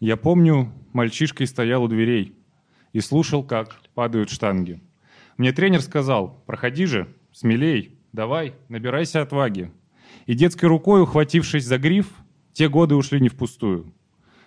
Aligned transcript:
Я 0.00 0.16
помню, 0.16 0.72
мальчишкой 0.94 1.46
стоял 1.46 1.82
у 1.82 1.88
дверей 1.88 2.34
и 2.94 3.00
слушал, 3.00 3.44
как 3.44 3.82
падают 3.94 4.30
штанги. 4.30 4.80
Мне 5.36 5.52
тренер 5.52 5.82
сказал, 5.82 6.42
проходи 6.46 6.86
же, 6.86 7.14
смелей, 7.32 7.98
давай, 8.12 8.54
набирайся 8.70 9.20
отваги. 9.20 9.70
И 10.24 10.34
детской 10.34 10.64
рукой, 10.66 11.02
ухватившись 11.02 11.66
за 11.66 11.76
гриф, 11.76 12.14
те 12.54 12.70
годы 12.70 12.94
ушли 12.94 13.20
не 13.20 13.28
впустую. 13.28 13.92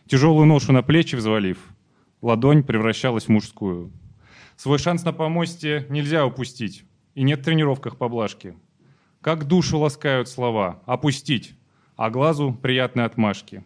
Тяжелую 0.08 0.48
ношу 0.48 0.74
на 0.74 0.82
плечи 0.82 1.16
взвалив, 1.16 1.60
ладонь 2.24 2.64
превращалась 2.64 3.26
в 3.26 3.30
мужскую. 3.30 3.92
Свой 4.56 4.80
шанс 4.80 5.04
на 5.04 5.14
помосте 5.14 5.86
нельзя 5.90 6.26
упустить, 6.26 6.84
и 7.14 7.22
нет 7.22 7.42
в 7.42 7.44
тренировках 7.44 7.98
поблажки. 7.98 8.58
Как 9.22 9.46
душу 9.46 9.78
ласкают 9.78 10.28
слова 10.28 10.82
«опустить», 10.88 11.56
а 11.96 12.10
глазу 12.10 12.58
приятные 12.60 13.06
отмашки. 13.06 13.64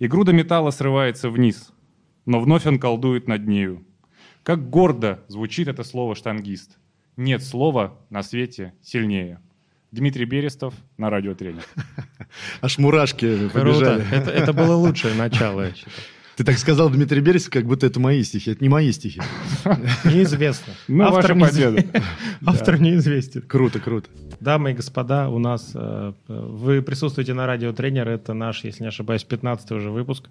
И 0.00 0.08
груда 0.08 0.32
металла 0.32 0.70
срывается 0.70 1.28
вниз, 1.28 1.70
но 2.24 2.40
вновь 2.40 2.66
он 2.66 2.78
колдует 2.78 3.28
над 3.28 3.46
нею. 3.46 3.84
Как 4.42 4.70
гордо 4.70 5.22
звучит 5.28 5.68
это 5.68 5.84
слово 5.84 6.14
«штангист». 6.14 6.78
Нет 7.18 7.44
слова 7.44 7.98
на 8.08 8.22
свете 8.22 8.72
сильнее. 8.82 9.42
Дмитрий 9.92 10.24
Берестов 10.24 10.72
на 10.96 11.10
радиотренер. 11.10 11.64
Аж 12.62 12.78
мурашки 12.78 13.48
побежали. 13.50 14.00
Круто. 14.00 14.16
Это, 14.16 14.30
это 14.30 14.52
было 14.54 14.74
лучшее 14.74 15.14
начало, 15.14 15.66
я 15.66 15.74
считаю. 15.74 15.92
Ты 16.36 16.44
так 16.44 16.58
сказал, 16.58 16.90
Дмитрий 16.90 17.20
Берестов, 17.20 17.52
как 17.52 17.64
будто 17.66 17.86
это 17.86 18.00
мои 18.00 18.22
стихи. 18.22 18.52
Это 18.52 18.62
не 18.62 18.68
мои 18.68 18.92
стихи. 18.92 19.20
Неизвестно. 20.04 20.72
Ну, 20.88 21.10
ваша 21.10 21.34
победа. 21.34 21.84
Автор 22.46 22.80
неизвестен. 22.80 23.42
Круто, 23.42 23.78
круто. 23.78 24.08
Дамы 24.40 24.70
и 24.70 24.74
господа, 24.74 25.28
у 25.28 25.38
нас 25.38 25.72
э, 25.74 26.12
вы 26.28 26.82
присутствуете 26.82 27.34
на 27.34 27.46
радио 27.46 27.72
Тренер. 27.72 28.08
Это 28.08 28.32
наш, 28.32 28.64
если 28.64 28.84
не 28.84 28.88
ошибаюсь, 28.88 29.24
15 29.24 29.70
уже 29.72 29.90
выпуск. 29.90 30.28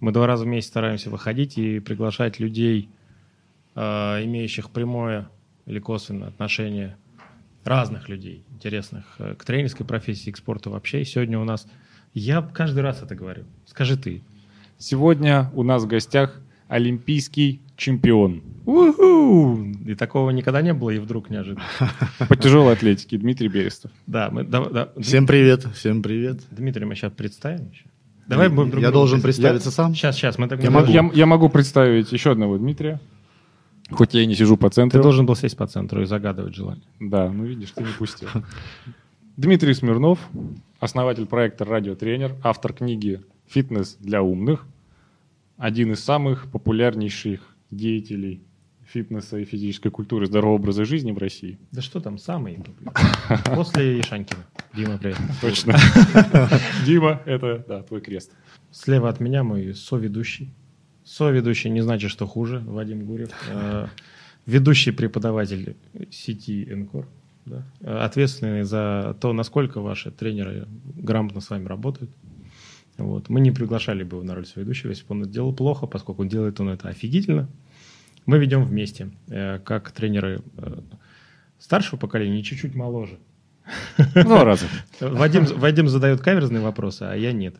Мы 0.00 0.12
два 0.12 0.26
раза 0.26 0.44
в 0.44 0.48
месяц 0.48 0.68
стараемся 0.68 1.10
выходить 1.10 1.56
и 1.58 1.80
приглашать 1.80 2.40
людей, 2.40 2.88
э, 3.74 3.80
имеющих 4.24 4.70
прямое 4.70 5.28
или 5.66 5.78
косвенное 5.78 6.28
отношение 6.28 6.96
разных 7.66 8.08
людей, 8.08 8.44
интересных 8.50 9.04
э, 9.18 9.34
к 9.34 9.44
тренерской 9.44 9.84
профессии, 9.84 10.30
к 10.30 10.36
спорту 10.36 10.70
вообще. 10.70 11.02
И 11.02 11.04
сегодня 11.04 11.38
у 11.38 11.44
нас, 11.44 11.66
я 12.14 12.42
каждый 12.42 12.80
раз 12.80 13.02
это 13.02 13.14
говорю, 13.14 13.44
скажи 13.66 13.96
ты. 13.96 14.22
Сегодня 14.78 15.50
у 15.54 15.62
нас 15.62 15.84
в 15.84 15.86
гостях 15.86 16.40
олимпийский 16.68 17.60
чемпион 17.76 18.42
Уху! 18.66 19.58
И 19.86 19.94
такого 19.94 20.30
никогда 20.30 20.60
не 20.60 20.74
было, 20.74 20.90
и 20.90 20.98
вдруг 20.98 21.30
неожиданно. 21.30 21.64
по 22.28 22.36
тяжелой 22.36 22.72
атлетике 22.72 23.16
Дмитрий 23.16 23.48
Берестов. 23.48 23.92
Да, 24.08 24.28
мы, 24.30 24.42
да, 24.42 24.64
да. 24.64 24.88
Всем 25.00 25.26
привет, 25.26 25.64
всем 25.74 26.02
привет. 26.02 26.40
Дмитрий, 26.50 26.84
мы 26.84 26.96
сейчас 26.96 27.12
представим 27.12 27.70
еще. 27.70 27.84
Давай 28.26 28.48
будем 28.48 28.70
друг 28.70 28.82
Я 28.82 28.90
должен 28.90 29.22
представить. 29.22 29.52
представиться 29.52 29.70
сам? 29.70 29.94
Сейчас, 29.94 30.16
сейчас, 30.16 30.36
мы 30.36 30.48
так 30.48 30.60
Я 30.60 30.70
могу. 30.72 30.90
Я, 30.90 31.08
я 31.14 31.26
могу 31.26 31.48
представить 31.48 32.10
еще 32.10 32.32
одного 32.32 32.58
Дмитрия, 32.58 33.00
хоть 33.92 34.14
я 34.14 34.22
и 34.22 34.26
не 34.26 34.34
сижу 34.34 34.56
по 34.56 34.68
Ты 34.68 34.74
центру. 34.74 35.00
должен 35.00 35.26
был 35.26 35.36
сесть 35.36 35.56
по 35.56 35.68
центру 35.68 36.02
и 36.02 36.06
загадывать 36.06 36.56
желание. 36.56 36.84
Да, 36.98 37.30
ну 37.30 37.44
видишь, 37.44 37.70
ты 37.70 37.84
не 37.84 37.92
пустил. 37.96 38.28
Дмитрий 39.36 39.74
Смирнов, 39.74 40.18
основатель 40.80 41.26
проекта 41.26 41.64
«Радиотренер», 41.64 42.34
автор 42.42 42.72
книги 42.72 43.20
«Фитнес 43.48 43.96
для 44.00 44.22
умных», 44.22 44.66
один 45.56 45.92
из 45.92 46.04
самых 46.04 46.50
популярнейших 46.50 47.40
деятелей 47.70 48.42
фитнеса 48.86 49.38
и 49.38 49.44
физической 49.44 49.90
культуры 49.90 50.26
здорового 50.26 50.56
образа 50.56 50.84
жизни 50.84 51.12
в 51.12 51.18
России. 51.18 51.58
Да 51.72 51.82
что 51.82 52.00
там, 52.00 52.18
самый. 52.18 52.58
После 53.54 54.00
Ишанькина. 54.00 54.46
Дима, 54.74 54.98
привет. 54.98 55.18
Точно. 55.40 55.74
Дима, 56.86 57.20
это, 57.24 57.64
да, 57.66 57.82
твой 57.82 58.00
крест. 58.00 58.30
Слева 58.70 59.08
от 59.08 59.18
меня 59.20 59.42
мой 59.42 59.74
соведущий. 59.74 60.54
Соведущий 61.04 61.70
не 61.70 61.80
значит, 61.80 62.10
что 62.10 62.26
хуже. 62.26 62.60
Вадим 62.60 63.04
Гурев. 63.04 63.30
Э, 63.48 63.86
Ведущий 64.46 64.92
преподаватель 64.92 65.76
сети 66.10 66.64
Энкор. 66.70 67.08
да. 67.44 67.64
Ответственный 67.82 68.62
за 68.62 69.16
то, 69.20 69.32
насколько 69.32 69.80
ваши 69.80 70.12
тренеры 70.12 70.68
грамотно 70.94 71.40
с 71.40 71.50
вами 71.50 71.66
работают. 71.66 72.10
Вот. 72.98 73.28
Мы 73.28 73.40
не 73.40 73.50
приглашали 73.50 74.02
бы 74.04 74.16
его 74.16 74.24
на 74.24 74.34
роль 74.34 74.46
соведущего, 74.46 74.90
если 74.90 75.04
бы 75.06 75.14
он 75.14 75.22
это 75.22 75.30
делал 75.30 75.54
плохо, 75.54 75.86
поскольку 75.86 76.24
делает 76.24 76.60
он 76.60 76.70
это 76.70 76.88
офигительно. 76.88 77.48
Мы 78.24 78.38
ведем 78.38 78.64
вместе, 78.64 79.10
э, 79.28 79.58
как 79.60 79.90
тренеры 79.92 80.42
э, 80.56 80.80
старшего 81.58 81.98
поколения 81.98 82.40
и 82.40 82.42
чуть-чуть 82.44 82.74
моложе. 82.74 83.18
Два 84.14 84.44
раза. 84.44 84.66
Вадим, 85.00 85.44
Вадим 85.44 85.88
задает 85.88 86.20
каверзные 86.20 86.60
вопросы, 86.62 87.02
а 87.02 87.14
я 87.14 87.32
нет. 87.32 87.56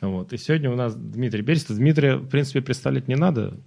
Вот. 0.00 0.32
И 0.32 0.38
сегодня 0.38 0.70
у 0.70 0.76
нас 0.76 0.94
Дмитрий 0.94 1.42
Берестов. 1.42 1.76
Дмитрия, 1.76 2.16
в 2.16 2.28
принципе, 2.28 2.62
представлять 2.62 3.06
не 3.08 3.16
надо. 3.16 3.58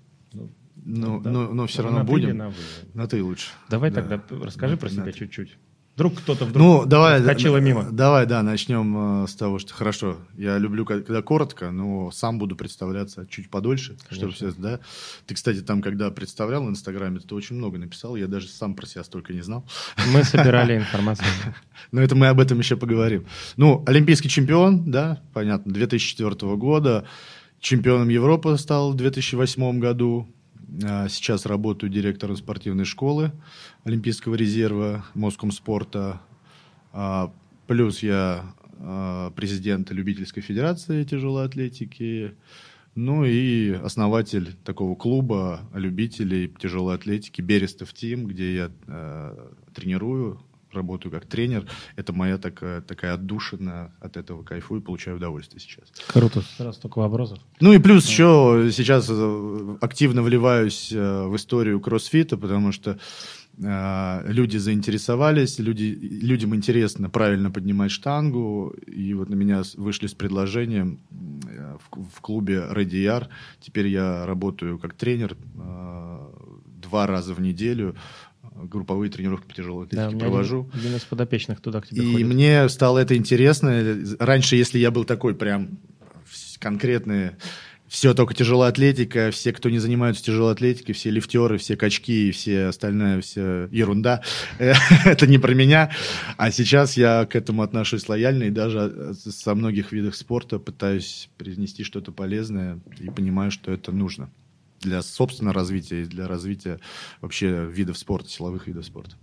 Ну, 0.76 1.22
Да. 1.22 1.30
но, 1.30 1.54
но 1.54 1.68
все 1.68 1.82
На 1.84 1.90
равно 1.90 2.00
«ты» 2.06 2.12
или 2.20 2.26
будем. 2.26 2.38
на 2.38 2.50
«вы»? 2.50 2.56
На 2.94 3.08
ты 3.08 3.24
лучше. 3.24 3.52
Давай 3.70 3.92
Да. 3.92 4.02
тогда 4.02 4.22
расскажи 4.44 4.74
На- 4.74 4.80
про 4.80 4.90
себя 4.90 5.06
на- 5.06 5.14
чуть-чуть. 5.14 5.58
Вдруг 5.96 6.16
кто-то 6.16 6.46
вдруг 6.46 6.58
Ну, 6.58 6.86
давай. 6.86 7.20
вскочила 7.20 7.60
да, 7.60 7.64
мимо. 7.64 7.84
Давай, 7.92 8.26
да, 8.26 8.42
начнем 8.42 9.24
э, 9.24 9.28
с 9.28 9.36
того, 9.36 9.60
что 9.60 9.76
хорошо. 9.76 10.18
Я 10.36 10.58
люблю, 10.58 10.86
когда 10.86 11.22
коротко, 11.22 11.70
но 11.70 12.10
сам 12.10 12.40
буду 12.40 12.56
представляться 12.56 13.28
чуть 13.30 13.52
подольше, 13.52 13.96
чтобы 14.10 14.32
Конечно. 14.32 14.50
все, 14.52 14.60
да. 14.60 14.80
Ты, 15.28 15.36
кстати, 15.36 15.62
там, 15.62 15.84
когда 15.84 16.10
представлял 16.10 16.66
в 16.66 16.70
Инстаграме, 16.70 17.20
ты 17.20 17.36
очень 17.36 17.58
много 17.58 17.78
написал. 17.78 18.16
Я 18.16 18.26
даже 18.26 18.48
сам 18.48 18.74
про 18.74 18.88
себя 18.88 19.04
столько 19.04 19.34
не 19.34 19.42
знал. 19.42 19.68
Мы 20.12 20.24
собирали 20.24 20.78
информацию. 20.78 21.28
Но 21.92 22.02
это 22.02 22.16
мы 22.16 22.28
об 22.28 22.40
этом 22.40 22.58
еще 22.58 22.76
поговорим. 22.76 23.28
Ну, 23.58 23.84
олимпийский 23.86 24.30
чемпион, 24.30 24.90
да, 24.90 25.22
понятно, 25.32 25.72
2004 25.72 26.56
года. 26.56 27.06
Чемпионом 27.60 28.10
Европы 28.10 28.58
стал 28.58 28.94
в 28.94 28.96
2008 28.96 29.80
году. 29.80 30.28
А, 30.82 31.08
Сейчас 31.08 31.46
работаю 31.46 31.90
директором 31.90 32.36
спортивной 32.36 32.86
школы 32.86 33.32
Олимпийского 33.84 34.36
резерва 34.36 35.06
Москомспорта. 35.14 36.22
А, 36.92 37.32
Плюс 37.68 38.02
я 38.02 38.54
а, 38.80 39.32
президент 39.32 39.92
любительской 39.92 40.42
федерации 40.42 41.04
тяжелой 41.04 41.46
атлетики. 41.46 42.36
Ну 42.96 43.26
и 43.26 43.72
основатель 43.72 44.54
такого 44.64 44.96
клуба 44.96 45.62
любителей 45.74 46.48
тяжелой 46.60 46.96
атлетики 46.96 47.42
Берестов 47.42 47.92
Тим, 47.94 48.28
где 48.28 48.56
я 48.56 48.72
тренирую, 49.74 50.40
работаю 50.74 51.12
как 51.12 51.26
тренер. 51.26 51.66
Это 51.96 52.14
моя 52.14 52.38
такая, 52.38 52.82
такая 52.82 53.14
отдушина, 53.14 53.92
от 54.00 54.18
этого 54.18 54.44
кайфую, 54.44 54.82
получаю 54.82 55.18
удовольствие 55.18 55.60
сейчас. 55.60 55.92
Круто. 56.08 56.42
Сразу 56.58 56.78
столько 56.78 57.00
вопросов. 57.00 57.40
Ну 57.60 57.74
и 57.74 57.80
плюс 57.80 58.08
еще 58.08 58.70
сейчас 58.72 59.08
э, 59.10 59.78
активно 59.82 60.22
вливаюсь 60.22 60.92
э, 60.92 61.24
в 61.28 61.36
историю 61.36 61.80
кроссфита, 61.80 62.38
потому 62.38 62.72
что 62.72 63.00
э, 63.58 64.24
люди 64.32 64.58
заинтересовались, 64.58 65.60
люди, 65.60 65.98
людям 66.02 66.56
интересно 66.56 67.10
правильно 67.10 67.52
поднимать 67.52 67.92
штангу, 67.92 68.74
и 68.88 69.14
вот 69.14 69.30
на 69.30 69.36
меня 69.36 69.64
вышли 69.76 70.08
с 70.08 70.14
предложением 70.14 71.00
в, 71.10 72.18
в 72.18 72.22
клубе 72.22 72.66
Ready 72.72 73.28
Теперь 73.60 73.88
я 73.88 74.26
работаю 74.26 74.80
как 74.80 74.94
тренер 74.94 75.38
два 76.94 77.08
раза 77.08 77.34
в 77.34 77.42
неделю, 77.42 77.96
групповые 78.64 79.10
тренировки 79.12 79.48
по 79.48 79.54
тяжелой 79.54 79.88
Да, 79.92 80.06
атлетике 80.08 80.16
меня 80.16 80.26
провожу. 80.26 80.70
Один, 80.74 80.86
один 80.88 80.98
из 80.98 81.02
подопечных 81.04 81.62
туда 81.62 81.82
к 81.82 81.88
тебе 81.88 82.04
И 82.04 82.12
ходит. 82.14 82.28
мне 82.28 82.70
стало 82.70 83.00
это 83.00 83.16
интересно. 83.16 83.98
Раньше, 84.20 84.56
если 84.56 84.80
я 84.80 84.92
был 84.92 85.04
такой 85.06 85.36
прям 85.36 85.78
конкретный, 86.60 87.32
все 87.94 88.16
только 88.16 88.34
тяжелая 88.34 88.70
атлетика, 88.70 89.30
все, 89.32 89.54
кто 89.54 89.70
не 89.70 89.78
занимаются 89.78 90.24
тяжелой 90.24 90.54
атлетикой, 90.54 90.96
все 90.96 91.12
лифтеры, 91.12 91.60
все 91.60 91.78
качки 91.78 92.30
и 92.30 92.32
все 92.32 92.66
остальная 92.66 93.22
вся 93.22 93.68
ерунда, 93.72 94.24
э, 94.58 94.74
это 95.06 95.28
не 95.28 95.38
про 95.38 95.54
меня. 95.54 95.92
А 96.38 96.50
сейчас 96.50 96.98
я 96.98 97.26
к 97.28 97.36
этому 97.36 97.62
отношусь 97.62 98.10
лояльно 98.10 98.44
и 98.44 98.50
даже 98.50 98.92
э, 98.96 99.14
со 99.14 99.54
многих 99.54 99.92
видов 99.92 100.16
спорта 100.16 100.58
пытаюсь 100.58 101.30
принести 101.38 101.84
что-то 101.84 102.12
полезное 102.12 102.80
и 103.00 103.10
понимаю, 103.12 103.52
что 103.52 103.72
это 103.72 103.92
нужно 103.92 104.32
для 104.84 105.02
собственного 105.02 105.54
развития 105.54 106.02
и 106.04 106.06
для 106.06 106.28
развития 106.28 106.80
вообще 107.22 107.66
видов 107.66 107.98
спорта, 107.98 108.30
силовых 108.30 108.68
видов 108.68 108.86
спорта. 108.86 109.16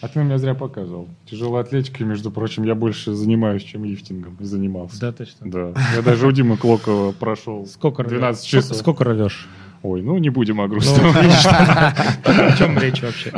А 0.00 0.08
ты 0.08 0.18
на 0.18 0.24
меня 0.24 0.38
зря 0.38 0.54
показывал. 0.54 1.08
Тяжелой 1.24 1.62
атлетикой, 1.62 2.04
между 2.06 2.30
прочим, 2.30 2.64
я 2.64 2.74
больше 2.74 3.14
занимаюсь, 3.14 3.62
чем 3.62 3.84
лифтингом 3.84 4.36
и 4.38 4.44
занимался. 4.44 5.00
Да, 5.00 5.12
точно. 5.12 5.50
Да. 5.50 5.72
Я 5.94 6.02
даже 6.02 6.26
у 6.26 6.32
Димы 6.32 6.56
Клокова 6.58 7.12
прошел 7.12 7.66
Сколько, 7.66 8.04
12 8.04 8.44
сколько- 8.46 8.62
часов. 8.62 8.76
Сколько 8.76 9.04
рвешь? 9.04 9.48
Ой, 9.82 10.02
ну 10.02 10.18
не 10.18 10.28
будем 10.30 10.60
о 10.60 10.64
Ну, 10.66 10.68
грустном. 10.72 11.06
видишь, 11.22 11.46
о 11.46 12.56
чем 12.58 12.78
речь 12.78 13.00
вообще? 13.02 13.32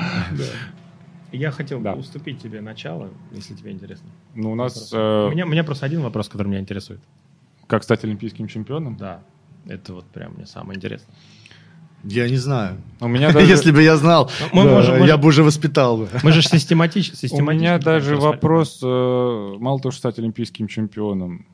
Я 1.33 1.51
хотел 1.51 1.81
Да. 1.81 1.93
бы 1.95 2.01
уступить 2.01 2.41
тебе 2.41 2.61
начало, 2.61 3.11
если 3.33 3.55
тебе 3.55 3.71
интересно. 3.73 4.09
Ну, 4.35 4.53
у 4.53 4.55
нас, 4.55 4.93
У 4.93 4.97
э, 4.97 5.31
меня, 5.33 5.45
у 5.45 5.49
меня 5.49 5.65
просто 5.65 5.85
один 5.87 6.01
вопрос, 6.01 6.29
который 6.29 6.49
меня 6.49 6.61
интересует. 6.61 7.01
как 7.67 7.83
стать 7.85 8.03
олимпийским 8.05 8.47
чемпионом? 8.49 8.97
Да, 8.97 9.23
это 9.67 9.95
вот 9.95 10.07
прям 10.07 10.35
мне 10.35 10.47
самое 10.47 10.77
интересное. 10.77 11.15
Я 12.05 12.29
не 12.29 12.37
знаю. 12.37 12.81
У 13.01 13.09
меня 13.09 13.33
даже, 13.33 13.47
Если 13.51 13.73
бы 13.73 13.83
я 13.83 13.97
знал, 13.97 14.31
Ну, 14.53 14.63
мы 14.63 14.65
да, 14.65 14.75
можем- 14.75 15.05
я 15.05 15.17
бы 15.17 15.29
уже 15.29 15.43
воспитал 15.43 15.99
бы. 15.99 16.09
Мы 16.23 16.33
же 16.33 16.43
систематич, 16.43 17.11
у 17.13 17.17
систематично... 17.17 17.61
меня 17.61 17.79
даже 17.79 18.17
вопрос, 18.17 18.81
э, 18.83 18.87
мало 19.59 19.81
того, 19.81 19.91
что 19.91 19.99
стать 19.99 20.19
олимпийским 20.19 20.69
чемпионом, 20.69 21.47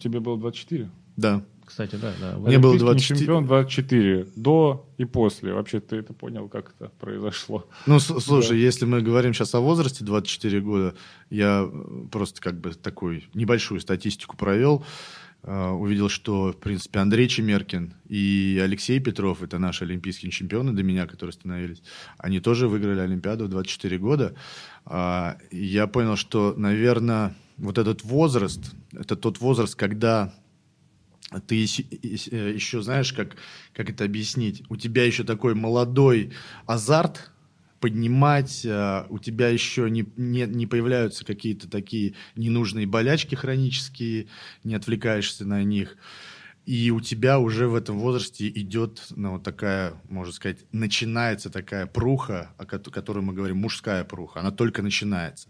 тебе 0.00 0.20
было 0.20 0.36
24? 0.38 0.90
Да. 1.16 1.42
Кстати, 1.64 1.96
да, 1.96 2.14
да. 2.18 2.38
Мне 2.38 2.58
было 2.58 2.72
Олимпийский 2.72 3.14
24. 3.14 3.18
чемпион 3.18 3.44
24. 3.46 4.26
До 4.36 4.88
и 4.96 5.04
после. 5.04 5.52
Вообще, 5.52 5.80
ты 5.80 5.96
это 5.96 6.14
понял, 6.14 6.48
как 6.48 6.72
это 6.74 6.90
произошло? 6.98 7.66
Ну, 7.84 8.00
слушай, 8.00 8.58
если 8.58 8.86
мы 8.86 9.02
говорим 9.02 9.34
сейчас 9.34 9.54
о 9.54 9.60
возрасте 9.60 10.02
24 10.02 10.60
года, 10.62 10.94
я 11.28 11.68
просто 12.10 12.40
как 12.40 12.58
бы 12.58 12.72
такую 12.72 13.22
небольшую 13.34 13.80
статистику 13.80 14.34
провел. 14.36 14.82
Э, 15.42 15.70
Увидел, 15.70 16.08
что, 16.08 16.52
в 16.52 16.56
принципе, 16.56 16.98
Андрей 16.98 17.28
Чемеркин 17.28 17.94
и 18.08 18.60
Алексей 18.62 18.98
Петров, 19.00 19.42
это 19.42 19.58
наши 19.58 19.84
олимпийские 19.84 20.30
чемпионы 20.32 20.72
до 20.72 20.82
меня, 20.82 21.06
которые 21.06 21.32
становились, 21.32 21.82
они 22.18 22.40
тоже 22.40 22.68
выиграли 22.68 23.00
Олимпиаду 23.00 23.44
в 23.44 23.48
24 23.48 23.98
года. 23.98 24.34
А, 24.84 25.38
Я 25.50 25.86
понял, 25.86 26.16
что, 26.16 26.54
наверное, 26.56 27.34
вот 27.56 27.78
этот 27.78 28.02
возраст, 28.04 28.72
это 28.92 29.16
тот 29.16 29.40
возраст, 29.40 29.74
когда 29.74 30.34
ты 31.46 31.56
еще, 31.56 31.82
еще 31.82 32.82
знаешь, 32.82 33.12
как, 33.12 33.36
как 33.74 33.90
это 33.90 34.04
объяснить? 34.04 34.64
У 34.68 34.76
тебя 34.76 35.04
еще 35.04 35.24
такой 35.24 35.54
молодой 35.54 36.32
азарт 36.66 37.30
поднимать, 37.80 38.64
э, 38.64 39.04
у 39.08 39.18
тебя 39.18 39.48
еще 39.48 39.90
не, 39.90 40.06
не, 40.16 40.46
не 40.46 40.66
появляются 40.66 41.24
какие-то 41.24 41.68
такие 41.68 42.14
ненужные 42.36 42.86
болячки 42.86 43.34
хронические, 43.34 44.26
не 44.64 44.74
отвлекаешься 44.74 45.44
на 45.44 45.62
них. 45.62 45.96
И 46.66 46.90
у 46.90 47.00
тебя 47.00 47.38
уже 47.38 47.66
в 47.66 47.74
этом 47.74 47.98
возрасте 47.98 48.46
идет, 48.48 49.02
ну, 49.16 49.38
такая, 49.38 49.94
можно 50.10 50.34
сказать, 50.34 50.58
начинается 50.70 51.48
такая 51.48 51.86
пруха, 51.86 52.52
о 52.58 52.64
кото- 52.64 52.90
которой 52.90 53.20
мы 53.20 53.32
говорим, 53.32 53.56
мужская 53.56 54.04
пруха. 54.04 54.40
Она 54.40 54.50
только 54.50 54.82
начинается. 54.82 55.48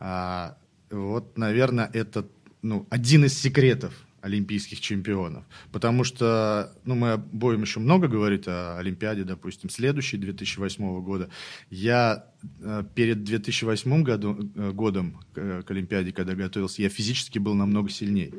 А, 0.00 0.58
вот, 0.90 1.38
наверное, 1.38 1.88
это 1.92 2.26
ну, 2.62 2.86
один 2.90 3.24
из 3.24 3.38
секретов 3.38 3.94
олимпийских 4.22 4.80
чемпионов. 4.80 5.44
Потому 5.72 6.04
что, 6.04 6.72
ну, 6.84 6.94
мы 6.94 7.16
будем 7.18 7.62
еще 7.62 7.80
много 7.80 8.08
говорить 8.08 8.46
о 8.46 8.78
Олимпиаде, 8.78 9.24
допустим, 9.24 9.70
следующей 9.70 10.16
2008 10.18 11.02
года. 11.02 11.30
Я 11.70 12.26
э, 12.60 12.84
перед 12.94 13.24
2008 13.24 14.02
году, 14.02 14.50
э, 14.54 14.72
годом 14.72 15.20
к, 15.32 15.62
к 15.62 15.70
Олимпиаде, 15.70 16.12
когда 16.12 16.34
готовился, 16.34 16.82
я 16.82 16.88
физически 16.88 17.38
был 17.38 17.54
намного 17.54 17.90
сильнее. 17.90 18.32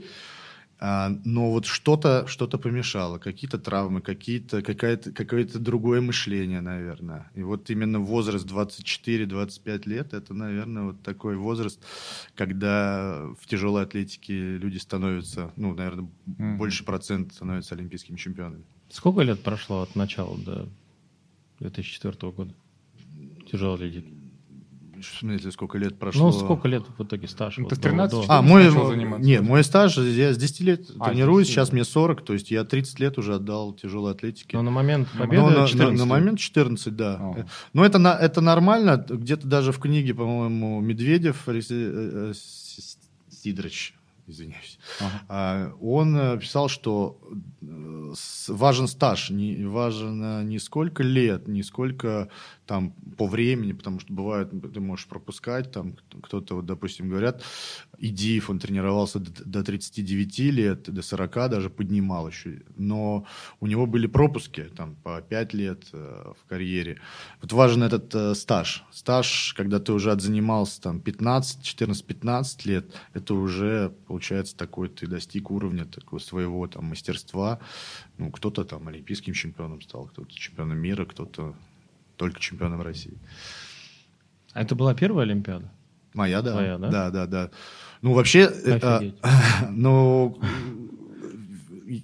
А, 0.84 1.16
но 1.26 1.52
вот 1.52 1.68
что-то 1.68 2.26
что 2.26 2.48
помешало, 2.48 3.20
какие-то 3.20 3.60
травмы, 3.60 4.02
какие-то, 4.02 4.64
какое-то, 4.64 5.12
какое-то 5.12 5.60
другое 5.60 6.02
мышление, 6.02 6.60
наверное. 6.60 7.30
И 7.36 7.44
вот 7.44 7.70
именно 7.70 8.00
возраст 8.00 8.48
24-25 8.48 9.88
лет, 9.88 10.16
это, 10.16 10.34
наверное, 10.34 10.84
вот 10.86 11.04
такой 11.04 11.38
возраст, 11.38 11.80
когда 12.34 13.28
в 13.40 13.46
тяжелой 13.46 13.84
атлетике 13.84 14.58
люди 14.58 14.80
становятся, 14.80 15.54
ну, 15.56 15.76
наверное, 15.76 16.10
Мгм. 16.26 16.58
больше 16.58 16.84
процента 16.84 17.36
становятся 17.36 17.76
олимпийскими 17.76 18.18
чемпионами. 18.18 18.64
Сколько 18.90 19.22
лет 19.22 19.44
прошло 19.44 19.84
от 19.84 19.96
начала 19.96 20.36
до 20.40 20.68
2004 21.60 22.32
года? 22.32 22.56
Тяжело 23.52 23.78
летит. 23.78 24.06
В 25.10 25.20
смысле, 25.20 25.52
сколько 25.52 25.78
лет 25.78 25.98
прошло? 26.00 26.28
Ну, 26.28 26.32
сколько 26.32 26.68
лет 26.68 26.84
в 26.98 27.04
итоге 27.04 27.28
стаж? 27.28 27.58
Ну, 27.58 27.64
вот 27.64 27.70
ты 27.72 27.76
до- 27.76 27.82
13 27.82 28.28
до- 28.28 28.34
А, 28.34 28.42
мой, 28.42 28.66
нет, 29.20 29.42
мой 29.42 29.64
стаж, 29.64 29.98
я 29.98 30.34
с 30.34 30.38
10 30.38 30.62
лет 30.62 30.90
А, 31.00 31.10
тренируюсь, 31.10 31.48
10 31.48 31.56
сейчас 31.56 31.68
лет. 31.70 31.74
мне 31.74 31.84
40, 31.86 32.24
то 32.24 32.34
есть 32.34 32.52
я 32.52 32.64
30 32.64 33.00
лет 33.00 33.18
уже 33.18 33.36
отдал 33.36 33.74
тяжелой 33.74 34.12
атлетике. 34.14 34.58
Но 34.58 34.64
на 34.64 34.72
момент 34.72 35.08
Ну, 35.14 35.20
победы 35.20 35.42
Ну, 35.44 35.50
на, 35.50 35.60
на- 35.62 35.68
14 35.68 35.98
на 36.00 36.06
момент 36.06 36.40
14, 36.40 36.96
да. 36.96 37.34
Э, 37.38 37.44
Но 37.74 37.86
это, 37.86 38.00
на- 38.00 38.16
это 38.18 38.42
нормально. 38.42 39.04
Где-то 39.10 39.48
даже 39.48 39.72
в 39.72 39.80
книге, 39.80 40.14
по-моему, 40.14 40.80
Медведев, 40.82 41.48
Алексей, 41.48 41.84
э, 41.86 42.30
э, 42.30 42.34
С- 42.36 42.98
Сидорович, 43.44 43.96
извиняюсь, 44.28 44.78
Ага. 45.00 45.22
а, 45.30 45.74
он 45.82 46.16
э, 46.16 46.38
писал, 46.40 46.70
что 46.70 47.20
э, 47.62 48.14
важен 48.50 48.88
стаж, 48.88 49.30
не, 49.32 49.66
важно 49.66 50.44
не 50.44 50.60
сколько 50.60 51.04
лет, 51.04 51.48
не 51.48 51.64
сколько 51.64 52.30
там 52.72 52.94
по 53.18 53.28
времени, 53.28 53.74
потому 53.74 54.00
что 54.00 54.14
бывает, 54.14 54.50
ты 54.74 54.80
можешь 54.80 55.06
пропускать, 55.06 55.74
там 55.74 55.98
кто-то, 56.24 56.56
вот, 56.56 56.66
допустим, 56.66 57.10
говорят, 57.10 57.44
Идиев, 58.00 58.50
он 58.50 58.60
тренировался 58.60 59.20
до, 59.20 59.44
до 59.44 59.64
39 59.64 60.40
лет, 60.40 60.90
до 60.90 61.02
40 61.02 61.50
даже 61.50 61.70
поднимал 61.70 62.30
еще, 62.30 62.62
но 62.78 63.26
у 63.60 63.68
него 63.68 63.88
были 63.88 64.08
пропуски, 64.08 64.70
там, 64.74 64.96
по 65.04 65.22
5 65.22 65.54
лет 65.54 65.90
э, 65.92 66.32
в 66.40 66.48
карьере. 66.48 67.02
Вот 67.42 67.52
важен 67.52 67.84
этот 67.84 68.16
э, 68.16 68.36
стаж. 68.36 68.86
Стаж, 68.94 69.54
когда 69.58 69.82
ты 69.82 69.92
уже 69.92 70.14
отзанимался 70.14 70.82
там 70.82 71.02
15, 71.02 71.60
14-15 71.80 72.68
лет, 72.70 72.86
это 73.14 73.34
уже, 73.34 73.92
получается, 74.08 74.56
такой, 74.56 74.88
ты 74.88 75.08
достиг 75.08 75.52
уровня 75.52 75.84
такого 75.84 76.20
своего 76.20 76.66
там 76.68 76.86
мастерства. 76.86 77.60
Ну, 78.18 78.32
кто-то 78.32 78.64
там 78.64 78.88
олимпийским 78.88 79.34
чемпионом 79.34 79.82
стал, 79.82 80.06
кто-то 80.06 80.34
чемпионом 80.34 80.78
мира, 80.78 81.04
кто-то 81.04 81.54
только 82.22 82.40
чемпионом 82.40 82.84
России. 82.84 83.18
А 84.54 84.62
это 84.62 84.76
была 84.76 84.94
первая 84.94 85.26
Олимпиада? 85.26 85.72
Моя, 86.14 86.44
да. 86.44 86.52
Твоя, 86.52 86.78
да? 86.78 86.90
Да, 86.90 87.10
да, 87.10 87.26
да. 87.26 87.52
Ну, 88.04 88.14
вообще, 88.14 88.42
это, 88.42 88.98
Офигеть. 88.98 89.16
ну, 89.72 90.40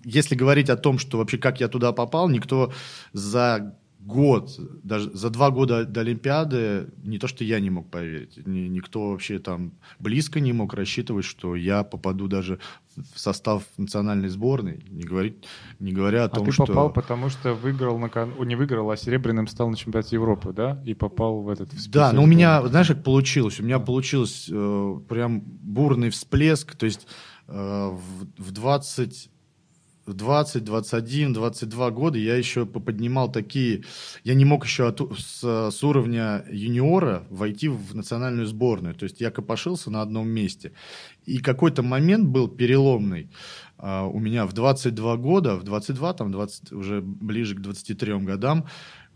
если 0.03 0.33
говорить 0.33 0.71
о 0.71 0.75
том, 0.75 0.97
что 0.97 1.19
вообще 1.19 1.37
как 1.37 1.59
я 1.59 1.67
туда 1.67 1.91
попал, 1.91 2.29
никто 2.29 2.73
за 3.13 3.75
год, 4.07 4.57
даже 4.83 5.11
за 5.11 5.29
два 5.29 5.51
года 5.51 5.85
до 5.85 6.01
Олимпиады, 6.01 6.87
не 7.03 7.19
то, 7.19 7.27
что 7.27 7.43
я 7.43 7.59
не 7.59 7.69
мог 7.69 7.89
поверить, 7.91 8.39
ни- 8.47 8.67
никто 8.69 9.09
вообще 9.09 9.39
там 9.39 9.73
близко 9.99 10.39
не 10.39 10.53
мог 10.53 10.73
рассчитывать, 10.73 11.25
что 11.25 11.55
я 11.55 11.83
попаду 11.83 12.27
даже 12.27 12.59
в 13.13 13.19
состав 13.19 13.63
национальной 13.77 14.29
сборной, 14.29 14.83
не, 14.89 15.03
говорить, 15.03 15.45
не 15.79 15.91
говоря 15.91 16.23
о 16.23 16.25
А 16.25 16.29
том, 16.29 16.45
ты 16.45 16.51
что... 16.51 16.65
попал, 16.65 16.91
потому 16.91 17.29
что 17.29 17.53
выиграл 17.53 17.99
на 17.99 18.09
кон- 18.09 18.33
не 18.47 18.55
выиграл, 18.55 18.89
а 18.89 18.97
серебряным 18.97 19.47
стал 19.47 19.69
на 19.69 19.75
чемпионате 19.75 20.15
Европы, 20.15 20.53
да? 20.53 20.81
И 20.85 20.93
попал 20.93 21.41
в 21.41 21.49
этот 21.49 21.73
в 21.73 21.89
Да, 21.91 22.13
но 22.13 22.23
у 22.23 22.25
меня, 22.25 22.65
знаешь, 22.67 22.87
как 22.87 23.03
получилось? 23.03 23.59
У 23.59 23.63
меня 23.63 23.79
получилось 23.79 24.47
э, 24.51 24.99
прям 25.09 25.41
бурный 25.41 26.09
всплеск. 26.09 26.75
То 26.75 26.85
есть 26.85 27.07
э, 27.47 27.89
в, 27.91 28.41
в 28.41 28.51
20, 28.51 29.29
в 30.07 30.13
20, 30.13 30.63
21, 30.63 31.33
22 31.33 31.91
года 31.91 32.17
я 32.17 32.35
еще 32.35 32.65
поднимал 32.65 33.29
такие... 33.31 33.83
Я 34.23 34.33
не 34.33 34.45
мог 34.45 34.65
еще 34.65 34.87
от 34.87 35.01
с, 35.19 35.69
с 35.71 35.83
уровня 35.83 36.45
юниора 36.49 37.25
войти 37.29 37.67
в 37.67 37.93
национальную 37.93 38.47
сборную. 38.47 38.95
То 38.95 39.03
есть 39.03 39.19
я 39.19 39.31
копошился 39.31 39.91
на 39.91 40.01
одном 40.01 40.29
месте. 40.29 40.71
И 41.25 41.39
какой-то 41.39 41.83
момент 41.83 42.29
был 42.29 42.47
переломный. 42.47 43.29
А, 43.77 44.05
у 44.05 44.19
меня 44.19 44.45
в 44.45 44.53
22 44.53 45.17
года, 45.17 45.55
в 45.55 45.63
22, 45.63 46.13
там 46.13 46.31
20, 46.31 46.71
уже 46.71 47.01
ближе 47.01 47.55
к 47.55 47.59
23 47.59 48.19
годам, 48.19 48.65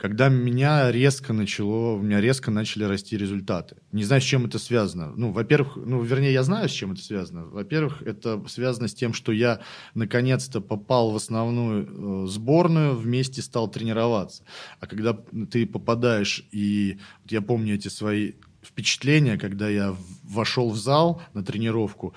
когда 0.01 0.29
меня 0.29 0.91
резко 0.91 1.31
начало, 1.31 1.93
у 1.93 2.01
меня 2.01 2.19
резко 2.19 2.49
начали 2.49 2.85
расти 2.85 3.15
результаты. 3.15 3.75
Не 3.91 4.03
знаю, 4.03 4.19
с 4.19 4.25
чем 4.25 4.47
это 4.47 4.57
связано. 4.57 5.13
Ну, 5.15 5.31
во-первых, 5.31 5.75
ну, 5.75 6.01
вернее, 6.01 6.33
я 6.33 6.41
знаю, 6.41 6.69
с 6.69 6.71
чем 6.71 6.93
это 6.93 7.03
связано. 7.03 7.45
Во-первых, 7.45 8.01
это 8.01 8.43
связано 8.47 8.87
с 8.87 8.95
тем, 8.95 9.13
что 9.13 9.31
я 9.31 9.59
наконец-то 9.93 10.59
попал 10.59 11.11
в 11.11 11.15
основную 11.17 12.25
э, 12.25 12.27
сборную, 12.29 12.95
вместе 12.95 13.43
стал 13.43 13.69
тренироваться. 13.69 14.43
А 14.79 14.87
когда 14.87 15.15
ты 15.51 15.67
попадаешь, 15.67 16.47
и 16.51 16.97
вот 17.21 17.31
я 17.31 17.43
помню 17.43 17.75
эти 17.75 17.87
свои 17.87 18.31
впечатления, 18.63 19.37
когда 19.37 19.69
я 19.69 19.95
вошел 20.23 20.71
в 20.71 20.77
зал 20.77 21.21
на 21.35 21.43
тренировку, 21.43 22.15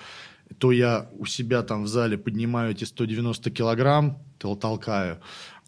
то 0.57 0.71
я 0.71 1.07
у 1.17 1.25
себя 1.25 1.61
там 1.61 1.83
в 1.83 1.87
зале 1.87 2.17
поднимаю 2.17 2.71
эти 2.71 2.83
190 2.83 3.51
килограмм, 3.51 4.17
тол- 4.39 4.57
толкаю, 4.57 5.19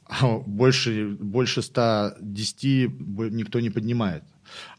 больше, 0.45 1.17
больше 1.19 1.61
110 1.61 2.87
бо- 2.87 3.29
никто 3.29 3.59
не 3.59 3.69
поднимает. 3.69 4.23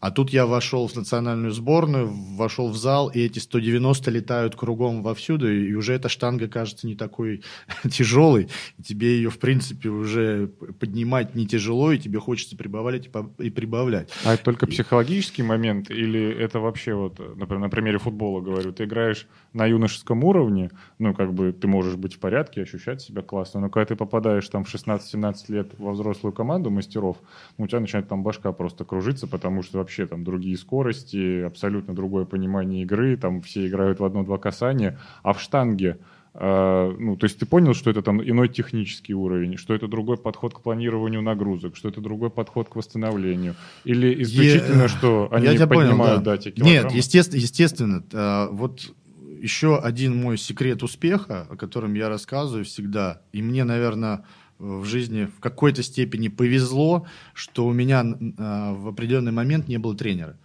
А 0.01 0.11
тут 0.11 0.31
я 0.31 0.47
вошел 0.47 0.87
в 0.87 0.95
национальную 0.95 1.51
сборную, 1.53 2.09
вошел 2.37 2.69
в 2.69 2.77
зал, 2.77 3.09
и 3.09 3.21
эти 3.21 3.41
190 3.41 4.11
летают 4.11 4.55
кругом 4.55 5.03
вовсюду, 5.03 5.53
и 5.53 5.75
уже 5.75 5.95
эта 5.95 6.09
штанга 6.09 6.49
кажется 6.49 6.87
не 6.87 6.95
такой 6.95 7.43
тяжелой, 7.91 8.49
и 8.79 8.83
тебе 8.83 9.17
ее, 9.17 9.31
в 9.31 9.39
принципе, 9.39 9.89
уже 9.89 10.49
поднимать 10.79 11.35
не 11.35 11.47
тяжело, 11.47 11.93
и 11.93 11.99
тебе 11.99 12.21
хочется 12.21 12.57
прибавлять 12.57 13.07
и 13.07 13.11
и 13.43 13.51
прибавлять. 13.51 14.11
А 14.25 14.35
это 14.35 14.45
только 14.45 14.67
психологический 14.67 15.43
момент 15.43 15.91
или 15.91 16.31
это 16.31 16.61
вообще 16.61 16.95
вот, 16.95 17.19
например, 17.19 17.59
на 17.59 17.69
примере 17.69 17.99
футбола 17.99 18.41
говорю, 18.41 18.73
ты 18.73 18.85
играешь 18.85 19.27
на 19.53 19.67
юношеском 19.67 20.23
уровне, 20.25 20.71
ну, 20.99 21.15
как 21.15 21.33
бы 21.33 21.53
ты 21.53 21.67
можешь 21.67 21.97
быть 21.97 22.15
в 22.15 22.19
порядке, 22.19 22.63
ощущать 22.63 23.01
себя 23.01 23.23
классно, 23.23 23.61
но 23.61 23.69
когда 23.69 23.87
ты 23.87 23.97
попадаешь 23.97 24.49
там 24.49 24.65
в 24.65 24.73
16-17 24.73 25.35
лет 25.49 25.73
во 25.79 25.93
взрослую 25.93 26.33
команду 26.33 26.71
мастеров, 26.71 27.17
ну, 27.57 27.65
у 27.65 27.69
тебя 27.69 27.81
начинает 27.81 28.09
там 28.09 28.23
башка 28.23 28.53
просто 28.53 28.85
кружиться, 28.85 29.27
потому 29.27 29.63
что 29.63 29.79
вообще 29.89 30.07
там 30.07 30.23
другие 30.23 30.57
скорости, 30.59 31.43
абсолютно 31.43 31.95
другое 31.95 32.27
понимание 32.27 32.83
игры, 32.83 33.17
там 33.17 33.41
все 33.41 33.67
играют 33.67 34.01
в 34.01 34.05
одно-два 34.05 34.37
касания, 34.37 34.99
а 35.23 35.33
в 35.33 35.41
штанге 35.41 35.97
э, 36.35 36.97
ну, 36.99 37.17
то 37.17 37.25
есть 37.25 37.39
ты 37.39 37.47
понял, 37.47 37.73
что 37.73 37.89
это 37.91 38.03
там 38.03 38.23
иной 38.23 38.49
технический 38.51 39.15
уровень, 39.15 39.57
что 39.57 39.75
это 39.75 39.89
другой 39.89 40.19
подход 40.19 40.53
к 40.55 40.61
планированию 40.61 41.23
нагрузок, 41.23 41.75
что 41.75 41.89
это 41.89 42.03
другой 42.03 42.29
подход 42.29 42.69
к 42.69 42.77
восстановлению, 42.77 43.55
или 43.85 44.23
исключительно, 44.23 44.83
Е- 44.83 44.89
что 44.89 45.29
они 45.33 45.47
Я 45.47 45.55
тебя 45.55 45.67
понял, 45.67 45.89
поднимают, 45.89 46.23
да. 46.23 46.33
да, 46.33 46.37
те 46.37 46.51
килограммы? 46.51 46.83
Нет, 46.91 46.93
естественно, 46.93 47.41
естественно. 47.41 48.05
а, 48.13 48.49
вот 48.51 48.93
еще 49.41 49.79
один 49.79 50.17
мой 50.21 50.37
секрет 50.37 50.83
успеха, 50.83 51.47
о 51.49 51.57
котором 51.57 51.95
я 51.95 52.09
рассказываю 52.11 52.65
всегда, 52.67 53.23
и 53.33 53.41
мне, 53.41 53.65
наверное, 53.65 54.25
в 54.59 54.85
жизни 54.85 55.25
в 55.25 55.41
какой-то 55.41 55.83
степени 55.83 56.29
повезло, 56.29 57.07
что 57.35 57.67
у 57.67 57.73
меня 57.73 58.03
э, 58.03 58.73
в 58.75 58.89
определенный 58.89 59.33
момент 59.33 59.69
не 59.69 59.79
было 59.79 59.97
тренера. 59.97 60.39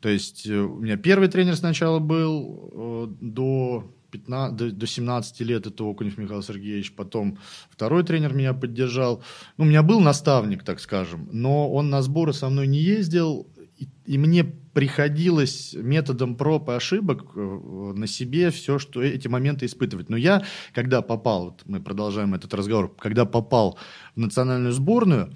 То 0.00 0.08
есть 0.08 0.46
э, 0.46 0.56
у 0.56 0.78
меня 0.78 0.96
первый 0.96 1.28
тренер 1.28 1.56
сначала 1.56 1.98
был 1.98 2.70
э, 2.72 3.14
до 3.20 3.92
15, 4.10 4.56
до, 4.56 4.70
до 4.70 4.86
17 4.86 5.40
лет, 5.40 5.66
это 5.66 5.88
Окунев 5.88 6.18
Михаил 6.18 6.42
Сергеевич, 6.42 6.92
потом 6.92 7.38
второй 7.70 8.04
тренер 8.04 8.34
меня 8.34 8.54
поддержал. 8.54 9.22
Ну, 9.56 9.64
у 9.64 9.66
меня 9.66 9.82
был 9.82 10.00
наставник, 10.00 10.64
так 10.64 10.80
скажем, 10.80 11.28
но 11.32 11.70
он 11.72 11.90
на 11.90 12.02
сборы 12.02 12.32
со 12.32 12.48
мной 12.48 12.66
не 12.66 12.78
ездил, 12.78 13.48
и, 13.78 13.88
и 14.06 14.18
мне 14.18 14.52
приходилось 14.72 15.74
методом 15.74 16.36
проб 16.36 16.68
и 16.68 16.72
ошибок 16.72 17.32
э, 17.34 17.40
на 17.40 18.06
себе 18.06 18.50
все, 18.50 18.78
что 18.78 19.02
эти 19.02 19.28
моменты 19.28 19.66
испытывать. 19.66 20.08
Но 20.08 20.16
я, 20.16 20.44
когда 20.72 21.02
попал, 21.02 21.44
вот 21.46 21.62
мы 21.66 21.80
продолжаем 21.80 22.34
этот 22.34 22.54
разговор, 22.54 22.94
когда 22.98 23.24
попал 23.24 23.78
в 24.14 24.20
национальную 24.20 24.72
сборную, 24.72 25.34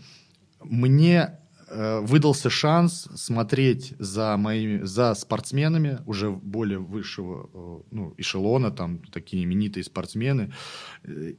мне 0.63 1.39
э, 1.69 2.01
выдался 2.01 2.49
шанс 2.49 3.09
смотреть 3.17 3.95
за 3.99 4.37
моими, 4.37 4.85
за 4.85 5.15
спортсменами 5.15 5.99
уже 6.07 6.31
более 6.31 6.79
высшего 6.79 7.51
э, 7.53 7.83
ну, 7.91 8.15
эшелона, 8.17 8.71
там 8.71 8.99
такие 9.13 9.45
именитые 9.45 9.83
спортсмены, 9.83 10.53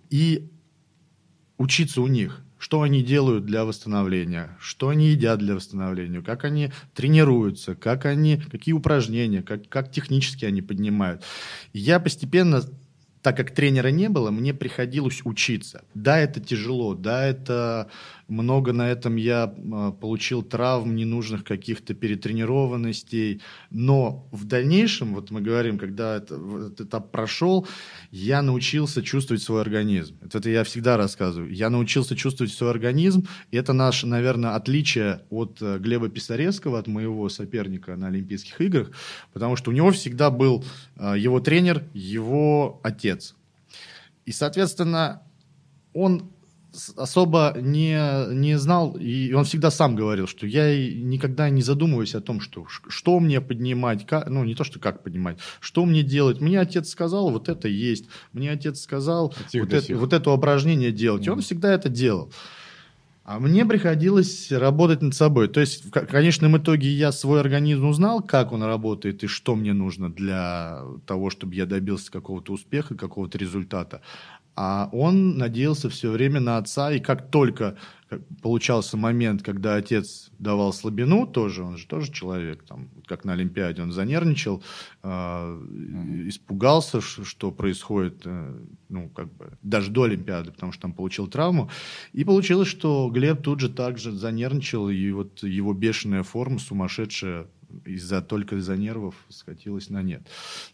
и 0.09 0.51
учиться 1.57 2.01
у 2.01 2.07
них 2.07 2.43
что 2.65 2.81
они 2.81 3.03
делают 3.03 3.45
для 3.45 3.63
восстановления, 3.63 4.57
что 4.59 4.89
они 4.89 5.09
едят 5.09 5.37
для 5.37 5.53
восстановления, 5.53 6.23
как 6.23 6.45
они 6.45 6.71
тренируются, 6.95 7.75
как 7.75 8.05
они, 8.07 8.37
какие 8.37 8.73
упражнения, 8.73 9.43
как, 9.43 9.69
как 9.69 9.91
технически 9.91 10.45
они 10.45 10.63
поднимают. 10.63 11.21
Я 11.73 11.99
постепенно 11.99 12.63
так 13.21 13.37
как 13.37 13.51
тренера 13.51 13.89
не 13.89 14.09
было, 14.09 14.31
мне 14.31 14.51
приходилось 14.51 15.21
учиться. 15.25 15.83
Да, 15.93 16.17
это 16.17 16.39
тяжело, 16.39 16.95
да, 16.95 17.23
это 17.23 17.87
много 18.27 18.73
на 18.73 18.89
этом 18.89 19.15
я 19.15 19.43
а, 19.43 19.91
получил 19.91 20.41
травм, 20.41 20.95
ненужных 20.95 21.43
каких-то 21.43 21.93
перетренированностей, 21.93 23.41
но 23.69 24.27
в 24.31 24.45
дальнейшем, 24.45 25.13
вот 25.13 25.31
мы 25.31 25.41
говорим, 25.41 25.77
когда 25.77 26.17
это, 26.17 26.35
этот 26.35 26.81
этап 26.81 27.11
прошел, 27.11 27.67
я 28.11 28.41
научился 28.41 29.03
чувствовать 29.03 29.43
свой 29.43 29.61
организм. 29.61 30.17
Это 30.21 30.49
я 30.49 30.63
всегда 30.63 30.97
рассказываю. 30.97 31.53
Я 31.53 31.69
научился 31.69 32.15
чувствовать 32.15 32.53
свой 32.53 32.71
организм, 32.71 33.27
и 33.51 33.57
это 33.57 33.73
наше, 33.73 34.07
наверное, 34.07 34.55
отличие 34.55 35.21
от 35.29 35.61
э, 35.61 35.77
Глеба 35.79 36.09
Писаревского, 36.09 36.79
от 36.79 36.87
моего 36.87 37.29
соперника 37.29 37.95
на 37.95 38.07
Олимпийских 38.07 38.59
играх, 38.61 38.91
потому 39.33 39.55
что 39.55 39.71
у 39.71 39.73
него 39.73 39.91
всегда 39.91 40.31
был 40.31 40.63
э, 40.97 41.15
его 41.17 41.39
тренер, 41.39 41.83
его 41.93 42.79
отец. 42.83 43.35
И, 44.25 44.31
соответственно, 44.31 45.21
он 45.93 46.31
особо 46.97 47.55
не, 47.59 48.33
не 48.33 48.57
знал, 48.57 48.95
и 48.97 49.33
он 49.33 49.45
всегда 49.45 49.71
сам 49.71 49.95
говорил, 49.95 50.27
что 50.27 50.45
я 50.47 50.75
никогда 50.93 51.49
не 51.49 51.61
задумываюсь 51.61 52.15
о 52.15 52.21
том, 52.21 52.39
что, 52.39 52.65
что 52.87 53.19
мне 53.19 53.41
поднимать, 53.41 54.05
как, 54.05 54.29
ну 54.29 54.43
не 54.43 54.55
то, 54.55 54.63
что 54.63 54.79
как 54.79 55.03
поднимать, 55.03 55.37
что 55.59 55.85
мне 55.85 56.03
делать. 56.03 56.41
Мне 56.41 56.59
отец 56.59 56.89
сказал, 56.89 57.29
вот 57.29 57.49
это 57.49 57.67
есть. 57.67 58.05
Мне 58.33 58.51
отец 58.51 58.81
сказал, 58.81 59.33
вот 59.53 59.73
это, 59.73 59.95
вот 59.95 60.13
это 60.13 60.31
упражнение 60.31 60.91
делать. 60.91 61.23
Mm. 61.23 61.25
И 61.25 61.29
он 61.29 61.41
всегда 61.41 61.73
это 61.73 61.89
делал. 61.89 62.31
А 63.25 63.39
мне 63.39 63.65
приходилось 63.65 64.51
работать 64.51 65.01
над 65.01 65.15
собой. 65.15 65.47
То 65.47 65.59
есть, 65.59 65.83
в 65.83 65.89
конечном 65.89 66.57
итоге 66.57 66.89
я 66.89 67.11
свой 67.11 67.39
организм 67.39 67.87
узнал, 67.87 68.21
как 68.21 68.51
он 68.51 68.61
работает 68.61 69.23
и 69.23 69.27
что 69.27 69.55
мне 69.55 69.73
нужно 69.73 70.11
для 70.11 70.83
того, 71.07 71.31
чтобы 71.31 71.55
я 71.55 71.65
добился 71.65 72.11
какого-то 72.11 72.53
успеха, 72.53 72.93
какого-то 72.93 73.39
результата. 73.39 74.01
А 74.55 74.89
он 74.93 75.37
надеялся 75.37 75.89
все 75.89 76.09
время 76.09 76.39
на 76.39 76.57
отца, 76.57 76.91
и 76.91 76.99
как 76.99 77.29
только 77.29 77.77
получался 78.41 78.97
момент, 78.97 79.41
когда 79.41 79.75
отец 79.75 80.31
давал 80.37 80.73
слабину, 80.73 81.25
тоже, 81.27 81.63
он 81.63 81.77
же 81.77 81.87
тоже 81.87 82.11
человек, 82.11 82.63
там, 82.63 82.89
как 83.05 83.25
на 83.25 83.33
Олимпиаде, 83.33 83.81
он 83.81 83.91
занервничал, 83.91 84.63
э, 85.03 85.09
испугался, 86.27 87.01
что 87.01 87.51
происходит, 87.51 88.21
э, 88.25 88.59
ну, 88.89 89.09
как 89.09 89.33
бы, 89.33 89.57
даже 89.61 89.91
до 89.91 90.03
Олимпиады, 90.03 90.51
потому 90.51 90.71
что 90.71 90.83
там 90.83 90.93
получил 90.93 91.27
травму, 91.27 91.69
и 92.13 92.23
получилось, 92.23 92.67
что 92.67 93.09
Глеб 93.09 93.41
тут 93.41 93.59
же 93.59 93.69
также 93.69 94.11
занервничал, 94.11 94.89
и 94.89 95.11
вот 95.11 95.43
его 95.43 95.73
бешеная 95.73 96.23
форма, 96.23 96.59
сумасшедшая, 96.59 97.47
из-за 97.85 98.21
только 98.21 98.57
из-за 98.57 98.77
нервов 98.77 99.15
скатилась 99.29 99.89
на 99.89 100.01
нет. 100.01 100.21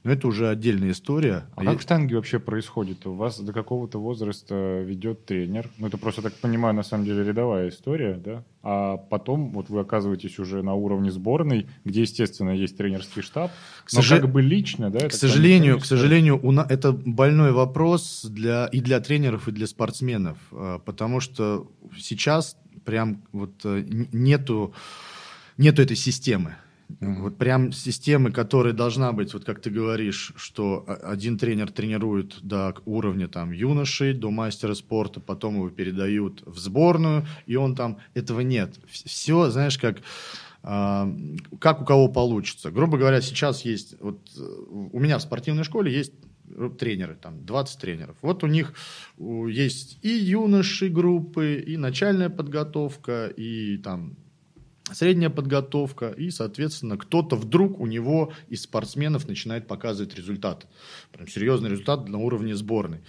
Но 0.03 0.11
это 0.11 0.27
уже 0.27 0.49
отдельная 0.49 0.91
история. 0.91 1.45
А, 1.55 1.61
а 1.61 1.63
как 1.63 1.73
я... 1.73 1.77
в 1.77 1.81
штанге 1.81 2.15
вообще 2.15 2.39
происходит? 2.39 3.07
У 3.07 3.13
вас 3.13 3.39
до 3.39 3.53
какого-то 3.53 3.99
возраста 3.99 4.81
ведет 4.81 5.25
тренер? 5.25 5.69
Ну, 5.77 5.87
это 5.87 5.97
просто, 5.97 6.21
так 6.21 6.33
понимаю, 6.33 6.75
на 6.75 6.83
самом 6.83 7.05
деле 7.05 7.23
рядовая 7.23 7.69
история, 7.69 8.15
да? 8.23 8.43
А 8.63 8.97
потом 8.97 9.51
вот 9.51 9.69
вы 9.69 9.79
оказываетесь 9.79 10.37
уже 10.37 10.61
на 10.61 10.73
уровне 10.75 11.11
сборной, 11.11 11.67
где, 11.83 12.01
естественно, 12.01 12.51
есть 12.51 12.77
тренерский 12.77 13.21
штаб, 13.21 13.51
к 13.85 13.93
но 13.93 14.01
сож... 14.01 14.19
как 14.19 14.31
бы 14.31 14.41
лично, 14.41 14.91
да? 14.91 15.09
К 15.09 15.13
сожалению, 15.13 15.79
к 15.79 15.85
сожалению, 15.85 16.39
у 16.45 16.51
на... 16.51 16.65
это 16.69 16.91
больной 16.91 17.51
вопрос 17.51 18.25
для... 18.25 18.67
и 18.67 18.79
для 18.79 18.99
тренеров, 18.99 19.47
и 19.47 19.51
для 19.51 19.67
спортсменов, 19.67 20.37
а, 20.51 20.79
потому 20.79 21.19
что 21.19 21.71
сейчас 21.97 22.57
прям 22.85 23.23
вот 23.31 23.61
э, 23.63 23.85
нету, 24.11 24.73
нету 25.57 25.81
этой 25.81 25.95
системы. 25.95 26.55
Mm-hmm. 26.99 27.21
Вот 27.21 27.37
прям 27.37 27.71
системы, 27.71 28.31
которая 28.31 28.73
должна 28.73 29.11
быть, 29.11 29.33
вот 29.33 29.45
как 29.45 29.61
ты 29.61 29.69
говоришь, 29.69 30.33
что 30.35 30.85
один 31.03 31.37
тренер 31.37 31.71
тренирует 31.71 32.39
до 32.41 32.75
уровня 32.85 33.27
там 33.27 33.51
юношей, 33.51 34.13
до 34.13 34.31
мастера 34.31 34.73
спорта, 34.73 35.19
потом 35.19 35.55
его 35.55 35.69
передают 35.69 36.43
в 36.45 36.57
сборную, 36.57 37.25
и 37.45 37.55
он 37.55 37.75
там, 37.75 37.99
этого 38.13 38.41
нет. 38.41 38.79
Все, 38.89 39.49
знаешь, 39.49 39.77
как 39.77 40.01
а, 40.63 41.11
как 41.59 41.81
у 41.81 41.85
кого 41.85 42.07
получится. 42.07 42.69
Грубо 42.71 42.97
говоря, 42.97 43.21
сейчас 43.21 43.65
есть, 43.65 43.95
вот 43.99 44.19
у 44.37 44.99
меня 44.99 45.17
в 45.17 45.21
спортивной 45.21 45.63
школе 45.63 45.91
есть 45.91 46.13
тренеры, 46.77 47.15
там 47.15 47.45
20 47.45 47.79
тренеров. 47.79 48.17
Вот 48.21 48.43
у 48.43 48.47
них 48.47 48.73
есть 49.17 49.97
и 50.01 50.09
юноши 50.09 50.89
группы, 50.89 51.63
и 51.65 51.77
начальная 51.77 52.29
подготовка, 52.29 53.27
и 53.27 53.77
там 53.77 54.15
средняя 54.93 55.29
подготовка, 55.29 56.09
и, 56.09 56.29
соответственно, 56.29 56.97
кто-то 56.97 57.35
вдруг 57.35 57.79
у 57.79 57.85
него 57.85 58.33
из 58.49 58.63
спортсменов 58.63 59.27
начинает 59.27 59.67
показывать 59.67 60.15
результат. 60.15 60.67
Прям 61.11 61.27
серьезный 61.27 61.69
результат 61.69 62.07
на 62.07 62.17
уровне 62.17 62.55
сборной. 62.55 63.01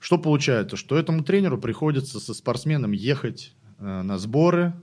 Что 0.00 0.18
получается? 0.18 0.76
Что 0.76 0.96
этому 0.96 1.24
тренеру 1.24 1.58
приходится 1.58 2.20
со 2.20 2.34
спортсменом 2.34 2.92
ехать 2.92 3.52
э, 3.78 4.02
на 4.02 4.18
сборы, 4.18 4.74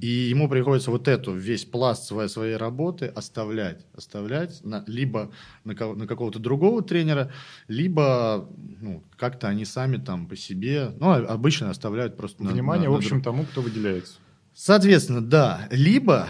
и 0.00 0.06
ему 0.06 0.48
приходится 0.48 0.90
вот 0.90 1.08
эту 1.08 1.34
весь 1.34 1.64
пласт 1.64 2.04
своей, 2.04 2.28
своей 2.28 2.56
работы 2.56 3.06
оставлять, 3.06 3.84
оставлять 3.94 4.64
на, 4.64 4.84
либо 4.86 5.30
на, 5.64 5.74
на 5.74 6.06
какого-то 6.06 6.38
другого 6.38 6.82
тренера, 6.82 7.30
либо 7.68 8.48
ну, 8.80 9.02
как-то 9.16 9.48
они 9.48 9.64
сами 9.64 9.96
там 9.96 10.26
по 10.26 10.36
себе, 10.36 10.92
ну, 10.98 11.10
обычно 11.10 11.70
оставляют 11.70 12.16
просто... 12.16 12.42
Внимание, 12.42 12.88
на, 12.88 12.94
на, 12.94 12.96
в 12.96 12.98
общем, 12.98 13.20
тому, 13.22 13.44
кто 13.44 13.60
выделяется. 13.60 14.14
Соответственно, 14.60 15.20
да, 15.20 15.68
либо 15.70 16.28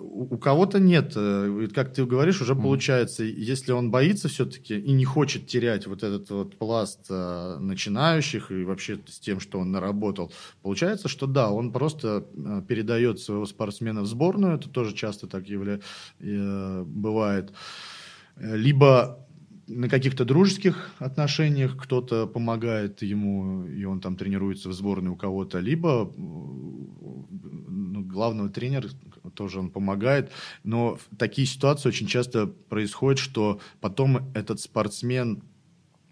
у 0.00 0.36
кого-то 0.36 0.80
нет, 0.80 1.12
э, 1.14 1.68
как 1.72 1.94
ты 1.94 2.04
говоришь, 2.04 2.42
уже 2.42 2.56
получается, 2.56 3.22
если 3.22 3.70
он 3.70 3.92
боится 3.92 4.28
все-таки 4.28 4.76
и 4.76 4.90
не 4.90 5.04
хочет 5.04 5.46
терять 5.46 5.86
вот 5.86 6.02
этот 6.02 6.28
вот 6.30 6.56
пласт 6.58 7.06
э, 7.08 7.58
начинающих 7.60 8.50
и 8.50 8.64
вообще 8.64 8.98
с 9.06 9.20
тем, 9.20 9.38
что 9.38 9.60
он 9.60 9.70
наработал, 9.70 10.32
получается, 10.60 11.06
что 11.06 11.28
да, 11.28 11.52
он 11.52 11.70
просто 11.70 12.26
э, 12.34 12.62
передает 12.66 13.20
своего 13.20 13.46
спортсмена 13.46 14.02
в 14.02 14.06
сборную, 14.06 14.56
это 14.56 14.68
тоже 14.68 14.92
часто 14.92 15.28
так 15.28 15.48
явля... 15.48 15.78
бывает, 16.18 17.52
либо 18.40 19.21
на 19.72 19.88
каких-то 19.88 20.24
дружеских 20.24 20.92
отношениях 20.98 21.76
кто-то 21.76 22.26
помогает 22.26 23.02
ему, 23.02 23.66
и 23.66 23.84
он 23.84 24.00
там 24.00 24.16
тренируется 24.16 24.68
в 24.68 24.72
сборной 24.72 25.10
у 25.10 25.16
кого-то, 25.16 25.58
либо 25.58 26.12
ну, 26.16 28.02
главного 28.04 28.48
тренера 28.48 28.88
тоже 29.34 29.58
он 29.58 29.70
помогает. 29.70 30.30
Но 30.64 30.98
такие 31.18 31.46
ситуации 31.46 31.88
очень 31.88 32.06
часто 32.06 32.46
происходят, 32.46 33.18
что 33.18 33.60
потом 33.80 34.30
этот 34.34 34.60
спортсмен 34.60 35.42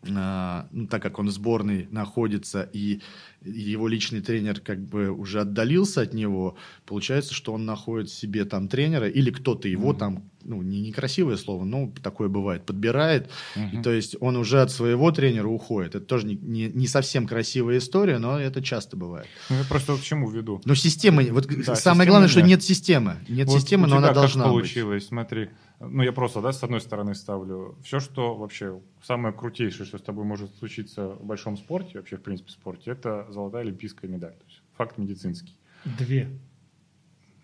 ну, 0.02 0.86
так 0.88 1.02
как 1.02 1.18
он 1.18 1.28
в 1.28 1.30
сборной 1.30 1.86
находится 1.90 2.68
и 2.72 3.00
его 3.44 3.88
личный 3.88 4.20
тренер 4.20 4.60
как 4.60 4.80
бы 4.80 5.10
уже 5.10 5.40
отдалился 5.40 6.02
от 6.02 6.14
него, 6.14 6.56
получается, 6.86 7.34
что 7.34 7.52
он 7.52 7.64
находит 7.64 8.10
себе 8.10 8.44
там 8.44 8.68
тренера 8.68 9.08
или 9.08 9.30
кто-то 9.30 9.68
его 9.68 9.92
mm-hmm. 9.92 9.98
там, 9.98 10.30
ну, 10.42 10.62
не 10.62 10.80
некрасивое 10.80 11.36
слово, 11.36 11.64
но 11.64 11.92
такое 12.02 12.28
бывает, 12.28 12.64
подбирает. 12.64 13.30
Mm-hmm. 13.56 13.80
И, 13.80 13.82
то 13.82 13.92
есть 13.92 14.16
он 14.20 14.36
уже 14.36 14.60
от 14.60 14.70
своего 14.70 15.10
тренера 15.10 15.48
уходит. 15.48 15.94
Это 15.94 16.04
тоже 16.04 16.26
не, 16.26 16.36
не, 16.36 16.68
не 16.68 16.86
совсем 16.86 17.26
красивая 17.26 17.78
история, 17.78 18.18
но 18.18 18.38
это 18.38 18.62
часто 18.62 18.96
бывает. 18.96 19.26
Ну, 19.48 19.56
я 19.56 19.64
просто 19.64 19.96
к 19.96 20.02
чему 20.02 20.30
веду? 20.30 20.60
Но 20.64 20.74
система, 20.74 21.22
вот 21.30 21.46
да, 21.46 21.76
самое 21.76 22.08
главное, 22.08 22.28
нет. 22.28 22.30
что 22.30 22.42
нет 22.42 22.62
системы. 22.62 23.16
Нет 23.28 23.48
вот 23.48 23.60
системы, 23.60 23.86
но 23.86 23.98
она 23.98 24.12
должна 24.12 24.44
получилось, 24.44 25.02
быть. 25.02 25.08
смотри. 25.08 25.48
Ну, 25.80 26.02
я 26.02 26.12
просто, 26.12 26.42
да, 26.42 26.52
с 26.52 26.62
одной 26.62 26.80
стороны 26.82 27.14
ставлю, 27.14 27.76
все, 27.82 28.00
что 28.00 28.34
вообще 28.34 28.80
самое 29.02 29.34
крутейшее, 29.34 29.86
что 29.86 29.96
с 29.96 30.02
тобой 30.02 30.24
может 30.24 30.54
случиться 30.56 31.08
в 31.08 31.24
большом 31.24 31.56
спорте, 31.56 31.98
вообще, 31.98 32.18
в 32.18 32.22
принципе, 32.22 32.50
в 32.50 32.52
спорте, 32.52 32.90
это 32.90 33.26
золотая 33.30 33.62
олимпийская 33.62 34.10
медаль. 34.10 34.34
То 34.34 34.44
есть 34.46 34.62
факт 34.76 34.98
медицинский. 34.98 35.56
Две. 35.84 36.28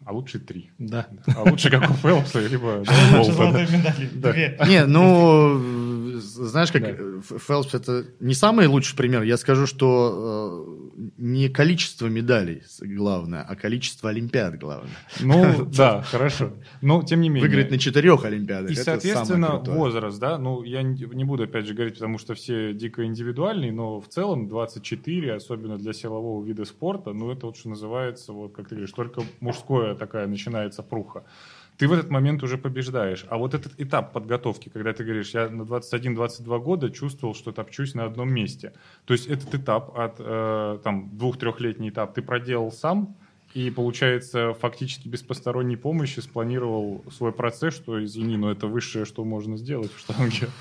А 0.04 0.12
лучше 0.12 0.38
три. 0.38 0.70
Да. 0.78 1.08
А 1.34 1.50
лучше 1.50 1.70
как 1.70 1.90
у 1.90 1.94
Фелпса, 1.94 2.46
либо 2.46 2.84
Лучше 3.16 3.32
золотой 3.32 3.62
медали. 3.62 4.10
Да. 4.12 4.32
Две. 4.32 4.58
Не, 4.68 4.84
ну, 4.84 5.58
знаешь, 6.20 6.70
как 6.70 6.84
Фелпс 7.40 7.74
это 7.74 8.04
не 8.20 8.34
самый 8.34 8.66
лучший 8.66 8.96
пример. 8.96 9.22
Я 9.22 9.38
скажу, 9.38 9.66
что 9.66 10.66
э, 10.68 10.85
не 11.18 11.48
количество 11.48 12.06
медалей 12.06 12.62
главное, 12.80 13.42
а 13.42 13.54
количество 13.54 14.10
олимпиад 14.10 14.58
главное. 14.58 14.96
Ну, 15.20 15.64
да, 15.76 16.02
хорошо. 16.02 16.52
Но, 16.80 17.02
тем 17.02 17.20
не 17.20 17.28
менее. 17.28 17.48
Выиграть 17.48 17.70
на 17.70 17.78
четырех 17.78 18.24
олимпиадах. 18.24 18.70
И, 18.70 18.74
соответственно, 18.74 19.58
возраст, 19.58 20.18
да, 20.18 20.38
ну, 20.38 20.62
я 20.62 20.82
не 20.82 21.04
не 21.04 21.24
буду, 21.24 21.44
опять 21.44 21.66
же, 21.66 21.74
говорить, 21.74 21.94
потому 21.94 22.18
что 22.18 22.34
все 22.34 22.72
дико 22.72 23.04
индивидуальные, 23.04 23.72
но 23.72 24.00
в 24.00 24.08
целом 24.08 24.48
24, 24.48 25.34
особенно 25.34 25.78
для 25.78 25.92
силового 25.92 26.44
вида 26.44 26.64
спорта, 26.64 27.12
ну, 27.12 27.30
это 27.30 27.46
вот 27.46 27.56
что 27.56 27.68
называется, 27.68 28.32
вот, 28.32 28.54
как 28.54 28.68
ты 28.68 28.76
говоришь, 28.76 28.92
только 28.92 29.22
мужское 29.40 29.94
такая 29.94 30.26
начинается 30.26 30.82
пруха. 30.82 31.24
Ты 31.78 31.88
в 31.88 31.92
этот 31.92 32.10
момент 32.10 32.42
уже 32.42 32.56
побеждаешь. 32.56 33.26
А 33.28 33.36
вот 33.36 33.54
этот 33.54 33.78
этап 33.78 34.12
подготовки, 34.12 34.70
когда 34.70 34.92
ты 34.92 35.04
говоришь, 35.04 35.30
я 35.34 35.48
на 35.48 35.62
21-22 35.62 36.58
года 36.60 36.90
чувствовал, 36.90 37.34
что 37.34 37.52
топчусь 37.52 37.94
на 37.94 38.04
одном 38.04 38.32
месте. 38.32 38.72
То 39.04 39.12
есть 39.12 39.26
этот 39.26 39.54
этап 39.54 39.96
от, 39.96 40.16
э, 40.18 40.78
там, 40.82 41.10
двух-трехлетний 41.16 41.90
этап 41.90 42.14
ты 42.14 42.22
проделал 42.22 42.72
сам, 42.72 43.14
и, 43.54 43.70
получается, 43.70 44.54
фактически 44.54 45.08
без 45.08 45.22
посторонней 45.22 45.76
помощи 45.76 46.20
спланировал 46.20 47.04
свой 47.10 47.32
процесс, 47.32 47.74
что, 47.74 48.02
извини, 48.04 48.36
но 48.36 48.50
это 48.50 48.66
высшее, 48.66 49.04
что 49.04 49.24
можно 49.24 49.56
сделать 49.56 49.90
в 49.92 49.98
штанге. 49.98 50.48
Да. 50.48 50.50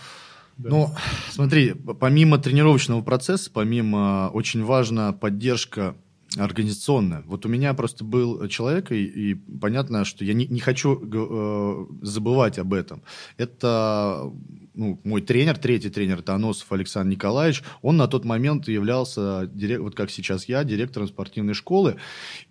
Ну, 0.69 0.87
смотри, 1.31 1.73
помимо 1.73 2.37
тренировочного 2.37 3.01
процесса, 3.01 3.51
помимо 3.53 4.29
очень 4.33 4.63
важна 4.63 5.11
поддержка 5.11 5.97
организационная. 6.37 7.23
Вот 7.25 7.45
у 7.45 7.49
меня 7.49 7.73
просто 7.73 8.03
был 8.03 8.47
человек, 8.47 8.91
и, 8.91 9.03
и 9.03 9.35
понятно, 9.35 10.05
что 10.05 10.25
я 10.25 10.33
не, 10.33 10.47
не 10.47 10.59
хочу 10.59 10.99
э, 11.01 11.85
забывать 12.01 12.59
об 12.59 12.73
этом. 12.73 13.03
Это 13.37 14.31
ну, 14.73 14.99
мой 15.03 15.21
тренер, 15.21 15.57
третий 15.57 15.89
тренер, 15.89 16.19
это 16.19 16.35
Аносов 16.35 16.71
Александр 16.71 17.11
Николаевич. 17.11 17.63
Он 17.81 17.97
на 17.97 18.07
тот 18.07 18.25
момент 18.25 18.67
являлся, 18.67 19.49
дирек- 19.53 19.81
вот 19.81 19.95
как 19.95 20.11
сейчас 20.11 20.49
я, 20.49 20.63
директором 20.63 21.07
спортивной 21.07 21.53
школы. 21.53 21.95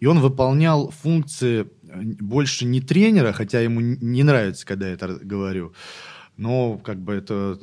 И 0.01 0.07
он 0.07 0.21
выполнял 0.21 0.91
функции 0.91 1.69
э, 1.83 2.03
больше 2.21 2.65
не 2.65 2.81
тренера, 2.81 3.33
хотя 3.33 3.61
ему 3.61 3.81
не 3.81 4.23
нравится, 4.23 4.67
когда 4.67 4.89
я 4.89 4.95
это 4.95 5.19
говорю, 5.23 5.75
но 6.37 6.79
как 6.79 6.99
бы 6.99 7.13
это, 7.13 7.59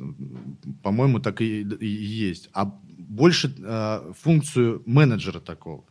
по-моему, 0.82 1.18
так 1.18 1.40
и, 1.42 1.62
и 1.62 1.86
есть. 1.86 2.48
А 2.52 2.72
больше 3.08 3.54
э, 3.58 4.12
функцию 4.20 4.82
менеджера 4.86 5.40
такого. 5.40 5.84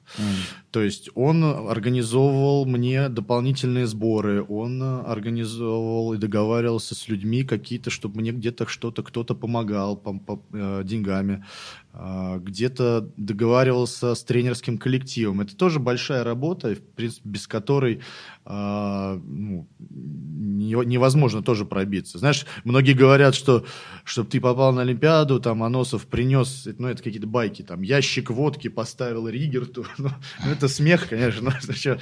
То 0.72 0.82
есть 0.82 1.10
он 1.16 1.44
организовывал 1.44 2.66
мне 2.66 3.10
дополнительные 3.10 3.88
сборы, 3.88 4.44
он 4.44 4.82
э, 4.82 5.02
организовывал 5.02 6.14
и 6.14 6.18
договаривался 6.18 6.96
с 6.96 7.08
людьми 7.08 7.44
какие-то, 7.44 7.90
чтобы 7.90 8.22
мне 8.22 8.32
где-то 8.32 8.68
что-то 8.68 9.04
кто-то 9.04 9.36
помогал 9.36 10.02
пом- 10.04 10.20
по- 10.20 10.44
э, 10.54 10.82
деньгами, 10.84 11.46
а, 11.94 12.38
где-то 12.38 13.10
договаривался 13.18 14.16
с 14.16 14.24
тренерским 14.24 14.78
коллективом. 14.78 15.42
Это 15.42 15.58
тоже 15.58 15.80
большая 15.80 16.24
работа, 16.24 16.74
в 16.76 16.80
принципе, 16.82 17.28
без 17.28 17.48
которой 17.48 18.00
а, 18.46 19.20
ну, 19.26 19.68
не- 19.80 20.86
невозможно 20.86 21.44
тоже 21.44 21.66
пробиться. 21.66 22.18
Знаешь, 22.18 22.46
многие 22.64 22.94
говорят, 22.94 23.36
что 23.36 23.66
чтобы 24.04 24.30
ты 24.30 24.40
попал 24.40 24.74
на 24.74 24.82
Олимпиаду, 24.82 25.40
там 25.40 25.64
Аносов 25.64 26.08
принес, 26.08 26.68
ну 26.78 26.88
это 26.88 27.01
какие-то 27.04 27.28
байки, 27.28 27.62
там 27.62 27.82
ящик 27.82 28.30
водки 28.30 28.68
поставил 28.68 29.28
Ригерту. 29.28 29.86
Ну, 29.98 30.10
ну, 30.46 30.52
это 30.52 30.68
смех, 30.68 31.08
конечно. 31.10 31.52
Ты 31.68 31.74
чё, 31.74 31.98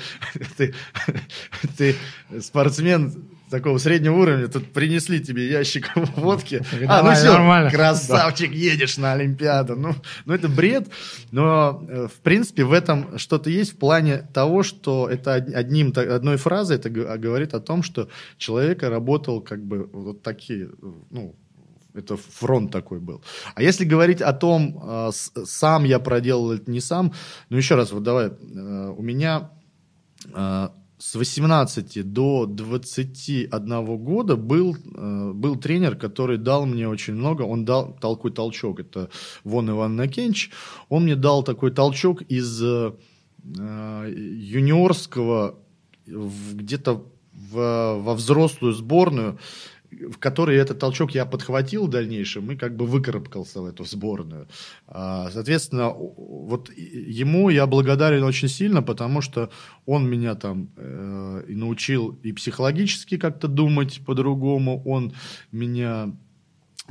ты, 0.58 0.74
ты 1.78 1.96
спортсмен 2.40 3.30
такого 3.50 3.78
среднего 3.80 4.16
уровня, 4.16 4.48
тут 4.48 4.72
принесли 4.72 5.20
тебе 5.20 5.50
ящик 5.50 5.90
водки. 6.16 6.62
А, 6.88 7.02
ну 7.04 7.14
все, 7.14 7.34
нормально. 7.34 7.72
красавчик, 7.72 8.52
едешь 8.52 8.98
на 8.98 9.14
Олимпиаду. 9.14 9.76
Ну, 9.76 9.96
ну, 10.26 10.34
это 10.34 10.48
бред, 10.48 10.88
но, 11.32 11.84
э, 11.90 12.08
в 12.08 12.20
принципе, 12.22 12.64
в 12.64 12.72
этом 12.74 13.18
что-то 13.18 13.50
есть 13.50 13.74
в 13.74 13.78
плане 13.78 14.28
того, 14.34 14.64
что 14.64 15.10
это 15.10 15.36
од- 15.36 15.54
одним, 15.54 15.92
одной 15.96 16.38
фразой 16.38 16.78
это 16.78 16.90
говорит 16.90 17.54
о 17.54 17.60
том, 17.60 17.82
что 17.84 18.08
человек 18.38 18.84
работал 18.84 19.42
как 19.42 19.64
бы 19.66 19.90
вот 19.92 20.22
такие, 20.22 20.70
ну, 21.10 21.36
это 22.00 22.18
фронт 22.18 22.72
такой 22.72 23.00
был. 23.00 23.22
А 23.56 23.62
если 23.62 23.86
говорить 23.86 24.22
о 24.22 24.34
том, 24.34 24.82
с- 25.12 25.32
сам 25.46 25.84
я 25.86 26.00
проделал 26.00 26.52
это 26.52 26.70
не 26.72 26.82
сам, 26.82 27.14
ну 27.50 27.58
еще 27.58 27.76
раз, 27.76 27.92
вот 27.92 28.04
давай, 28.04 28.28
э, 28.28 28.94
у 28.98 29.02
меня 29.02 29.52
э, 30.34 30.70
с 30.98 31.16
18 31.16 32.04
до 32.04 32.46
21 32.46 33.98
года 33.98 34.36
был, 34.36 34.76
э, 34.76 35.32
был 35.34 35.56
тренер, 35.56 35.96
который 35.96 36.38
дал 36.38 36.66
мне 36.66 36.88
очень 36.90 37.14
много, 37.14 37.44
он 37.44 37.64
дал 37.66 37.94
такой 38.02 38.32
толчок, 38.32 38.80
это 38.80 39.10
Вон 39.46 39.70
Иван 39.70 39.96
Накенч, 39.96 40.50
он 40.90 41.04
мне 41.04 41.16
дал 41.16 41.44
такой 41.44 41.72
толчок 41.72 42.22
из 42.24 42.62
юниорского 43.46 45.56
где-то 46.06 47.06
в- 47.52 47.98
во 48.02 48.14
взрослую 48.14 48.74
сборную, 48.74 49.38
в 50.00 50.18
которой 50.18 50.58
этот 50.58 50.80
толчок 50.80 51.12
я 51.12 51.26
подхватил 51.26 51.88
в 51.88 51.90
дальнейшем 51.90 52.52
и 52.52 52.56
как 52.56 52.76
бы 52.76 52.86
выкарабкался 52.86 53.62
в 53.62 53.66
эту 53.66 53.84
сборную. 53.84 54.48
А, 54.88 55.30
Соответственно, 55.32 55.90
вот 55.90 56.72
ему 56.76 57.50
я 57.50 57.68
благодарен 57.68 58.24
очень 58.24 58.48
сильно, 58.48 58.82
потому 58.82 59.22
что 59.22 59.50
он 59.86 60.10
меня 60.10 60.36
там 60.36 60.70
э, 60.78 61.44
и 61.48 61.56
научил 61.56 62.20
и 62.24 62.32
психологически 62.32 63.18
как-то 63.18 63.48
думать 63.48 64.02
по-другому, 64.06 64.82
он 64.86 65.14
меня 65.52 66.14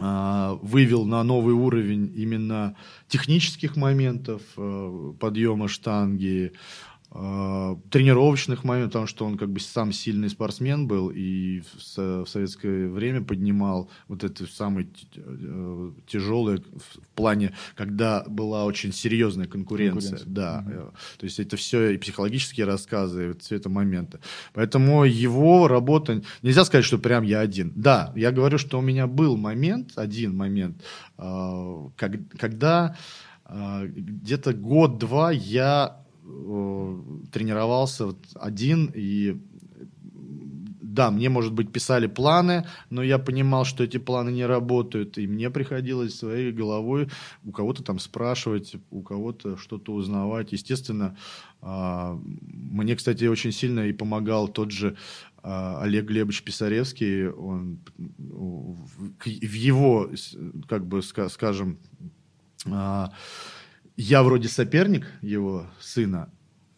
а, 0.01 0.59
вывел 0.63 1.05
на 1.05 1.25
новый 1.25 1.55
уровень 1.55 2.13
именно 2.15 2.77
технических 3.09 3.77
моментов 3.77 4.43
э, 4.57 5.13
подъема 5.19 5.67
штанги, 5.67 6.53
тренировочных 7.11 8.65
моментов, 8.65 8.93
потому 8.93 9.07
что 9.07 9.25
он 9.25 9.39
как 9.39 9.51
бы 9.51 9.61
сам 9.61 9.93
сильный 9.93 10.29
спортсмен 10.29 10.87
был 10.87 11.09
и 11.09 11.61
в, 11.61 12.25
в 12.25 12.27
советское 12.27 12.87
время 12.89 13.23
поднимал 13.23 13.89
вот 14.09 14.25
это 14.25 14.47
самый 14.47 14.85
т- 14.85 14.91
э, 15.17 15.91
тяжелый 16.07 16.59
в 16.59 16.99
плане, 17.15 17.55
когда 17.77 18.25
была 18.29 18.67
очень 18.67 18.93
серьезная 18.93 19.47
конкуренция. 19.47 20.19
Конкуренция. 20.19 20.35
Да, 20.35 20.65
э, 20.69 20.91
то 21.19 21.25
есть 21.25 21.41
это 21.41 21.57
все 21.57 21.93
и 21.93 21.97
психологические 21.97 22.67
рассказы, 22.67 23.25
и 23.25 23.29
вот 23.29 23.43
все 23.43 23.57
это 23.57 23.71
моменты. 23.71 24.19
Поэтому 24.53 25.05
его 25.05 25.67
работа... 25.67 26.23
Нельзя 26.43 26.67
сказать, 26.67 26.85
что 26.85 26.99
прям 26.99 27.23
я 27.25 27.41
один. 27.41 27.73
Да, 27.75 28.13
я 28.17 28.33
говорю, 28.33 28.59
что 28.59 28.79
у 28.79 28.83
меня 28.83 29.07
был 29.07 29.39
момент, 29.39 29.93
один 29.97 30.37
момент, 30.37 30.85
когда 31.17 32.97
где-то 33.49 34.53
год-два 34.53 35.33
я 35.33 35.97
э, 36.05 36.08
тренировался 37.33 38.07
вот 38.07 38.19
один 38.35 38.91
и 38.95 39.41
да, 40.99 41.13
мне, 41.13 41.29
может 41.29 41.53
быть, 41.53 41.71
писали 41.71 42.09
планы, 42.09 42.65
но 42.91 43.05
я 43.05 43.19
понимал, 43.19 43.65
что 43.65 43.85
эти 43.85 43.99
планы 43.99 44.31
не 44.31 44.45
работают, 44.45 45.17
и 45.17 45.29
мне 45.29 45.49
приходилось 45.49 46.19
своей 46.19 46.51
головой 46.51 47.09
у 47.45 47.53
кого-то 47.53 47.85
там 47.85 48.01
спрашивать, 48.01 48.75
у 48.91 49.03
кого-то 49.03 49.57
что-то 49.57 49.93
узнавать. 49.93 50.51
Естественно, 50.53 51.17
а, 51.61 52.19
мне, 52.25 52.97
кстати, 52.97 53.27
очень 53.27 53.53
сильно 53.53 53.87
и 53.87 53.93
помогал 53.93 54.49
тот 54.49 54.73
же 54.73 54.97
а, 55.41 55.81
Олег 55.83 56.07
Глебович 56.07 56.43
Писаревский. 56.43 57.29
Он 57.29 57.79
в 58.19 59.53
его, 59.53 60.11
как 60.69 60.85
бы, 60.85 60.99
ска- 60.99 61.29
скажем, 61.29 61.79
а, 62.67 63.13
я 63.99 64.23
вроде 64.23 64.49
соперник 64.49 65.07
его 65.23 65.67
сына, 65.81 66.31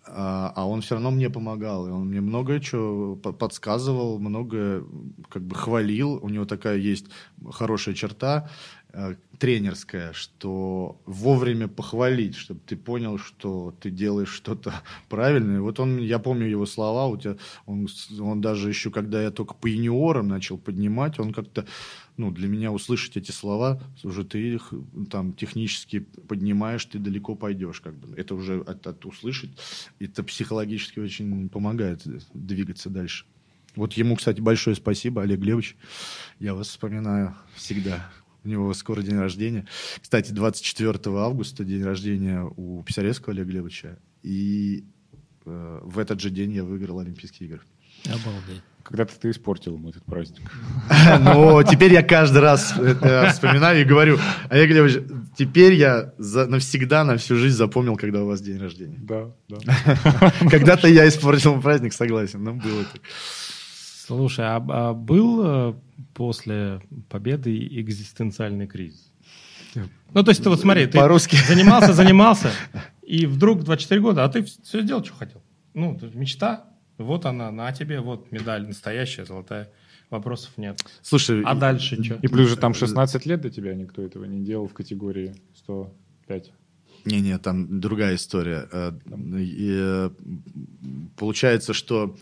а 0.07 0.53
а 0.57 0.67
он 0.67 0.81
все 0.81 0.95
равно 0.95 1.11
мне 1.11 1.29
помогал, 1.29 1.87
и 1.87 1.91
он 1.91 2.09
мне 2.09 2.23
многое 2.23 2.61
что 2.61 3.15
подсказывал, 3.17 4.19
многое 4.19 4.83
как 5.29 5.43
бы 5.43 5.55
хвалил. 5.55 6.19
У 6.23 6.31
него 6.31 6.47
такая 6.47 6.79
есть 6.79 7.07
хорошая 7.51 7.95
черта 7.95 8.49
э, 8.95 9.17
тренерская, 9.39 10.15
что 10.15 11.01
вовремя 11.05 11.69
похвалить, 11.69 12.37
чтобы 12.37 12.61
ты 12.67 12.75
понял, 12.77 13.19
что 13.19 13.75
ты 13.81 13.91
делаешь 13.91 14.33
что-то 14.33 14.73
правильное. 15.11 15.61
Вот 15.61 15.79
он, 15.79 15.99
я 15.99 16.19
помню 16.19 16.47
его 16.47 16.65
слова, 16.65 17.07
у 17.07 17.19
тебя, 17.19 17.37
он, 17.67 17.87
он 18.19 18.41
даже 18.41 18.69
еще, 18.69 18.91
когда 18.91 19.23
я 19.23 19.31
только 19.31 19.55
по 19.55 19.67
юниорам 19.67 20.27
начал 20.27 20.57
поднимать, 20.57 21.19
он 21.19 21.33
как-то, 21.35 21.67
ну, 22.17 22.31
для 22.31 22.49
меня 22.49 22.73
услышать 22.73 23.17
эти 23.17 23.31
слова, 23.31 23.83
уже 24.03 24.25
ты 24.25 24.55
их 24.55 24.73
там 25.11 25.33
технически 25.33 26.01
поднимаешь, 26.01 26.85
ты 26.85 26.99
далеко 26.99 27.35
пойдешь, 27.35 27.81
как 27.81 27.95
бы. 27.95 28.15
Это 28.17 28.35
уже 28.35 28.61
от, 28.61 28.87
от 28.87 29.05
услышать, 29.07 29.51
это 29.99 30.23
психологически 30.23 30.99
очень 30.99 31.49
помогает 31.49 32.03
двигаться 32.35 32.91
дальше. 32.91 33.25
Вот 33.77 33.93
ему, 33.95 34.17
кстати, 34.17 34.41
большое 34.41 34.77
спасибо, 34.77 35.23
Олег 35.23 35.41
Глебович. 35.41 35.77
Я 36.39 36.55
вас 36.55 36.69
вспоминаю 36.69 37.37
всегда. 37.55 38.11
У 38.43 38.49
него 38.49 38.73
скоро 38.75 39.03
день 39.03 39.19
рождения. 39.19 39.67
Кстати, 40.01 40.33
24 40.33 40.99
августа 41.19 41.65
день 41.65 41.83
рождения 41.83 42.43
у 42.57 42.83
Писаревского 42.83 43.33
Олега 43.33 43.51
Глебовича. 43.51 43.99
И 44.23 44.85
э, 45.45 45.81
в 45.83 45.99
этот 45.99 46.21
же 46.21 46.31
день 46.31 46.53
я 46.53 46.65
выиграл 46.65 47.01
Олимпийские 47.01 47.49
игры. 47.49 47.61
Обалдеть. 48.07 48.63
Когда-то 48.83 49.19
ты 49.19 49.31
испортил 49.31 49.75
ему 49.75 49.91
этот 49.91 50.05
праздник. 50.05 50.51
Но 51.21 51.63
теперь 51.63 51.93
я 51.93 52.03
каждый 52.03 52.39
раз 52.39 52.77
это 52.77 53.29
вспоминаю 53.31 53.83
и 53.83 53.85
говорю, 53.85 54.19
Олег 54.49 54.71
Глебович, 54.71 55.03
теперь 55.37 55.75
я 55.75 56.13
навсегда, 56.19 57.05
на 57.05 57.17
всю 57.17 57.37
жизнь 57.37 57.57
запомнил, 57.57 57.97
когда 57.97 58.23
у 58.23 58.27
вас 58.27 58.41
день 58.41 58.59
рождения. 58.59 58.99
Да, 58.99 59.31
да. 59.49 60.33
Когда-то 60.51 60.89
я 60.89 61.07
испортил 61.07 61.61
праздник, 61.61 61.93
согласен, 61.93 62.43
но 62.43 62.55
было 62.55 62.85
так. 62.85 63.03
Слушай, 64.07 64.47
а, 64.47 64.65
а 64.69 64.93
был 64.93 65.43
э, 65.45 65.75
после 66.15 66.81
победы 67.09 67.57
экзистенциальный 67.57 68.67
кризис? 68.67 69.13
Ну, 70.13 70.25
то 70.25 70.31
есть 70.31 70.43
ты 70.43 70.49
вот 70.49 70.61
смотри, 70.61 70.87
ты 70.87 70.99
занимался, 70.99 71.93
занимался, 71.93 72.51
и 73.03 73.27
вдруг 73.27 73.63
24 73.63 74.01
года, 74.01 74.25
а 74.25 74.29
ты 74.29 74.43
все 74.43 74.83
сделал, 74.83 75.05
что 75.05 75.15
хотел. 75.15 75.43
Ну, 75.75 75.97
мечта, 76.15 76.65
вот 77.05 77.27
она, 77.27 77.51
на 77.51 77.73
тебе, 77.73 78.01
вот 78.01 78.31
медаль 78.33 78.67
настоящая, 78.67 79.25
золотая. 79.25 79.71
Вопросов 80.11 80.51
нет. 80.57 80.81
Слушай, 81.03 81.43
А 81.45 81.55
дальше 81.55 82.03
что? 82.03 82.17
И 82.17 82.27
плюс 82.27 82.49
же 82.49 82.57
там 82.57 82.75
16 82.75 83.27
лет 83.27 83.41
до 83.43 83.51
тебя 83.51 83.75
никто 83.75 84.03
этого 84.03 84.25
не 84.25 84.45
делал 84.45 84.67
в 84.67 84.73
категории 84.75 85.37
105. 85.55 86.53
Не-не, 87.05 87.39
там 87.39 87.81
другая 87.81 88.17
история. 88.17 88.69
Э, 88.73 88.93
и, 89.39 89.71
э, 89.71 90.11
Получается, 91.17 91.75
что 91.75 92.17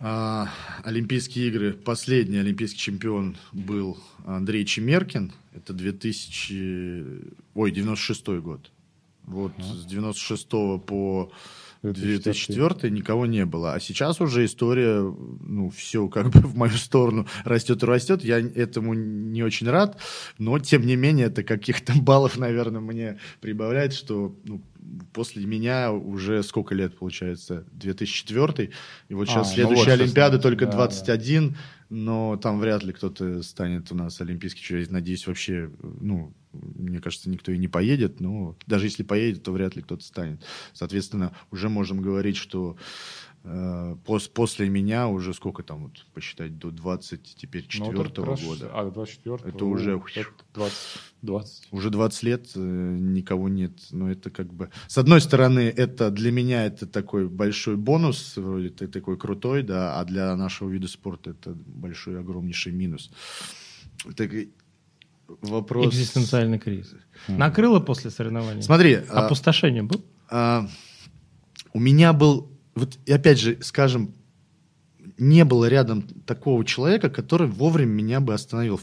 а, 0.00 0.48
Олимпийские 0.84 1.48
игры, 1.48 1.72
последний 1.72 2.38
олимпийский 2.38 2.78
чемпион 2.78 3.36
был 3.52 3.98
Андрей 4.24 4.64
Чемеркин. 4.64 5.32
Это 5.54 5.72
2000... 5.72 7.34
Ой, 7.54 7.70
96 7.72 8.26
год. 8.40 8.70
Вот 9.24 9.52
с 9.58 9.84
96 9.84 10.48
по 10.86 11.32
2004 11.82 12.90
никого 12.90 13.26
не 13.26 13.44
было. 13.44 13.74
А 13.74 13.80
сейчас 13.80 14.20
уже 14.20 14.44
история, 14.44 15.00
ну, 15.00 15.70
все 15.70 16.08
как 16.08 16.30
бы 16.30 16.40
в 16.40 16.56
мою 16.56 16.76
сторону 16.76 17.26
растет 17.44 17.82
и 17.82 17.86
растет. 17.86 18.24
Я 18.24 18.38
этому 18.38 18.94
не 18.94 19.42
очень 19.42 19.68
рад, 19.68 20.00
но, 20.38 20.58
тем 20.58 20.86
не 20.86 20.96
менее, 20.96 21.26
это 21.26 21.42
каких-то 21.42 21.92
баллов, 22.00 22.38
наверное, 22.38 22.80
мне 22.80 23.18
прибавляет, 23.40 23.92
что 23.92 24.36
ну, 24.44 24.62
после 25.12 25.44
меня 25.44 25.92
уже 25.92 26.42
сколько 26.42 26.74
лет 26.74 26.98
получается? 26.98 27.64
2004. 27.72 28.70
И 29.08 29.14
вот 29.14 29.28
А, 29.28 29.32
сейчас 29.32 29.48
ну 29.48 29.54
следующая 29.54 29.84
вот, 29.92 30.00
Олимпиада 30.00 30.36
16, 30.36 30.42
только 30.42 30.66
да, 30.66 30.72
21, 30.72 31.56
но 31.90 32.36
там 32.36 32.58
вряд 32.58 32.84
ли 32.84 32.92
кто-то 32.92 33.42
станет 33.42 33.90
у 33.92 33.94
нас 33.94 34.20
олимпийский 34.20 34.62
чемпион. 34.62 34.92
Надеюсь, 34.92 35.26
вообще, 35.26 35.70
ну, 35.82 36.34
мне 36.52 37.00
кажется, 37.00 37.30
никто 37.30 37.52
и 37.52 37.58
не 37.58 37.68
поедет, 37.68 38.20
но 38.20 38.56
даже 38.66 38.86
если 38.86 39.02
поедет, 39.02 39.42
то 39.42 39.52
вряд 39.52 39.76
ли 39.76 39.82
кто-то 39.82 40.04
станет. 40.04 40.42
Соответственно, 40.72 41.34
уже 41.50 41.68
можем 41.68 42.00
говорить, 42.00 42.36
что 42.36 42.76
после 44.04 44.68
меня 44.68 45.08
уже 45.08 45.32
сколько 45.32 45.62
там, 45.62 45.84
вот, 45.84 46.04
посчитать, 46.12 46.58
до 46.58 46.70
20, 46.70 47.34
теперь 47.36 47.66
Ну, 47.78 47.84
вот 47.86 47.90
четвертого 47.92 48.26
как 48.26 48.34
раз- 48.36 48.44
года. 48.44 48.70
А, 48.74 48.84
до 48.84 48.90
24 48.90 49.38
Это 49.44 49.64
уже- 49.64 50.02
20. 50.54 50.74
20. 51.22 51.68
Уже 51.70 51.90
20 51.90 52.22
лет 52.24 52.50
э, 52.54 52.60
никого 52.60 53.48
нет. 53.48 53.72
Но 53.90 54.10
это 54.10 54.30
как 54.30 54.52
бы... 54.52 54.70
С 54.86 54.98
одной 54.98 55.20
стороны, 55.20 55.60
это 55.60 56.10
для 56.10 56.30
меня 56.30 56.66
это 56.66 56.86
такой 56.86 57.28
большой 57.28 57.76
бонус, 57.76 58.36
вроде 58.36 58.68
ты 58.70 58.86
такой 58.86 59.16
крутой, 59.16 59.62
да, 59.62 59.98
а 59.98 60.04
для 60.04 60.36
нашего 60.36 60.68
вида 60.70 60.88
спорта 60.88 61.30
это 61.30 61.54
большой, 61.66 62.20
огромнейший 62.20 62.72
минус. 62.72 63.10
Так 64.16 64.30
вопрос... 65.42 65.86
Экзистенциальный 65.86 66.58
кризис. 66.58 66.94
Накрыло 67.28 67.80
после 67.80 68.10
соревнований? 68.10 68.62
Смотри, 68.62 68.94
а, 68.94 69.26
Опустошение 69.26 69.82
был? 69.82 70.04
а, 70.30 70.68
у 71.72 71.80
меня 71.80 72.12
был... 72.12 72.50
Вот 72.78 72.98
и 73.04 73.12
опять 73.12 73.38
же, 73.38 73.58
скажем, 73.60 74.14
не 75.18 75.44
было 75.44 75.66
рядом 75.66 76.02
такого 76.02 76.64
человека, 76.64 77.10
который 77.10 77.48
вовремя 77.48 77.90
меня 77.90 78.20
бы 78.20 78.34
остановил. 78.34 78.80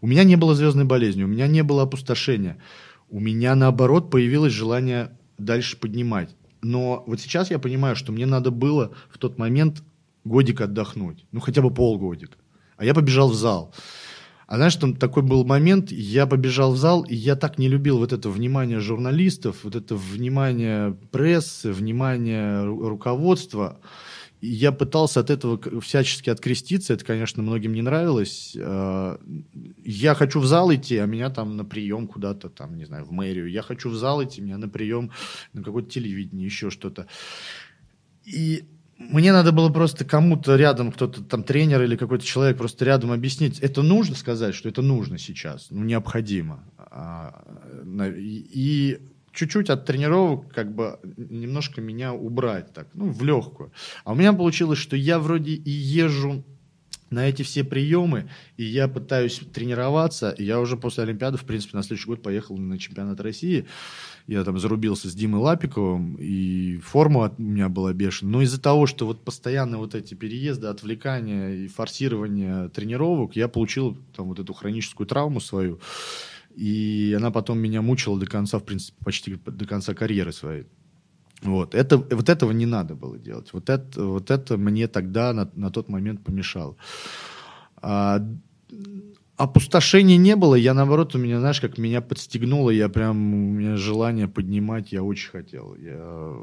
У 0.00 0.06
меня 0.06 0.24
не 0.24 0.36
было 0.36 0.54
звездной 0.54 0.84
болезни, 0.84 1.22
у 1.22 1.28
меня 1.28 1.46
не 1.46 1.62
было 1.62 1.82
опустошения. 1.82 2.58
У 3.08 3.20
меня, 3.20 3.54
наоборот, 3.54 4.10
появилось 4.10 4.52
желание 4.52 5.18
дальше 5.38 5.76
поднимать. 5.76 6.34
Но 6.62 7.04
вот 7.06 7.20
сейчас 7.20 7.50
я 7.50 7.58
понимаю, 7.58 7.94
что 7.96 8.12
мне 8.12 8.24
надо 8.24 8.50
было 8.50 8.94
в 9.10 9.18
тот 9.18 9.38
момент 9.38 9.82
годик 10.24 10.60
отдохнуть. 10.60 11.26
Ну, 11.32 11.40
хотя 11.40 11.60
бы 11.60 11.72
полгодика. 11.72 12.38
А 12.76 12.84
я 12.84 12.94
побежал 12.94 13.28
в 13.28 13.34
зал. 13.34 13.74
А 14.46 14.56
знаешь, 14.56 14.76
там 14.76 14.96
такой 14.96 15.22
был 15.22 15.44
момент, 15.44 15.90
я 15.92 16.26
побежал 16.26 16.72
в 16.72 16.76
зал, 16.76 17.02
и 17.04 17.14
я 17.14 17.36
так 17.36 17.58
не 17.58 17.68
любил 17.68 17.98
вот 17.98 18.12
это 18.12 18.28
внимание 18.28 18.80
журналистов, 18.80 19.58
вот 19.62 19.74
это 19.76 19.94
внимание 19.94 20.96
прессы, 21.10 21.72
внимание 21.72 22.64
ру- 22.64 22.88
руководства. 22.88 23.80
И 24.40 24.48
я 24.48 24.72
пытался 24.72 25.20
от 25.20 25.30
этого 25.30 25.60
всячески 25.80 26.28
откреститься, 26.28 26.94
это, 26.94 27.04
конечно, 27.04 27.42
многим 27.44 27.72
не 27.74 27.82
нравилось. 27.82 28.56
Э, 28.58 29.16
Я 29.84 30.14
хочу 30.14 30.40
в 30.40 30.46
зал 30.46 30.74
идти, 30.74 30.96
а 30.96 31.06
меня 31.06 31.30
там 31.30 31.56
на 31.56 31.64
прием 31.64 32.08
куда-то, 32.08 32.48
там, 32.48 32.76
не 32.76 32.84
знаю, 32.84 33.04
в 33.04 33.12
мэрию. 33.12 33.48
Я 33.48 33.62
хочу 33.62 33.88
в 33.88 33.94
зал 33.94 34.22
идти, 34.24 34.40
меня 34.40 34.58
на 34.58 34.68
прием 34.68 35.12
на 35.52 35.62
какое-то 35.62 35.88
телевидение, 35.90 36.46
еще 36.46 36.70
что-то. 36.70 37.06
И 38.24 38.64
мне 39.10 39.32
надо 39.32 39.52
было 39.52 39.68
просто 39.68 40.04
кому-то 40.04 40.56
рядом, 40.56 40.92
кто-то 40.92 41.22
там 41.22 41.42
тренер 41.44 41.82
или 41.82 41.96
какой-то 41.96 42.24
человек 42.24 42.58
просто 42.58 42.84
рядом 42.84 43.12
объяснить. 43.12 43.58
Это 43.60 43.82
нужно 43.82 44.16
сказать, 44.16 44.54
что 44.54 44.68
это 44.68 44.82
нужно 44.82 45.18
сейчас, 45.18 45.68
ну 45.70 45.82
необходимо. 45.84 46.64
А, 46.78 47.42
и 48.16 48.98
чуть-чуть 49.32 49.70
от 49.70 49.86
тренировок 49.86 50.52
как 50.52 50.74
бы 50.74 50.98
немножко 51.16 51.80
меня 51.80 52.12
убрать 52.12 52.72
так, 52.72 52.88
ну 52.94 53.10
в 53.10 53.22
легкую. 53.24 53.72
А 54.04 54.12
у 54.12 54.14
меня 54.14 54.32
получилось, 54.32 54.78
что 54.78 54.96
я 54.96 55.18
вроде 55.18 55.52
и 55.52 55.70
езжу 55.70 56.44
на 57.12 57.28
эти 57.28 57.42
все 57.42 57.62
приемы, 57.64 58.28
и 58.56 58.64
я 58.64 58.88
пытаюсь 58.88 59.40
тренироваться. 59.52 60.30
И 60.30 60.44
я 60.44 60.58
уже 60.60 60.76
после 60.76 61.04
Олимпиады, 61.04 61.38
в 61.38 61.44
принципе, 61.44 61.76
на 61.76 61.82
следующий 61.82 62.06
год 62.08 62.22
поехал 62.22 62.56
на 62.56 62.78
чемпионат 62.78 63.20
России. 63.20 63.66
Я 64.26 64.44
там 64.44 64.58
зарубился 64.58 65.08
с 65.08 65.14
Димой 65.14 65.40
Лапиковым, 65.40 66.16
и 66.18 66.78
форма 66.78 67.26
от- 67.26 67.38
меня 67.38 67.68
была 67.68 67.92
бешеная. 67.92 68.32
Но 68.32 68.42
из-за 68.42 68.60
того, 68.60 68.86
что 68.86 69.06
вот 69.06 69.24
постоянно 69.24 69.78
вот 69.78 69.94
эти 69.94 70.14
переезды, 70.14 70.68
отвлекания 70.68 71.50
и 71.54 71.68
форсирование 71.68 72.68
тренировок, 72.68 73.36
я 73.36 73.48
получил 73.48 73.96
там 74.16 74.28
вот 74.28 74.38
эту 74.38 74.52
хроническую 74.54 75.06
травму 75.06 75.40
свою. 75.40 75.80
И 76.54 77.14
она 77.16 77.30
потом 77.30 77.58
меня 77.58 77.82
мучила 77.82 78.18
до 78.18 78.26
конца, 78.26 78.58
в 78.58 78.64
принципе, 78.64 78.96
почти 79.04 79.34
до 79.34 79.64
конца 79.66 79.94
карьеры 79.94 80.32
своей. 80.32 80.64
Вот, 81.42 81.74
это, 81.74 81.98
вот 81.98 82.28
этого 82.28 82.52
не 82.52 82.66
надо 82.66 82.94
было 82.94 83.18
делать. 83.18 83.52
Вот 83.52 83.68
это, 83.68 84.04
вот 84.04 84.30
это 84.30 84.56
мне 84.56 84.86
тогда 84.86 85.32
на, 85.32 85.50
на 85.54 85.70
тот 85.70 85.88
момент 85.88 86.22
помешало. 86.22 86.76
А, 87.76 88.24
опустошения 89.36 90.16
не 90.16 90.36
было. 90.36 90.54
Я, 90.54 90.72
наоборот, 90.72 91.16
у 91.16 91.18
меня, 91.18 91.40
знаешь, 91.40 91.60
как 91.60 91.78
меня 91.78 92.00
подстегнуло. 92.00 92.70
Я 92.70 92.88
прям, 92.88 93.16
у 93.34 93.52
меня 93.52 93.76
желание 93.76 94.28
поднимать, 94.28 94.92
я 94.92 95.02
очень 95.02 95.30
хотел. 95.30 95.74
Я 95.74 96.36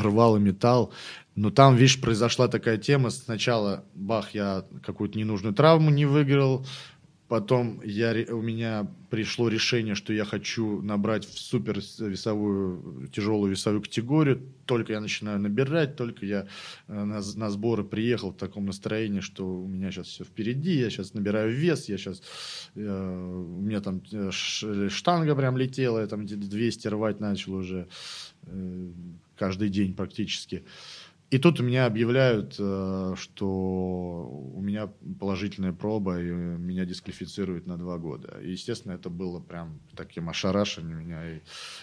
рвал 0.00 0.36
и 0.36 0.40
металл. 0.40 0.92
Но 1.34 1.50
там, 1.50 1.76
видишь, 1.76 2.00
произошла 2.00 2.48
такая 2.48 2.78
тема. 2.78 3.10
Сначала, 3.10 3.84
бах, 3.94 4.30
я 4.30 4.64
какую-то 4.82 5.18
ненужную 5.18 5.54
травму 5.54 5.90
не 5.90 6.06
выиграл. 6.06 6.64
Потом 7.28 7.80
я, 7.82 8.14
у 8.28 8.40
меня 8.40 8.86
пришло 9.10 9.48
решение, 9.48 9.96
что 9.96 10.12
я 10.12 10.24
хочу 10.24 10.80
набрать 10.82 11.24
в 11.24 11.38
супер 11.38 11.80
весовую, 11.98 13.08
тяжелую 13.12 13.50
весовую 13.50 13.82
категорию. 13.82 14.42
Только 14.64 14.92
я 14.92 15.00
начинаю 15.00 15.40
набирать, 15.40 15.96
только 15.96 16.24
я 16.24 16.46
э, 16.86 17.04
на, 17.04 17.20
на 17.34 17.50
сборы 17.50 17.82
приехал 17.82 18.30
в 18.30 18.36
таком 18.36 18.66
настроении, 18.66 19.20
что 19.20 19.44
у 19.44 19.66
меня 19.66 19.90
сейчас 19.90 20.06
все 20.06 20.24
впереди, 20.24 20.78
я 20.78 20.88
сейчас 20.88 21.14
набираю 21.14 21.52
вес, 21.52 21.88
я 21.88 21.98
сейчас, 21.98 22.22
у 22.76 22.80
меня 22.80 23.80
там 23.80 24.02
э, 24.12 24.30
штанга 24.30 25.34
прям 25.34 25.56
летела, 25.56 26.00
я 26.00 26.06
там 26.06 26.26
где-то 26.26 26.46
200 26.48 26.88
рвать 26.88 27.18
начал 27.18 27.54
уже 27.54 27.88
э, 28.42 28.90
каждый 29.36 29.68
день 29.68 29.94
практически. 29.94 30.64
И 31.30 31.38
тут 31.38 31.58
меня 31.58 31.86
объявляют, 31.86 32.54
э, 32.58 33.14
что 33.16 33.46
у 34.54 34.60
меня 34.60 34.88
положительная 35.18 35.72
проба, 35.72 36.20
и 36.20 36.30
меня 36.30 36.84
дисквалифицируют 36.84 37.66
на 37.66 37.76
два 37.76 37.98
года. 37.98 38.38
И, 38.40 38.52
естественно, 38.52 38.92
это 38.92 39.10
было 39.10 39.40
прям 39.40 39.80
таким 39.96 40.28
ошарашением 40.28 41.00
меня. 41.00 41.28
И, 41.28 41.40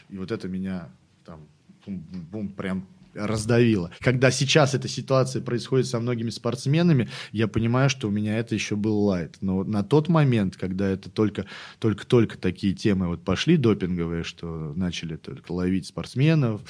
и 0.09 0.17
вот 0.17 0.31
это 0.31 0.47
меня 0.47 0.89
там 1.25 1.41
бум, 1.85 2.05
бум, 2.31 2.49
прям 2.53 2.87
раздавило. 3.13 3.91
Когда 3.99 4.31
сейчас 4.31 4.73
эта 4.73 4.87
ситуация 4.87 5.41
происходит 5.41 5.87
со 5.87 5.99
многими 5.99 6.29
спортсменами, 6.29 7.09
я 7.31 7.47
понимаю, 7.47 7.89
что 7.89 8.07
у 8.07 8.11
меня 8.11 8.37
это 8.37 8.55
еще 8.55 8.75
был 8.75 8.99
лайт. 8.99 9.37
Но 9.41 9.63
на 9.63 9.83
тот 9.83 10.07
момент, 10.07 10.57
когда 10.57 10.89
это 10.89 11.09
только, 11.09 11.45
только, 11.79 12.05
только 12.05 12.37
такие 12.37 12.73
темы 12.73 13.07
вот 13.07 13.23
пошли 13.23 13.57
допинговые, 13.57 14.23
что 14.23 14.73
начали 14.75 15.15
только 15.15 15.51
ловить 15.51 15.87
спортсменов, 15.87 16.61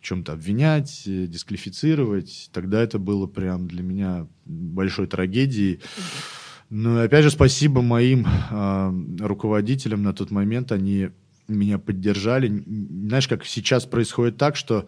чем-то 0.00 0.32
обвинять, 0.32 1.02
э, 1.06 1.26
дисквалифицировать, 1.26 2.50
тогда 2.52 2.82
это 2.82 2.98
было 2.98 3.26
прям 3.26 3.68
для 3.68 3.82
меня 3.82 4.26
большой 4.44 5.06
трагедией. 5.06 5.80
Ну 6.70 7.00
и 7.00 7.04
опять 7.04 7.24
же 7.24 7.30
спасибо 7.30 7.82
моим 7.82 8.26
э, 8.26 8.92
руководителям 9.20 10.02
на 10.02 10.12
тот 10.12 10.30
момент, 10.30 10.72
они 10.72 11.10
меня 11.48 11.78
поддержали. 11.78 12.64
Знаешь, 12.66 13.28
как 13.28 13.44
сейчас 13.44 13.84
происходит 13.84 14.36
так, 14.36 14.56
что 14.56 14.86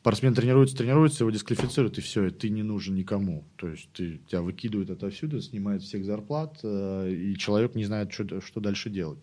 спортсмен 0.00 0.34
тренируется, 0.34 0.76
тренируется, 0.76 1.24
его 1.24 1.30
дисквалифицируют, 1.30 1.98
и 1.98 2.00
все, 2.00 2.26
и 2.26 2.30
ты 2.30 2.50
не 2.50 2.62
нужен 2.62 2.94
никому. 2.94 3.44
То 3.56 3.68
есть 3.68 3.88
ты, 3.92 4.20
тебя 4.28 4.42
выкидывают 4.42 4.90
отовсюду, 4.90 5.40
снимают 5.40 5.82
всех 5.82 6.04
зарплат, 6.04 6.58
э, 6.62 7.12
и 7.12 7.36
человек 7.36 7.74
не 7.74 7.84
знает, 7.84 8.12
что, 8.12 8.40
что 8.40 8.60
дальше 8.60 8.90
делать. 8.90 9.18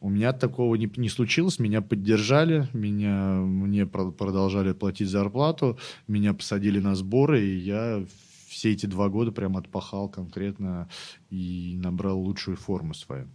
У 0.00 0.10
меня 0.10 0.32
такого 0.32 0.74
не, 0.74 0.90
не 0.96 1.08
случилось, 1.08 1.58
меня 1.58 1.80
поддержали, 1.80 2.68
меня, 2.72 3.36
мне 3.40 3.86
продолжали 3.86 4.72
платить 4.72 5.08
зарплату, 5.08 5.78
меня 6.06 6.34
посадили 6.34 6.78
на 6.78 6.94
сборы, 6.94 7.42
и 7.44 7.56
я 7.56 8.04
все 8.48 8.72
эти 8.72 8.86
два 8.86 9.08
года 9.08 9.32
прям 9.32 9.56
отпахал 9.56 10.10
конкретно 10.10 10.88
и 11.30 11.74
набрал 11.78 12.20
лучшую 12.20 12.56
форму 12.58 12.92
свою. 12.92 13.28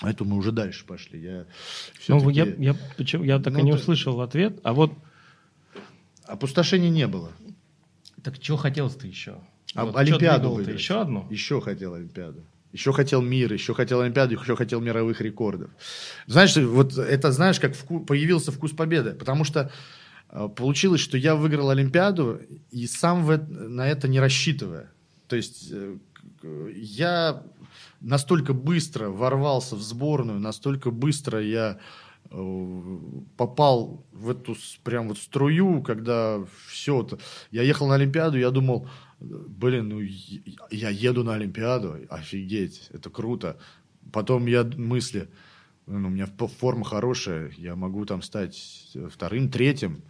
А 0.00 0.10
это 0.10 0.24
мы 0.24 0.36
уже 0.36 0.52
дальше 0.52 0.86
пошли. 0.86 1.20
Я 1.20 1.46
ну, 2.08 2.30
я, 2.30 2.46
я, 2.46 2.76
почему, 2.96 3.24
я 3.24 3.38
так 3.40 3.52
ну, 3.52 3.58
и 3.58 3.62
не 3.62 3.72
услышал 3.72 4.20
ответ. 4.20 4.60
А 4.62 4.72
вот 4.72 4.92
Опустошения 6.28 6.90
не 6.90 7.06
было. 7.06 7.32
Так 8.22 8.38
чего 8.38 8.56
хотелось 8.56 8.94
ты 8.94 9.06
еще? 9.06 9.38
А, 9.74 9.86
вот, 9.86 9.96
Олимпиаду 9.96 10.50
выиграть. 10.50 10.78
Еще 10.78 11.00
одну? 11.00 11.26
Еще 11.30 11.60
хотел 11.60 11.94
Олимпиаду. 11.94 12.44
Еще 12.72 12.92
хотел 12.92 13.22
мир, 13.22 13.52
еще 13.52 13.72
хотел 13.72 14.02
Олимпиаду, 14.02 14.34
еще 14.34 14.54
хотел 14.54 14.80
мировых 14.80 15.22
рекордов. 15.22 15.70
Знаешь, 16.26 16.54
вот 16.56 16.98
это 16.98 17.32
знаешь, 17.32 17.58
как 17.58 17.72
вку- 17.72 18.04
появился 18.04 18.52
вкус 18.52 18.72
победы. 18.72 19.14
Потому 19.14 19.44
что 19.44 19.70
э, 20.30 20.48
получилось, 20.54 21.00
что 21.00 21.16
я 21.16 21.34
выиграл 21.34 21.70
Олимпиаду 21.70 22.40
и 22.70 22.86
сам 22.86 23.24
в, 23.24 23.38
на 23.48 23.88
это 23.88 24.06
не 24.06 24.20
рассчитывая. 24.20 24.90
То 25.28 25.36
есть 25.36 25.70
э, 25.72 25.96
я 26.76 27.42
настолько 28.02 28.52
быстро 28.52 29.08
ворвался 29.08 29.74
в 29.76 29.80
сборную, 29.82 30.38
настолько 30.38 30.90
быстро 30.90 31.40
я 31.40 31.78
Э, 31.78 31.82
попал 32.30 34.04
в 34.12 34.30
эту 34.30 34.56
прям 34.84 35.08
вот 35.08 35.18
струю, 35.18 35.82
когда 35.82 36.44
все 36.68 37.02
это... 37.02 37.18
Я 37.50 37.62
ехал 37.62 37.88
на 37.88 37.94
Олимпиаду, 37.94 38.38
я 38.38 38.50
думал, 38.50 38.88
блин, 39.20 39.88
ну 39.88 40.00
я 40.70 40.90
еду 40.90 41.24
на 41.24 41.34
Олимпиаду, 41.34 41.96
офигеть, 42.10 42.88
это 42.92 43.10
круто. 43.10 43.58
Потом 44.12 44.46
я 44.46 44.64
мысли, 44.64 45.28
ну, 45.86 46.08
у 46.08 46.10
меня 46.10 46.26
форма 46.26 46.84
хорошая, 46.84 47.52
я 47.56 47.76
могу 47.76 48.04
там 48.04 48.22
стать 48.22 48.90
вторым, 49.10 49.50
третьим. 49.50 50.02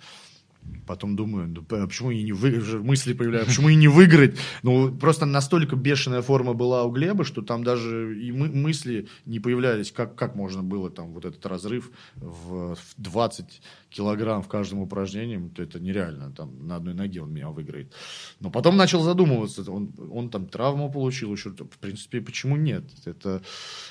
Потом 0.86 1.16
думаю, 1.16 1.48
ну, 1.48 1.64
а 1.76 1.86
почему 1.86 2.10
и 2.10 2.22
не 2.22 2.32
выиграть, 2.32 2.82
мысли 2.82 3.12
появляются, 3.12 3.50
почему 3.50 3.68
и 3.68 3.74
не 3.74 3.88
выиграть? 3.88 4.38
Ну, 4.62 4.94
просто 4.96 5.26
настолько 5.26 5.76
бешеная 5.76 6.22
форма 6.22 6.54
была 6.54 6.84
у 6.84 6.90
Глеба, 6.90 7.24
что 7.24 7.42
там 7.42 7.62
даже 7.64 8.18
и 8.18 8.32
мы, 8.32 8.48
мысли 8.48 9.08
не 9.26 9.40
появлялись, 9.40 9.92
как, 9.92 10.14
как 10.14 10.34
можно 10.34 10.62
было 10.62 10.90
там 10.90 11.12
вот 11.12 11.24
этот 11.24 11.44
разрыв 11.46 11.90
в, 12.16 12.74
в 12.74 12.94
20 12.96 13.62
килограмм 13.90 14.42
в 14.42 14.48
каждом 14.48 14.80
упражнении, 14.80 15.48
то 15.48 15.62
это 15.62 15.80
нереально, 15.80 16.32
там 16.32 16.66
на 16.66 16.76
одной 16.76 16.94
ноге 16.94 17.22
он 17.22 17.32
меня 17.32 17.48
выиграет. 17.48 17.92
Но 18.40 18.50
потом 18.50 18.76
начал 18.76 19.02
задумываться, 19.02 19.70
он, 19.70 19.92
он 20.10 20.30
там 20.30 20.46
травму 20.46 20.90
получил 20.90 21.32
еще, 21.32 21.50
в 21.50 21.78
принципе, 21.78 22.20
почему 22.20 22.56
нет? 22.56 22.84
Это 23.04 23.42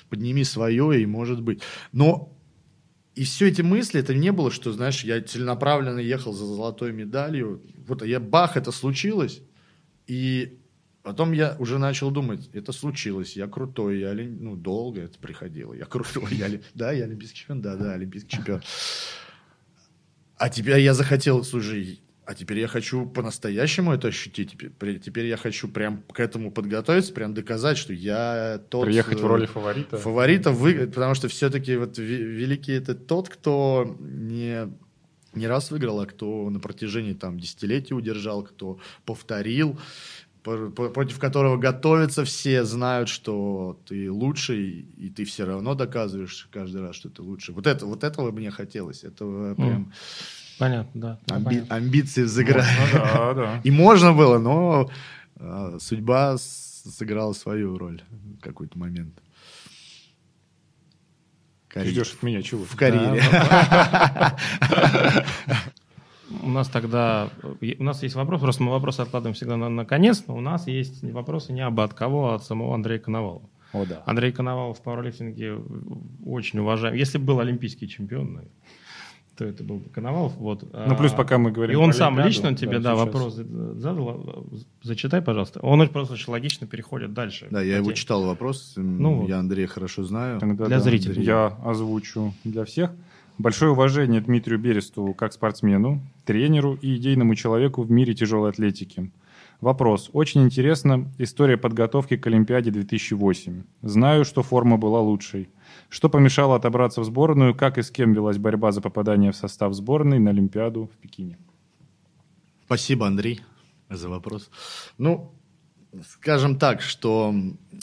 подними 0.10 0.44
свое 0.44 1.02
и 1.02 1.06
может 1.06 1.42
быть. 1.42 1.62
Но 1.92 2.37
и 3.18 3.24
все 3.24 3.48
эти 3.48 3.64
мысли, 3.64 4.00
это 4.00 4.14
не 4.14 4.32
было, 4.32 4.52
что, 4.52 4.72
знаешь, 4.72 5.04
я 5.04 5.20
целенаправленно 5.20 5.98
ехал 5.98 6.34
за 6.34 6.46
золотой 6.46 6.94
медалью. 6.94 7.64
Вот 7.88 8.06
я, 8.06 8.20
бах, 8.20 8.58
это 8.58 8.72
случилось. 8.72 9.42
И 10.06 10.60
потом 11.02 11.32
я 11.32 11.56
уже 11.58 11.80
начал 11.80 12.12
думать, 12.12 12.48
это 12.54 12.72
случилось, 12.72 13.36
я 13.36 13.48
крутой, 13.48 14.02
я, 14.02 14.14
ну, 14.14 14.56
долго 14.56 15.02
это 15.02 15.18
приходило, 15.18 15.74
я 15.74 15.86
крутой, 15.86 16.28
я, 16.36 16.48
да, 16.76 16.92
я 16.92 17.06
олимпийский 17.06 17.40
чемпион, 17.40 17.62
да, 17.64 17.76
да, 17.76 17.94
олимпийский 17.94 18.38
чемпион. 18.38 18.62
А 20.38 20.50
теперь 20.50 20.80
я 20.82 20.94
захотел, 20.94 21.44
слушай, 21.44 22.00
а 22.28 22.36
теперь 22.36 22.60
я 22.60 22.68
хочу 22.68 23.06
по-настоящему 23.06 23.94
это 23.94 24.10
ощутить. 24.10 24.52
Теперь, 24.52 25.00
теперь 25.00 25.28
я 25.28 25.38
хочу 25.38 25.70
прям 25.70 26.04
к 26.12 26.20
этому 26.20 26.52
подготовиться, 26.52 27.14
прям 27.14 27.34
доказать, 27.34 27.78
что 27.78 27.94
я 27.94 28.62
тот... 28.70 28.84
Приехать 28.84 29.22
в 29.22 29.26
роли 29.26 29.46
фаворита. 29.46 29.98
Фаворита, 29.98 30.52
вы, 30.52 30.88
потому 30.88 31.16
что 31.16 31.30
все-таки 31.30 31.78
вот 31.78 31.98
великий 31.98 32.74
это 32.74 32.96
тот, 32.96 33.30
кто 33.30 33.96
не 34.02 34.68
не 35.34 35.48
раз 35.48 35.72
выиграл, 35.72 36.02
а 36.02 36.06
кто 36.06 36.50
на 36.50 36.60
протяжении 36.60 37.14
там 37.14 37.40
десятилетий 37.40 37.94
удержал, 37.94 38.44
кто 38.44 38.80
повторил, 39.06 39.80
против 40.44 41.20
которого 41.20 41.56
готовятся 41.56 42.26
все, 42.26 42.66
знают, 42.66 43.08
что 43.08 43.80
ты 43.86 44.12
лучший, 44.12 44.88
и 44.98 45.10
ты 45.10 45.24
все 45.24 45.46
равно 45.46 45.76
доказываешь 45.76 46.50
каждый 46.52 46.82
раз, 46.82 46.96
что 46.96 47.10
ты 47.10 47.22
лучший. 47.22 47.54
Вот 47.54 47.68
это, 47.68 47.86
вот 47.86 48.04
этого 48.04 48.32
мне 48.32 48.52
хотелось, 48.52 49.04
этого 49.06 49.56
прям... 49.56 49.94
Понятно, 50.60 51.02
да. 51.02 51.20
Амби- 51.36 51.44
понятно. 51.44 51.76
Амбиции 51.76 52.24
взыграли. 52.24 52.66
да, 52.94 53.34
да. 53.34 53.62
И 53.64 53.72
можно 53.72 54.14
было, 54.14 54.40
но 54.40 54.90
э, 55.36 55.78
судьба 55.80 56.38
сыграла 56.38 57.34
свою 57.34 57.78
роль 57.78 58.02
в 58.10 58.42
какой-то 58.42 58.78
момент. 58.78 59.14
Карьер. 61.68 61.92
Ждешь 61.92 62.14
от 62.14 62.24
меня 62.24 62.42
чего? 62.42 62.64
В 62.64 62.76
карьере. 62.76 63.22
У 66.42 66.50
нас 66.50 66.68
тогда... 66.68 67.30
У 67.80 67.84
нас 67.84 68.04
есть 68.04 68.16
вопрос, 68.16 68.42
просто 68.42 68.64
мы 68.64 68.72
вопросы 68.72 69.02
откладываем 69.02 69.34
всегда 69.34 69.58
на, 69.58 69.70
на 69.70 69.86
конец, 69.86 70.24
но 70.28 70.36
у 70.36 70.42
нас 70.42 70.68
есть 70.68 71.04
вопросы 71.04 71.54
не 71.54 71.62
об 71.62 71.80
от 71.80 71.94
кого, 71.94 72.32
а 72.32 72.36
от 72.36 72.44
самого 72.44 72.76
Андрея 72.76 73.00
Коновалова. 73.00 73.50
О, 73.74 73.86
да. 73.86 74.04
Андрей 74.06 74.32
Коновалов 74.32 74.80
в 74.80 74.82
пауэрлифтинге 74.82 75.58
очень 76.26 76.60
уважаем. 76.60 76.96
Если 76.96 77.18
бы 77.18 77.26
был 77.26 77.40
олимпийский 77.40 77.88
чемпион, 77.88 78.46
кто 79.38 79.46
это 79.46 79.64
был, 79.64 79.84
Коновалов, 79.94 80.36
вот. 80.38 80.64
Ну, 80.74 80.98
плюс 80.98 81.12
пока 81.12 81.38
мы 81.38 81.52
говорим 81.52 81.76
И 81.76 81.78
он 81.78 81.94
сам 81.94 82.16
Олимпиаду, 82.16 82.28
лично 82.28 82.56
тебе, 82.56 82.80
да, 82.80 82.96
да 82.96 82.96
вопрос 82.96 83.36
задал, 83.36 84.48
зачитай, 84.82 85.22
пожалуйста. 85.22 85.60
Он 85.60 85.88
просто 85.90 86.16
очень 86.16 86.32
логично 86.32 86.66
переходит 86.66 87.14
дальше. 87.14 87.48
Да, 87.52 87.62
я 87.62 87.78
его 87.78 87.92
читал 87.92 88.26
вопрос, 88.26 88.74
ну, 88.78 89.28
я 89.28 89.38
Андрея 89.38 89.68
хорошо 89.68 90.04
знаю. 90.04 90.40
Тогда, 90.40 90.66
для 90.66 90.78
да, 90.78 90.84
зрителей. 90.84 91.24
Я 91.24 91.56
озвучу 91.64 92.34
для 92.44 92.66
всех. 92.66 92.92
Большое 93.38 93.74
уважение 93.74 94.22
Дмитрию 94.22 94.58
Берестову 94.58 95.14
как 95.14 95.34
спортсмену, 95.34 96.02
тренеру 96.26 96.74
и 96.74 96.96
идейному 96.96 97.36
человеку 97.36 97.84
в 97.84 97.92
мире 97.92 98.16
тяжелой 98.16 98.50
атлетики. 98.50 99.12
Вопрос. 99.62 100.10
Очень 100.14 100.46
интересна 100.46 101.12
история 101.20 101.58
подготовки 101.58 102.18
к 102.18 102.26
Олимпиаде 102.26 102.72
2008. 102.72 103.62
Знаю, 103.84 104.26
что 104.26 104.42
форма 104.42 104.78
была 104.78 105.00
лучшей. 105.00 105.50
Что 105.90 106.10
помешало 106.10 106.56
отобраться 106.56 107.02
в 107.02 107.06
сборную? 107.06 107.56
Как 107.56 107.78
и 107.78 107.82
с 107.82 107.92
кем 107.92 108.14
велась 108.14 108.38
борьба 108.38 108.72
за 108.72 108.82
попадание 108.82 109.32
в 109.32 109.36
состав 109.36 109.74
сборной 109.74 110.20
на 110.20 110.32
Олимпиаду 110.32 110.90
в 110.94 110.98
Пекине? 110.98 111.38
Спасибо, 112.66 113.08
Андрей, 113.08 113.42
за 113.90 114.10
вопрос. 114.10 114.50
Ну, 114.98 115.32
скажем 116.04 116.58
так, 116.58 116.82
что 116.82 117.34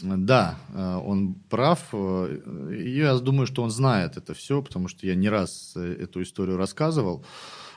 да, 0.03 0.59
э, 0.73 0.97
он 1.05 1.35
прав. 1.49 1.81
Э, 1.93 2.41
я 2.87 3.17
думаю, 3.19 3.47
что 3.47 3.63
он 3.63 3.71
знает 3.71 4.17
это 4.17 4.35
все, 4.35 4.63
потому 4.63 4.89
что 4.89 5.07
я 5.07 5.15
не 5.15 5.29
раз 5.29 5.73
э, 5.77 5.97
эту 6.01 6.23
историю 6.23 6.57
рассказывал. 6.57 7.25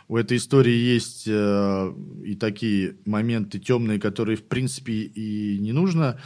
У 0.09 0.15
этой 0.15 0.37
истории 0.37 0.73
есть 0.73 1.27
и 1.27 2.37
такие 2.39 2.95
моменты 3.05 3.59
темные, 3.59 3.99
которые, 3.99 4.37
в 4.37 4.47
принципе, 4.47 4.93
и 4.93 5.59
не 5.59 5.73
нужно 5.73 6.17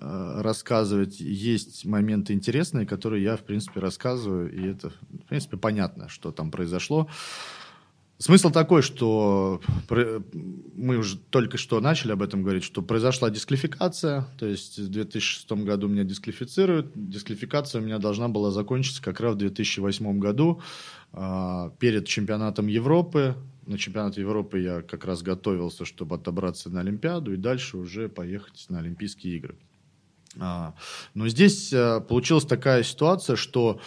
рассказывать. 0.00 1.20
Есть 1.20 1.84
моменты 1.84 2.32
интересные, 2.32 2.86
которые 2.86 3.22
я, 3.22 3.36
в 3.36 3.42
принципе, 3.42 3.80
рассказываю, 3.80 4.52
и 4.52 4.66
это, 4.66 4.90
в 4.90 5.28
принципе, 5.28 5.56
понятно, 5.56 6.08
что 6.08 6.32
там 6.32 6.50
произошло. 6.50 7.08
Смысл 8.20 8.50
такой, 8.50 8.82
что 8.82 9.62
мы 9.88 10.98
уже 10.98 11.16
только 11.16 11.56
что 11.56 11.80
начали 11.80 12.12
об 12.12 12.20
этом 12.20 12.42
говорить, 12.42 12.64
что 12.64 12.82
произошла 12.82 13.30
дисквалификация, 13.30 14.26
то 14.38 14.44
есть 14.44 14.78
в 14.78 14.90
2006 14.90 15.50
году 15.52 15.88
меня 15.88 16.04
дисквалифицируют. 16.04 16.92
Дисквалификация 16.94 17.80
у 17.80 17.84
меня 17.84 17.98
должна 17.98 18.28
была 18.28 18.50
закончиться 18.50 19.02
как 19.02 19.20
раз 19.20 19.36
в 19.36 19.38
2008 19.38 20.18
году 20.18 20.60
а, 21.14 21.70
перед 21.78 22.06
чемпионатом 22.06 22.66
Европы. 22.66 23.36
На 23.66 23.78
чемпионат 23.78 24.18
Европы 24.18 24.60
я 24.60 24.82
как 24.82 25.06
раз 25.06 25.22
готовился, 25.22 25.86
чтобы 25.86 26.16
отобраться 26.16 26.68
на 26.68 26.80
Олимпиаду 26.80 27.32
и 27.32 27.38
дальше 27.38 27.78
уже 27.78 28.10
поехать 28.10 28.66
на 28.68 28.80
Олимпийские 28.80 29.38
игры. 29.38 29.56
А, 30.38 30.74
но 31.14 31.28
здесь 31.28 31.72
э, 31.72 32.00
получилась 32.00 32.44
такая 32.44 32.82
ситуация, 32.82 33.36
что 33.36 33.80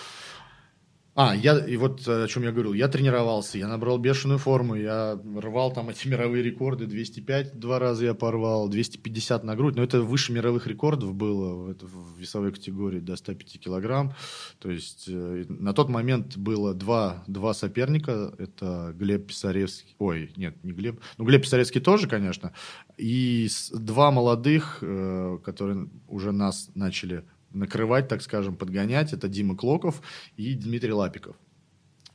А, 1.16 1.36
я, 1.36 1.60
и 1.60 1.78
вот 1.78 2.08
о 2.08 2.28
чем 2.28 2.42
я 2.42 2.52
говорил, 2.52 2.74
я 2.74 2.88
тренировался, 2.88 3.60
я 3.60 3.68
набрал 3.68 4.00
бешеную 4.00 4.40
форму, 4.40 4.74
я 4.74 5.20
рвал 5.36 5.72
там 5.72 5.90
эти 5.90 6.08
мировые 6.14 6.42
рекорды, 6.42 6.88
205 6.88 7.60
два 7.60 7.78
раза 7.78 8.06
я 8.06 8.14
порвал, 8.16 8.68
250 8.68 9.44
на 9.44 9.56
грудь, 9.56 9.76
но 9.76 9.84
это 9.84 10.02
выше 10.02 10.34
мировых 10.34 10.66
рекордов 10.66 11.14
было 11.14 11.70
это 11.70 11.86
в 11.86 12.18
весовой 12.18 12.52
категории 12.52 13.00
до 13.00 13.16
105 13.16 13.60
килограмм, 13.60 14.16
то 14.58 14.72
есть 14.72 15.06
э, 15.08 15.46
на 15.50 15.74
тот 15.74 15.88
момент 15.90 16.36
было 16.36 16.74
два, 16.74 17.24
два 17.28 17.54
соперника, 17.54 18.34
это 18.40 18.92
Глеб 18.98 19.28
Писаревский, 19.28 19.96
ой, 20.00 20.32
нет, 20.36 20.56
не 20.64 20.72
Глеб, 20.72 21.00
ну 21.20 21.26
Глеб 21.26 21.44
Писаревский 21.44 21.80
тоже, 21.80 22.08
конечно, 22.08 22.54
и 22.98 23.48
два 23.72 24.10
молодых, 24.10 24.80
э, 24.82 25.38
которые 25.44 25.90
уже 26.08 26.32
нас 26.32 26.72
начали 26.74 27.24
накрывать, 27.54 28.08
так 28.08 28.22
скажем, 28.22 28.56
подгонять. 28.56 29.14
Это 29.14 29.28
Дима 29.28 29.56
Клоков 29.56 30.02
и 30.38 30.56
Дмитрий 30.56 30.94
Лапиков. 30.94 31.36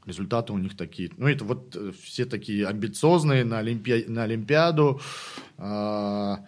Результаты 0.07 0.53
у 0.53 0.59
них 0.59 0.77
такие. 0.77 1.11
Ну, 1.17 1.29
это 1.29 1.45
вот 1.45 1.77
э, 1.77 1.93
все 2.03 2.25
такие 2.25 2.67
амбициозные 2.67 3.45
на, 3.45 3.59
Олимпи... 3.59 4.05
на 4.09 4.25
Олимпиаду. 4.25 5.01
А... 5.59 6.45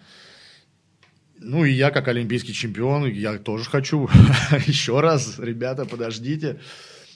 Ну, 1.43 1.65
и 1.65 1.73
я 1.73 1.91
как 1.91 2.09
олимпийский 2.09 2.53
чемпион, 2.53 3.07
я 3.07 3.39
тоже 3.39 3.65
хочу 3.65 4.11
еще 4.67 5.01
раз, 5.01 5.39
ребята, 5.39 5.87
подождите. 5.87 6.61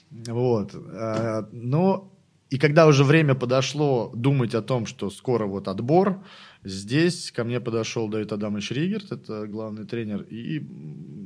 Вот. 0.09 0.71
А, 0.73 1.47
но 1.51 2.11
и 2.49 2.57
когда 2.57 2.87
уже 2.87 3.03
время 3.03 3.35
подошло 3.35 4.11
думать 4.15 4.55
о 4.55 4.61
том, 4.61 4.85
что 4.85 5.09
скоро 5.09 5.45
вот 5.45 5.67
отбор, 5.67 6.23
Здесь 6.65 7.31
ко 7.31 7.43
мне 7.43 7.59
подошел 7.59 8.09
Давид 8.09 8.31
Адамович 8.31 8.71
Ригерт, 8.71 9.11
это 9.11 9.45
главный 9.45 9.85
тренер, 9.85 10.23
и 10.23 10.59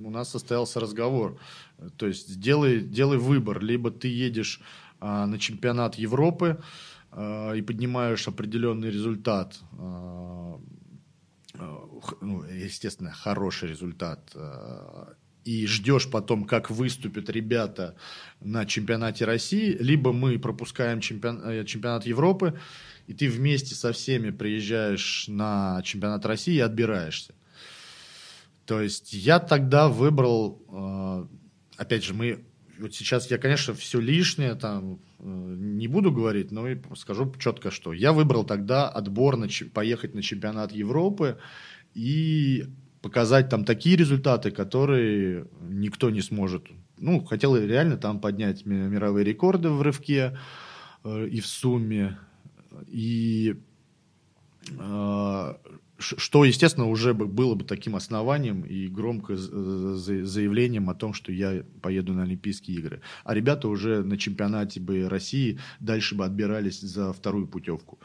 у 0.04 0.10
нас 0.10 0.30
состоялся 0.30 0.82
разговор. 0.82 1.40
То 1.96 2.08
есть 2.08 2.42
делай, 2.42 2.82
делай 2.82 3.18
выбор, 3.18 3.64
либо 3.64 3.90
ты 3.90 4.10
едешь 4.10 4.60
а, 5.00 5.26
на 5.26 5.40
чемпионат 5.40 5.96
Европы 5.96 6.62
а, 7.12 7.54
и 7.54 7.62
поднимаешь 7.62 8.28
определенный 8.28 8.92
результат, 8.92 9.58
а, 9.78 10.60
а, 11.58 11.90
ну, 12.20 12.44
естественно, 12.44 13.12
хороший 13.12 13.70
результат, 13.70 14.32
а, 14.36 15.14
и 15.46 15.66
ждешь 15.68 16.10
потом, 16.12 16.44
как 16.44 16.70
выступят 16.70 17.30
ребята 17.30 17.96
на 18.42 18.66
чемпионате 18.66 19.24
России, 19.24 19.76
либо 19.80 20.12
мы 20.12 20.38
пропускаем 20.38 21.00
чемпион, 21.00 21.42
э, 21.44 21.66
чемпионат 21.66 22.06
Европы, 22.06 22.60
и 23.10 23.14
ты 23.16 23.28
вместе 23.28 23.74
со 23.74 23.92
всеми 23.92 24.30
приезжаешь 24.30 25.26
на 25.28 25.82
чемпионат 25.84 26.28
России 26.28 26.54
и 26.54 26.60
отбираешься. 26.60 27.34
То 28.66 28.80
есть 28.82 29.14
я 29.14 29.40
тогда 29.40 29.90
выбрал, 29.90 30.62
э, 30.72 31.26
опять 31.78 32.04
же, 32.04 32.14
мы 32.14 32.46
вот 32.78 32.94
сейчас 32.94 33.32
я, 33.32 33.40
конечно, 33.40 33.74
все 33.74 34.00
лишнее 34.00 34.54
там 34.54 35.00
э, 35.18 35.24
не 35.26 35.88
буду 35.88 36.12
говорить, 36.12 36.52
но 36.52 36.68
и 36.68 36.78
скажу 36.96 37.34
четко, 37.40 37.72
что 37.72 37.94
я 37.94 38.14
выбрал 38.14 38.44
тогда 38.44 38.88
отбор 38.88 39.38
на 39.38 39.48
поехать 39.74 40.14
на 40.14 40.22
чемпионат 40.22 40.72
Европы 40.72 41.40
и 41.96 42.68
показать 43.02 43.50
там 43.50 43.66
такие 43.66 43.96
результаты, 43.96 44.52
которые 44.52 45.48
никто 45.62 46.12
не 46.12 46.22
сможет. 46.22 46.68
Ну, 47.00 47.26
хотел 47.26 47.58
реально 47.58 47.98
там 47.98 48.22
поднять 48.22 48.68
мировые 48.68 49.26
рекорды 49.26 49.70
в 49.70 49.82
рывке 49.82 50.38
э, 51.04 51.28
и 51.28 51.40
в 51.40 51.48
сумме. 51.48 52.20
И 52.88 53.56
э, 54.78 55.54
что, 56.00 56.46
естественно, 56.46 56.88
уже 56.88 57.14
было 57.14 57.56
бы 57.56 57.66
таким 57.66 57.96
основанием 57.96 58.62
и 58.62 58.88
громко 58.88 59.36
заявлением 59.36 60.90
о 60.90 60.96
том, 60.96 61.14
что 61.14 61.32
я 61.32 61.64
поеду 61.82 62.14
на 62.14 62.24
Олимпийские 62.24 62.78
игры. 62.78 63.02
А 63.24 63.34
ребята 63.34 63.68
уже 63.68 64.04
на 64.04 64.18
чемпионате 64.18 64.80
бы 64.80 65.10
России 65.10 65.60
дальше 65.80 66.16
бы 66.16 66.26
отбирались 66.26 66.80
за 66.80 67.12
вторую 67.12 67.48
путевку. 67.48 68.00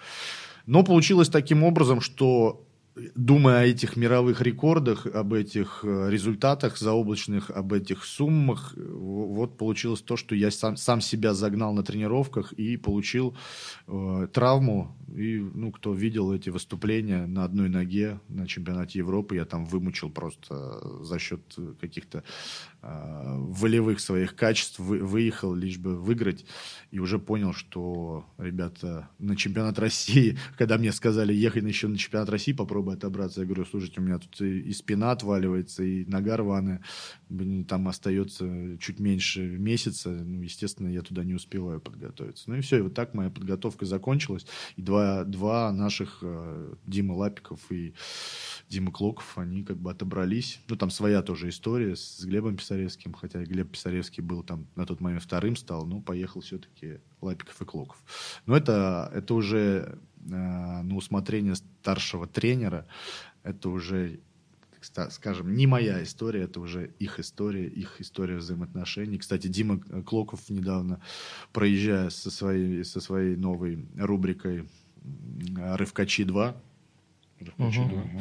Но 0.66 0.82
получилось 0.82 1.28
таким 1.28 1.62
образом, 1.62 2.00
что 2.00 2.63
думая 3.14 3.62
о 3.62 3.64
этих 3.64 3.96
мировых 3.96 4.40
рекордах, 4.40 5.06
об 5.06 5.32
этих 5.32 5.80
э, 5.82 6.10
результатах 6.10 6.78
заоблачных, 6.78 7.50
об 7.50 7.72
этих 7.72 8.04
суммах, 8.04 8.74
вот 8.76 9.56
получилось 9.56 10.00
то, 10.00 10.16
что 10.16 10.34
я 10.34 10.50
сам, 10.50 10.76
сам 10.76 11.00
себя 11.00 11.34
загнал 11.34 11.74
на 11.74 11.82
тренировках 11.82 12.52
и 12.52 12.76
получил 12.76 13.36
э, 13.86 14.28
травму. 14.32 14.96
И, 15.14 15.38
ну, 15.38 15.72
кто 15.72 15.92
видел 15.92 16.32
эти 16.32 16.50
выступления 16.50 17.26
на 17.26 17.44
одной 17.44 17.68
ноге 17.68 18.20
на 18.28 18.46
чемпионате 18.46 18.98
Европы, 18.98 19.36
я 19.36 19.44
там 19.44 19.66
вымучил 19.66 20.10
просто 20.10 21.04
за 21.04 21.18
счет 21.18 21.40
каких-то 21.80 22.22
э, 22.82 23.36
волевых 23.38 24.00
своих 24.00 24.36
качеств, 24.36 24.78
вы, 24.78 24.98
выехал 24.98 25.54
лишь 25.54 25.78
бы 25.78 25.96
выиграть. 25.96 26.44
И 26.92 27.00
уже 27.00 27.18
понял, 27.18 27.52
что, 27.52 28.24
ребята, 28.38 29.08
на 29.18 29.36
чемпионат 29.36 29.78
России, 29.78 30.38
когда 30.58 30.78
мне 30.78 30.92
сказали 30.92 31.32
ехать 31.32 31.64
еще 31.64 31.88
на 31.88 31.98
чемпионат 31.98 32.28
России, 32.28 32.52
бы 32.84 32.92
отобраться. 32.92 33.40
Я 33.40 33.46
говорю, 33.46 33.64
слушайте, 33.64 34.00
у 34.00 34.04
меня 34.04 34.18
тут 34.18 34.40
и, 34.40 34.72
спина 34.72 35.10
отваливается, 35.12 35.82
и 35.82 36.04
нога 36.04 36.36
рваная. 36.36 36.82
Там 37.68 37.88
остается 37.88 38.78
чуть 38.78 39.00
меньше 39.00 39.42
месяца. 39.42 40.10
Ну, 40.10 40.42
естественно, 40.42 40.88
я 40.88 41.02
туда 41.02 41.24
не 41.24 41.34
успеваю 41.34 41.80
подготовиться. 41.80 42.44
Ну 42.48 42.56
и 42.56 42.60
все, 42.60 42.78
и 42.78 42.82
вот 42.82 42.94
так 42.94 43.14
моя 43.14 43.30
подготовка 43.30 43.86
закончилась. 43.86 44.46
И 44.76 44.82
два, 44.82 45.24
два 45.24 45.72
наших, 45.72 46.18
э, 46.22 46.74
Дима 46.86 47.14
Лапиков 47.14 47.60
и 47.70 47.94
Дима 48.68 48.92
Клоков, 48.92 49.36
они 49.38 49.64
как 49.64 49.78
бы 49.78 49.90
отобрались. 49.90 50.60
Ну, 50.68 50.76
там 50.76 50.90
своя 50.90 51.22
тоже 51.22 51.48
история 51.48 51.96
с 51.96 52.24
Глебом 52.24 52.56
Писаревским, 52.56 53.12
хотя 53.14 53.42
Глеб 53.44 53.72
Писаревский 53.72 54.22
был 54.22 54.42
там 54.42 54.66
на 54.76 54.86
тот 54.86 55.00
момент 55.00 55.22
вторым 55.22 55.56
стал, 55.56 55.86
но 55.86 56.00
поехал 56.00 56.40
все-таки 56.40 57.00
Лапиков 57.20 57.60
и 57.60 57.64
Клоков. 57.64 57.96
Но 58.46 58.56
это, 58.56 59.10
это 59.14 59.34
уже 59.34 59.98
на 60.24 60.96
усмотрение 60.96 61.54
старшего 61.54 62.26
тренера, 62.26 62.86
это 63.42 63.68
уже 63.68 64.20
скажем, 65.10 65.54
не 65.54 65.66
моя 65.66 66.02
история, 66.02 66.42
это 66.42 66.60
уже 66.60 66.90
их 66.98 67.18
история, 67.18 67.66
их 67.66 68.00
история 68.00 68.36
взаимоотношений. 68.36 69.18
Кстати, 69.18 69.46
Дима 69.46 69.78
Клоков 69.78 70.50
недавно, 70.50 71.00
проезжая 71.52 72.10
со 72.10 72.30
своей, 72.30 72.84
со 72.84 73.00
своей 73.00 73.36
новой 73.36 73.86
рубрикой 73.96 74.68
«Рывкачи 75.56 76.22
2», 76.22 76.54
Угу. 77.58 78.20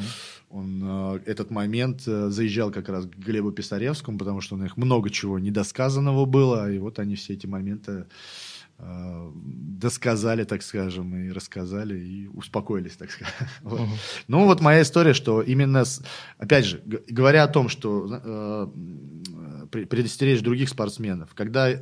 Он 0.50 0.82
э, 0.84 1.20
этот 1.26 1.50
момент 1.50 2.04
э, 2.08 2.30
заезжал 2.30 2.72
как 2.72 2.90
раз 2.90 3.06
к 3.06 3.16
Глебу 3.16 3.52
Писаревскому, 3.52 4.18
потому 4.18 4.42
что 4.42 4.56
у 4.56 4.58
них 4.58 4.76
много 4.76 5.10
чего 5.10 5.40
недосказанного 5.40 6.26
было, 6.26 6.70
и 6.70 6.78
вот 6.78 7.00
они 7.00 7.16
все 7.16 7.34
эти 7.34 7.48
моменты 7.48 7.92
э, 7.92 8.06
досказали, 8.80 10.44
так 10.44 10.62
скажем, 10.64 11.16
и 11.16 11.32
рассказали, 11.32 11.98
и 11.98 12.28
успокоились, 12.28 12.96
так 12.96 13.12
сказать. 13.12 13.34
Вот. 13.62 13.82
Угу. 13.82 13.90
Ну 14.28 14.46
вот 14.46 14.62
моя 14.62 14.82
история, 14.82 15.14
что 15.14 15.42
именно, 15.42 15.86
с, 15.86 16.02
опять 16.38 16.66
же, 16.66 16.82
говоря 17.10 17.44
о 17.44 17.48
том, 17.48 17.70
что 17.70 18.22
э, 18.24 19.86
предостеречь 19.86 20.42
других 20.42 20.70
спортсменов. 20.70 21.34
Когда, 21.34 21.70
э, 21.70 21.80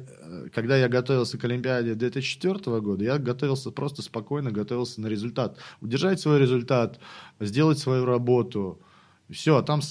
когда 0.54 0.78
я 0.78 0.88
готовился 0.90 1.38
к 1.38 1.44
Олимпиаде 1.46 1.96
2004 1.96 2.82
года, 2.82 3.04
я 3.04 3.18
готовился 3.18 3.72
просто 3.72 4.02
спокойно, 4.02 4.52
готовился 4.52 5.02
на 5.02 5.08
результат. 5.08 5.58
Удержать 5.82 6.20
свой 6.20 6.40
результат, 6.40 7.00
сделать 7.40 7.80
свою 7.80 8.06
работу– 8.06 8.82
все, 9.32 9.58
а 9.58 9.64
там 9.64 9.82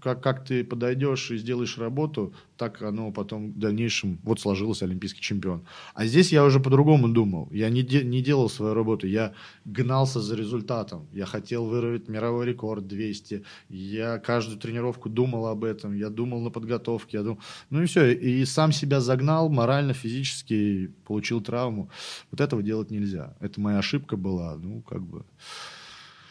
как, 0.00 0.22
как 0.22 0.44
ты 0.44 0.64
подойдешь 0.64 1.30
и 1.30 1.36
сделаешь 1.36 1.78
работу, 1.78 2.32
так 2.56 2.82
оно 2.82 3.10
потом 3.10 3.52
в 3.52 3.58
дальнейшем 3.58 4.18
вот 4.22 4.40
сложился 4.40 4.84
олимпийский 4.84 5.20
чемпион. 5.20 5.66
А 5.94 6.06
здесь 6.06 6.32
я 6.32 6.44
уже 6.44 6.60
по-другому 6.60 7.08
думал. 7.08 7.48
Я 7.50 7.68
не, 7.68 7.82
де, 7.82 8.04
не 8.04 8.22
делал 8.22 8.48
свою 8.48 8.74
работу, 8.74 9.06
я 9.06 9.32
гнался 9.64 10.20
за 10.20 10.36
результатом. 10.36 11.06
Я 11.12 11.26
хотел 11.26 11.66
вырвать 11.66 12.08
мировой 12.08 12.46
рекорд 12.46 12.86
200. 12.86 13.44
Я 13.68 14.18
каждую 14.18 14.58
тренировку 14.58 15.08
думал 15.08 15.46
об 15.46 15.64
этом, 15.64 15.94
я 15.94 16.08
думал 16.08 16.40
на 16.40 16.50
подготовке. 16.50 17.18
Я 17.18 17.22
думал... 17.24 17.40
Ну 17.70 17.82
и 17.82 17.86
все, 17.86 18.12
и 18.12 18.44
сам 18.44 18.72
себя 18.72 19.00
загнал 19.00 19.48
морально, 19.48 19.94
физически, 19.94 20.92
получил 21.04 21.40
травму. 21.40 21.90
Вот 22.30 22.40
этого 22.40 22.62
делать 22.62 22.90
нельзя. 22.90 23.36
Это 23.40 23.60
моя 23.60 23.78
ошибка 23.78 24.16
была, 24.16 24.56
ну 24.56 24.80
как 24.82 25.02
бы... 25.02 25.24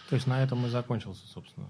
То 0.10 0.16
есть 0.16 0.28
на 0.28 0.44
этом 0.44 0.66
и 0.66 0.70
закончился, 0.70 1.26
собственно, 1.28 1.68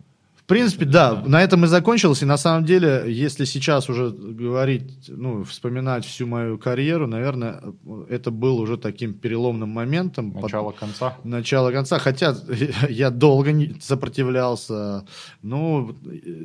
принципе, 0.54 0.86
да, 0.86 1.24
на 1.26 1.42
этом 1.42 1.66
и 1.66 1.68
закончилось. 1.68 2.22
И 2.22 2.26
на 2.26 2.38
самом 2.38 2.64
деле, 2.64 3.06
если 3.08 3.44
сейчас 3.46 3.90
уже 3.90 4.12
говорить, 4.12 5.06
ну, 5.08 5.44
вспоминать 5.44 6.06
всю 6.06 6.28
мою 6.28 6.60
карьеру, 6.60 7.08
наверное, 7.08 7.62
это 8.08 8.30
был 8.30 8.60
уже 8.60 8.78
таким 8.78 9.16
переломным 9.16 9.70
моментом. 9.70 10.32
Начало 10.40 10.70
под... 10.70 10.80
конца. 10.80 11.18
Начало 11.24 11.72
конца. 11.72 11.98
Хотя 11.98 12.36
я 12.90 13.10
долго 13.10 13.52
не 13.52 13.76
сопротивлялся. 13.82 15.06
Ну, 15.42 15.96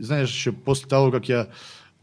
знаешь, 0.00 0.30
еще 0.30 0.52
после 0.52 0.88
того, 0.88 1.10
как 1.10 1.28
я 1.28 1.48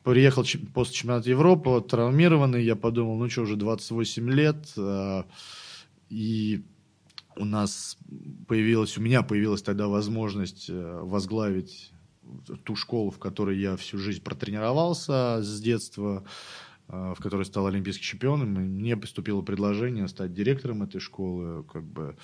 приехал 0.03 0.45
после 0.75 0.93
чемпионата 0.93 1.31
Европы, 1.31 1.83
травмированный, 1.89 2.63
я 2.63 2.75
подумал, 2.75 3.17
ну 3.17 3.27
что, 3.31 3.41
уже 3.41 3.55
28 3.55 4.29
лет, 4.29 4.57
э, 4.77 5.23
и 6.09 6.63
у 7.35 7.45
нас 7.45 7.97
появилась, 8.47 8.95
у 8.99 9.01
меня 9.01 9.23
появилась 9.23 9.63
тогда 9.63 9.87
возможность 9.87 10.69
э, 10.69 10.99
возглавить 11.01 11.91
ту 12.63 12.75
школу, 12.75 13.11
в 13.11 13.19
которой 13.19 13.59
я 13.59 13.75
всю 13.77 13.97
жизнь 13.97 14.21
протренировался 14.21 15.41
с 15.41 15.61
детства. 15.61 16.23
в 16.87 17.17
которой 17.19 17.45
стал 17.45 17.65
олимпийским 17.65 18.03
чемпионом. 18.03 18.49
Мне 18.49 18.95
поступило 18.95 19.41
предложение 19.41 20.07
стать 20.07 20.33
директором 20.33 20.83
этой 20.83 21.01
школы. 21.01 21.63
Как 21.63 21.83
бы 21.83 22.15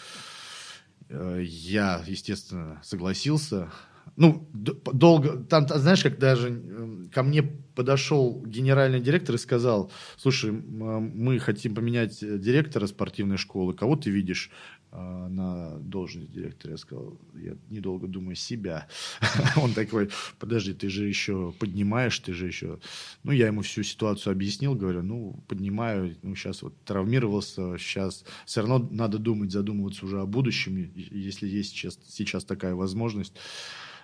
я, 1.09 2.03
естественно, 2.05 2.79
согласился 2.83 3.71
ну, 4.15 4.47
долго, 4.53 5.37
там, 5.37 5.67
знаешь, 5.67 6.03
как 6.03 6.19
даже 6.19 7.09
ко 7.13 7.23
мне 7.23 7.43
подошел 7.43 8.43
генеральный 8.45 8.99
директор 8.99 9.35
и 9.35 9.37
сказал, 9.37 9.91
слушай, 10.17 10.51
мы 10.51 11.39
хотим 11.39 11.75
поменять 11.75 12.19
директора 12.19 12.87
спортивной 12.87 13.37
школы, 13.37 13.73
кого 13.73 13.95
ты 13.95 14.09
видишь 14.09 14.51
э, 14.51 14.80
на 14.91 15.77
должность 15.79 16.31
директора? 16.31 16.71
Я 16.71 16.77
сказал, 16.77 17.17
я 17.35 17.55
недолго 17.69 18.07
думаю, 18.07 18.35
себя. 18.35 18.87
Он 19.55 19.73
такой, 19.73 20.09
подожди, 20.39 20.73
ты 20.73 20.89
же 20.89 21.07
еще 21.07 21.53
поднимаешь, 21.59 22.19
ты 22.19 22.33
же 22.33 22.47
еще... 22.47 22.79
Ну, 23.23 23.31
я 23.31 23.47
ему 23.47 23.61
всю 23.61 23.83
ситуацию 23.83 24.31
объяснил, 24.31 24.75
говорю, 24.75 25.03
ну, 25.03 25.43
поднимаю, 25.47 26.15
ну, 26.21 26.35
сейчас 26.35 26.61
вот 26.61 26.73
травмировался, 26.83 27.77
сейчас 27.77 28.25
все 28.45 28.61
равно 28.61 28.87
надо 28.91 29.17
думать, 29.17 29.51
задумываться 29.51 30.05
уже 30.05 30.21
о 30.21 30.25
будущем, 30.25 30.91
если 30.95 31.47
есть 31.47 31.71
сейчас, 31.71 31.99
сейчас 32.07 32.43
такая 32.43 32.75
возможность 32.75 33.33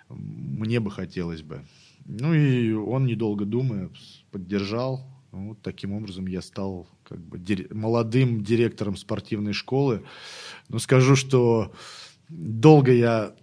мне 0.09 0.79
бы 0.79 0.91
хотелось 0.91 1.41
бы. 1.41 1.65
Ну 2.05 2.33
и 2.33 2.71
он, 2.73 3.05
недолго 3.05 3.45
думая, 3.45 3.89
поддержал. 4.31 5.16
Вот 5.31 5.61
таким 5.61 5.93
образом 5.93 6.27
я 6.27 6.41
стал 6.41 6.87
как 7.03 7.19
бы 7.19 7.37
дир... 7.37 7.67
молодым 7.73 8.43
директором 8.43 8.95
спортивной 8.95 9.53
школы. 9.53 10.03
Но 10.69 10.79
скажу, 10.79 11.15
что 11.15 11.73
долго 12.29 12.91
я 12.91 13.33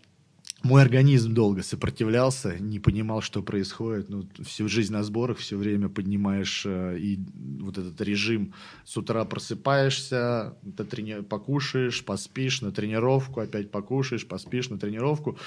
мой 0.65 0.81
организм 0.81 1.35
долго 1.35 1.63
сопротивлялся, 1.63 2.59
не 2.59 2.81
понимал, 2.81 3.21
что 3.21 3.43
происходит. 3.43 4.09
Ну, 4.09 4.27
всю 4.43 4.67
жизнь 4.67 4.95
на 4.95 5.03
сборах, 5.03 5.37
все 5.37 5.59
время 5.59 5.91
поднимаешь 5.91 6.65
э, 6.65 6.97
и 6.99 7.19
вот 7.61 7.77
этот 7.77 8.01
режим. 8.01 8.55
С 8.87 8.97
утра 8.97 9.23
просыпаешься, 9.27 10.57
ты 10.77 10.85
трени... 10.85 11.21
покушаешь, 11.21 12.03
поспишь 12.03 12.63
на 12.63 12.73
тренировку, 12.73 13.41
опять 13.41 13.71
покушаешь, 13.71 14.27
поспишь 14.27 14.71
на 14.71 14.79
тренировку. 14.79 15.39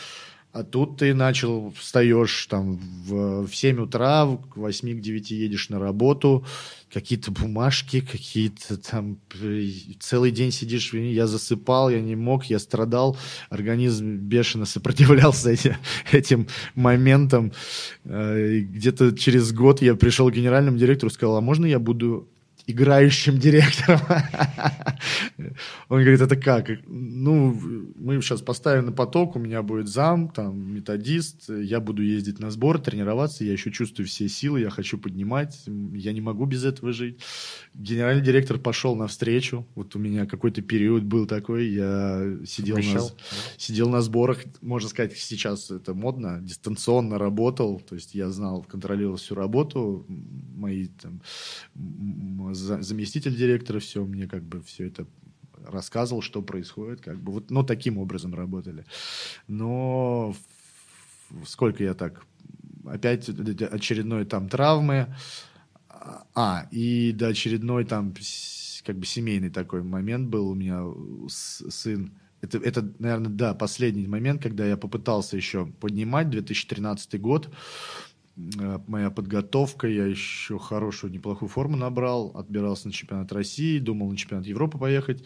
А 0.58 0.64
тут 0.64 0.98
ты 0.98 1.14
начал, 1.14 1.72
встаешь 1.78 2.48
там 2.48 2.80
в, 3.06 3.46
в 3.46 3.56
7 3.56 3.80
утра, 3.80 4.26
к 4.26 4.58
8 4.58 4.98
к 4.98 5.02
9 5.02 5.30
едешь 5.32 5.70
на 5.70 5.78
работу, 5.78 6.48
какие-то 6.92 7.30
бумажки, 7.30 8.02
какие-то 8.02 8.78
там, 8.78 9.20
целый 10.00 10.32
день 10.32 10.52
сидишь, 10.52 10.96
я 10.96 11.28
засыпал, 11.28 11.92
я 11.92 12.02
не 12.02 12.16
мог, 12.16 12.46
я 12.46 12.58
страдал, 12.58 13.18
организм 13.52 14.16
бешено 14.16 14.66
сопротивлялся 14.66 15.52
эти, 15.52 15.78
этим 16.12 16.48
моментам. 16.74 17.52
Э, 18.06 18.58
где-то 18.58 19.16
через 19.16 19.52
год 19.52 19.84
я 19.84 19.94
пришел 19.94 20.32
к 20.32 20.34
генеральному 20.34 20.80
директору, 20.80 21.12
сказал, 21.12 21.38
а 21.38 21.42
можно 21.42 21.68
я 21.68 21.78
буду 21.78 22.28
играющим 22.68 23.40
директором. 23.40 24.02
Он 25.90 26.02
говорит, 26.02 26.20
это 26.20 26.36
как? 26.36 26.70
Ну, 26.86 27.58
мы 27.96 28.22
сейчас 28.22 28.42
поставим 28.42 28.88
на 28.88 28.92
поток, 28.92 29.38
у 29.38 29.40
меня 29.40 29.62
будет 29.64 29.88
зам, 29.88 30.28
там, 30.28 30.74
методист, 30.76 31.50
я 31.50 31.80
буду 31.80 32.04
ездить 32.04 32.40
на 32.40 32.52
сбор, 32.52 32.80
тренироваться, 32.80 33.46
я 33.46 33.54
еще 33.54 33.72
чувствую 33.72 34.06
все 34.06 34.28
силы, 34.28 34.60
я 34.60 34.70
хочу 34.70 34.98
поднимать, 34.98 35.64
я 35.94 36.12
не 36.12 36.20
могу 36.20 36.46
без 36.46 36.66
этого 36.66 36.92
жить. 36.92 37.20
Генеральный 37.74 38.24
директор 38.24 38.60
пошел 38.60 38.96
навстречу, 38.96 39.66
вот 39.76 39.96
у 39.96 40.00
меня 40.00 40.26
какой-то 40.26 40.62
период 40.62 41.04
был 41.04 41.26
такой, 41.26 41.70
я 41.70 42.38
сидел 42.46 42.78
на, 42.78 43.02
сидел 43.58 43.90
на 43.90 44.02
сборах, 44.02 44.40
можно 44.62 44.90
сказать, 44.90 45.18
сейчас 45.18 45.72
это 45.72 45.94
модно, 45.94 46.40
дистанционно 46.42 47.18
работал, 47.18 47.80
то 47.80 47.96
есть 47.96 48.14
я 48.14 48.30
знал, 48.30 48.64
контролировал 48.64 49.16
всю 49.16 49.36
работу, 49.36 50.06
мои 50.10 50.88
там, 51.02 51.22
заместитель 52.58 53.36
директора 53.36 53.80
все 53.80 54.04
мне 54.04 54.28
как 54.28 54.44
бы 54.44 54.62
все 54.62 54.88
это 54.88 55.06
рассказывал, 55.66 56.22
что 56.22 56.42
происходит, 56.42 57.02
как 57.02 57.22
бы. 57.22 57.34
Вот, 57.34 57.52
ну, 57.52 57.64
таким 57.64 57.98
образом 57.98 58.34
работали. 58.34 58.86
Но 59.48 60.36
сколько 61.46 61.84
я 61.84 61.94
так, 61.94 62.24
опять 62.86 63.30
очередной 63.30 64.26
там 64.26 64.50
травмы, 64.50 65.14
а, 66.36 66.68
и 66.72 67.12
до 67.12 67.28
очередной 67.28 67.86
там 67.86 68.14
как 68.86 68.98
бы 68.98 69.06
семейный 69.06 69.50
такой 69.50 69.84
момент 69.84 70.30
был 70.30 70.50
у 70.50 70.56
меня 70.56 70.84
сын, 71.28 72.12
это, 72.42 72.60
это, 72.60 72.94
наверное, 73.00 73.32
да, 73.32 73.54
последний 73.54 74.08
момент, 74.08 74.44
когда 74.44 74.66
я 74.66 74.78
попытался 74.78 75.36
еще 75.36 75.66
поднимать, 75.66 76.30
2013 76.30 77.20
год, 77.20 77.50
моя 78.38 79.10
подготовка, 79.10 79.88
я 79.88 80.06
еще 80.06 80.60
хорошую, 80.60 81.12
неплохую 81.12 81.50
форму 81.50 81.76
набрал, 81.76 82.32
отбирался 82.36 82.88
на 82.88 82.94
чемпионат 82.94 83.32
России, 83.32 83.80
думал 83.80 84.10
на 84.10 84.18
чемпионат 84.18 84.46
Европы 84.46 84.78
поехать. 84.78 85.24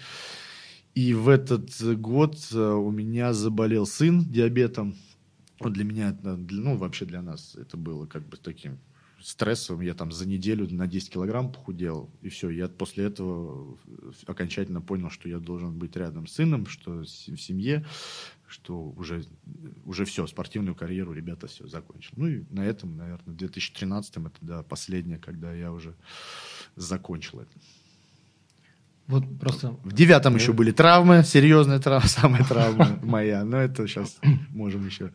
И 0.95 1.13
в 1.13 1.29
этот 1.29 1.69
год 1.99 2.35
э, 2.51 2.57
у 2.57 2.91
меня 2.91 3.33
заболел 3.33 3.85
сын 3.85 4.23
диабетом. 4.23 4.95
Вот 5.59 5.73
для 5.73 5.83
меня, 5.83 6.17
ну, 6.23 6.75
вообще 6.75 7.05
для 7.05 7.21
нас 7.21 7.55
это 7.55 7.77
было 7.77 8.07
как 8.07 8.27
бы 8.27 8.35
таким 8.37 8.79
стрессовым. 9.23 9.81
Я 9.81 9.93
там 9.93 10.11
за 10.11 10.27
неделю 10.27 10.67
на 10.73 10.87
10 10.87 11.11
килограмм 11.11 11.51
похудел, 11.51 12.09
и 12.21 12.29
все. 12.29 12.49
Я 12.49 12.67
после 12.67 13.05
этого 13.05 13.77
окончательно 14.25 14.81
понял, 14.81 15.09
что 15.09 15.29
я 15.29 15.39
должен 15.39 15.77
быть 15.77 15.95
рядом 15.95 16.27
с 16.27 16.33
сыном, 16.33 16.65
что 16.65 17.03
в 17.03 17.05
семье, 17.05 17.85
что 18.51 18.93
уже, 18.97 19.23
уже 19.85 20.05
все, 20.05 20.27
спортивную 20.27 20.75
карьеру 20.75 21.13
ребята 21.13 21.47
все 21.47 21.67
закончили. 21.67 22.13
Ну 22.17 22.27
и 22.27 22.43
на 22.49 22.65
этом, 22.65 22.97
наверное, 22.97 23.33
в 23.33 23.37
2013 23.37 24.17
это 24.17 24.31
да, 24.41 24.63
последнее, 24.63 25.17
когда 25.17 25.53
я 25.53 25.71
уже 25.71 25.95
закончил 26.75 27.39
это. 27.39 27.51
Вот 29.07 29.23
просто... 29.39 29.75
В 29.83 29.93
девятом 29.93 30.35
еще 30.35 30.53
были 30.53 30.71
травмы, 30.71 31.23
серьезная 31.23 31.79
травма, 31.81 32.07
самая 32.07 32.43
травма 32.43 32.99
моя. 33.01 33.43
Но 33.43 33.57
это 33.57 33.87
сейчас 33.87 34.19
можем 34.49 34.85
еще... 34.85 35.11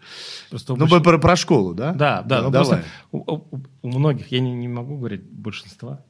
Просто 0.51 0.74
ну, 0.74 0.87
больш... 0.87 1.03
про, 1.03 1.18
про 1.18 1.37
школу, 1.37 1.74
да? 1.74 1.93
Да, 1.93 2.22
да. 2.22 2.43
Ну, 2.43 2.51
давай. 2.51 2.84
У, 3.12 3.41
у, 3.82 3.89
многих, 3.89 4.32
я 4.32 4.41
не, 4.41 4.53
не 4.53 4.68
могу 4.68 4.99
говорить 4.99 5.22
большинства, 5.22 6.05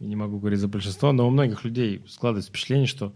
я 0.00 0.06
не 0.06 0.16
могу 0.16 0.38
говорить 0.38 0.60
за 0.60 0.68
большинство, 0.68 1.12
но 1.12 1.26
у 1.26 1.30
многих 1.30 1.64
людей 1.64 2.04
складывается 2.08 2.50
впечатление, 2.50 2.86
что 2.86 3.14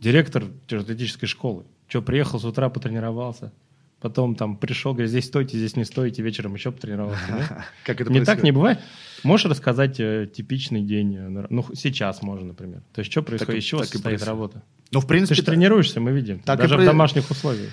директор 0.00 0.44
атлетической 0.70 1.26
школы 1.26 1.64
что, 1.88 2.02
приехал 2.02 2.40
с 2.40 2.44
утра, 2.44 2.68
потренировался, 2.68 3.52
потом 4.00 4.34
там 4.34 4.56
пришел, 4.56 4.92
говорит, 4.92 5.10
здесь 5.10 5.26
стойте, 5.26 5.56
здесь 5.56 5.76
не 5.76 5.84
стойте, 5.84 6.22
вечером 6.22 6.54
еще 6.54 6.72
потренировался. 6.72 7.22
Да? 7.28 7.64
Как 7.84 8.00
это 8.00 8.12
Не 8.12 8.24
так 8.24 8.42
не 8.42 8.52
бывает? 8.52 8.78
Можешь 9.22 9.46
рассказать 9.46 9.98
э, 9.98 10.28
типичный 10.32 10.82
день? 10.82 11.16
Э, 11.16 11.46
ну, 11.50 11.64
сейчас 11.74 12.22
можно, 12.22 12.48
например. 12.48 12.82
То 12.92 13.00
есть, 13.00 13.10
что 13.10 13.22
происходит, 13.22 13.54
так, 13.54 13.56
из 13.56 13.64
чего 13.64 13.84
состоит 13.84 14.22
работа? 14.24 14.62
Ну, 14.92 15.00
в 15.00 15.06
принципе... 15.06 15.34
Ты 15.34 15.40
же 15.40 15.46
тренируешься, 15.46 16.00
мы 16.00 16.12
видим. 16.12 16.40
Так 16.40 16.58
Даже 16.58 16.76
в 16.76 16.84
домашних 16.84 17.30
условиях. 17.30 17.72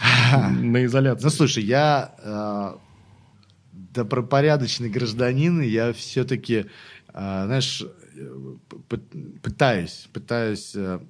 На 0.60 0.84
изоляции. 0.84 1.24
Ну, 1.24 1.30
слушай, 1.30 1.64
я 1.64 2.14
э, 2.22 2.76
добропорядочный 3.72 4.90
гражданин, 4.90 5.60
я 5.62 5.92
все-таки, 5.92 6.66
знаешь, 7.12 7.82
пытаюсь, 9.42 10.08
пытаюсь 10.12 10.74
а, 10.76 11.02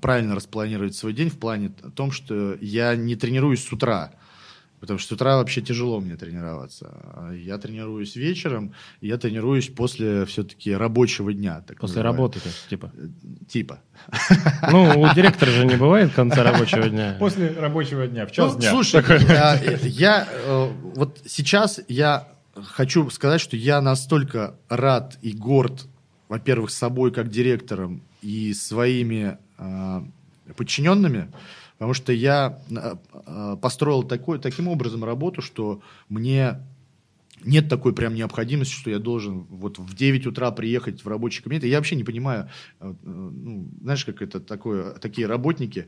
правильно 0.00 0.34
распланировать 0.34 0.94
свой 0.94 1.12
день 1.12 1.30
в 1.30 1.38
плане 1.38 1.70
том, 1.94 2.10
что 2.10 2.56
я 2.60 2.96
не 2.96 3.16
тренируюсь 3.16 3.64
с 3.64 3.72
утра. 3.72 4.12
Потому 4.84 4.98
что 4.98 5.08
с 5.08 5.12
утра 5.12 5.38
вообще 5.38 5.62
тяжело 5.62 5.98
мне 5.98 6.14
тренироваться. 6.14 6.90
А 7.14 7.32
я 7.32 7.56
тренируюсь 7.56 8.16
вечером, 8.16 8.74
и 9.00 9.06
я 9.06 9.16
тренируюсь 9.16 9.70
после 9.70 10.26
все-таки 10.26 10.74
рабочего 10.74 11.32
дня. 11.32 11.62
Так 11.66 11.80
после 11.80 12.02
работы, 12.02 12.40
типа? 12.68 12.92
Э, 12.94 13.08
типа. 13.48 13.78
Ну, 14.70 15.00
у 15.00 15.14
директора 15.14 15.50
же 15.50 15.64
не 15.64 15.76
бывает 15.76 16.12
конца 16.12 16.42
рабочего 16.42 16.86
дня. 16.90 17.16
После 17.18 17.48
рабочего 17.58 18.06
дня, 18.06 18.26
в 18.26 18.32
час 18.32 18.52
ну, 18.52 18.60
дня. 18.60 18.70
Слушай, 18.72 19.02
я, 19.26 19.58
я 19.84 20.28
э, 20.30 20.70
вот 20.96 21.18
сейчас 21.24 21.80
я 21.88 22.28
хочу 22.54 23.08
сказать, 23.08 23.40
что 23.40 23.56
я 23.56 23.80
настолько 23.80 24.54
рад 24.68 25.16
и 25.22 25.32
горд, 25.32 25.86
во-первых, 26.28 26.70
собой 26.70 27.10
как 27.10 27.30
директором 27.30 28.02
и 28.24 28.54
своими 28.54 29.38
Э, 29.58 30.02
подчиненными, 30.56 31.32
потому 31.78 31.94
что 31.94 32.12
я 32.12 32.58
э, 32.68 32.96
э, 33.26 33.56
построил 33.62 34.02
такой, 34.02 34.38
таким 34.38 34.68
образом 34.68 35.02
работу, 35.02 35.40
что 35.40 35.80
мне 36.10 36.60
нет 37.44 37.70
такой 37.70 37.94
прям 37.94 38.14
необходимости, 38.14 38.74
что 38.74 38.90
я 38.90 38.98
должен 38.98 39.46
вот 39.48 39.78
в 39.78 39.94
9 39.94 40.26
утра 40.26 40.50
приехать 40.50 41.02
в 41.02 41.08
рабочий 41.08 41.42
кабинет. 41.42 41.64
Я 41.64 41.78
вообще 41.78 41.96
не 41.96 42.04
понимаю, 42.04 42.50
ну, 42.80 43.70
знаешь, 43.80 44.04
как 44.04 44.20
это 44.20 44.38
такое, 44.38 44.92
такие 44.94 45.26
работники, 45.26 45.86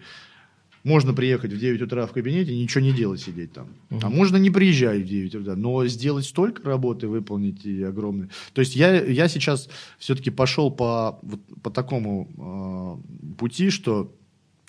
можно 0.86 1.12
приехать 1.12 1.52
в 1.52 1.58
9 1.58 1.82
утра 1.82 2.06
в 2.06 2.12
кабинете 2.12 2.52
и 2.52 2.62
ничего 2.62 2.84
не 2.84 2.92
делать, 2.92 3.20
сидеть 3.20 3.52
там. 3.52 3.66
Угу. 3.90 4.00
А 4.04 4.08
можно 4.08 4.36
не 4.36 4.50
приезжать 4.50 5.02
в 5.02 5.06
9 5.06 5.34
утра, 5.34 5.56
но 5.56 5.84
сделать 5.88 6.24
столько 6.24 6.62
работы, 6.62 7.08
выполнить 7.08 7.66
и 7.66 7.82
огромные. 7.82 8.30
То 8.52 8.60
есть 8.60 8.76
я, 8.76 9.02
я 9.04 9.26
сейчас 9.26 9.68
все-таки 9.98 10.30
пошел 10.30 10.70
по, 10.70 11.18
вот, 11.22 11.40
по 11.60 11.70
такому 11.70 13.02
э, 13.18 13.34
пути, 13.36 13.70
что 13.70 14.14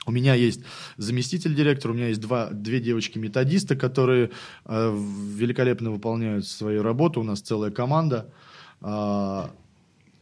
у 0.07 0.11
меня 0.11 0.33
есть 0.33 0.61
заместитель 0.97 1.53
директора, 1.53 1.91
у 1.91 1.95
меня 1.95 2.07
есть 2.07 2.21
два, 2.21 2.49
две 2.49 2.79
девочки-методисты, 2.79 3.75
которые 3.75 4.31
э, 4.65 4.97
великолепно 5.35 5.91
выполняют 5.91 6.47
свою 6.47 6.81
работу. 6.81 7.21
У 7.21 7.23
нас 7.23 7.41
целая 7.41 7.69
команда. 7.69 8.33
а, 8.81 9.51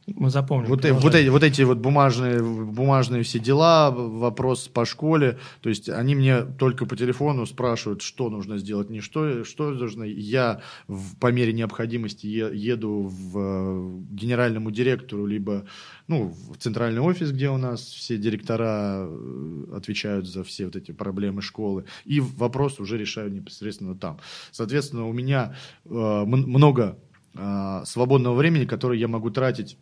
мы 0.07 0.29
запомним. 0.29 0.69
Вот, 0.69 0.85
э, 0.85 0.93
вот, 0.93 1.15
эти, 1.15 1.29
вот 1.29 1.43
эти 1.43 1.63
вот 1.63 1.79
бумажные, 1.79 2.39
бумажные 2.41 3.23
все 3.23 3.39
дела, 3.39 3.89
вопрос 3.89 4.67
по 4.67 4.85
школе, 4.85 5.39
то 5.61 5.69
есть 5.69 5.89
они 5.89 6.13
мне 6.13 6.43
только 6.43 6.85
по 6.85 6.95
телефону 6.95 7.45
спрашивают, 7.47 8.03
что 8.03 8.29
нужно 8.29 8.57
сделать, 8.59 8.89
не 8.89 9.01
что, 9.01 9.43
что 9.43 9.71
нужно. 9.71 10.03
Я 10.03 10.61
в, 10.87 11.15
по 11.17 11.31
мере 11.31 11.53
необходимости 11.53 12.27
еду 12.27 13.11
в 13.11 13.37
э, 13.37 13.99
генеральному 14.11 14.69
директору, 14.69 15.25
либо 15.25 15.65
ну, 16.07 16.35
в 16.51 16.57
центральный 16.57 17.01
офис, 17.01 17.31
где 17.31 17.49
у 17.49 17.57
нас 17.57 17.81
все 17.81 18.17
директора 18.17 19.07
э, 19.07 19.65
отвечают 19.75 20.27
за 20.27 20.43
все 20.43 20.65
вот 20.65 20.75
эти 20.75 20.91
проблемы 20.91 21.41
школы, 21.41 21.85
и 22.05 22.19
вопрос 22.19 22.79
уже 22.79 22.97
решаю 22.99 23.31
непосредственно 23.31 23.95
там. 23.95 24.19
Соответственно, 24.51 25.07
у 25.07 25.13
меня 25.13 25.55
э, 25.83 25.89
много 25.89 26.99
э, 27.33 27.81
свободного 27.85 28.35
времени, 28.35 28.65
которое 28.65 28.99
я 28.99 29.07
могу 29.07 29.31
тратить 29.31 29.77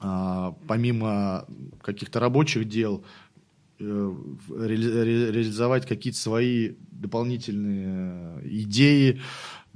помимо 0.00 1.46
каких-то 1.82 2.20
рабочих 2.20 2.68
дел, 2.68 3.04
э, 3.80 4.14
реализовать 4.48 5.86
какие-то 5.86 6.18
свои 6.18 6.72
дополнительные 6.90 8.40
идеи, 8.62 9.20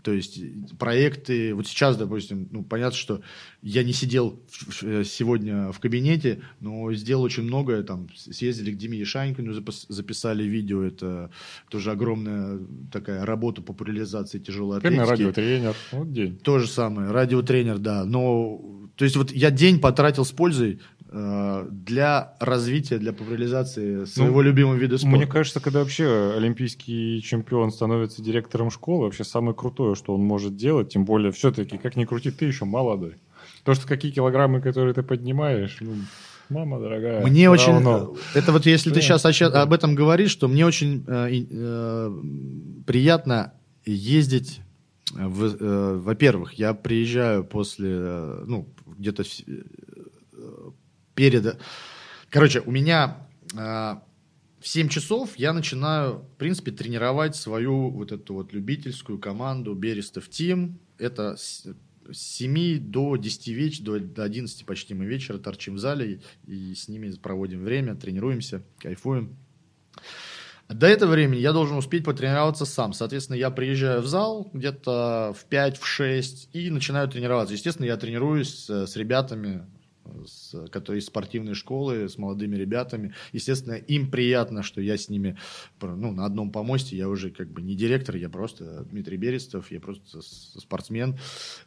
то 0.03 0.12
есть 0.12 0.41
проекты. 0.79 1.55
Вот 1.55 1.66
сейчас, 1.66 1.97
допустим, 1.97 2.49
ну, 2.51 2.64
понятно, 2.64 2.97
что 2.97 3.23
я 3.62 3.85
не 3.85 3.93
сидел 3.93 4.41
э, 4.83 5.05
сегодня 5.05 5.70
в 5.70 5.79
кабинете, 5.79 6.43
но 6.61 6.93
сделал 6.93 7.23
очень 7.23 7.45
многое. 7.45 7.83
Там 7.83 8.09
съездили 8.14 8.73
к 8.73 8.77
Диме 8.77 8.99
Ешанькину, 8.99 9.53
записали 9.53 10.45
видео. 10.45 10.83
Это 10.83 11.31
тоже 11.68 11.93
огромная 11.93 12.61
такая 12.91 13.25
работа 13.25 13.62
по 13.62 13.73
популяризации 13.73 14.39
тяжелой 14.39 14.79
атлетики. 14.79 15.09
радиотренер. 15.09 15.77
Вот 15.93 16.12
день. 16.12 16.37
То 16.39 16.59
же 16.59 16.66
самое. 16.66 17.11
Радиотренер, 17.11 17.79
да. 17.79 18.05
Но 18.05 18.82
то 18.97 19.05
есть 19.05 19.16
вот 19.16 19.32
я 19.32 19.51
день 19.51 19.80
потратил 19.80 20.24
с 20.24 20.32
пользой 20.32 20.80
э, 21.11 21.68
для 21.70 22.34
развития, 22.40 22.99
для 22.99 23.12
популяризации 23.12 24.05
своего 24.05 24.36
ну, 24.36 24.43
любимого 24.43 24.74
вида 24.74 24.99
спорта. 24.99 25.16
Мне 25.16 25.26
кажется, 25.26 25.61
когда 25.61 25.80
вообще 25.80 26.34
олимпийский 26.36 27.22
чемпион 27.22 27.70
становится 27.70 28.22
директором 28.22 28.70
школы, 28.70 29.05
вообще 29.05 29.24
самое 29.24 29.55
крутое, 29.55 29.95
что 29.95 30.14
он 30.14 30.22
может 30.22 30.57
делать, 30.57 30.90
тем 30.90 31.05
более 31.05 31.32
все-таки, 31.32 31.78
как 31.78 31.97
ни 31.97 32.05
крути, 32.05 32.30
ты 32.30 32.45
еще 32.45 32.64
молодой. 32.64 33.16
То, 33.64 33.74
что 33.74 33.86
какие 33.86 34.12
килограммы, 34.12 34.61
которые 34.61 34.93
ты 34.93 35.03
поднимаешь, 35.03 35.78
ну, 35.80 35.95
мама 36.49 36.78
дорогая. 36.78 37.24
Мне 37.24 37.49
очень... 37.49 37.72
Равно. 37.72 38.14
Это 38.34 38.53
вот 38.53 38.66
если 38.66 38.90
ты 38.93 39.01
сейчас 39.01 39.24
об 39.24 39.72
этом 39.72 39.95
говоришь, 39.95 40.30
что 40.30 40.49
мне 40.49 40.66
очень 40.66 41.05
э, 41.07 41.45
э, 41.51 42.20
приятно 42.86 43.55
ездить 43.84 44.61
в, 45.14 45.45
э, 45.45 45.99
во-первых, 45.99 46.55
я 46.55 46.74
приезжаю 46.74 47.45
после, 47.45 47.90
э, 47.90 48.45
ну, 48.47 48.68
где-то 48.99 49.22
э, 49.22 50.70
перед... 51.14 51.59
Короче, 52.30 52.61
у 52.61 52.70
меня 52.70 53.26
э, 53.55 53.57
в 53.57 54.68
7 54.68 54.88
часов 54.88 55.36
я 55.36 55.53
начинаю, 55.53 56.18
в 56.18 56.36
принципе, 56.36 56.70
тренировать 56.70 57.36
свою 57.36 57.90
вот 57.90 58.12
эту 58.12 58.34
вот 58.34 58.53
любительскую 58.53 59.18
команду 59.18 59.74
Берестов 59.74 60.28
Тим. 60.28 60.78
Это 60.99 61.36
с 61.36 61.66
7 62.11 62.78
до 62.78 63.16
10 63.16 63.49
вечера, 63.49 63.99
до 63.99 64.24
11 64.24 64.64
почти 64.64 64.95
мы 64.95 65.05
вечера 65.05 65.38
торчим 65.38 65.74
в 65.74 65.78
зале 65.78 66.20
и 66.47 66.74
с 66.74 66.88
ними 66.88 67.11
проводим 67.11 67.64
время, 67.64 67.95
тренируемся, 67.95 68.62
кайфуем. 68.78 69.36
До 70.69 70.87
этого 70.87 71.13
времени 71.13 71.41
я 71.41 71.53
должен 71.53 71.77
успеть 71.77 72.05
потренироваться 72.05 72.65
сам. 72.65 72.93
Соответственно, 72.93 73.37
я 73.37 73.51
приезжаю 73.51 74.01
в 74.01 74.07
зал 74.07 74.51
где-то 74.53 75.35
в 75.39 75.45
5, 75.47 75.79
в 75.79 75.87
6 75.87 76.49
и 76.53 76.71
начинаю 76.71 77.09
тренироваться. 77.09 77.55
Естественно, 77.55 77.87
я 77.87 77.97
тренируюсь 77.97 78.55
с, 78.55 78.87
с 78.87 78.97
ребятами, 78.97 79.67
с, 80.27 80.69
которые 80.69 81.01
из 81.01 81.07
спортивной 81.07 81.55
школы, 81.55 82.09
с 82.09 82.19
молодыми 82.19 82.57
ребятами. 82.57 83.15
Естественно, 83.33 83.75
им 83.75 84.11
приятно, 84.11 84.63
что 84.63 84.81
я 84.81 84.97
с 84.97 85.09
ними 85.09 85.37
ну, 85.81 86.13
на 86.13 86.25
одном 86.25 86.51
помосте. 86.51 86.97
Я 86.97 87.09
уже 87.09 87.31
как 87.31 87.51
бы 87.51 87.63
не 87.63 87.75
директор, 87.75 88.17
я 88.17 88.29
просто 88.29 88.85
Дмитрий 88.91 89.17
Берестов, 89.17 89.71
я 89.71 89.81
просто 89.81 90.21
спортсмен. 90.23 91.19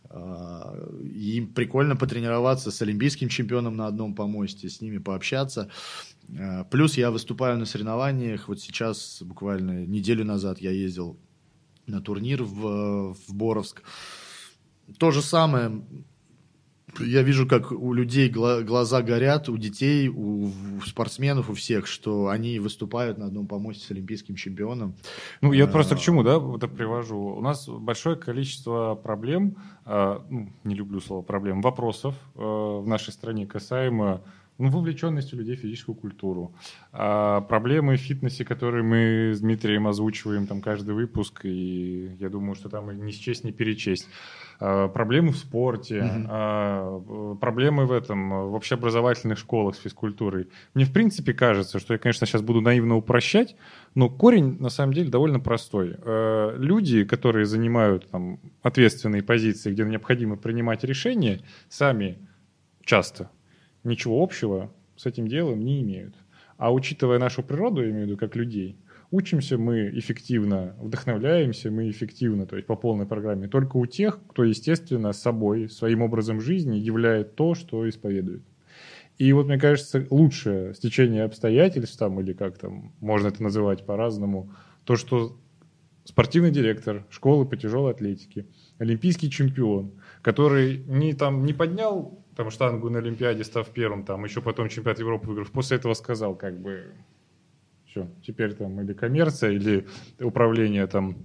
А, 0.09 0.75
им 1.01 1.53
прикольно 1.53 1.95
потренироваться 1.95 2.71
с 2.71 2.81
олимпийским 2.81 3.29
чемпионом 3.29 3.75
на 3.75 3.87
одном 3.87 4.15
помосте, 4.15 4.69
с 4.69 4.81
ними 4.81 4.97
пообщаться. 4.97 5.69
Э, 6.29 6.63
плюс 6.69 6.97
я 6.97 7.11
выступаю 7.11 7.57
на 7.57 7.65
соревнованиях. 7.65 8.47
Вот 8.47 8.59
сейчас, 8.59 9.21
буквально 9.21 9.85
неделю 9.85 10.25
назад, 10.25 10.59
я 10.59 10.71
ездил 10.71 11.17
на 11.87 12.01
турнир 12.01 12.43
в, 12.43 13.13
в 13.13 13.33
Боровск. 13.33 13.83
То 14.97 15.11
же 15.11 15.21
самое. 15.21 15.83
Я 16.99 17.23
вижу, 17.23 17.45
как 17.45 17.73
у 17.73 17.91
людей 17.91 18.29
глаза 18.29 19.01
горят, 19.01 19.49
у 19.49 19.57
детей, 19.57 20.07
у 20.07 20.49
спортсменов, 20.85 21.49
у 21.49 21.53
всех, 21.53 21.87
что 21.87 22.29
они 22.29 22.57
выступают 22.59 23.17
на 23.17 23.25
одном 23.25 23.47
помосте 23.47 23.85
с 23.85 23.91
олимпийским 23.91 24.35
чемпионом. 24.35 24.95
Ну, 25.41 25.51
я 25.51 25.67
просто 25.67 25.97
к 25.97 25.99
чему, 25.99 26.23
да, 26.23 26.37
это 26.55 26.69
привожу. 26.69 27.17
У 27.17 27.41
нас 27.41 27.67
большое 27.67 28.15
количество 28.15 28.95
проблем, 28.95 29.57
э, 29.85 30.19
ну, 30.29 30.49
не 30.63 30.75
люблю 30.75 31.01
слово 31.01 31.21
проблем, 31.21 31.61
вопросов 31.61 32.15
в 32.33 32.87
нашей 32.87 33.11
стране 33.11 33.45
касаемо 33.45 34.21
ну, 34.57 34.69
вовлеченность 34.69 35.33
у 35.33 35.37
людей 35.37 35.55
в 35.55 35.59
физическую 35.59 35.95
культуру. 35.95 36.53
А 36.91 37.41
проблемы 37.41 37.97
в 37.97 37.99
фитнесе, 37.99 38.45
которые 38.45 38.83
мы 38.83 39.33
с 39.33 39.41
Дмитрием 39.41 39.87
озвучиваем 39.87 40.47
там 40.47 40.61
каждый 40.61 40.93
выпуск, 40.93 41.41
и 41.43 42.15
я 42.19 42.29
думаю, 42.29 42.55
что 42.55 42.69
там 42.69 42.89
не 43.05 43.11
счесть, 43.11 43.43
не 43.43 43.51
перечесть. 43.51 44.07
А, 44.59 44.87
проблемы 44.87 45.31
в 45.31 45.37
спорте, 45.37 45.97
mm-hmm. 45.97 46.25
а, 46.29 47.35
проблемы 47.41 47.85
в 47.85 47.91
этом, 47.91 48.29
в 48.49 48.53
общеобразовательных 48.53 49.37
школах 49.37 49.75
с 49.75 49.79
физкультурой. 49.79 50.47
Мне 50.73 50.85
в 50.85 50.93
принципе 50.93 51.33
кажется, 51.33 51.79
что 51.79 51.93
я, 51.93 51.99
конечно, 51.99 52.25
сейчас 52.25 52.41
буду 52.41 52.61
наивно 52.61 52.95
упрощать, 52.95 53.57
но 53.93 54.09
корень 54.09 54.57
на 54.61 54.69
самом 54.69 54.93
деле 54.93 55.09
довольно 55.09 55.41
простой. 55.41 55.95
А, 55.99 56.55
люди, 56.57 57.03
которые 57.03 57.45
занимают 57.45 58.09
там, 58.09 58.39
ответственные 58.61 59.23
позиции, 59.23 59.71
где 59.71 59.83
необходимо 59.83 60.37
принимать 60.37 60.85
решения, 60.85 61.41
сами 61.67 62.17
часто 62.85 63.29
ничего 63.85 64.21
общего 64.21 64.71
с 64.95 65.05
этим 65.05 65.27
делом 65.27 65.63
не 65.63 65.81
имеют. 65.81 66.15
А 66.57 66.73
учитывая 66.73 67.19
нашу 67.19 67.43
природу, 67.43 67.81
я 67.81 67.89
имею 67.89 68.05
в 68.05 68.07
виду 68.07 68.17
как 68.17 68.35
людей, 68.35 68.77
учимся 69.11 69.57
мы 69.57 69.89
эффективно, 69.93 70.75
вдохновляемся 70.79 71.71
мы 71.71 71.89
эффективно, 71.89 72.45
то 72.45 72.55
есть 72.55 72.67
по 72.67 72.75
полной 72.75 73.05
программе, 73.05 73.47
только 73.47 73.77
у 73.77 73.85
тех, 73.85 74.19
кто, 74.29 74.43
естественно, 74.43 75.13
собой, 75.13 75.69
своим 75.69 76.01
образом 76.01 76.41
жизни 76.41 76.77
являет 76.77 77.35
то, 77.35 77.55
что 77.55 77.87
исповедует. 77.87 78.43
И 79.17 79.31
вот, 79.31 79.47
мне 79.47 79.57
кажется, 79.57 80.05
лучшее 80.09 80.73
стечение 80.73 81.23
обстоятельств, 81.23 81.97
там, 81.97 82.19
или 82.19 82.33
как 82.33 82.57
там 82.57 82.93
можно 82.99 83.29
это 83.29 83.41
называть 83.41 83.85
по-разному, 83.85 84.51
то, 84.83 84.97
что 84.97 85.37
спортивный 86.03 86.51
директор 86.51 87.05
школы 87.09 87.45
по 87.45 87.55
тяжелой 87.55 87.91
атлетике, 87.91 88.45
олимпийский 88.77 89.29
чемпион, 89.29 89.93
который 90.25 90.83
не, 90.87 91.13
там, 91.13 91.45
не 91.45 91.53
поднял 91.53 92.19
там 92.35 92.49
штангу 92.49 92.89
на 92.89 92.97
Олимпиаде, 92.97 93.43
став 93.43 93.69
первым, 93.69 94.03
там 94.03 94.23
еще 94.23 94.41
потом 94.41 94.69
чемпионат 94.69 94.97
Европы 94.97 95.27
выиграв, 95.27 95.51
после 95.51 95.77
этого 95.77 95.93
сказал, 95.93 96.33
как 96.35 96.59
бы, 96.59 96.95
все, 97.85 98.07
теперь 98.25 98.55
там 98.55 98.81
или 98.81 98.93
коммерция, 98.93 99.51
или 99.51 99.85
управление 100.19 100.87
там 100.87 101.15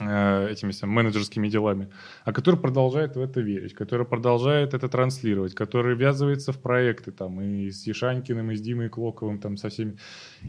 Э, 0.00 0.48
этими 0.50 0.72
там, 0.72 0.90
менеджерскими 0.90 1.48
делами, 1.48 1.88
а 2.24 2.32
который 2.32 2.58
продолжает 2.58 3.16
в 3.16 3.20
это 3.20 3.40
верить, 3.40 3.74
который 3.74 4.06
продолжает 4.06 4.72
это 4.72 4.88
транслировать, 4.88 5.54
который 5.54 5.94
ввязывается 5.94 6.52
в 6.52 6.58
проекты 6.58 7.12
там 7.12 7.40
и 7.40 7.70
с 7.70 7.86
Ешанькиным, 7.86 8.50
и 8.50 8.56
с 8.56 8.60
Димой 8.60 8.88
Клоковым, 8.88 9.38
там 9.38 9.56
со 9.56 9.68
всеми. 9.68 9.98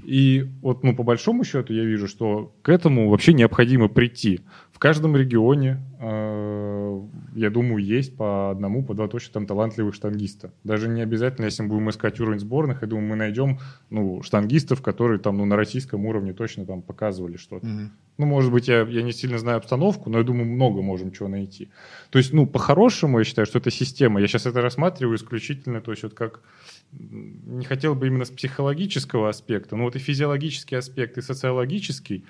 И 0.06 0.48
вот, 0.62 0.84
ну, 0.84 0.96
по 0.96 1.04
большому 1.04 1.44
счету 1.44 1.74
я 1.74 1.84
вижу, 1.84 2.08
что 2.08 2.56
к 2.62 2.70
этому 2.70 3.10
вообще 3.10 3.34
необходимо 3.34 3.90
прийти. 3.90 4.42
В 4.84 4.86
каждом 4.86 5.16
регионе, 5.16 5.80
э, 6.02 7.02
я 7.36 7.50
думаю, 7.50 7.82
есть 7.82 8.18
по 8.18 8.52
одному, 8.52 8.84
по 8.84 8.94
два 8.94 9.08
точно 9.08 9.32
там 9.32 9.46
талантливых 9.46 9.96
штангиста. 9.96 10.52
Даже 10.66 10.90
не 10.90 11.02
обязательно, 11.02 11.46
если 11.46 11.64
мы 11.64 11.70
будем 11.70 11.90
искать 11.90 12.20
уровень 12.20 12.40
сборных, 12.40 12.82
я 12.82 12.88
думаю, 12.90 13.08
мы 13.08 13.16
найдем 13.16 13.60
ну, 13.90 14.22
штангистов, 14.24 14.82
которые 14.82 15.20
там 15.20 15.38
ну, 15.38 15.46
на 15.46 15.56
российском 15.56 16.06
уровне 16.06 16.34
точно 16.34 16.66
там 16.66 16.82
показывали 16.82 17.38
что-то. 17.38 17.66
Mm-hmm. 17.66 17.88
Ну, 18.18 18.26
может 18.26 18.52
быть, 18.52 18.68
я, 18.68 18.82
я 18.82 19.04
не 19.04 19.14
сильно 19.14 19.38
знаю 19.38 19.60
обстановку, 19.60 20.10
но 20.10 20.18
я 20.18 20.26
думаю, 20.26 20.48
много 20.48 20.82
можем 20.82 21.14
чего 21.14 21.30
найти. 21.30 21.70
То 22.10 22.20
есть, 22.20 22.34
ну, 22.34 22.46
по-хорошему, 22.46 23.20
я 23.20 23.24
считаю, 23.24 23.46
что 23.46 23.60
это 23.60 23.72
система. 23.72 24.20
Я 24.20 24.28
сейчас 24.28 24.48
это 24.48 24.60
рассматриваю 24.60 25.16
исключительно, 25.16 25.80
то 25.80 25.92
есть, 25.92 26.04
вот 26.04 26.14
как 26.14 26.42
не 26.92 27.64
хотел 27.64 27.96
бы 27.96 28.08
именно 28.08 28.26
с 28.26 28.32
психологического 28.32 29.30
аспекта, 29.30 29.78
но 29.78 29.86
вот 29.86 29.96
и 29.96 30.00
физиологический 30.00 30.78
аспект, 30.78 31.18
и 31.18 31.22
социологический, 31.22 32.26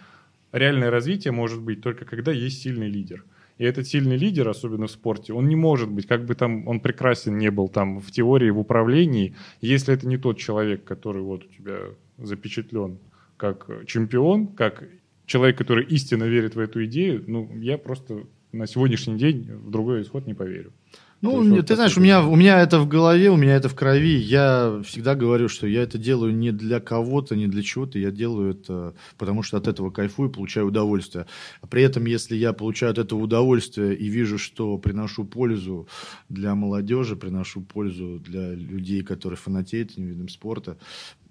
реальное 0.53 0.89
развитие 0.89 1.31
может 1.31 1.61
быть 1.61 1.81
только 1.81 2.05
когда 2.05 2.31
есть 2.31 2.61
сильный 2.61 2.87
лидер. 2.87 3.25
И 3.57 3.65
этот 3.65 3.87
сильный 3.87 4.17
лидер, 4.17 4.47
особенно 4.47 4.87
в 4.87 4.91
спорте, 4.91 5.33
он 5.33 5.47
не 5.47 5.55
может 5.55 5.89
быть, 5.89 6.07
как 6.07 6.25
бы 6.25 6.33
там 6.33 6.67
он 6.67 6.79
прекрасен 6.79 7.37
не 7.37 7.51
был 7.51 7.67
там 7.67 7.99
в 7.99 8.11
теории, 8.11 8.49
в 8.49 8.59
управлении, 8.59 9.35
если 9.61 9.93
это 9.93 10.07
не 10.07 10.17
тот 10.17 10.37
человек, 10.37 10.83
который 10.83 11.21
вот 11.21 11.43
у 11.45 11.47
тебя 11.47 11.79
запечатлен 12.17 12.97
как 13.37 13.69
чемпион, 13.85 14.47
как 14.47 14.83
человек, 15.25 15.57
который 15.57 15.85
истинно 15.85 16.23
верит 16.23 16.55
в 16.55 16.59
эту 16.59 16.83
идею, 16.85 17.23
ну, 17.27 17.49
я 17.59 17.77
просто 17.77 18.23
на 18.51 18.67
сегодняшний 18.67 19.17
день 19.17 19.51
в 19.51 19.69
другой 19.69 20.01
исход 20.01 20.25
не 20.27 20.33
поверю. 20.33 20.71
Ну, 21.23 21.63
ты 21.63 21.75
знаешь, 21.75 21.97
у 21.97 22.01
меня, 22.01 22.21
у 22.21 22.35
меня 22.35 22.59
это 22.59 22.79
в 22.79 22.87
голове, 22.87 23.29
у 23.29 23.37
меня 23.37 23.55
это 23.55 23.69
в 23.69 23.75
крови. 23.75 24.17
Я 24.17 24.81
всегда 24.85 25.15
говорю, 25.15 25.47
что 25.47 25.65
я 25.67 25.83
это 25.83 25.97
делаю 25.97 26.35
не 26.35 26.51
для 26.51 26.81
кого-то, 26.81 27.37
не 27.37 27.47
для 27.47 27.63
чего-то. 27.63 27.97
Я 27.97 28.11
делаю 28.11 28.51
это, 28.51 28.93
потому 29.17 29.41
что 29.41 29.55
от 29.55 29.69
этого 29.69 29.89
кайфую, 29.89 30.29
получаю 30.29 30.67
удовольствие. 30.67 31.25
А 31.61 31.67
при 31.67 31.81
этом, 31.83 32.05
если 32.05 32.35
я 32.35 32.51
получаю 32.51 32.91
от 32.91 32.97
этого 32.97 33.21
удовольствие 33.21 33.95
и 33.95 34.09
вижу, 34.09 34.37
что 34.37 34.77
приношу 34.77 35.23
пользу 35.23 35.87
для 36.27 36.55
молодежи, 36.55 37.15
приношу 37.15 37.61
пользу 37.61 38.19
для 38.19 38.53
людей, 38.53 39.01
которые 39.01 39.37
фанатеют 39.37 39.91
этим 39.91 40.07
видом 40.07 40.27
спорта, 40.27 40.77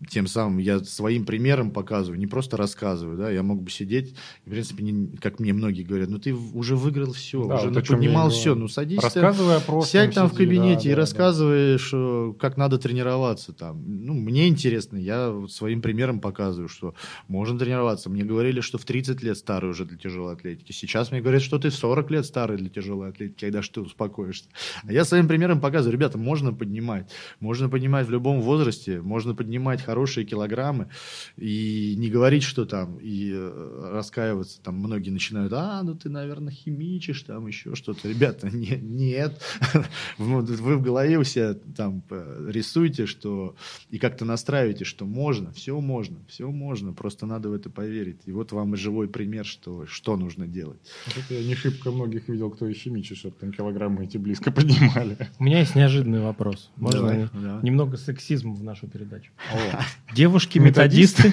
тем 0.08 0.26
самым 0.26 0.58
я 0.58 0.80
своим 0.80 1.24
примером 1.24 1.70
показываю, 1.70 2.18
не 2.18 2.26
просто 2.26 2.56
рассказываю, 2.56 3.16
да, 3.16 3.30
я 3.30 3.42
мог 3.42 3.62
бы 3.62 3.70
сидеть, 3.70 4.14
и, 4.44 4.48
в 4.48 4.52
принципе, 4.52 4.82
не- 4.84 5.16
как 5.16 5.38
мне 5.40 5.52
многие 5.52 5.82
говорят, 5.82 6.08
ну 6.08 6.18
ты 6.18 6.34
уже 6.34 6.76
выиграл 6.76 7.12
все, 7.12 7.38
Да, 7.46 7.54
уже 7.56 7.68
вот 7.68 7.74
говорю. 7.86 8.30
все, 8.30 8.54
ну 8.54 8.68
садись, 8.68 9.00
там, 9.00 9.04
Рассказывай 9.06 9.56
о 9.56 9.60
прошлом. 9.60 9.88
Сядь 9.90 10.14
там 10.14 10.28
в 10.28 10.32
сиди, 10.32 10.44
да, 10.46 10.50
кабинете 10.50 10.88
и 10.88 10.90
да, 10.90 10.96
да. 10.96 11.00
рассказывай, 11.02 11.78
что, 11.78 12.36
как 12.38 12.56
надо 12.56 12.78
тренироваться 12.78 13.52
там. 13.52 13.82
Ну, 13.86 14.14
мне 14.14 14.48
интересно, 14.48 14.96
я 14.96 15.30
вот 15.30 15.52
своим 15.52 15.82
примером 15.82 16.20
показываю, 16.20 16.68
что 16.68 16.94
можно 17.28 17.58
тренироваться. 17.58 18.10
Мне 18.10 18.24
говорили, 18.24 18.60
что 18.60 18.78
в 18.78 18.84
30 18.84 19.22
лет 19.22 19.36
старый 19.36 19.70
уже 19.70 19.84
для 19.84 19.98
тяжелой 19.98 20.34
атлетики. 20.34 20.72
Сейчас 20.72 21.10
мне 21.10 21.20
говорят, 21.20 21.42
что 21.42 21.58
ты 21.58 21.70
в 21.70 21.74
40 21.74 22.10
лет 22.10 22.26
старый 22.26 22.56
для 22.58 22.68
тяжелой 22.68 23.10
атлетики, 23.10 23.40
когда 23.44 23.62
что 23.62 23.74
ты 23.74 23.80
успокоишься. 23.86 24.46
А 24.86 24.92
я 24.92 25.04
своим 25.04 25.28
примером 25.28 25.60
показываю, 25.60 25.92
ребята, 25.92 26.18
можно 26.18 26.52
поднимать. 26.52 27.10
Можно 27.40 27.68
поднимать 27.68 28.06
в 28.06 28.10
любом 28.10 28.40
возрасте, 28.40 29.00
можно 29.00 29.34
поднимать 29.34 29.82
хорошие 29.92 30.24
килограммы 30.24 30.88
и 31.36 31.94
не 31.98 32.08
говорить, 32.08 32.44
что 32.44 32.64
там, 32.64 32.96
и 32.96 33.30
э, 33.34 33.90
раскаиваться. 33.92 34.58
Там 34.62 34.76
многие 34.76 35.10
начинают, 35.10 35.52
а, 35.52 35.82
ну 35.82 35.94
ты, 35.94 36.08
наверное, 36.08 36.50
химичишь, 36.50 37.22
там 37.22 37.46
еще 37.46 37.74
что-то. 37.74 38.08
Ребята, 38.08 38.48
не- 38.50 38.80
нет. 38.80 39.38
Вы 40.18 40.76
в 40.76 40.82
голове 40.82 41.18
у 41.18 41.24
себя 41.24 41.54
там 41.76 42.02
э, 42.08 42.48
рисуете, 42.50 43.04
что 43.04 43.54
и 43.90 43.98
как-то 43.98 44.24
настраиваете, 44.24 44.84
что 44.86 45.04
можно, 45.04 45.52
все 45.52 45.78
можно, 45.78 46.16
все 46.26 46.50
можно, 46.50 46.94
просто 46.94 47.26
надо 47.26 47.50
в 47.50 47.52
это 47.52 47.68
поверить. 47.68 48.20
И 48.24 48.32
вот 48.32 48.52
вам 48.52 48.72
и 48.72 48.76
живой 48.78 49.08
пример, 49.08 49.44
что, 49.44 49.84
что 49.86 50.16
нужно 50.16 50.46
делать. 50.46 50.80
Вот 51.14 51.24
я 51.28 51.44
не 51.44 51.54
шибко 51.54 51.90
многих 51.90 52.28
видел, 52.28 52.50
кто 52.50 52.66
и 52.66 52.72
химичит, 52.72 53.18
чтобы 53.18 53.34
там 53.38 53.52
килограммы 53.52 54.04
эти 54.04 54.16
близко 54.16 54.50
поднимали. 54.52 55.18
У 55.38 55.44
меня 55.44 55.58
есть 55.60 55.74
неожиданный 55.74 56.20
вопрос. 56.20 56.70
Можно 56.76 57.00
Давай, 57.00 57.28
давай. 57.34 57.62
немного 57.62 57.98
сексизма 57.98 58.54
в 58.54 58.62
нашу 58.64 58.86
передачу? 58.86 59.32
О, 59.52 59.71
Девушки-методисты, 60.14 61.32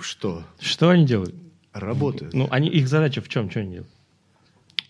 Что? 0.00 0.44
что 0.60 0.90
они 0.90 1.04
делают? 1.06 1.34
Работает. 1.72 2.34
Ну, 2.34 2.48
они, 2.50 2.68
их 2.68 2.88
задача 2.88 3.20
в 3.20 3.28
чем? 3.28 3.50
Что 3.50 3.60
они 3.60 3.70
делают? 3.72 3.90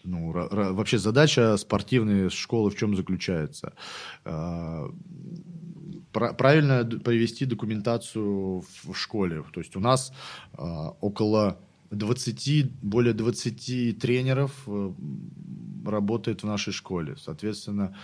Ну, 0.05 0.33
вообще 0.33 0.99
задача 0.99 1.57
спортивной 1.57 2.31
школы 2.31 2.71
в 2.71 2.77
чем 2.77 2.97
заключается? 2.97 3.75
А, 4.25 4.89
пра- 6.12 6.33
Правильно 6.33 6.85
привести 6.85 7.45
документацию 7.45 8.61
в 8.61 8.66
в 8.85 8.95
школе. 8.95 9.43
То 9.53 9.61
есть 9.61 9.77
у 9.77 9.81
нас 9.81 10.12
а, 10.55 10.91
около 11.01 11.59
20, 11.91 12.71
более 12.83 13.12
20 13.14 13.99
тренеров 13.99 14.53
э, 14.66 14.93
работает 15.87 16.43
в 16.43 16.47
нашей 16.47 16.73
школе. 16.73 17.16
Соответственно, 17.16 17.97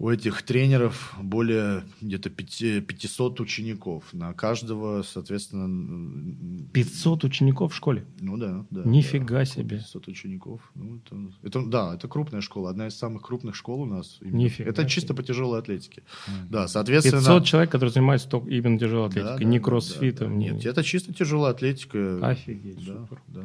у 0.00 0.08
этих 0.08 0.42
тренеров 0.42 1.14
более 1.22 1.84
где-то 2.00 2.30
5 2.30 2.86
500 2.86 3.38
учеников. 3.40 4.04
На 4.12 4.32
каждого, 4.32 5.02
соответственно... 5.02 5.64
м, 5.64 6.68
500 6.72 7.24
учеников 7.24 7.72
в 7.74 7.76
школе? 7.76 8.06
ну 8.18 8.38
да, 8.38 8.64
да. 8.70 8.82
Нифига 8.84 9.40
да, 9.40 9.44
себе. 9.44 9.76
500 9.76 10.08
учеников. 10.08 10.60
Ну, 10.74 11.00
это, 11.04 11.16
это- 11.42 11.66
да, 11.66 11.94
это 11.94 12.08
крупная 12.08 12.40
школа, 12.40 12.70
одна 12.70 12.86
из 12.88 12.96
самых 12.96 13.22
крупных 13.22 13.54
школ 13.54 13.82
у 13.82 13.84
нас. 13.86 14.18
Именно. 14.22 14.36
Нифига 14.38 14.70
это 14.70 14.82
себе. 14.82 14.90
чисто 14.90 15.12
по 15.14 15.22
тяжелой 15.22 15.58
атлетике. 15.60 16.02
Да, 16.48 16.66
соответственно... 16.66 17.20
500 17.20 17.44
человек, 17.44 17.70
которые 17.70 17.92
занимаются 17.92 18.28
только 18.28 18.48
именно 18.50 18.78
тяжелой 18.78 19.08
атлетикой, 19.08 19.38
да, 19.38 19.44
не 19.44 19.58
да, 19.58 19.64
кроссфитом. 19.64 20.28
да, 20.28 20.32
да. 20.32 20.38
не- 20.38 20.48
Нет, 20.56 20.64
это 20.66 20.82
чисто 20.82 21.12
тяжелая 21.12 21.52
атлетика. 21.52 22.26
Офигеть, 22.26 22.84
Да, 22.86 22.94
супер. 23.02 23.20
да. 23.28 23.42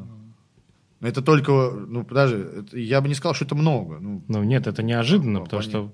Это 1.01 1.21
только, 1.21 1.51
ну, 1.71 2.05
подожди, 2.05 2.37
это- 2.37 2.79
я 2.79 3.01
бы 3.01 3.09
не 3.09 3.13
сказал, 3.15 3.35
что 3.35 3.43
это 3.43 3.55
много. 3.55 3.99
Ну, 3.99 4.23
Ну 4.29 4.43
нет, 4.43 4.65
это 4.67 4.81
неожиданно, 4.81 5.39
Ну, 5.39 5.43
потому 5.43 5.61
что 5.61 5.91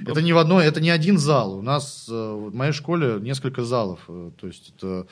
Это 0.00 0.22
не 0.22 0.32
в 0.32 0.38
одной, 0.38 0.66
это 0.66 0.80
не 0.80 0.90
один 0.90 1.18
зал. 1.18 1.54
У 1.54 1.62
нас 1.62 2.06
э, 2.08 2.12
в 2.12 2.54
моей 2.54 2.72
школе 2.72 3.18
несколько 3.20 3.64
залов. 3.64 4.00
э, 4.08 4.30
То 4.38 4.46
есть 4.46 4.74
это 4.76 5.06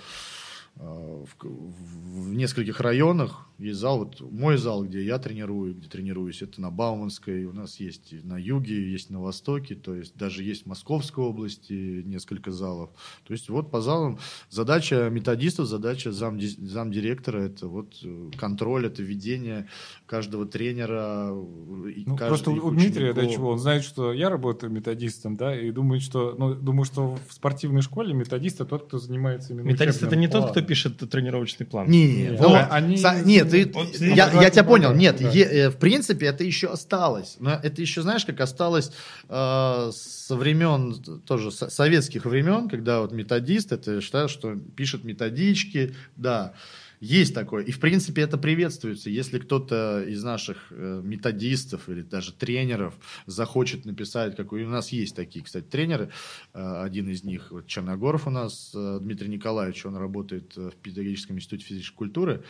э, 0.76 0.80
в, 0.80 1.44
в 1.44 2.34
нескольких 2.34 2.80
районах 2.80 3.45
есть 3.58 3.78
зал. 3.80 3.98
Вот 3.98 4.20
мой 4.20 4.56
зал, 4.58 4.84
где 4.84 5.02
я 5.04 5.18
тренирую, 5.18 5.74
где 5.74 5.88
тренируюсь, 5.88 6.42
это 6.42 6.60
на 6.60 6.70
Бауманской. 6.70 7.44
У 7.44 7.52
нас 7.52 7.80
есть 7.80 8.14
на 8.24 8.36
юге, 8.38 8.90
есть 8.92 9.10
на 9.10 9.20
востоке. 9.20 9.74
То 9.74 9.94
есть 9.94 10.16
даже 10.16 10.42
есть 10.42 10.64
в 10.64 10.66
Московской 10.66 11.24
области 11.24 12.02
несколько 12.04 12.50
залов. 12.50 12.90
То 13.26 13.32
есть 13.32 13.48
вот 13.48 13.70
по 13.70 13.80
залам 13.80 14.18
задача 14.50 15.08
методистов, 15.10 15.66
задача 15.66 16.12
зам, 16.12 16.38
замдиректора 16.40 17.38
это 17.40 17.66
вот 17.68 17.94
э, 18.02 18.30
контроль, 18.36 18.86
это 18.86 19.02
ведение 19.02 19.68
каждого 20.06 20.46
тренера. 20.46 21.28
э, 21.30 21.90
и 21.96 22.04
Ну, 22.06 22.16
просто 22.16 22.50
у 22.50 22.70
Дмитрия, 22.70 23.12
да, 23.12 23.20
учеников. 23.22 23.34
чего, 23.34 23.50
он 23.52 23.58
знает, 23.58 23.84
что 23.84 24.12
я 24.12 24.28
работаю 24.28 24.72
методистом, 24.72 25.36
да, 25.36 25.58
и 25.58 25.70
думает, 25.70 26.02
что, 26.02 26.34
ну, 26.38 26.54
думаю, 26.54 26.84
что 26.84 27.18
в 27.28 27.32
спортивной 27.32 27.82
школе 27.82 28.12
методист 28.14 28.56
это 28.56 28.66
тот, 28.70 28.86
кто 28.86 28.98
занимается 28.98 29.52
именно 29.52 29.66
методист 29.66 30.02
это 30.02 30.16
не 30.16 30.28
тот, 30.28 30.50
кто 30.50 30.60
пишет 30.62 30.98
тренировочный 31.10 31.66
план. 31.66 31.88
Не, 31.90 32.06
Нет. 32.26 32.40
Да, 32.40 32.66
они- 32.68 32.96
са- 32.96 33.22
нет, 33.52 33.72
ты- 33.72 33.78
Вот 33.78 33.94
я, 34.00 34.14
я 34.14 34.30
два 34.30 34.50
тебя 34.50 34.64
понял. 34.64 34.94
Нет, 34.94 35.16
да. 35.20 35.30
е- 35.30 35.44
э, 35.44 35.70
в 35.70 35.76
принципе, 35.76 36.26
это 36.26 36.44
еще 36.44 36.68
осталось. 36.68 37.36
Но 37.40 37.50
это 37.62 37.80
еще, 37.80 38.02
знаешь, 38.02 38.24
как 38.24 38.40
осталось 38.40 38.92
э, 39.28 39.90
со 39.92 40.36
времен, 40.36 40.94
тоже 41.26 41.50
со- 41.50 41.70
советских 41.70 42.24
времен, 42.24 42.68
когда 42.68 43.00
вот 43.00 43.12
методист, 43.12 43.72
это 43.72 43.94
я 43.94 44.00
считаю, 44.00 44.28
что 44.28 44.54
пишет 44.76 45.04
методички, 45.04 45.94
да. 46.16 46.54
Есть 46.98 47.34
такое. 47.34 47.62
И, 47.62 47.72
в 47.72 47.78
принципе, 47.78 48.22
это 48.22 48.38
приветствуется. 48.38 49.10
Если 49.10 49.38
кто-то 49.38 50.02
из 50.02 50.24
наших 50.24 50.68
э, 50.70 51.02
методистов 51.04 51.90
или 51.90 52.00
даже 52.00 52.32
тренеров 52.32 52.94
захочет 53.26 53.84
написать, 53.84 54.34
какой 54.34 54.64
у 54.64 54.70
нас 54.70 54.88
есть 54.92 55.14
такие, 55.14 55.44
кстати, 55.44 55.64
тренеры. 55.66 56.08
Э, 56.54 56.80
один 56.82 57.10
из 57.10 57.22
них, 57.22 57.48
вот 57.50 57.66
Черногоров 57.66 58.26
у 58.26 58.30
нас, 58.30 58.70
Дмитрий 58.72 59.28
Николаевич, 59.28 59.84
он 59.84 59.94
работает 59.96 60.56
в 60.56 60.72
педагогическом 60.82 61.36
институте 61.36 61.66
физической 61.66 61.96
культуры. 61.96 62.42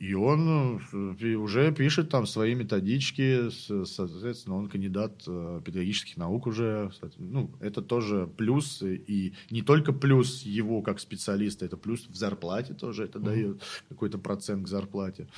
И 0.00 0.12
он 0.14 0.80
э, 0.92 1.34
уже 1.36 1.72
пишет 1.72 2.10
там 2.10 2.26
свои 2.26 2.54
методички, 2.54 3.48
соответственно, 3.50 4.56
он 4.56 4.68
кандидат 4.68 5.22
э, 5.26 5.60
педагогических 5.64 6.16
наук 6.16 6.46
уже. 6.46 6.90
Ну, 7.18 7.50
это 7.60 7.80
тоже 7.80 8.26
плюс, 8.36 8.82
и- 8.82 9.32
не 9.50 9.62
только 9.62 9.92
плюс 9.92 10.42
его 10.42 10.82
как 10.82 11.00
специалиста, 11.00 11.64
это 11.64 11.76
плюс 11.76 12.06
в 12.08 12.14
зарплате 12.16 12.74
тоже 12.74 13.04
это 13.04 13.18
дает 13.20 13.62
какой-то 13.88 14.18
процент 14.18 14.64
к 14.64 14.68
зарплате. 14.68 15.28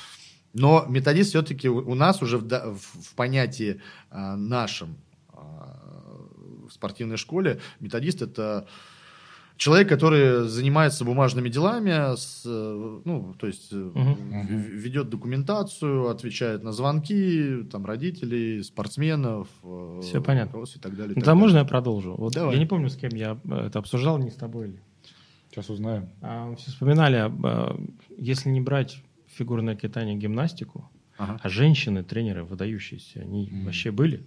Но 0.54 0.86
методист 0.88 1.30
все-таки 1.30 1.68
у 1.68 1.94
нас 1.94 2.22
уже 2.22 2.38
в, 2.38 2.48
в- 2.48 3.14
понятии 3.14 3.80
а, 4.10 4.36
нашем 4.36 4.96
в 5.32 6.70
спортивной 6.72 7.16
школе 7.18 7.60
методист 7.78 8.22
это 8.22 8.66
человек, 9.56 9.88
который 9.88 10.48
занимается 10.48 11.04
бумажными 11.04 11.48
делами, 11.48 12.14
с, 12.16 12.42
э, 12.44 13.00
ну, 13.04 13.34
то 13.38 13.46
есть 13.46 13.72
э, 13.72 13.76
Мгм. 13.76 14.46
в- 14.46 14.68
ведет 14.70 15.08
документацию, 15.08 16.08
отвечает 16.08 16.62
на 16.62 16.72
звонки 16.72 17.62
там, 17.72 17.86
родителей, 17.86 18.62
спортсменов, 18.62 19.48
э, 19.62 20.00
Всё 20.02 20.22
понятно. 20.22 20.58
и 20.62 20.78
так 20.78 20.96
далее. 20.96 21.12
и 21.12 21.14
Ну, 21.14 21.14
так 21.14 21.24
да, 21.24 21.30
далее. 21.32 21.40
можно 21.40 21.58
я 21.58 21.64
продолжу? 21.64 22.14
Вот 22.18 22.34
Давай. 22.34 22.54
я 22.54 22.60
не 22.60 22.66
помню, 22.66 22.88
с 22.90 22.96
кем 22.96 23.10
я 23.14 23.38
э, 23.44 23.66
это 23.66 23.78
обсуждал, 23.78 24.18
не 24.18 24.30
с 24.30 24.34
тобой 24.34 24.66
ли. 24.68 24.78
Сейчас 25.50 25.70
узнаем. 25.70 26.08
А, 26.20 26.54
все 26.56 26.70
вспоминали, 26.70 27.16
об, 27.16 27.44
э, 27.46 27.76
если 28.18 28.50
не 28.50 28.60
брать 28.60 29.02
фигурное 29.26 29.74
катание, 29.76 30.16
гимнастику, 30.16 30.90
Ага. 31.18 31.40
а 31.42 31.48
женщины, 31.48 32.02
тренеры 32.04 32.44
выдающиеся, 32.44 33.20
они 33.20 33.48
Мгм. 33.50 33.64
вообще 33.64 33.90
были? 33.90 34.22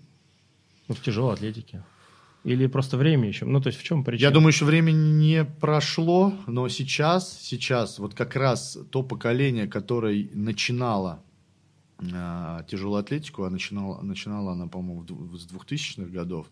Ну, 0.88 0.96
в 0.96 1.02
тяжелой 1.02 1.36
атлетике. 1.36 1.84
Или 2.46 2.68
просто 2.68 2.98
время 2.98 3.28
еще? 3.28 3.46
Ну, 3.46 3.60
то 3.62 3.68
есть 3.68 3.80
в 3.80 3.84
чем 3.84 4.04
причина? 4.04 4.28
Я 4.28 4.32
думаю, 4.32 4.50
еще 4.50 4.66
время 4.66 4.92
не 4.92 5.44
прошло, 5.44 6.34
но 6.48 6.70
сейчас, 6.70 7.38
сейчас 7.38 8.00
вот 8.00 8.14
как 8.14 8.36
раз 8.36 8.78
то 8.92 9.04
поколение, 9.04 9.68
которое 9.68 10.30
начинало 10.34 11.22
а, 12.14 12.64
тяжелую 12.64 13.00
атлетику, 13.02 13.44
а 13.44 13.50
начинала, 13.50 14.02
начинала 14.02 14.54
она, 14.54 14.68
по-моему, 14.68 15.06
с 15.38 15.48
2000-х 15.52 16.10
годов, 16.10 16.48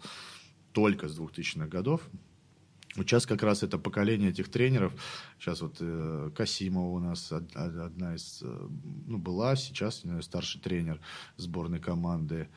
только 0.73 1.07
с 1.07 1.17
2000-х 1.17 1.67
годов. 1.67 2.01
Вот 2.97 3.05
сейчас 3.05 3.25
как 3.25 3.43
раз 3.43 3.63
это 3.63 3.77
поколение 3.77 4.31
этих 4.31 4.49
тренеров. 4.49 4.91
Сейчас 5.39 5.61
вот 5.61 5.75
э, 5.79 6.31
Касимова 6.35 6.95
у 6.95 6.99
нас 6.99 7.31
од- 7.31 7.55
од- 7.55 7.77
одна 7.77 8.15
из, 8.15 8.39
э, 8.41 8.67
ну, 9.05 9.17
была, 9.19 9.55
сейчас 9.55 10.01
э, 10.03 10.21
старший 10.21 10.59
тренер 10.59 10.99
сборной 11.37 11.79
команды. 11.79 12.49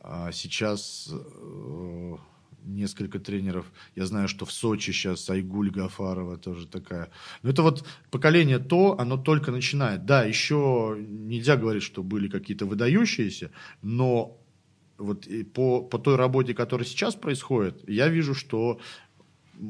А 0.00 0.32
сейчас 0.32 1.10
э, 1.12 2.16
несколько 2.64 3.18
тренеров. 3.18 3.66
Я 3.96 4.06
знаю, 4.06 4.28
что 4.28 4.44
в 4.44 4.52
Сочи 4.52 4.90
сейчас 4.90 5.28
Айгуль 5.30 5.70
Гафарова 5.70 6.36
тоже 6.36 6.66
такая. 6.66 7.10
Но 7.42 7.50
это 7.50 7.62
вот 7.62 7.86
поколение 8.10 8.58
то, 8.58 8.98
оно 8.98 9.16
только 9.16 9.50
начинает. 9.50 10.04
Да, 10.04 10.24
еще 10.24 10.96
нельзя 10.98 11.56
говорить, 11.56 11.82
что 11.82 12.02
были 12.02 12.28
какие-то 12.28 12.66
выдающиеся, 12.66 13.50
но 13.82 14.38
вот 14.98 15.26
по, 15.54 15.82
по 15.82 15.98
той 15.98 16.16
работе, 16.16 16.54
которая 16.54 16.86
сейчас 16.86 17.14
происходит, 17.14 17.88
я 17.88 18.08
вижу, 18.08 18.34
что 18.34 18.80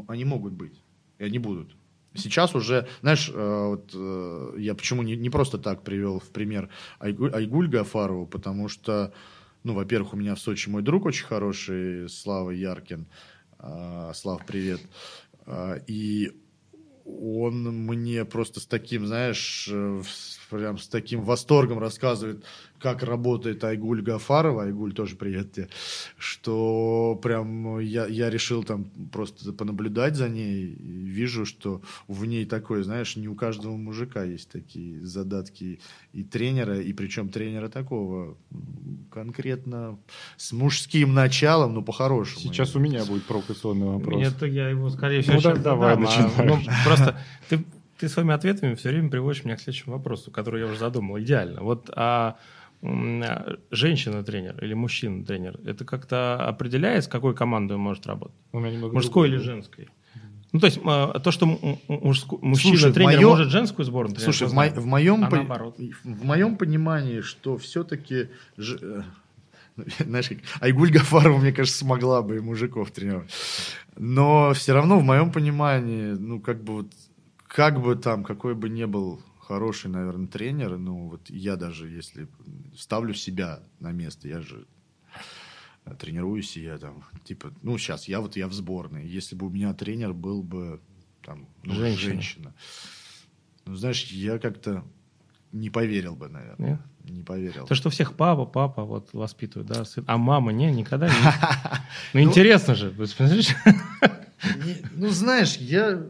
они 0.08 0.24
могут 0.24 0.52
быть, 0.52 0.74
и 1.18 1.24
они 1.24 1.38
будут. 1.38 1.74
Сейчас 2.14 2.54
уже, 2.54 2.86
знаешь, 3.00 3.30
э, 3.32 3.66
вот, 3.66 3.90
э, 3.94 4.54
я 4.58 4.74
почему 4.74 5.02
не, 5.02 5.16
не 5.16 5.30
просто 5.30 5.56
так 5.56 5.82
привел 5.82 6.18
в 6.18 6.30
пример 6.30 6.68
Айгуль, 6.98 7.32
Айгуль 7.32 7.68
Гафарову, 7.68 8.26
потому 8.26 8.68
что, 8.68 9.14
ну, 9.64 9.74
во-первых, 9.74 10.14
у 10.14 10.16
меня 10.16 10.34
в 10.34 10.40
Сочи 10.40 10.68
мой 10.68 10.82
друг 10.82 11.06
очень 11.06 11.26
хороший, 11.26 12.08
Слава 12.08 12.50
Яркин. 12.50 13.06
А, 13.58 14.12
Слав, 14.14 14.44
привет. 14.44 14.80
А, 15.46 15.76
и 15.86 16.32
он 17.04 17.64
мне 17.86 18.24
просто 18.24 18.60
с 18.60 18.66
таким, 18.66 19.06
знаешь, 19.06 19.68
э, 19.70 20.02
прям 20.50 20.78
с 20.78 20.88
таким 20.88 21.22
восторгом 21.22 21.78
рассказывает, 21.78 22.44
как 22.82 23.02
работает 23.02 23.62
Айгуль 23.62 24.02
Гафарова, 24.02 24.64
Айгуль 24.64 24.92
тоже 24.92 25.16
привет 25.16 25.52
тебе, 25.52 25.68
что 26.18 27.18
прям 27.22 27.78
я, 27.78 28.06
я 28.06 28.28
решил 28.28 28.64
там 28.64 28.86
просто 29.12 29.52
понаблюдать 29.52 30.16
за 30.16 30.28
ней, 30.28 30.64
и 30.64 30.92
вижу, 31.12 31.46
что 31.46 31.80
в 32.08 32.24
ней 32.24 32.44
такое, 32.44 32.82
знаешь, 32.82 33.16
не 33.16 33.28
у 33.28 33.34
каждого 33.34 33.76
мужика 33.76 34.24
есть 34.24 34.50
такие 34.50 35.04
задатки 35.06 35.80
и 36.12 36.24
тренера, 36.24 36.80
и 36.80 36.92
причем 36.92 37.28
тренера 37.28 37.68
такого 37.68 38.36
конкретно 39.10 39.98
с 40.36 40.52
мужским 40.52 41.14
началом, 41.14 41.74
но 41.74 41.82
по-хорошему. 41.82 42.40
Сейчас 42.40 42.74
у 42.74 42.80
меня 42.80 43.04
будет 43.04 43.24
провокационный 43.24 43.86
вопрос. 43.86 44.18
Нет, 44.18 44.42
я 44.42 44.68
его, 44.68 44.90
скорее 44.90 45.22
всего, 45.22 45.34
ну, 45.34 45.40
сейчас 45.40 45.58
давай, 45.60 45.94
задам, 45.94 46.04
начинай. 46.04 46.30
а, 46.36 46.44
ну, 46.44 46.58
просто 46.84 47.16
ты, 47.48 47.64
ты 47.98 48.08
своими 48.08 48.34
ответами 48.34 48.74
все 48.74 48.88
время 48.88 49.10
приводишь 49.10 49.44
меня 49.44 49.56
к 49.56 49.60
следующему 49.60 49.94
вопросу, 49.94 50.32
который 50.32 50.60
я 50.60 50.66
уже 50.66 50.76
задумал. 50.76 51.20
Идеально. 51.20 51.62
Вот 51.62 51.88
а, 51.94 52.36
женщина-тренер 52.82 54.62
или 54.64 54.74
мужчина-тренер, 54.74 55.60
это 55.64 55.84
как-то 55.84 56.36
определяет, 56.46 57.04
с 57.04 57.08
какой 57.08 57.34
командой 57.34 57.74
он 57.74 57.80
может 57.80 58.06
работать? 58.06 58.36
Мужской 58.52 59.28
или 59.28 59.36
другой. 59.36 59.54
женской? 59.54 59.88
Ну, 60.52 60.60
то 60.60 60.66
есть 60.66 60.80
а, 60.84 61.18
то, 61.18 61.30
что 61.30 61.46
мужчина-тренер 61.46 63.16
моё- 63.16 63.28
может 63.30 63.48
женскую 63.48 63.86
сборную 63.86 64.14
тренировать, 64.16 64.36
Слушай, 64.36 64.50
в, 64.50 64.54
мо- 64.54 64.80
в 64.80 64.84
моем 64.86 65.24
А 65.24 65.30
по- 65.30 65.36
наоборот? 65.36 65.78
в 66.04 66.24
моем 66.24 66.56
понимании, 66.56 67.20
что 67.22 67.56
все-таки 67.56 68.28
знаешь, 69.98 70.28
как 70.28 70.38
Айгуль 70.60 70.90
Гафарова, 70.92 71.38
мне 71.38 71.52
кажется, 71.52 71.78
смогла 71.78 72.20
бы 72.20 72.36
и 72.36 72.40
мужиков 72.40 72.90
тренировать. 72.90 73.30
Но 73.96 74.52
все 74.52 74.74
равно 74.74 74.98
в 74.98 75.02
моем 75.04 75.32
понимании, 75.32 76.12
ну 76.12 76.40
как 76.40 76.62
бы 76.62 76.72
вот, 76.74 76.86
как 77.46 77.80
бы 77.80 77.94
там, 77.96 78.22
какой 78.24 78.54
бы 78.54 78.68
ни 78.68 78.84
был 78.84 79.22
хороший, 79.46 79.90
наверное, 79.90 80.28
тренер, 80.28 80.78
ну 80.78 81.08
вот 81.08 81.28
я 81.30 81.56
даже 81.56 81.88
если 81.88 82.28
ставлю 82.76 83.14
себя 83.14 83.60
на 83.80 83.92
место, 83.92 84.28
я 84.28 84.40
же 84.40 84.66
тренируюсь, 85.98 86.56
и 86.56 86.62
я 86.62 86.78
там, 86.78 87.04
типа, 87.24 87.52
ну 87.62 87.76
сейчас 87.76 88.08
я 88.08 88.20
вот 88.20 88.36
я 88.36 88.46
в 88.46 88.52
сборной, 88.52 89.06
если 89.06 89.34
бы 89.34 89.46
у 89.46 89.50
меня 89.50 89.74
тренер 89.74 90.12
был 90.12 90.42
бы 90.42 90.80
там 91.24 91.48
ну, 91.62 91.74
Женщина. 91.74 92.12
женщина. 92.12 92.54
Ну, 93.64 93.74
знаешь, 93.76 94.04
я 94.06 94.38
как-то 94.38 94.84
не 95.52 95.70
поверил 95.70 96.16
бы, 96.16 96.28
наверное. 96.28 96.70
Нет? 96.70 96.80
Не 97.04 97.22
поверил. 97.22 97.66
То, 97.66 97.74
что 97.74 97.90
всех 97.90 98.14
папа, 98.16 98.44
папа 98.44 98.84
вот 98.84 99.12
воспитывает, 99.12 99.68
да, 99.68 99.84
сын, 99.84 100.04
а 100.06 100.18
мама 100.18 100.52
не, 100.52 100.70
никогда 100.70 101.08
не. 101.08 101.14
Ну, 102.12 102.20
интересно 102.20 102.74
же, 102.74 102.92
смотришь? 103.06 103.54
Ну, 104.94 105.08
знаешь, 105.10 105.56
я... 105.56 106.02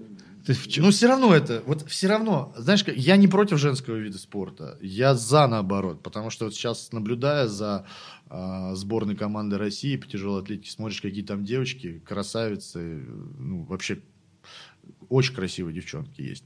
Есть 0.46 0.60
в 0.60 0.68
чём- 0.68 0.84
Ну, 0.86 0.90
все 0.90 1.06
равно 1.06 1.34
это, 1.34 1.62
вот 1.66 1.88
все 1.88 2.08
равно, 2.08 2.52
знаешь, 2.56 2.84
я 2.96 3.16
не 3.16 3.28
против 3.28 3.58
женского 3.58 3.96
вида 3.96 4.18
спорта, 4.18 4.76
я 4.80 5.14
за 5.14 5.46
наоборот, 5.46 6.02
потому 6.02 6.30
что 6.30 6.46
вот 6.46 6.54
сейчас, 6.54 6.90
наблюдая 6.92 7.46
за 7.46 7.86
а, 8.28 8.74
сборной 8.74 9.14
команды 9.14 9.58
России 9.58 9.96
по 9.96 10.06
тяжелой 10.06 10.40
атлетике, 10.42 10.70
смотришь, 10.70 11.02
какие 11.02 11.22
там 11.22 11.44
девочки, 11.44 12.00
красавицы, 12.00 13.04
ну, 13.38 13.62
вообще 13.64 14.00
очень 15.10 15.34
красивые 15.34 15.74
девчонки 15.74 16.22
есть. 16.22 16.44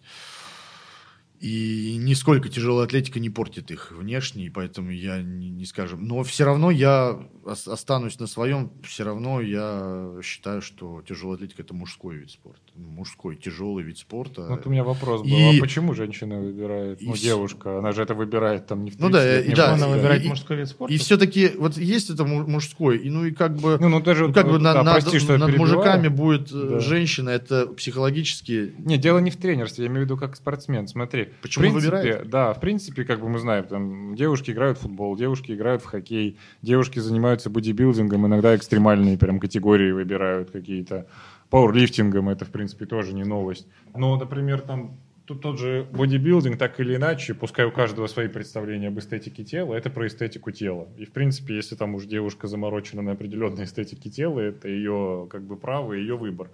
И 1.40 1.96
нисколько 2.00 2.48
тяжелая 2.48 2.86
атлетика 2.86 3.20
не 3.20 3.28
портит 3.30 3.70
их 3.70 3.92
внешне, 3.92 4.46
и 4.46 4.50
поэтому 4.50 4.90
я 4.90 5.20
не, 5.22 5.50
не 5.50 5.66
скажем. 5.66 6.06
Но 6.06 6.22
все 6.22 6.44
равно 6.44 6.70
я 6.70 7.18
ос- 7.44 7.68
останусь 7.68 8.18
на 8.18 8.26
своем, 8.26 8.70
все 8.82 9.04
равно 9.04 9.40
я 9.40 10.12
считаю, 10.22 10.62
что 10.62 11.02
тяжелая 11.06 11.36
атлетика 11.36 11.62
это 11.62 11.74
мужской 11.74 12.16
вид 12.16 12.30
спорта. 12.30 12.60
Ну, 12.74 12.88
Мужской, 12.88 13.36
тяжелый 13.36 13.84
вид 13.84 13.98
спорта. 13.98 14.46
Вот 14.48 14.66
у 14.66 14.70
меня 14.70 14.82
вопрос 14.84 15.22
был. 15.22 15.28
И- 15.28 15.58
А 15.58 15.60
почему 15.60 15.94
женщина 15.94 16.40
выбирает? 16.40 17.02
И 17.02 17.06
Ну, 17.06 17.14
девушка, 17.16 17.78
она 17.78 17.92
же 17.92 18.02
это 18.02 18.14
выбирает 18.14 18.66
там 18.66 18.84
не 18.84 18.90
в 18.90 18.94
30 18.96 19.00
Ну 19.02 19.10
да, 19.10 19.24
лет, 19.24 19.46
и 19.46 19.54
да, 19.54 19.68
Она 19.68 19.76
20 19.76 19.86
лет. 19.88 19.96
выбирает 19.96 20.24
и- 20.24 20.28
мужской 20.28 20.56
вид 20.56 20.68
спорта? 20.68 20.94
И 20.94 20.98
все-таки 20.98 21.50
вот 21.58 21.76
есть 21.76 22.10
это 22.10 22.24
му- 22.24 22.46
мужской, 22.46 22.98
и 22.98 23.10
ну 23.10 23.24
и 23.26 23.30
как 23.32 23.56
бы, 23.56 23.76
Ну, 23.80 23.88
ну 23.88 24.00
даже 24.00 24.28
ну, 24.28 24.32
как 24.34 24.46
бы 24.46 24.52
вот, 24.52 24.62
на- 24.62 24.72
да, 24.74 24.82
над, 24.82 24.94
прости, 25.02 25.16
над 25.18 25.26
перебиваю. 25.46 25.58
мужиками 25.58 26.08
будет 26.08 26.50
э, 26.52 26.68
Да. 26.70 26.80
женщина, 26.80 27.30
это 27.30 27.66
психологически 27.66 28.74
Не, 28.78 28.96
дело 28.98 29.18
не 29.18 29.30
в 29.30 29.36
тренерстве, 29.36 29.84
я 29.84 29.90
имею 29.90 30.02
в 30.02 30.04
виду 30.04 30.16
как 30.16 30.36
спортсмен. 30.36 30.88
Смотри, 30.88 31.28
Почему 31.42 31.68
в 31.68 31.72
принципе, 31.72 31.96
выбирает? 31.96 32.30
да, 32.30 32.52
в 32.52 32.60
принципе, 32.60 33.04
как 33.04 33.20
бы 33.20 33.28
мы 33.28 33.38
знаем, 33.38 33.64
там 33.64 34.14
девушки 34.14 34.50
играют 34.50 34.78
в 34.78 34.82
футбол, 34.82 35.16
девушки 35.16 35.52
играют 35.52 35.82
в 35.82 35.86
хоккей, 35.86 36.38
девушки 36.62 36.98
занимаются 36.98 37.50
бодибилдингом, 37.50 38.26
иногда 38.26 38.54
экстремальные 38.56 39.18
прям 39.18 39.40
категории 39.40 39.92
выбирают 39.92 40.50
какие-то. 40.50 41.06
Пауэрлифтингом 41.50 42.28
это, 42.28 42.44
в 42.44 42.50
принципе, 42.50 42.86
тоже 42.86 43.14
не 43.14 43.24
новость. 43.24 43.68
Но, 43.94 44.16
например, 44.16 44.60
там 44.60 44.98
тут 45.26 45.42
тот 45.42 45.58
же 45.58 45.86
бодибилдинг, 45.92 46.56
так 46.56 46.78
или 46.80 46.96
иначе, 46.96 47.34
пускай 47.34 47.66
у 47.66 47.72
каждого 47.72 48.06
свои 48.06 48.28
представления 48.28 48.88
об 48.88 48.98
эстетике 48.98 49.44
тела, 49.44 49.74
это 49.74 49.90
про 49.90 50.06
эстетику 50.06 50.52
тела. 50.52 50.88
И, 50.96 51.04
в 51.04 51.12
принципе, 51.12 51.56
если 51.56 51.74
там 51.74 51.94
уж 51.94 52.04
девушка 52.04 52.46
заморочена 52.46 53.02
на 53.02 53.12
определенной 53.12 53.64
эстетике 53.64 54.08
тела, 54.08 54.40
это 54.40 54.68
ее 54.68 55.26
как 55.30 55.42
бы 55.42 55.56
право, 55.56 55.92
ее 55.92 56.16
выбор. 56.16 56.50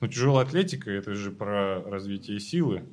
Но 0.00 0.06
тяжелая 0.06 0.46
атлетика 0.46 0.90
это 0.90 1.14
же 1.14 1.32
про 1.32 1.82
развитие 1.82 2.38
силы. 2.38 2.84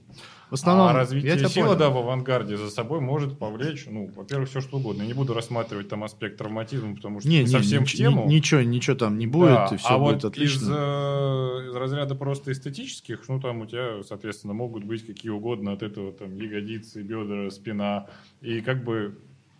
в 0.50 0.54
основном... 0.54 0.88
а 0.88 0.94
развитие 0.94 1.38
силы, 1.50 1.68
понял. 1.68 1.80
да, 1.80 1.90
в 1.92 1.98
авангарде 1.98 2.58
за 2.58 2.72
собой 2.72 3.00
может 3.00 3.38
повлечь, 3.38 3.86
ну, 3.88 4.10
во-первых, 4.16 4.50
все 4.50 4.60
что 4.62 4.78
угодно. 4.78 5.04
Я 5.04 5.08
не 5.08 5.14
буду 5.14 5.36
рассматривать 5.36 5.88
там 5.88 6.04
аспект 6.04 6.38
травматизма, 6.38 6.96
потому 6.96 7.20
что 7.20 7.30
Не, 7.30 7.42
не, 7.42 7.48
совсем 7.48 7.84
нич- 7.84 7.94
в 7.94 7.98
тему. 7.98 8.26
ни- 8.26 8.36
ничего, 8.36 8.62
ничего 8.62 8.96
там 8.96 9.20
не 9.20 9.28
будет, 9.28 9.50
Да, 9.50 9.70
и 9.72 9.78
все 9.78 9.88
а 9.88 10.00
будет 10.00 10.24
вот 10.24 10.26
отлично. 10.26 10.64
Из, 10.64 10.70
э, 10.70 11.70
из 11.70 11.76
разряда 11.76 12.16
просто 12.16 12.52
эстетических, 12.52 13.28
ну 13.30 13.40
там 13.40 13.62
у 13.62 13.66
тебя, 13.68 14.02
соответственно, 14.04 14.54
могут 14.54 14.84
быть 14.84 15.06
какие 15.06 15.32
угодно 15.32 15.74
от 15.74 15.84
этого 15.84 16.12
там 16.12 16.36
ягодицы, 16.36 17.04
бедра, 17.04 17.52
спина. 17.52 18.08
И 18.42 18.62
как 18.62 18.84
бы 18.84 19.16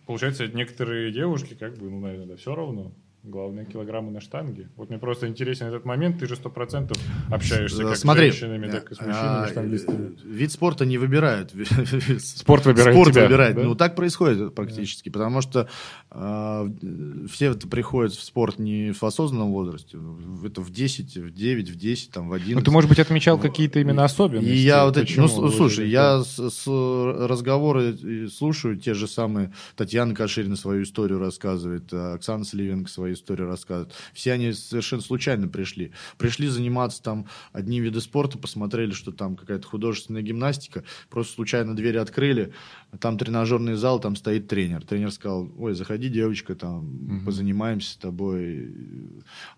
получается, 0.06 0.46
некоторые 0.46 1.12
девушки, 1.12 1.54
как 1.54 1.76
бы, 1.76 1.90
ну, 1.90 2.00
наверное, 2.00 2.36
все 2.36 2.54
равно. 2.54 2.92
Главное, 3.26 3.64
килограммы 3.64 4.12
на 4.12 4.20
штанге. 4.20 4.68
Вот 4.76 4.88
мне 4.88 5.00
просто 5.00 5.26
интересен 5.26 5.66
этот 5.66 5.84
момент. 5.84 6.20
Ты 6.20 6.28
же 6.28 6.36
сто 6.36 6.48
процентов 6.48 6.96
общаешься 7.28 7.82
как 7.82 7.96
Смотри, 7.96 8.30
с 8.30 8.34
женщинами, 8.36 8.70
так 8.70 8.92
и 8.92 8.94
с 8.94 9.00
а, 9.00 9.04
мужчинами, 9.04 9.50
штангистами. 9.50 10.16
Вид 10.24 10.52
спорта 10.52 10.86
не 10.86 10.96
выбирают. 10.96 11.50
Спорт 12.20 12.66
выбирает 12.66 12.94
Спорт 12.94 13.12
тебя, 13.12 13.24
выбирает. 13.24 13.56
да? 13.56 13.62
Ну, 13.64 13.74
так 13.74 13.96
происходит 13.96 14.54
практически. 14.54 15.08
Потому 15.08 15.40
что 15.40 15.68
а, 16.08 16.70
все 17.28 17.54
приходят 17.54 18.12
в 18.12 18.22
спорт 18.22 18.60
не 18.60 18.92
в 18.92 19.02
осознанном 19.02 19.50
возрасте. 19.50 19.98
Это 20.44 20.60
в 20.60 20.70
10, 20.70 21.16
в 21.16 21.30
9, 21.32 21.70
в 21.70 21.74
10, 21.76 22.10
там, 22.12 22.28
в 22.28 22.32
11. 22.32 22.54
Ну, 22.54 22.62
ты, 22.62 22.70
может 22.70 22.88
быть, 22.88 23.00
отмечал 23.00 23.38
какие-то 23.38 23.80
именно 23.80 24.04
особенности. 24.04 24.52
И 24.52 24.58
я 24.58 24.84
вот 24.84 24.96
эти, 24.98 25.18
ну, 25.18 25.26
слушай, 25.26 25.88
я 25.88 26.22
с, 26.22 26.50
с- 26.50 26.66
разговоры 27.26 28.28
слушаю, 28.28 28.76
те 28.76 28.94
же 28.94 29.08
самые, 29.08 29.52
Татьяна 29.74 30.14
Каширина 30.14 30.54
свою 30.54 30.84
историю 30.84 31.18
рассказывает, 31.18 31.92
а 31.92 32.14
Оксана 32.14 32.44
Сливенко 32.44 32.88
свою 32.88 33.15
историю 33.16 33.48
рассказывает. 33.48 33.92
Все 34.14 34.32
они 34.32 34.52
совершенно 34.52 35.02
случайно 35.02 35.48
пришли. 35.48 35.92
Пришли 36.18 36.48
заниматься 36.48 37.02
там 37.02 37.26
одним 37.52 37.82
видом 37.82 38.00
спорта, 38.00 38.38
посмотрели, 38.38 38.92
что 38.92 39.12
там 39.12 39.36
какая-то 39.36 39.66
художественная 39.66 40.22
гимнастика, 40.22 40.84
просто 41.10 41.34
случайно 41.34 41.74
двери 41.74 41.96
открыли, 41.96 42.52
там 43.00 43.18
тренажерный 43.18 43.74
зал, 43.74 43.98
там 44.00 44.16
стоит 44.16 44.48
тренер. 44.48 44.84
Тренер 44.84 45.10
сказал, 45.10 45.50
ой, 45.58 45.74
заходи, 45.74 46.08
девочка, 46.08 46.54
там, 46.54 46.84
Мгм. 46.86 47.24
позанимаемся 47.26 47.92
с 47.92 47.96
тобой. 47.96 48.72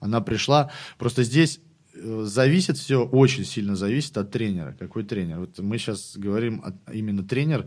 Она 0.00 0.20
пришла. 0.20 0.70
Просто 0.98 1.22
здесь 1.22 1.60
зависит 1.94 2.76
все, 2.78 3.04
очень 3.04 3.44
сильно 3.44 3.74
зависит 3.76 4.16
от 4.18 4.30
тренера. 4.30 4.76
Какой 4.78 5.04
тренер? 5.04 5.40
Вот 5.40 5.58
мы 5.58 5.78
сейчас 5.78 6.16
говорим 6.16 6.62
о- 6.64 6.92
именно 6.92 7.22
тренер, 7.24 7.66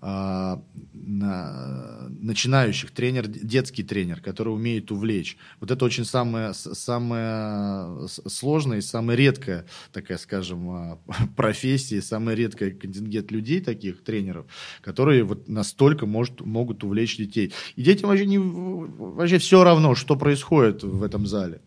а, 0.00 0.62
на- 0.92 2.08
начинающих, 2.10 2.90
тренер, 2.90 3.26
детский 3.26 3.82
тренер, 3.82 4.20
который 4.20 4.50
умеет 4.50 4.90
увлечь. 4.90 5.36
Вот 5.60 5.70
это 5.70 5.84
очень 5.84 6.04
самое, 6.04 6.54
самое 6.54 8.08
сложное 8.08 8.78
и 8.78 8.82
самая 8.82 9.16
редкая, 9.16 9.66
такая, 9.92 10.18
скажем, 10.18 10.70
а, 10.70 10.98
профессия, 11.36 12.02
самая 12.02 12.36
редкая 12.36 12.70
контингент 12.70 13.30
людей, 13.30 13.60
таких 13.60 14.02
тренеров, 14.04 14.46
которые 14.80 15.24
вот 15.24 15.48
настолько 15.48 16.06
может, 16.06 16.40
могут 16.40 16.84
увлечь 16.84 17.16
детей. 17.16 17.52
И 17.76 17.82
детям 17.82 18.10
вообще, 18.10 18.26
не, 18.26 18.38
вообще 18.38 19.38
все 19.38 19.64
равно, 19.64 19.94
что 19.94 20.16
происходит 20.16 20.82
в 20.82 21.02
этом 21.02 21.26
зале. 21.26 21.60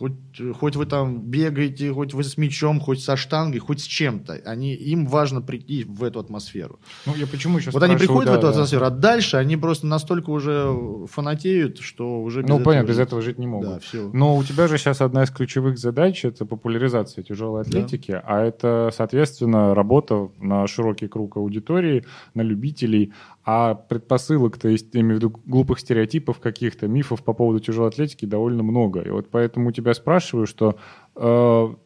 Хоть, 0.00 0.56
хоть 0.58 0.76
вы 0.76 0.86
там 0.86 1.20
бегаете, 1.20 1.92
хоть 1.92 2.14
вы 2.14 2.24
с 2.24 2.38
мячом, 2.38 2.80
хоть 2.80 3.02
со 3.02 3.16
штангой, 3.16 3.58
хоть 3.58 3.80
с 3.80 3.84
чем-то. 3.84 4.40
Они, 4.46 4.72
им 4.72 5.06
важно 5.06 5.42
прийти 5.42 5.84
в 5.84 6.02
эту 6.04 6.20
атмосферу. 6.20 6.80
Ну, 7.04 7.14
я 7.16 7.26
почему 7.26 7.58
еще 7.58 7.70
Вот 7.70 7.82
они 7.82 7.96
приходят 7.96 8.32
да, 8.32 8.36
в 8.36 8.38
эту 8.38 8.48
атмосферу, 8.48 8.80
да. 8.80 8.86
а 8.86 8.90
дальше 8.90 9.36
они 9.36 9.58
просто 9.58 9.86
настолько 9.86 10.30
уже 10.30 10.74
фанатеют, 11.06 11.80
что 11.80 12.22
уже 12.22 12.40
без 12.40 12.48
Ну, 12.48 12.60
понятно, 12.60 12.88
без 12.88 12.98
этого 12.98 13.20
жить 13.20 13.38
не 13.38 13.46
могут. 13.46 13.68
Да, 13.68 13.78
все. 13.80 14.08
Но 14.14 14.38
у 14.38 14.42
тебя 14.42 14.68
же 14.68 14.78
сейчас 14.78 15.02
одна 15.02 15.24
из 15.24 15.30
ключевых 15.30 15.78
задач– 15.78 16.24
это 16.24 16.46
популяризация 16.46 17.22
тяжелой 17.22 17.60
атлетики, 17.60 18.12
да. 18.12 18.22
а 18.24 18.40
это, 18.42 18.90
соответственно, 18.96 19.74
работа 19.74 20.30
на 20.38 20.66
широкий 20.66 21.08
круг 21.08 21.36
аудитории, 21.36 22.06
на 22.32 22.40
любителей. 22.40 23.12
А 23.44 23.74
предпосылок, 23.74 24.58
то 24.58 24.68
есть, 24.68 24.94
я 24.94 25.00
имею 25.00 25.14
в 25.14 25.18
виду 25.18 25.40
глупых 25.46 25.80
стереотипов 25.80 26.40
каких-то, 26.40 26.88
мифов 26.88 27.24
по 27.24 27.32
поводу 27.32 27.58
тяжелой 27.58 27.88
атлетики 27.88 28.26
довольно 28.26 28.62
много. 28.62 29.00
И 29.00 29.08
вот 29.08 29.28
поэтому 29.30 29.72
тебя 29.72 29.94
спрашиваю, 29.94 30.46
что 30.46 30.78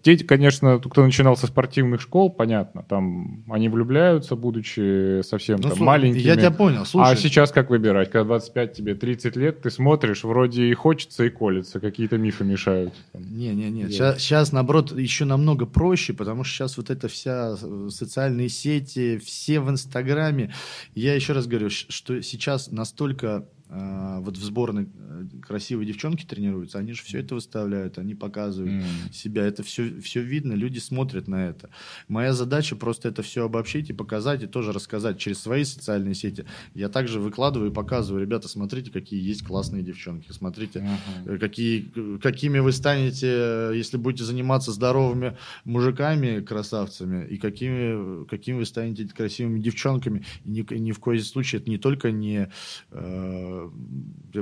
дети, 0.04 0.22
конечно, 0.22 0.78
кто 0.78 1.04
начинал 1.04 1.36
со 1.36 1.48
спортивных 1.48 2.00
школ, 2.00 2.30
понятно, 2.30 2.84
там 2.88 3.42
они 3.50 3.68
влюбляются, 3.68 4.36
будучи 4.36 5.22
совсем 5.22 5.56
ну, 5.56 5.62
там, 5.62 5.70
слушай, 5.72 5.82
маленькими. 5.82 6.20
Я 6.20 6.36
тебя 6.36 6.52
понял, 6.52 6.84
слушай. 6.84 7.12
А 7.12 7.16
сейчас 7.16 7.50
как 7.50 7.68
выбирать? 7.68 8.10
Когда 8.12 8.28
25 8.28 8.72
тебе 8.74 8.94
30 8.94 9.34
лет, 9.34 9.62
ты 9.62 9.70
смотришь, 9.70 10.22
вроде 10.22 10.66
и 10.66 10.74
хочется, 10.74 11.24
и 11.24 11.30
колется, 11.30 11.80
какие-то 11.80 12.16
мифы 12.16 12.44
мешают. 12.44 12.94
Не-не-не, 13.14 13.88
сейчас, 13.88 14.18
сейчас, 14.20 14.52
наоборот, 14.52 14.92
еще 14.92 15.24
намного 15.24 15.66
проще, 15.66 16.12
потому 16.12 16.44
что 16.44 16.54
сейчас 16.54 16.76
вот 16.76 16.90
эта 16.90 17.08
вся 17.08 17.56
э, 17.60 17.88
социальные 17.90 18.48
сети, 18.48 19.18
все 19.18 19.58
в 19.58 19.68
Инстаграме. 19.68 20.54
Я 20.94 21.14
еще 21.14 21.32
раз 21.32 21.48
говорю, 21.48 21.70
что 21.70 22.22
сейчас 22.22 22.70
настолько 22.70 23.48
вот 23.68 24.36
в 24.36 24.44
сборной 24.44 24.84
э, 24.84 25.24
красивые 25.42 25.86
девчонки 25.86 26.24
тренируются, 26.24 26.78
они 26.78 26.92
же 26.92 27.02
все 27.02 27.20
это 27.20 27.34
выставляют, 27.34 27.98
они 27.98 28.14
показывают 28.14 28.84
mm. 28.84 29.12
себя, 29.12 29.44
это 29.46 29.62
все, 29.62 30.00
все 30.00 30.20
видно, 30.20 30.52
люди 30.52 30.78
смотрят 30.78 31.28
на 31.28 31.46
это. 31.46 31.70
Моя 32.06 32.34
задача 32.34 32.76
просто 32.76 33.08
это 33.08 33.22
все 33.22 33.44
обобщить 33.44 33.88
и 33.88 33.94
показать, 33.94 34.42
и 34.42 34.46
тоже 34.46 34.72
рассказать 34.72 35.18
через 35.18 35.40
свои 35.40 35.64
социальные 35.64 36.14
сети. 36.14 36.44
Я 36.74 36.88
также 36.90 37.20
выкладываю 37.20 37.70
и 37.70 37.74
показываю, 37.74 38.22
ребята, 38.22 38.48
смотрите, 38.48 38.90
какие 38.90 39.26
есть 39.26 39.44
классные 39.44 39.82
девчонки, 39.82 40.30
смотрите, 40.32 40.86
uh-huh. 41.26 41.38
какие, 41.38 42.18
какими 42.18 42.58
вы 42.58 42.72
станете, 42.72 43.70
если 43.74 43.96
будете 43.96 44.24
заниматься 44.24 44.72
здоровыми 44.72 45.38
мужиками, 45.64 46.40
красавцами, 46.40 47.26
и 47.26 47.38
какими, 47.38 48.26
какими 48.26 48.58
вы 48.58 48.66
станете 48.66 49.08
красивыми 49.08 49.58
девчонками. 49.58 50.24
И 50.44 50.50
ни, 50.50 50.74
ни 50.74 50.92
в 50.92 51.00
коем 51.00 51.20
случае 51.20 51.60
это 51.62 51.70
не 51.70 51.78
только 51.78 52.12
не 52.12 52.50
э, 52.90 53.53
Э, 53.53 53.53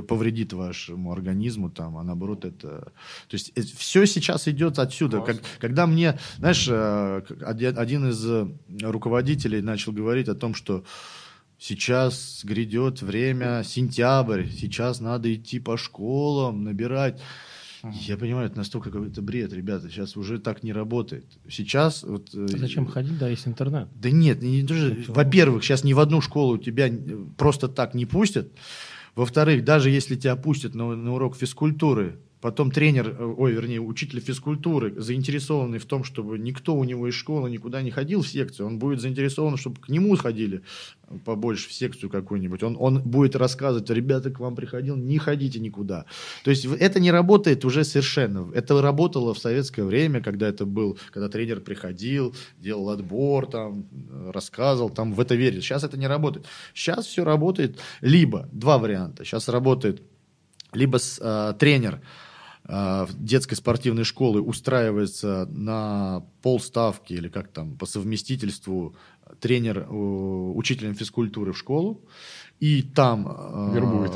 повредит 0.07 0.53
вашему 0.53 1.11
организму, 1.11 1.69
там, 1.69 1.97
а 1.97 2.03
наоборот 2.03 2.45
это... 2.45 2.91
То 3.27 3.33
есть 3.33 3.51
это, 3.55 3.67
все 3.77 4.05
сейчас 4.05 4.47
идет 4.47 4.79
отсюда. 4.79 5.21
Как, 5.21 5.37
когда 5.59 5.87
мне, 5.87 6.17
знаешь, 6.37 6.67
э, 6.69 7.21
один 7.41 8.09
из 8.09 8.25
э, 8.25 8.47
руководителей 8.81 9.61
начал 9.61 9.91
говорить 9.91 10.27
о 10.27 10.35
том, 10.35 10.55
что 10.55 10.83
сейчас 11.59 12.41
грядет 12.43 13.01
время, 13.01 13.63
сентябрь, 13.63 14.47
сейчас 14.47 14.99
надо 14.99 15.33
идти 15.33 15.59
по 15.59 15.77
школам, 15.77 16.63
набирать. 16.63 17.21
Я 17.91 18.15
понимаю, 18.15 18.47
это 18.47 18.57
настолько 18.57 18.91
какой-то 18.91 19.21
бред, 19.21 19.51
ребята. 19.51 19.89
Сейчас 19.89 20.15
уже 20.15 20.39
так 20.39 20.63
не 20.63 20.71
работает. 20.71 21.25
Сейчас 21.49 22.03
вот. 22.03 22.29
А 22.33 22.57
зачем 22.57 22.85
ходить, 22.85 23.17
да, 23.17 23.27
есть 23.27 23.45
интернет? 23.45 23.89
Да 23.93 24.09
нет, 24.09 24.41
не, 24.41 24.61
не, 24.61 25.05
во-первых, 25.09 25.63
сейчас 25.63 25.83
ни 25.83 25.91
в 25.91 25.99
одну 25.99 26.21
школу 26.21 26.57
тебя 26.57 26.89
просто 27.37 27.67
так 27.67 27.93
не 27.93 28.05
пустят. 28.05 28.53
Во-вторых, 29.15 29.63
даже 29.63 29.89
если 29.89 30.15
тебя 30.15 30.35
пустят 30.35 30.73
на, 30.73 30.95
на 30.95 31.13
урок 31.13 31.35
физкультуры, 31.35 32.19
Потом 32.43 32.71
тренер, 32.71 33.07
э, 33.07 33.23
ой, 33.37 33.53
вернее, 33.53 33.79
учитель 33.79 34.19
физкультуры, 34.19 34.99
заинтересованный 34.99 35.79
в 35.79 35.85
том, 35.85 36.03
чтобы 36.03 36.37
никто 36.37 36.75
у 36.75 36.83
него 36.83 37.07
из 37.07 37.13
школы 37.13 37.49
никуда 37.49 37.81
не 37.81 37.89
ходил 37.89 38.21
в 38.21 38.27
секцию, 38.27 38.67
он 38.67 38.79
будет 38.79 38.99
заинтересован, 38.99 39.55
чтобы 39.55 39.79
к 39.79 39.87
нему 39.87 40.17
ходили 40.17 40.61
побольше 41.23 41.69
в 41.69 41.73
секцию 41.73 42.09
какую-нибудь. 42.09 42.61
Он, 42.61 42.75
он 42.77 43.01
будет 43.01 43.37
рассказывать, 43.37 43.89
ребята, 43.89 44.29
к 44.29 44.41
вам 44.41 44.57
приходил, 44.57 44.97
не 44.97 45.19
ходите 45.19 45.61
никуда. 45.61 46.03
То 46.43 46.51
есть 46.51 46.65
это 46.65 46.99
не 46.99 47.11
работает 47.11 47.63
уже 47.63 47.85
совершенно. 47.85 48.51
Это 48.53 48.81
работало 48.81 49.33
в 49.33 49.39
советское 49.39 49.85
время, 49.85 50.21
когда 50.21 50.49
это 50.49 50.65
был, 50.65 50.99
когда 51.11 51.29
тренер 51.29 51.61
приходил, 51.61 52.35
делал 52.59 52.89
отбор, 52.89 53.47
там, 53.47 53.85
рассказывал, 54.33 54.89
там 54.89 55.13
в 55.13 55.21
это 55.21 55.35
верит. 55.35 55.63
Сейчас 55.63 55.85
это 55.85 55.97
не 55.97 56.07
работает. 56.07 56.45
Сейчас 56.73 57.05
все 57.05 57.23
работает 57.23 57.79
либо, 58.01 58.49
два 58.51 58.79
варианта. 58.79 59.23
Сейчас 59.23 59.47
работает 59.47 60.01
либо 60.73 60.97
с, 60.97 61.19
э, 61.21 61.53
тренер 61.57 62.01
Э, 62.01 62.22
детской 62.65 63.55
спортивной 63.55 64.05
школы 64.05 64.41
устраивается 64.41 65.47
на 65.51 66.23
полставки 66.41 67.13
или 67.13 67.27
как 67.27 67.49
там 67.49 67.77
по 67.77 67.85
совместительству 67.85 68.95
тренер 69.39 69.79
э, 69.79 69.85
учителем 69.89 70.95
физкультуры 70.95 71.53
в 71.53 71.57
школу, 71.57 72.01
и 72.59 72.81
там... 72.81 73.27
Э, 73.27 73.71
Вербует. 73.73 74.11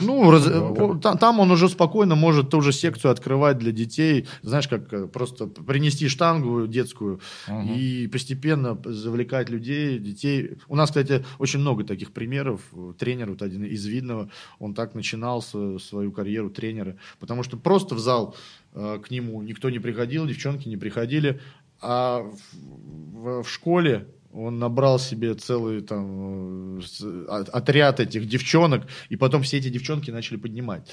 Ну, 0.00 0.30
раз, 0.30 0.44
там, 1.02 1.18
там 1.18 1.40
он 1.40 1.50
уже 1.50 1.68
спокойно 1.68 2.14
может 2.14 2.48
ту 2.48 2.62
же 2.62 2.72
секцию 2.72 3.10
открывать 3.10 3.58
для 3.58 3.72
детей, 3.72 4.26
знаешь, 4.42 4.68
как 4.68 5.12
просто 5.12 5.46
принести 5.46 6.08
штангу 6.08 6.66
детскую 6.66 7.20
угу. 7.46 7.72
и 7.74 8.06
постепенно 8.06 8.80
завлекать 8.84 9.50
людей, 9.50 9.98
детей. 9.98 10.56
У 10.68 10.76
нас, 10.76 10.88
кстати, 10.88 11.24
очень 11.38 11.60
много 11.60 11.84
таких 11.84 12.12
примеров. 12.12 12.62
Тренер, 12.98 13.30
вот 13.30 13.42
один 13.42 13.64
из 13.64 13.84
видного, 13.84 14.30
он 14.58 14.72
так 14.74 14.94
начинал 14.94 15.42
свою 15.42 16.10
карьеру 16.12 16.48
тренера, 16.48 16.96
потому 17.18 17.42
что 17.42 17.58
просто 17.58 17.94
в 17.94 17.98
зал 17.98 18.34
э, 18.72 18.98
к 19.04 19.10
нему 19.10 19.42
никто 19.42 19.68
не 19.68 19.78
приходил, 19.78 20.26
девчонки 20.26 20.68
не 20.68 20.78
приходили, 20.78 21.40
а 21.82 22.22
в, 22.52 23.42
в 23.42 23.48
школе 23.48 24.06
он 24.32 24.58
набрал 24.58 24.98
себе 24.98 25.34
целый 25.34 25.80
там 25.82 26.78
э, 26.78 27.44
отряд 27.52 28.00
этих 28.00 28.26
девчонок, 28.28 28.86
и 29.08 29.16
потом 29.16 29.42
все 29.42 29.58
эти 29.58 29.68
девчонки 29.68 30.10
начали 30.10 30.36
поднимать. 30.36 30.88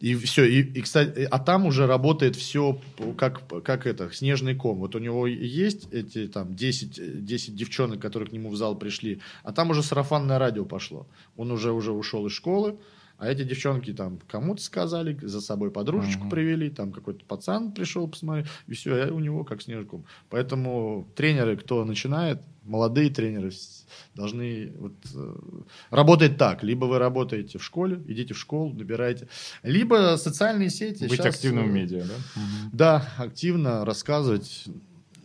И 0.00 0.14
все, 0.14 0.44
и, 0.44 0.62
и 0.62 0.80
кстати, 0.80 1.26
а 1.28 1.38
там 1.40 1.66
уже 1.66 1.86
работает 1.86 2.36
все 2.36 2.80
как, 3.16 3.42
как 3.64 3.86
это, 3.86 4.10
снежный 4.12 4.54
ком. 4.54 4.78
Вот 4.78 4.94
у 4.94 5.00
него 5.00 5.26
есть 5.26 5.92
эти 5.92 6.28
там 6.28 6.54
10, 6.54 7.24
10 7.24 7.56
девчонок, 7.56 8.00
которые 8.00 8.28
к 8.28 8.32
нему 8.32 8.50
в 8.50 8.56
зал 8.56 8.76
пришли, 8.76 9.20
а 9.42 9.52
там 9.52 9.70
уже 9.70 9.82
сарафанное 9.82 10.38
радио 10.38 10.64
пошло. 10.64 11.08
Он 11.36 11.50
уже, 11.50 11.72
уже 11.72 11.90
ушел 11.90 12.26
из 12.26 12.32
школы, 12.32 12.78
а 13.18 13.28
эти 13.28 13.42
девчонки 13.42 13.92
там 13.92 14.20
кому-то 14.28 14.62
сказали, 14.62 15.18
за 15.20 15.40
собой 15.40 15.70
подружечку 15.70 16.26
uh-huh. 16.26 16.30
привели, 16.30 16.70
там 16.70 16.92
какой-то 16.92 17.24
пацан 17.24 17.72
пришел 17.72 18.06
посмотреть, 18.06 18.46
и 18.68 18.74
все, 18.74 19.08
и 19.08 19.10
у 19.10 19.18
него 19.18 19.44
как 19.44 19.60
снежком. 19.60 20.04
Поэтому 20.30 21.08
тренеры, 21.16 21.56
кто 21.56 21.84
начинает, 21.84 22.40
молодые 22.62 23.10
тренеры 23.10 23.50
должны 24.14 24.72
вот, 24.78 24.92
э, 25.14 25.34
работать 25.90 26.36
так. 26.36 26.62
Либо 26.62 26.84
вы 26.84 26.98
работаете 26.98 27.58
в 27.58 27.64
школе, 27.64 28.00
идите 28.06 28.34
в 28.34 28.38
школу, 28.38 28.72
набирайте, 28.72 29.28
либо 29.62 30.16
социальные 30.16 30.70
сети. 30.70 31.04
Быть 31.04 31.12
сейчас, 31.12 31.34
активным 31.34 31.70
в 31.70 31.72
медиа, 31.72 32.04
да? 32.04 32.40
Да, 32.72 33.12
активно 33.16 33.84
рассказывать. 33.84 34.66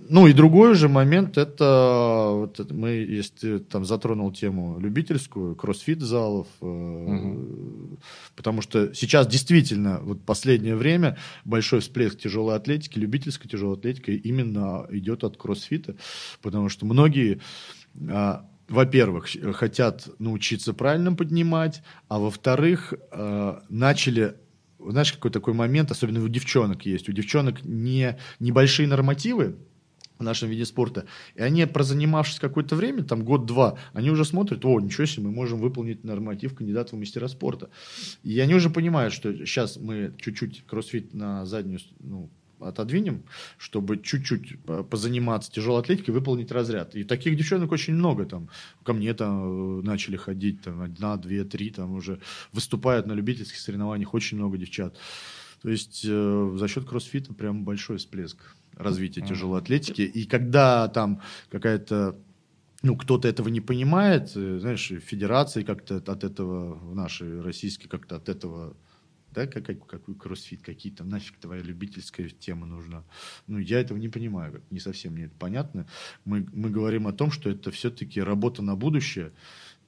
Ну 0.10 0.28
и 0.28 0.34
другой 0.34 0.76
же 0.76 0.90
момент, 0.90 1.38
это 1.38 2.30
вот 2.34 2.72
мы, 2.72 2.90
если 2.90 3.60
там 3.60 3.86
затронул 3.86 4.32
тему 4.32 4.80
любительскую, 4.80 5.56
кроссфит 5.56 6.02
залов, 6.02 6.48
угу. 6.60 8.00
потому 8.36 8.62
что 8.62 8.94
сейчас 8.94 9.28
действительно 9.28 10.00
вот 10.02 10.26
последнее 10.26 10.76
время 10.76 11.18
большой 11.46 11.80
всплеск 11.80 12.20
тяжелой 12.20 12.56
атлетики, 12.56 13.00
любительской 13.00 13.50
тяжелой 13.50 13.78
атлетики 13.78 14.12
именно 14.12 14.86
идет 14.90 15.24
от 15.24 15.38
кроссфита, 15.38 15.96
потому 16.42 16.70
что 16.70 16.86
многие 16.86 17.40
а, 18.10 18.46
во-первых, 18.68 19.28
хотят 19.54 20.08
научиться 20.20 20.74
правильно 20.74 21.14
поднимать, 21.14 21.82
а 22.08 22.20
во-вторых, 22.20 22.94
э, 23.12 23.60
начали 23.70 24.36
знаешь, 24.86 25.14
какой 25.14 25.32
такой 25.32 25.54
момент, 25.54 25.92
особенно 25.92 26.22
у 26.22 26.28
девчонок 26.28 26.86
есть. 26.86 27.08
У 27.08 27.14
девчонок 27.14 27.64
не 27.64 28.18
небольшие 28.40 28.86
нормативы, 28.86 29.56
в 30.20 30.24
нашем 30.24 30.50
виде 30.50 30.66
спорта. 30.66 31.06
И 31.36 31.42
они, 31.42 31.66
прозанимавшись 31.66 32.40
какое-то 32.40 32.76
время, 32.76 33.04
там 33.04 33.24
год-два, 33.24 33.78
они 33.94 34.10
уже 34.10 34.26
смотрят, 34.26 34.66
о, 34.66 34.80
ничего 34.80 35.06
себе, 35.06 35.28
мы 35.28 35.32
можем 35.32 35.60
выполнить 35.60 36.04
норматив 36.04 36.56
кандидата 36.56 36.96
в 36.96 37.00
мастера 37.00 37.28
спорта. 37.28 37.70
И 38.24 38.40
они 38.40 38.56
уже 38.56 38.70
понимают, 38.70 39.14
что 39.14 39.34
сейчас 39.46 39.78
мы 39.78 40.14
чуть-чуть 40.18 40.66
кроссфит 40.66 41.14
на 41.14 41.46
заднюю, 41.46 41.80
ну, 42.00 42.30
отодвинем, 42.68 43.24
чтобы 43.58 44.00
чуть-чуть 44.00 44.60
позаниматься 44.90 45.52
тяжелой 45.52 45.82
атлетикой, 45.82 46.14
выполнить 46.14 46.52
разряд. 46.52 46.96
И 46.96 47.04
таких 47.04 47.36
девчонок 47.36 47.72
очень 47.72 47.94
много. 47.94 48.26
Там, 48.26 48.50
ко 48.84 48.94
мне 48.94 49.14
там 49.14 49.80
э, 49.80 49.82
начали 49.84 50.16
ходить 50.16 50.62
там, 50.62 50.82
одна, 50.82 51.18
две, 51.18 51.44
три, 51.44 51.70
там 51.70 51.94
уже 51.94 52.20
выступают 52.52 53.06
на 53.06 53.14
любительских 53.14 53.58
соревнованиях 53.58 54.14
очень 54.14 54.38
много 54.38 54.58
девчат. 54.58 54.96
То 55.62 55.70
есть 55.70 56.06
э, 56.08 56.56
за 56.58 56.68
счет 56.68 56.86
кроссфита 56.86 57.34
прям 57.34 57.64
большой 57.64 57.98
всплеск 57.98 58.38
развития 58.76 59.22
mm-hmm. 59.22 59.28
тяжелой 59.28 59.60
атлетики. 59.60 60.02
И 60.02 60.26
когда 60.26 60.88
там 60.88 61.22
какая-то 61.50 62.16
ну, 62.84 62.98
кто-то 62.98 63.30
этого 63.30 63.48
не 63.48 63.62
понимает, 63.62 64.32
э, 64.36 64.60
знаешь, 64.60 64.92
федерации 65.06 65.64
как-то 65.64 65.98
от 65.98 66.24
этого, 66.24 66.76
в 66.76 66.94
нашей 66.94 67.42
российской 67.42 67.88
как-то 67.88 68.18
от 68.18 68.28
этого 68.30 68.76
Да, 69.32 69.48
какой, 69.48 69.76
какой 69.76 70.16
кроссфит, 70.16 70.62
какие 70.62 70.94
то 70.94 71.04
нафиг 71.04 71.38
твоя 71.40 71.64
любительская 71.64 72.30
тема 72.30 72.68
нужна. 72.68 73.04
Ну, 73.48 73.58
я 73.58 73.80
этого 73.80 73.98
не 73.98 74.10
понимаю, 74.10 74.62
не 74.70 74.80
совсем 74.80 75.14
мне 75.14 75.26
это 75.26 75.36
понятно. 75.40 75.88
Мы, 76.26 76.46
мы 76.54 76.70
говорим 76.70 77.08
о 77.08 77.14
том, 77.14 77.32
что 77.32 77.50
это 77.50 77.72
все-таки 77.72 78.22
работа 78.22 78.62
на 78.62 78.76
будущее. 78.76 79.32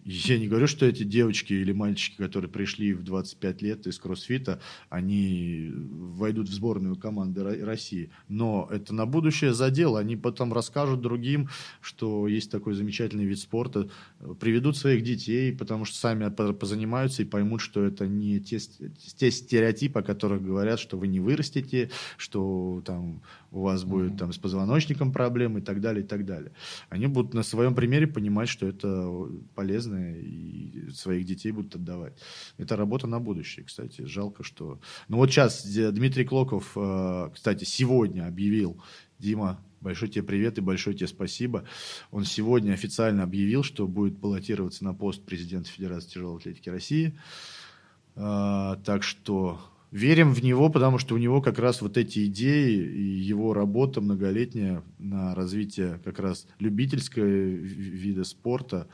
Я 0.07 0.37
не 0.37 0.47
говорю, 0.47 0.67
что 0.67 0.85
эти 0.85 1.01
девочки 1.01 1.53
или 1.53 1.71
мальчики, 1.71 2.17
которые 2.17 2.47
пришли 2.47 2.93
в 2.93 3.01
25 3.01 3.61
лет 3.63 3.87
из 3.87 3.97
кроссфита, 3.97 4.61
они 4.89 5.71
войдут 5.73 6.47
в 6.47 6.53
сборную 6.53 6.95
команды 6.95 7.43
России. 7.65 8.11
Но 8.27 8.69
это 8.71 8.93
на 8.93 9.07
будущее 9.07 9.55
задел. 9.55 9.97
Они 9.97 10.15
потом 10.15 10.53
расскажут 10.53 11.01
другим, 11.01 11.49
что 11.81 12.27
есть 12.27 12.51
такой 12.51 12.75
замечательный 12.75 13.25
вид 13.25 13.39
спорта, 13.39 13.89
приведут 14.39 14.77
своих 14.77 15.03
детей, 15.03 15.51
потому 15.51 15.85
что 15.85 15.97
сами 15.97 16.29
позанимаются 16.29 17.23
и 17.23 17.25
поймут, 17.25 17.61
что 17.61 17.83
это 17.83 18.05
не 18.05 18.39
те, 18.39 18.59
те 19.17 19.31
стереотипы, 19.31 20.01
о 20.01 20.03
которых 20.03 20.43
говорят, 20.43 20.79
что 20.79 20.99
вы 20.99 21.07
не 21.07 21.19
вырастете, 21.19 21.89
что 22.17 22.83
там 22.85 23.23
у 23.55 23.61
вас 23.61 23.85
будет 23.85 24.17
там 24.17 24.33
с 24.33 24.37
позвоночником 24.37 25.13
проблемы 25.13 25.59
и 25.59 25.61
так 25.63 25.79
далее, 25.79 26.03
и 26.03 26.07
так 26.07 26.25
далее. 26.25 26.51
Они 26.89 27.07
будут 27.07 27.33
на 27.33 27.41
своем 27.41 27.73
примере 27.73 28.05
понимать, 28.05 28.49
что 28.49 28.67
это 28.67 29.09
полезно, 29.55 30.13
и 30.13 30.89
своих 30.91 31.25
детей 31.25 31.51
будут 31.51 31.75
отдавать. 31.75 32.13
Это 32.57 32.75
работа 32.75 33.07
на 33.07 33.19
будущее, 33.19 33.65
кстати. 33.65 34.01
Жалко, 34.05 34.43
что... 34.43 34.81
Ну 35.07 35.17
вот 35.17 35.31
сейчас 35.31 35.65
Дмитрий 35.65 36.25
Клоков, 36.25 36.73
э, 36.75 37.29
кстати, 37.33 37.63
сегодня 37.63 38.27
объявил, 38.27 38.83
Дима, 39.19 39.63
большой 39.79 40.09
тебе 40.09 40.23
привет 40.23 40.57
и 40.57 40.61
большое 40.61 40.95
тебе 40.97 41.07
спасибо. 41.07 41.63
Он 42.11 42.25
сегодня 42.25 42.73
официально 42.73 43.23
объявил, 43.23 43.63
что 43.63 43.87
будет 43.87 44.17
баллотироваться 44.17 44.83
на 44.83 44.93
пост 44.93 45.23
президента 45.23 45.69
Федерации 45.69 46.09
тяжелой 46.09 46.39
атлетики 46.39 46.67
России. 46.67 47.17
Э, 48.15 48.75
так 48.83 49.03
что 49.03 49.61
верим 49.95 50.33
в 50.33 50.43
него, 50.43 50.69
потому 50.69 50.97
что 50.97 51.15
у 51.15 51.17
него 51.17 51.41
как 51.41 51.57
раз 51.57 51.81
вот 51.81 51.95
эти 51.95 52.25
идеи 52.25 52.75
и 52.75 53.01
его 53.01 53.53
работа 53.53 54.01
многолетняя 54.01 54.83
на 54.99 55.33
развитие 55.33 56.01
как 56.03 56.19
раз 56.19 56.47
любительского 56.59 57.23
вида 57.23 58.25
спорта, 58.25 58.89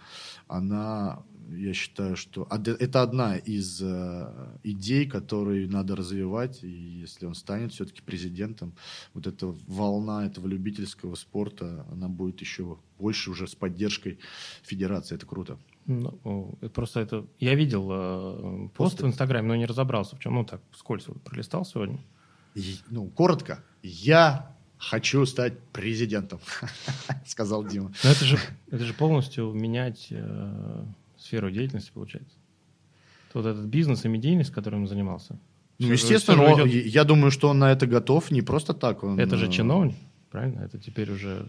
она, 0.48 1.24
я 1.50 1.74
считаю, 1.74 2.16
что 2.16 2.48
это 2.50 3.02
одна 3.02 3.38
из 3.38 3.82
э, 3.82 4.58
идей, 4.64 5.06
которые 5.08 5.68
надо 5.68 5.96
развивать, 5.96 6.64
и 6.64 6.70
если 6.70 7.26
он 7.26 7.36
станет 7.36 7.74
все-таки 7.74 8.02
президентом, 8.02 8.74
вот 9.14 9.28
эта 9.28 9.48
волна 9.68 10.26
этого 10.26 10.48
любительского 10.48 11.16
спорта, 11.16 11.86
она 11.92 12.08
будет 12.08 12.42
еще 12.42 12.78
больше 13.00 13.32
уже 13.32 13.48
с 13.48 13.56
поддержкой 13.56 14.20
федерации, 14.64 15.16
это 15.16 15.26
круто. 15.26 15.58
Ну, 15.86 16.58
просто 16.74 17.00
это... 17.00 17.26
Я 17.40 17.56
видел 17.56 17.90
э, 17.92 18.70
пост 18.76 18.94
Посты? 18.94 19.06
в 19.06 19.08
Инстаграме, 19.08 19.48
но 19.48 19.56
не 19.56 19.66
разобрался, 19.66 20.16
в 20.16 20.20
чем. 20.20 20.36
Ну, 20.36 20.46
так, 20.46 20.62
скользь 20.76 21.08
вот 21.08 21.22
пролистал 21.22 21.66
сегодня. 21.66 22.00
И, 22.56 22.76
ну, 22.90 23.08
коротко. 23.08 23.64
Я 23.82 24.56
хочу 24.78 25.26
стать 25.26 25.60
президентом, 25.72 26.40
сказал 27.26 27.66
Дима. 27.66 27.92
Но 28.04 28.10
это 28.10 28.26
же, 28.26 28.40
это 28.70 28.84
же 28.84 28.94
полностью 28.94 29.52
менять 29.54 30.08
э, 30.10 30.86
сферу 31.32 31.50
деятельности, 31.50 31.92
получается. 31.94 32.38
Вот 33.34 33.46
этот 33.46 33.66
бизнес 33.66 34.06
и 34.06 34.10
медийность, 34.10 34.52
которым 34.52 34.82
он 34.82 34.88
занимался. 34.88 35.40
Ну, 35.80 35.92
естественно, 35.92 36.44
он, 36.44 36.68
идет... 36.68 36.86
я 36.86 37.04
думаю, 37.04 37.32
что 37.32 37.50
он 37.50 37.60
на 37.60 37.72
это 37.72 37.88
готов 37.88 38.32
не 38.32 38.42
просто 38.42 38.74
так. 38.74 39.04
Он, 39.04 39.18
это 39.18 39.38
же 39.38 39.48
э, 39.48 39.52
чиновник, 39.52 39.96
правильно? 40.30 40.60
Это 40.60 40.78
теперь 40.78 41.10
уже 41.12 41.48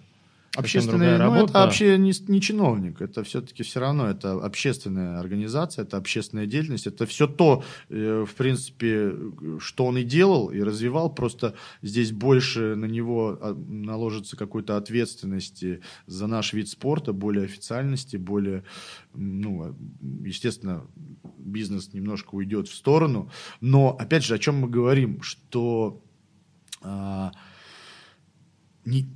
Общественный, 0.54 1.16
ну, 1.16 1.34
это 1.34 1.54
вообще 1.54 1.96
не, 1.96 2.12
не 2.28 2.40
чиновник, 2.40 3.00
это 3.00 3.24
все-таки 3.24 3.62
все 3.62 3.80
равно, 3.80 4.08
это 4.08 4.32
общественная 4.32 5.18
организация, 5.18 5.84
это 5.84 5.96
общественная 5.96 6.44
деятельность, 6.44 6.86
это 6.86 7.06
все 7.06 7.26
то, 7.26 7.64
э, 7.88 8.26
в 8.28 8.34
принципе, 8.34 9.14
что 9.60 9.86
он 9.86 9.96
и 9.96 10.02
делал, 10.02 10.50
и 10.50 10.60
развивал, 10.60 11.14
просто 11.14 11.54
здесь 11.80 12.12
больше 12.12 12.74
на 12.76 12.84
него 12.84 13.38
а, 13.40 13.54
наложится 13.54 14.36
какой-то 14.36 14.76
ответственности 14.76 15.80
за 16.06 16.26
наш 16.26 16.52
вид 16.52 16.68
спорта, 16.68 17.14
более 17.14 17.44
официальности, 17.44 18.18
более, 18.18 18.62
ну, 19.14 19.74
естественно, 20.22 20.86
бизнес 21.38 21.94
немножко 21.94 22.34
уйдет 22.34 22.68
в 22.68 22.74
сторону, 22.74 23.30
но, 23.62 23.96
опять 23.98 24.22
же, 24.22 24.34
о 24.34 24.38
чем 24.38 24.56
мы 24.56 24.68
говорим, 24.68 25.22
что... 25.22 26.02
А, 26.82 27.32
не, 28.84 29.06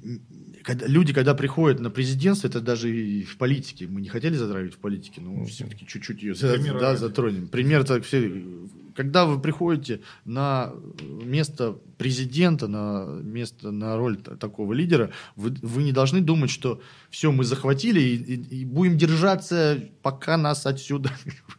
когда, 0.62 0.86
люди, 0.86 1.12
когда 1.12 1.34
приходят 1.34 1.80
на 1.80 1.90
президентство, 1.90 2.48
это 2.48 2.60
даже 2.60 2.94
и 2.94 3.24
в 3.24 3.36
политике, 3.36 3.86
мы 3.86 4.00
не 4.00 4.08
хотели 4.08 4.34
затравить 4.36 4.74
в 4.74 4.78
политике, 4.78 5.20
но 5.20 5.32
mm-hmm. 5.32 5.46
все-таки 5.46 5.86
чуть-чуть 5.86 6.22
ее 6.22 6.34
да, 6.34 6.96
затронем. 6.96 7.48
Пример 7.48 7.84
так 7.84 8.04
все. 8.04 8.44
Когда 8.96 9.26
вы 9.26 9.38
приходите 9.38 10.00
на 10.24 10.72
место 11.00 11.78
президента, 11.98 12.66
на 12.66 13.06
место, 13.22 13.70
на 13.70 13.96
роль 13.96 14.16
такого 14.16 14.72
лидера, 14.72 15.10
вы, 15.36 15.54
вы 15.62 15.82
не 15.82 15.92
должны 15.92 16.20
думать, 16.20 16.50
что 16.50 16.80
все, 17.10 17.30
мы 17.30 17.44
захватили 17.44 18.00
и, 18.00 18.16
и, 18.16 18.60
и 18.60 18.64
будем 18.64 18.96
держаться, 18.96 19.78
пока 20.02 20.36
нас 20.36 20.66
отсюда 20.66 21.10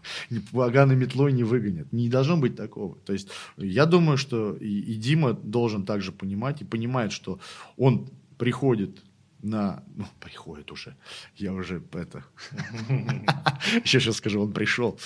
поганой 0.52 0.96
метлой 0.96 1.32
не 1.32 1.44
выгонят. 1.44 1.94
Не 1.94 2.10
должно 2.10 2.38
быть 2.38 2.56
такого. 2.56 2.98
То 3.06 3.14
есть 3.14 3.30
я 3.58 3.86
думаю, 3.86 4.18
что 4.18 4.56
и, 4.56 4.80
и 4.80 4.96
Дима 4.96 5.34
должен 5.34 5.86
также 5.86 6.12
понимать 6.12 6.62
и 6.62 6.66
понимает, 6.66 7.12
что 7.12 7.40
он 7.78 8.10
приходит 8.38 9.04
на... 9.42 9.84
Ну, 9.96 10.06
приходит 10.20 10.72
уже. 10.72 10.96
Я 11.36 11.54
уже 11.54 11.84
это... 11.94 12.24
Еще 13.84 14.00
сейчас 14.00 14.18
скажу, 14.18 14.42
он 14.42 14.54
пришел. 14.54 15.00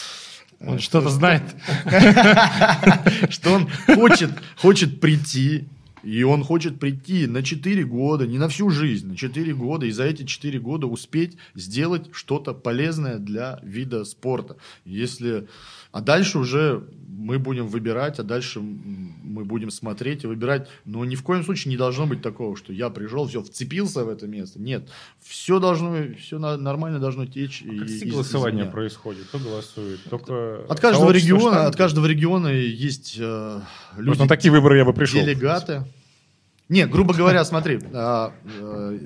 Он 0.65 0.79
что-то 0.79 1.09
знает. 1.09 1.43
Что 3.29 3.53
он 3.53 3.67
хочет, 3.87 4.31
хочет 4.57 4.99
прийти, 4.99 5.65
и 6.03 6.23
он 6.23 6.43
хочет 6.43 6.79
прийти 6.79 7.27
на 7.27 7.43
4 7.43 7.83
года, 7.85 8.27
не 8.27 8.37
на 8.37 8.47
всю 8.47 8.69
жизнь, 8.69 9.07
на 9.07 9.15
4 9.15 9.53
года, 9.53 9.85
и 9.85 9.91
за 9.91 10.03
эти 10.03 10.23
4 10.23 10.59
года 10.59 10.87
успеть 10.87 11.37
сделать 11.55 12.09
что-то 12.11 12.53
полезное 12.53 13.17
для 13.17 13.59
вида 13.63 14.03
спорта. 14.05 14.57
Если... 14.85 15.47
А 15.91 16.01
дальше 16.01 16.39
уже 16.39 16.87
мы 17.21 17.37
будем 17.37 17.67
выбирать, 17.67 18.19
а 18.19 18.23
дальше 18.23 18.59
мы 18.59 19.45
будем 19.45 19.69
смотреть 19.69 20.23
и 20.23 20.27
выбирать. 20.27 20.67
Но 20.85 21.05
ни 21.05 21.15
в 21.15 21.23
коем 21.23 21.43
случае 21.43 21.71
не 21.71 21.77
должно 21.77 22.07
быть 22.07 22.21
такого, 22.21 22.57
что 22.57 22.73
я 22.73 22.89
пришел, 22.89 23.27
все, 23.27 23.43
вцепился 23.43 24.03
в 24.03 24.09
это 24.09 24.27
место. 24.27 24.59
Нет, 24.59 24.89
все 25.21 25.59
должно, 25.59 25.97
все 26.19 26.39
нормально 26.39 26.99
должно 26.99 27.25
течь. 27.25 27.63
А 27.67 27.71
и, 27.71 27.99
как 27.99 28.09
голосование 28.09 28.65
происходит? 28.65 29.27
Кто 29.27 29.39
голосует? 29.39 30.03
Только 30.09 30.65
от 30.67 30.79
каждого 30.79 31.11
региона, 31.11 31.51
штанги? 31.51 31.67
от 31.67 31.75
каждого 31.75 32.05
региона 32.05 32.47
есть 32.47 33.17
э, 33.19 33.61
люди. 33.97 34.09
Вот 34.09 34.19
на 34.19 34.27
такие 34.27 34.51
выборы 34.51 34.77
я 34.77 34.85
бы 34.85 34.93
пришел. 34.93 35.21
Делегаты. 35.21 35.85
Не, 36.69 36.87
грубо 36.87 37.13
говоря, 37.13 37.43
смотри, 37.43 37.81
а, 37.93 38.31
э, 38.45 38.97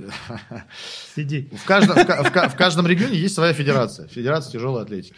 Сиди. 1.15 1.49
В 1.51 1.65
каждом, 1.65 1.95
в, 1.95 2.05
в, 2.05 2.49
в 2.49 2.55
каждом 2.55 2.86
регионе 2.86 3.17
есть 3.17 3.33
своя 3.33 3.53
федерация, 3.53 4.07
федерация 4.07 4.51
тяжелой 4.51 4.83
атлетики. 4.83 5.15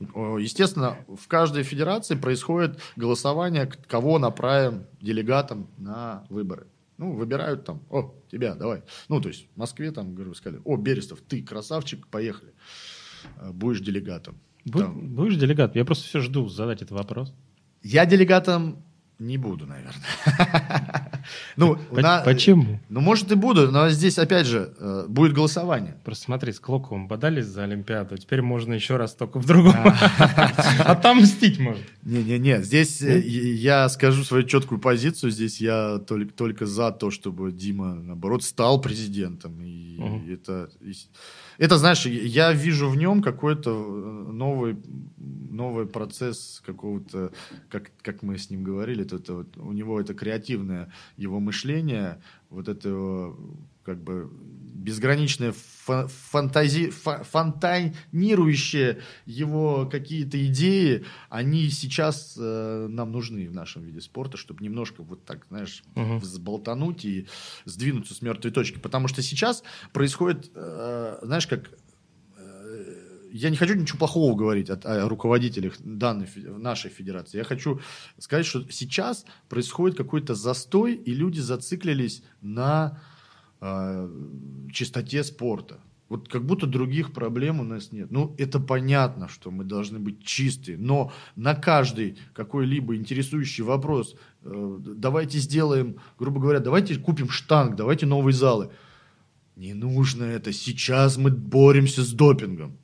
Естественно, 0.00 0.96
в 1.08 1.28
каждой 1.28 1.62
федерации 1.62 2.14
происходит 2.14 2.80
голосование, 2.96 3.66
кого 3.66 4.18
направим 4.18 4.86
делегатом 5.00 5.68
на 5.76 6.24
выборы. 6.30 6.66
Ну, 6.96 7.12
выбирают 7.12 7.64
там, 7.64 7.80
о, 7.90 8.14
тебя, 8.30 8.54
давай. 8.54 8.82
Ну, 9.08 9.20
то 9.20 9.28
есть 9.28 9.46
в 9.54 9.58
Москве 9.58 9.90
там, 9.90 10.14
говорю, 10.14 10.34
сказали, 10.34 10.60
о, 10.64 10.76
Берестов, 10.76 11.20
ты 11.20 11.42
красавчик, 11.42 12.06
поехали. 12.08 12.52
Э, 13.36 13.50
будешь 13.52 13.80
делегатом. 13.80 14.38
Бу- 14.66 14.92
будешь 14.92 15.36
делегатом? 15.36 15.78
Я 15.78 15.84
просто 15.84 16.04
все 16.04 16.20
жду 16.20 16.48
задать 16.48 16.82
этот 16.82 16.92
вопрос. 16.92 17.34
Я 17.82 18.04
делегатом 18.04 18.82
не 19.18 19.38
буду, 19.38 19.66
наверное. 19.66 19.94
Ну, 21.56 21.78
на... 21.90 22.20
Почему? 22.20 22.80
Ну, 22.88 23.00
может, 23.00 23.32
и 23.32 23.34
буду, 23.34 23.70
но 23.70 23.88
здесь, 23.90 24.18
опять 24.18 24.46
же, 24.46 24.72
э, 24.78 25.06
будет 25.08 25.32
голосование. 25.32 25.96
Просто 26.04 26.24
смотри, 26.24 26.52
с 26.52 26.60
Клоковым 26.60 27.08
бодались 27.08 27.46
за 27.46 27.64
Олимпиаду, 27.64 28.16
теперь 28.18 28.42
можно 28.42 28.74
еще 28.74 28.96
раз 28.96 29.14
только 29.14 29.38
в 29.38 29.46
другом. 29.46 29.74
Отомстить 30.80 31.58
можно. 31.58 31.82
Не-не-не, 32.02 32.62
здесь 32.62 33.02
э, 33.02 33.20
я 33.20 33.88
скажу 33.88 34.24
свою 34.24 34.44
четкую 34.44 34.80
позицию, 34.80 35.30
здесь 35.30 35.60
я 35.60 35.98
только, 35.98 36.32
только 36.32 36.66
за 36.66 36.90
то, 36.90 37.10
чтобы 37.10 37.52
Дима, 37.52 37.94
наоборот, 37.94 38.42
стал 38.42 38.80
президентом. 38.80 39.60
И 39.62 40.32
это... 40.32 40.70
Это, 41.58 41.76
знаешь, 41.76 42.06
я 42.06 42.52
вижу 42.52 42.88
в 42.88 42.96
нем 42.96 43.20
какой-то 43.20 43.70
э, 43.70 44.32
новый, 44.32 44.78
новый 45.18 45.84
процесс 45.84 46.62
какого-то, 46.64 47.32
как, 47.68 47.90
как 48.00 48.22
мы 48.22 48.38
с 48.38 48.48
ним 48.48 48.64
говорили, 48.64 49.04
это, 49.04 49.16
это 49.16 49.34
вот, 49.34 49.58
у 49.58 49.72
него 49.72 50.00
это 50.00 50.14
креативное 50.14 50.90
его 51.20 51.38
мышление, 51.38 52.20
вот 52.48 52.68
это 52.68 53.32
как 53.84 54.02
бы 54.02 54.30
безграничное 54.80 55.52
фантази, 55.52 56.90
фонтанирующие 56.90 59.00
его 59.26 59.86
какие-то 59.86 60.44
идеи, 60.46 61.04
они 61.28 61.68
сейчас 61.68 62.36
э, 62.40 62.86
нам 62.88 63.12
нужны 63.12 63.46
в 63.48 63.52
нашем 63.52 63.82
виде 63.82 64.00
спорта, 64.00 64.38
чтобы 64.38 64.64
немножко 64.64 65.02
вот 65.02 65.24
так, 65.24 65.46
знаешь, 65.50 65.82
угу. 65.94 66.18
взболтануть 66.18 67.04
и 67.04 67.26
сдвинуться 67.66 68.14
с 68.14 68.22
мертвой 68.22 68.52
точки. 68.52 68.78
Потому 68.78 69.08
что 69.08 69.22
сейчас 69.22 69.62
происходит, 69.92 70.50
э, 70.54 71.18
знаешь, 71.22 71.46
как 71.46 71.68
э, 71.68 71.76
я 73.32 73.50
не 73.50 73.56
хочу 73.56 73.74
ничего 73.74 73.98
плохого 73.98 74.36
говорить 74.36 74.70
о, 74.70 74.74
о 74.74 75.08
руководителях 75.08 75.74
данной 75.80 76.28
нашей 76.36 76.90
федерации. 76.90 77.38
Я 77.38 77.44
хочу 77.44 77.80
сказать, 78.18 78.46
что 78.46 78.64
сейчас 78.70 79.24
происходит 79.48 79.96
какой-то 79.96 80.34
застой, 80.34 80.94
и 80.94 81.14
люди 81.14 81.40
зациклились 81.40 82.22
на 82.40 83.00
э, 83.60 84.08
чистоте 84.72 85.24
спорта. 85.24 85.80
Вот 86.08 86.28
как 86.28 86.44
будто 86.44 86.66
других 86.66 87.12
проблем 87.12 87.60
у 87.60 87.62
нас 87.62 87.92
нет. 87.92 88.10
Ну, 88.10 88.34
это 88.36 88.58
понятно, 88.58 89.28
что 89.28 89.52
мы 89.52 89.62
должны 89.62 90.00
быть 90.00 90.24
чистые, 90.24 90.76
но 90.76 91.12
на 91.36 91.54
каждый 91.54 92.18
какой-либо 92.34 92.96
интересующий 92.96 93.62
вопрос 93.62 94.16
э, 94.42 94.78
давайте 94.80 95.38
сделаем, 95.38 96.00
грубо 96.18 96.40
говоря, 96.40 96.58
давайте 96.58 96.96
купим 96.96 97.30
штанг, 97.30 97.76
давайте 97.76 98.06
новые 98.06 98.34
залы. 98.34 98.70
Не 99.54 99.72
нужно 99.72 100.24
это. 100.24 100.52
Сейчас 100.52 101.16
мы 101.16 101.30
боремся 101.30 102.02
с 102.02 102.12
допингом. 102.12 102.79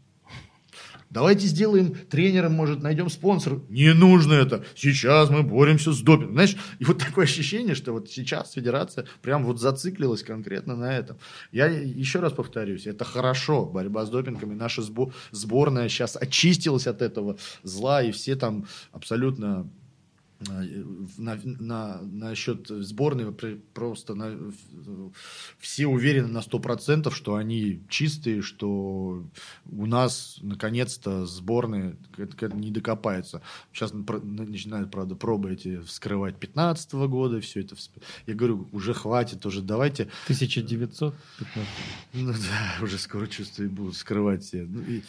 Давайте 1.16 1.46
сделаем 1.46 1.94
тренером, 2.10 2.52
может, 2.52 2.82
найдем 2.82 3.08
спонсор. 3.08 3.62
Не 3.70 3.94
нужно 3.94 4.34
это. 4.34 4.66
Сейчас 4.74 5.30
мы 5.30 5.42
боремся 5.42 5.94
с 5.94 6.02
допингом. 6.02 6.34
Знаешь, 6.34 6.56
и 6.78 6.84
вот 6.84 6.98
такое 6.98 7.24
ощущение, 7.24 7.74
что 7.74 7.92
вот 7.92 8.10
сейчас 8.10 8.52
федерация 8.52 9.06
прям 9.22 9.46
вот 9.46 9.58
зациклилась 9.58 10.22
конкретно 10.22 10.76
на 10.76 10.94
этом. 10.94 11.16
Я 11.52 11.68
еще 11.68 12.20
раз 12.20 12.34
повторюсь, 12.34 12.86
это 12.86 13.06
хорошо, 13.06 13.64
борьба 13.64 14.04
с 14.04 14.10
допингом, 14.10 14.52
и 14.52 14.56
наша 14.56 14.82
сборная 15.30 15.88
сейчас 15.88 16.18
очистилась 16.20 16.86
от 16.86 17.00
этого 17.00 17.38
зла, 17.62 18.02
и 18.02 18.12
все 18.12 18.36
там 18.36 18.66
абсолютно 18.92 19.70
на, 20.38 21.38
на, 21.44 22.02
насчет 22.02 22.68
сборной 22.68 23.32
просто 23.72 24.14
на, 24.14 24.36
все 25.58 25.86
уверены 25.86 26.28
на 26.28 26.42
сто 26.42 26.58
процентов, 26.58 27.16
что 27.16 27.36
они 27.36 27.80
чистые, 27.88 28.42
что 28.42 29.24
у 29.70 29.86
нас 29.86 30.38
наконец-то 30.42 31.24
сборные 31.26 31.96
не 32.54 32.70
докопается. 32.70 33.40
Сейчас 33.72 33.92
начинают, 33.92 34.90
правда, 34.90 35.14
пробы 35.14 35.54
эти 35.54 35.80
вскрывать 35.80 36.36
15 36.38 36.94
-го 36.94 37.08
года, 37.08 37.40
все 37.40 37.60
это. 37.60 37.76
Я 38.26 38.34
говорю, 38.34 38.68
уже 38.72 38.92
хватит, 38.92 39.46
уже 39.46 39.62
давайте... 39.62 40.04
1915? 40.24 41.14
Ну 42.12 42.32
да, 42.32 42.76
уже 42.82 42.98
скоро 42.98 43.26
чувствую, 43.26 43.70
будут 43.70 43.94
вскрывать 43.94 44.44
все. 44.44 44.64
Ну, 44.64 44.82
и 44.82 45.02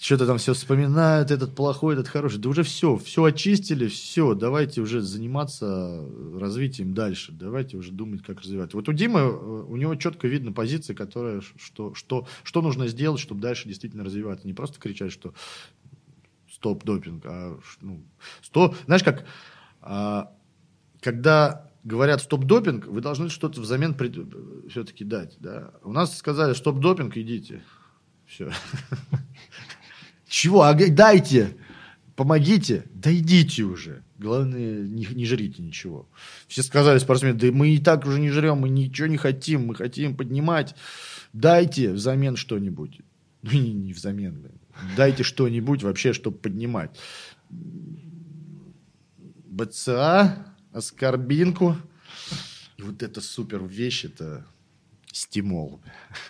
что-то 0.00 0.26
там 0.26 0.38
все 0.38 0.54
вспоминают, 0.54 1.30
этот 1.30 1.54
плохой, 1.54 1.94
этот 1.94 2.08
хороший. 2.08 2.38
Да 2.38 2.48
уже 2.48 2.62
все, 2.62 2.96
все 2.96 3.24
очистили, 3.24 3.88
все, 3.88 4.34
давайте 4.34 4.80
уже 4.80 5.00
заниматься 5.00 6.04
развитием 6.38 6.94
дальше, 6.94 7.32
давайте 7.32 7.76
уже 7.76 7.92
думать, 7.92 8.22
как 8.22 8.40
развивать. 8.40 8.74
Вот 8.74 8.88
у 8.88 8.92
Димы, 8.92 9.20
э, 9.20 9.26
у 9.26 9.76
него 9.76 9.94
четко 9.96 10.28
видно 10.28 10.52
позиция, 10.52 10.94
которая, 10.94 11.40
что, 11.40 11.94
что, 11.94 12.26
что 12.44 12.62
нужно 12.62 12.86
сделать, 12.86 13.20
чтобы 13.20 13.40
дальше 13.40 13.66
действительно 13.66 14.04
развиваться. 14.04 14.46
Не 14.46 14.54
просто 14.54 14.80
кричать, 14.80 15.12
что 15.12 15.34
стоп 16.50 16.84
допинг, 16.84 17.24
а 17.26 17.58
ну, 17.80 18.02
сто, 18.42 18.74
знаешь, 18.86 19.04
как, 19.04 19.26
а, 19.80 20.32
когда 21.00 21.70
говорят 21.84 22.22
стоп 22.22 22.44
допинг, 22.44 22.86
вы 22.86 23.00
должны 23.00 23.28
что-то 23.28 23.60
взамен 23.60 23.94
пред... 23.94 24.16
все-таки 24.70 25.04
дать, 25.04 25.36
да. 25.40 25.72
У 25.82 25.92
нас 25.92 26.16
сказали 26.16 26.52
стоп 26.54 26.80
допинг, 26.80 27.16
идите, 27.16 27.62
все. 28.28 28.52
Чего? 30.28 30.62
А 30.62 30.74
дайте! 30.74 31.56
Помогите! 32.14 32.84
Да 32.94 33.12
идите 33.12 33.62
уже. 33.62 34.04
Главное, 34.18 34.82
не, 34.82 35.06
не 35.06 35.24
жрите 35.24 35.62
ничего. 35.62 36.08
Все 36.48 36.62
сказали 36.62 36.98
спортсмены, 36.98 37.38
да 37.38 37.46
мы 37.52 37.70
и 37.70 37.78
так 37.78 38.04
уже 38.04 38.20
не 38.20 38.30
жрем, 38.30 38.58
мы 38.58 38.68
ничего 38.68 39.06
не 39.06 39.16
хотим, 39.16 39.66
мы 39.66 39.74
хотим 39.74 40.16
поднимать. 40.16 40.74
Дайте 41.32 41.92
взамен 41.92 42.36
что-нибудь. 42.36 43.00
Ну, 43.42 43.52
не, 43.52 43.72
не 43.72 43.92
взамен. 43.92 44.50
Дайте 44.96 45.22
что-нибудь 45.22 45.82
вообще, 45.82 46.12
чтобы 46.12 46.38
поднимать. 46.38 46.90
БЦА, 49.46 50.54
аскорбинку. 50.72 51.76
И 52.76 52.82
вот 52.82 53.02
это 53.02 53.20
супер 53.20 53.64
вещь, 53.64 54.04
это 54.04 54.44
стимул. 55.18 55.80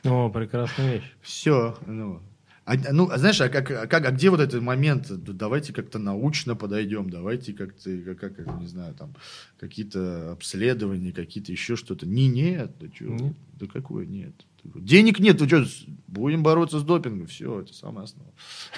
О, 0.05 0.31
прекрасная 0.31 0.95
вещь. 0.95 1.15
Все. 1.21 1.77
Ну, 1.87 2.23
а, 2.69 2.75
ну, 2.93 3.11
знаешь, 3.17 3.41
а, 3.41 3.49
как, 3.49 3.71
а, 3.71 3.87
как, 3.87 4.05
а 4.05 4.11
где 4.11 4.29
вот 4.29 4.41
этот 4.41 4.61
момент? 4.61 5.07
Давайте 5.11 5.73
как-то 5.73 5.99
научно 5.99 6.55
подойдем, 6.55 7.09
давайте 7.09 7.55
как-то, 7.55 7.91
как, 8.15 8.37
как, 8.37 8.61
не 8.61 8.67
знаю, 8.67 8.95
там, 8.95 9.15
какие-то 9.59 10.33
обследования, 10.33 11.13
какие-то 11.13 11.51
еще 11.51 11.77
что-то. 11.77 12.07
Не, 12.07 12.29
нет, 12.29 12.73
да, 12.79 12.87
что, 12.95 13.05
нет. 13.05 13.37
да 13.55 13.67
какое 13.67 14.05
нет. 14.05 14.35
Денег 14.65 15.19
нет, 15.19 15.41
что, 15.41 15.65
будем 16.09 16.43
бороться 16.43 16.79
с 16.79 16.83
допингом, 16.83 17.27
все, 17.27 17.61
это 17.61 17.73
самое 17.73 18.05
основное. 18.05 18.35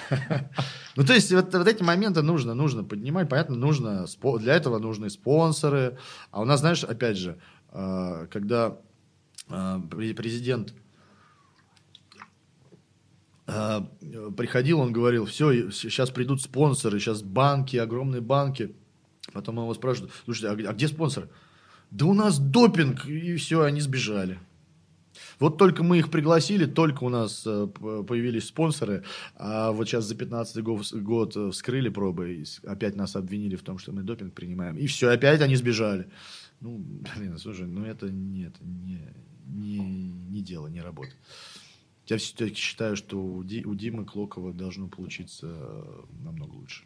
Ну, 0.95 1.05
то 1.05 1.13
есть, 1.13 1.31
вот, 1.31 1.53
вот 1.53 1.67
эти 1.67 1.83
моменты 1.83 2.21
нужно, 2.21 2.53
нужно 2.53 2.83
поднимать, 2.83 3.27
понятно, 3.27 3.55
нужно, 3.55 4.05
для 4.39 4.55
этого 4.55 4.77
нужны 4.77 5.09
спонсоры, 5.09 5.97
а 6.31 6.41
у 6.41 6.45
нас, 6.45 6.61
знаешь, 6.61 6.83
опять 6.83 7.17
же, 7.17 7.37
а, 7.69 8.27
когда 8.27 8.67
а, 8.67 8.81
президент 9.89 10.73
а, 13.53 13.85
приходил, 14.37 14.79
он 14.79 14.93
говорил, 14.93 15.25
все, 15.25 15.71
сейчас 15.71 16.09
придут 16.09 16.41
спонсоры, 16.41 16.99
сейчас 16.99 17.21
банки, 17.21 17.75
огромные 17.75 18.21
банки. 18.21 18.73
Потом 19.33 19.57
его 19.57 19.73
спрашивают, 19.73 20.13
слушайте, 20.23 20.47
а, 20.47 20.69
а 20.69 20.73
где 20.73 20.87
спонсоры? 20.87 21.29
Да 21.89 22.05
у 22.05 22.13
нас 22.13 22.39
допинг, 22.39 23.05
и 23.05 23.35
все, 23.35 23.63
они 23.63 23.81
сбежали. 23.81 24.39
Вот 25.39 25.57
только 25.57 25.83
мы 25.83 25.99
их 25.99 26.09
пригласили, 26.09 26.65
только 26.65 27.03
у 27.03 27.09
нас 27.09 27.43
э, 27.45 27.67
появились 27.67 28.47
спонсоры, 28.47 29.03
а 29.35 29.71
вот 29.71 29.87
сейчас 29.87 30.05
за 30.05 30.15
15 30.15 30.63
год 30.63 31.35
вскрыли 31.53 31.89
пробы, 31.89 32.33
и 32.35 32.45
опять 32.65 32.95
нас 32.95 33.15
обвинили 33.15 33.55
в 33.57 33.63
том, 33.63 33.77
что 33.77 33.91
мы 33.91 34.03
допинг 34.03 34.33
принимаем. 34.33 34.77
И 34.77 34.87
все, 34.87 35.09
опять 35.09 35.41
они 35.41 35.55
сбежали. 35.55 36.07
Ну, 36.61 36.77
блин, 37.17 37.37
слушай, 37.37 37.65
ну 37.67 37.83
это 37.83 38.09
нет, 38.09 38.55
не, 38.61 39.01
не, 39.51 39.79
не 39.79 40.41
дело, 40.41 40.67
не 40.67 40.81
работа. 40.81 41.11
Я 42.07 42.17
все-таки 42.17 42.55
считаю, 42.55 42.95
что 42.95 43.21
у, 43.21 43.43
Ди, 43.43 43.63
у 43.65 43.75
Димы 43.75 44.05
Клокова 44.05 44.53
должно 44.53 44.87
получиться 44.87 45.47
э, 45.47 46.03
намного 46.23 46.55
лучше. 46.55 46.83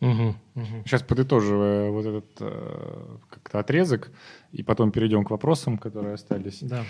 Угу, 0.00 0.34
угу. 0.54 0.82
Сейчас 0.84 1.02
подытоживая 1.02 1.90
вот 1.90 2.06
этот 2.06 2.36
э, 2.40 3.16
как-то 3.30 3.58
отрезок, 3.58 4.10
и 4.52 4.62
потом 4.62 4.90
перейдем 4.92 5.24
к 5.24 5.30
вопросам, 5.30 5.78
которые 5.78 6.14
остались. 6.14 6.60
Да. 6.62 6.84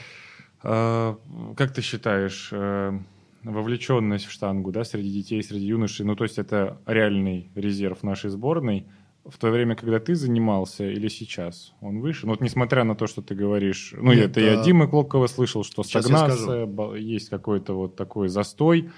Э, 0.62 1.16
как 1.56 1.72
ты 1.72 1.80
считаешь, 1.80 2.50
э, 2.52 2.98
вовлеченность 3.42 4.26
в 4.26 4.30
штангу 4.30 4.72
да, 4.72 4.84
среди 4.84 5.10
детей, 5.10 5.42
среди 5.42 5.66
юношей, 5.66 6.04
ну 6.04 6.16
то 6.16 6.24
есть 6.24 6.38
это 6.38 6.80
реальный 6.86 7.50
резерв 7.54 8.02
нашей 8.02 8.30
сборной– 8.30 8.86
в 9.24 9.38
то 9.38 9.50
время, 9.50 9.74
когда 9.74 10.00
ты 10.00 10.14
занимался, 10.14 10.84
или 10.84 11.08
сейчас 11.08 11.72
он 11.80 12.00
выше? 12.00 12.26
Ну 12.26 12.32
вот 12.32 12.40
несмотря 12.40 12.84
на 12.84 12.94
то, 12.94 13.06
что 13.06 13.22
ты 13.22 13.34
говоришь, 13.34 13.94
ну 13.96 14.12
Нет, 14.12 14.30
это 14.30 14.40
да. 14.40 14.46
я 14.46 14.62
Димы 14.62 14.86
Клокова 14.86 15.26
слышал, 15.26 15.64
что 15.64 15.82
сейчас 15.82 16.04
стагнация, 16.04 16.66
есть 16.96 17.30
какой-то 17.30 17.74
вот 17.74 17.96
такой 17.96 18.28
застой. 18.28 18.90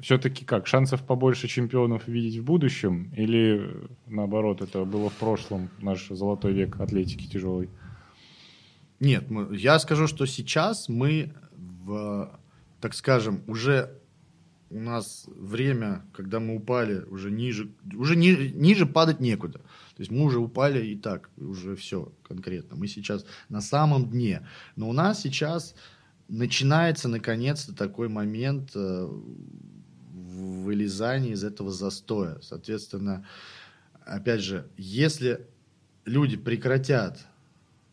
Все-таки 0.00 0.44
как, 0.44 0.66
шансов 0.66 1.04
побольше 1.04 1.48
чемпионов 1.48 2.06
видеть 2.06 2.38
в 2.38 2.44
будущем? 2.44 3.12
Или 3.16 3.68
наоборот, 4.06 4.62
это 4.62 4.84
было 4.84 5.10
в 5.10 5.14
прошлом, 5.14 5.70
наш 5.80 6.08
золотой 6.08 6.52
век 6.52 6.78
атлетики 6.78 7.26
тяжелой? 7.26 7.68
Нет, 9.00 9.24
я 9.50 9.78
скажу, 9.80 10.06
что 10.06 10.26
сейчас 10.26 10.88
мы 10.88 11.32
в, 11.84 12.38
так 12.80 12.94
скажем, 12.94 13.42
уже 13.48 14.01
у 14.72 14.80
нас 14.80 15.24
время, 15.26 16.02
когда 16.14 16.40
мы 16.40 16.56
упали 16.56 17.02
уже 17.04 17.30
ниже, 17.30 17.70
уже 17.94 18.16
ни, 18.16 18.30
ниже 18.52 18.86
падать 18.86 19.20
некуда. 19.20 19.58
То 19.58 20.00
есть 20.00 20.10
мы 20.10 20.24
уже 20.24 20.38
упали 20.38 20.84
и 20.84 20.96
так, 20.96 21.30
уже 21.36 21.76
все 21.76 22.12
конкретно. 22.26 22.76
Мы 22.76 22.88
сейчас 22.88 23.26
на 23.50 23.60
самом 23.60 24.08
дне. 24.10 24.46
Но 24.76 24.88
у 24.88 24.92
нас 24.92 25.20
сейчас 25.20 25.74
начинается 26.28 27.08
наконец-то 27.08 27.74
такой 27.74 28.08
момент 28.08 28.70
э, 28.74 29.08
вылезания 30.10 31.32
из 31.32 31.44
этого 31.44 31.70
застоя. 31.70 32.38
Соответственно, 32.40 33.26
опять 34.06 34.40
же, 34.40 34.70
если 34.78 35.46
люди 36.06 36.38
прекратят 36.38 37.26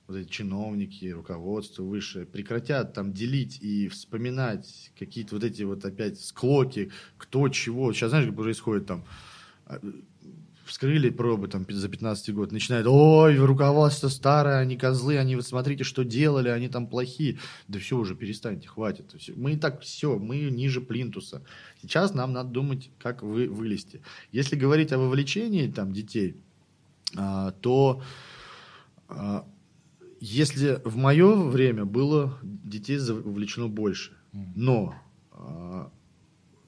вот 0.10 0.18
эти 0.18 0.30
чиновники, 0.30 1.06
руководство 1.06 1.84
высшее 1.84 2.26
прекратят 2.26 2.94
там 2.94 3.14
делить 3.14 3.60
и 3.61 3.88
вспоминать 3.88 4.91
какие-то 4.98 5.36
вот 5.36 5.44
эти 5.44 5.61
вот 5.61 5.86
опять 5.86 6.19
склоки, 6.19 6.91
кто 7.18 7.48
чего. 7.49 7.94
Сейчас 7.94 8.10
знаешь, 8.10 8.26
как 8.26 8.36
происходит 8.36 8.88
там, 8.88 9.06
а, 9.65 9.80
вскрыли 10.65 11.11
пробы 11.11 11.48
там 11.48 11.65
за 11.69 11.88
15 11.88 12.34
год, 12.34 12.52
начинают, 12.52 12.88
ой, 12.88 13.38
руководство 13.38 14.07
старое, 14.07 14.57
они 14.57 14.77
козлы, 14.77 15.18
они 15.19 15.36
вот 15.36 15.45
смотрите, 15.45 15.84
что 15.84 16.03
делали, 16.03 16.49
они 16.49 16.69
там 16.69 16.88
плохие. 16.88 17.38
Да 17.68 17.77
все 17.77 17.95
уже, 17.95 18.15
перестаньте, 18.15 18.68
хватит. 18.68 19.14
Мы 19.36 19.53
и 19.53 19.57
так 19.57 19.81
все, 19.81 20.18
мы 20.18 20.40
ниже 20.49 20.81
плинтуса. 20.81 21.44
Сейчас 21.81 22.15
нам 22.15 22.34
надо 22.34 22.49
думать, 22.49 22.90
как 22.98 23.22
вы 23.22 23.48
вылезти. 23.48 24.02
Если 24.31 24.56
говорить 24.56 24.91
о 24.91 24.98
вовлечении 24.98 25.69
там 25.69 25.94
детей, 25.94 26.36
а, 27.15 27.52
то 27.52 28.02
а, 29.07 29.48
если 30.20 30.82
в 30.84 30.96
мое 30.96 31.36
время 31.36 31.86
было 31.86 32.38
детей 32.44 33.00
вовлечено 33.00 33.68
больше, 33.68 34.12
но 34.32 34.96
э, 35.32 35.90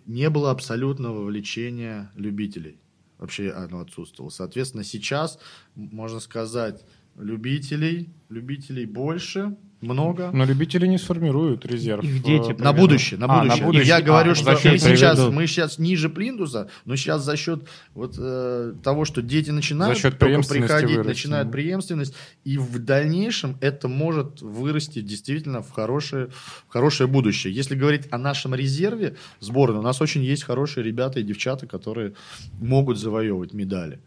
не 0.05 0.29
было 0.29 0.51
абсолютного 0.51 1.19
вовлечения 1.19 2.11
любителей. 2.15 2.79
Вообще 3.17 3.51
оно 3.51 3.81
отсутствовало. 3.81 4.31
Соответственно, 4.31 4.83
сейчас, 4.83 5.37
можно 5.75 6.19
сказать, 6.19 6.83
любителей, 7.17 8.09
любителей 8.29 8.85
больше, 8.85 9.55
много. 9.81 10.29
Но 10.31 10.45
любители 10.45 10.85
не 10.85 10.97
сформируют 10.97 11.65
резерв. 11.65 12.03
Их 12.03 12.23
дети 12.23 12.51
э, 12.51 12.63
На 12.63 12.71
будущее, 12.71 13.19
на 13.19 13.25
А, 13.25 13.27
на 13.27 13.43
будущее. 13.43 13.61
И 13.61 13.65
будущее. 13.65 13.87
я 13.87 14.01
говорю, 14.01 14.31
А, 14.31 14.35
что 14.35 14.51
мы 14.51 14.57
сейчас, 14.77 15.19
мы 15.19 15.47
сейчас 15.47 15.79
ниже 15.79 16.09
плинтуса, 16.09 16.69
но 16.85 16.95
сейчас 16.95 17.23
за 17.23 17.35
счет 17.35 17.67
вот 17.93 18.15
э, 18.17 18.73
того, 18.83 19.05
что 19.05 19.21
дети 19.21 19.49
начинают 19.49 19.97
За 19.97 20.01
счет 20.01 20.19
только 20.19 20.47
приходить, 20.47 20.97
вырасти, 20.97 21.07
начинают 21.07 21.51
преемственность, 21.51 22.13
и 22.43 22.57
в 22.57 22.77
дальнейшем 22.79 23.57
это 23.59 23.87
может 23.87 24.41
вырасти 24.41 25.01
действительно 25.01 25.61
в 25.61 25.71
хорошее, 25.71 26.29
в 26.67 26.71
хорошее 26.71 27.09
будущее. 27.09 27.53
Если 27.53 27.75
говорить 27.75 28.07
о 28.11 28.17
нашем 28.17 28.53
резерве 28.53 29.15
сборной, 29.39 29.79
у 29.79 29.83
нас 29.83 29.99
очень 30.01 30.21
есть 30.21 30.43
хорошие 30.43 30.83
ребята 30.83 31.19
и 31.19 31.23
девчата, 31.23 31.65
которые 31.65 32.13
могут 32.59 32.99
завоевывать 32.99 33.53
медали. 33.53 33.99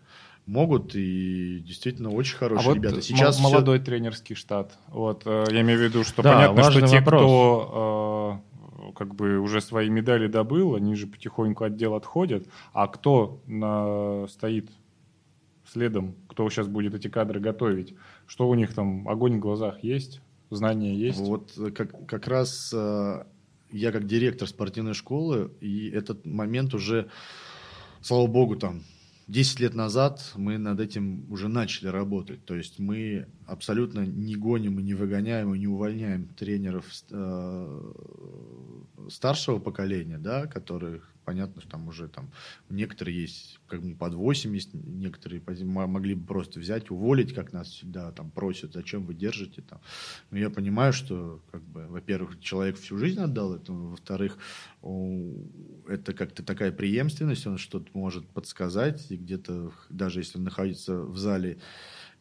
Могут 0.47 0.95
и 0.95 1.61
действительно 1.67 2.11
очень 2.11 2.37
А 2.37 2.39
хорошие 2.41 2.69
вот 2.69 2.75
ребята. 2.77 3.01
Сейчас 3.01 3.41
молодой 3.41 3.79
тренерский 3.79 4.37
штат. 4.37 4.77
Вот, 4.89 5.23
э, 5.25 5.45
я 5.51 5.63
имею 5.63 5.79
в 5.79 5.83
виду, 5.83 6.05
что 6.05 6.23
Да, 6.23 6.35
понятно, 6.53 6.71
что 6.71 6.87
те, 6.87 7.01
вопрос. 7.01 7.23
кто 7.23 8.43
э, 8.91 8.93
как 8.95 9.15
бы 9.15 9.39
уже 9.39 9.63
свои 9.63 9.89
медали 9.89 10.27
добыл, 10.27 10.75
они 10.75 10.95
же 10.97 11.07
потихоньку 11.07 11.65
от 11.65 11.77
дел 11.77 11.95
отходят. 11.95 12.47
А 12.75 12.89
кто 12.89 13.41
на- 13.47 14.27
стоит 14.29 14.71
следом, 15.67 16.15
кто 16.29 16.49
сейчас 16.51 16.69
будет 16.69 16.95
эти 16.95 17.09
кадры 17.09 17.41
готовить? 17.41 17.95
Что 18.27 18.47
у 18.47 18.55
них 18.55 18.75
там, 18.75 19.09
огонь 19.09 19.37
в 19.39 19.41
глазах 19.41 19.83
есть? 19.83 20.21
Знания 20.51 20.95
есть? 20.95 21.21
Вот 21.21 21.53
э, 21.57 21.71
как, 21.71 22.07
как 22.07 22.29
раз 22.29 22.71
я 22.73 23.93
как 23.93 24.07
директор 24.07 24.47
спортивной 24.47 24.93
школы, 24.95 25.51
и 25.63 25.89
этот 25.89 26.27
момент 26.27 26.75
уже, 26.75 27.09
слава 28.03 28.27
богу, 28.27 28.57
там 28.57 28.83
10 29.27 29.61
лет 29.61 29.75
назад 29.75 30.33
мы 30.37 30.59
над 30.59 30.81
этим 30.81 31.31
уже 31.31 31.49
начали 31.49 31.89
работать. 31.89 32.45
То 32.45 32.55
есть 32.55 32.79
мы 32.79 33.27
абсолютно 33.47 34.01
не 34.01 34.37
гоним 34.37 34.81
и 34.81 34.83
не 34.83 34.95
выгоняем 34.95 35.55
и 35.55 35.59
не 35.59 35.67
увольняем 35.67 36.29
тренеров 36.29 36.87
э, 37.11 37.93
старшего 39.11 39.59
поколения, 39.59 40.19
да, 40.19 40.47
которых 40.47 41.15
понятно, 41.25 41.61
что 41.61 41.71
там 41.71 41.89
уже 41.89 42.09
там 42.09 42.31
некоторые 42.69 43.23
есть 43.23 43.61
как 43.67 43.83
бы 43.83 43.95
под 43.95 44.15
80, 44.15 44.75
некоторые 44.75 45.43
могли 45.87 46.15
бы 46.15 46.27
просто 46.27 46.61
взять, 46.61 46.91
уволить, 46.91 47.35
как 47.35 47.53
нас 47.53 47.69
всегда 47.69 48.13
там 48.13 48.31
просят, 48.31 48.73
зачем 48.73 49.05
вы 49.05 49.15
держите 49.15 49.63
там. 49.63 49.81
Но 50.31 50.39
я 50.39 50.51
понимаю, 50.51 50.93
что, 50.93 51.41
как 51.51 51.63
бы, 51.63 51.87
во-первых, 51.89 52.41
человек 52.41 52.79
всю 52.79 52.99
жизнь 52.99 53.21
отдал 53.21 53.55
этому, 53.55 53.91
во-вторых, 53.91 54.39
это 55.89 56.13
как-то 56.13 56.43
такая 56.43 56.73
преемственность, 56.73 57.47
он 57.47 57.59
что-то 57.59 57.89
может 57.95 58.27
подсказать, 58.29 59.11
и 59.11 59.17
где-то, 59.17 59.73
даже 59.89 60.21
если 60.21 60.39
находится 60.39 61.01
в 61.01 61.17
зале, 61.17 61.59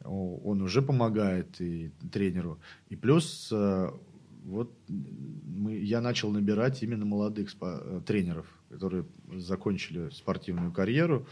он 0.03 0.61
уже 0.61 0.81
помогает 0.81 1.59
и 1.61 1.91
тренеру. 2.11 2.59
И 2.89 2.95
плюс 2.95 3.49
э, 3.51 3.89
вот 4.43 4.71
мы, 4.87 5.77
я 5.77 6.01
начал 6.01 6.31
набирать 6.31 6.83
именно 6.83 7.05
молодых 7.05 7.53
спа- 7.53 7.81
э, 7.81 8.01
тренеров, 8.05 8.45
которые 8.69 9.05
закончили 9.35 10.09
спортивную 10.09 10.71
карьеру. 10.71 11.25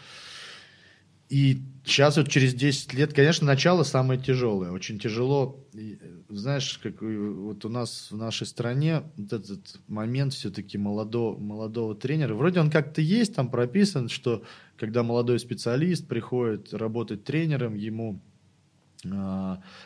И 1.31 1.61
сейчас 1.85 2.17
вот 2.17 2.27
через 2.27 2.53
10 2.53 2.93
лет, 2.93 3.13
конечно, 3.13 3.47
начало 3.47 3.83
самое 3.83 4.19
тяжелое. 4.19 4.71
Очень 4.71 4.99
тяжело. 4.99 5.65
Э, 5.73 5.95
знаешь, 6.29 6.77
как 6.83 7.01
вот 7.01 7.63
у 7.65 7.69
нас 7.69 8.09
в 8.11 8.17
нашей 8.17 8.45
стране 8.47 9.03
вот 9.17 9.33
этот 9.33 9.79
момент 9.87 10.33
все-таки 10.33 10.77
молодого, 10.77 11.37
молодого 11.39 11.95
тренера. 11.95 12.33
Вроде 12.35 12.59
он 12.59 12.69
как-то 12.69 13.01
есть, 13.01 13.35
там 13.35 13.49
прописан, 13.49 14.09
что 14.09 14.43
когда 14.77 15.03
молодой 15.03 15.39
специалист 15.39 16.07
приходит 16.07 16.73
работать 16.73 17.23
тренером, 17.23 17.75
ему 17.75 18.21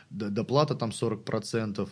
доплата 0.10 0.76
там 0.76 0.90
40%. 0.90 1.90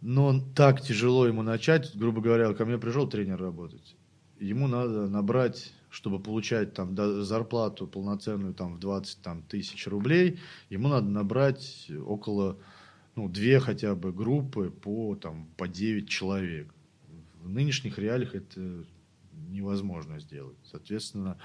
Но 0.00 0.40
так 0.54 0.80
тяжело 0.80 1.26
ему 1.26 1.42
начать, 1.42 1.96
грубо 1.96 2.20
говоря, 2.20 2.52
ко 2.54 2.64
мне 2.64 2.76
пришел 2.78 3.08
тренер 3.08 3.40
работать. 3.40 3.94
Ему 4.40 4.66
надо 4.66 5.08
набрать, 5.08 5.72
чтобы 5.90 6.18
получать 6.18 6.74
там 6.74 6.96
зарплату 7.24 7.86
полноценную 7.86 8.52
там 8.52 8.74
в 8.74 8.80
20 8.80 9.22
там, 9.22 9.42
тысяч 9.42 9.86
рублей, 9.86 10.40
ему 10.70 10.88
надо 10.88 11.06
набрать 11.06 11.88
около 12.04 12.58
ну, 13.14 13.28
две 13.28 13.60
хотя 13.60 13.94
бы 13.94 14.12
группы 14.12 14.70
по, 14.70 15.14
там, 15.14 15.48
по 15.56 15.68
9 15.68 16.08
человек. 16.08 16.74
В 17.42 17.48
нынешних 17.48 17.98
реалиях 17.98 18.34
это 18.34 18.84
невозможно 19.48 20.18
сделать. 20.18 20.56
Соответственно, 20.64 21.38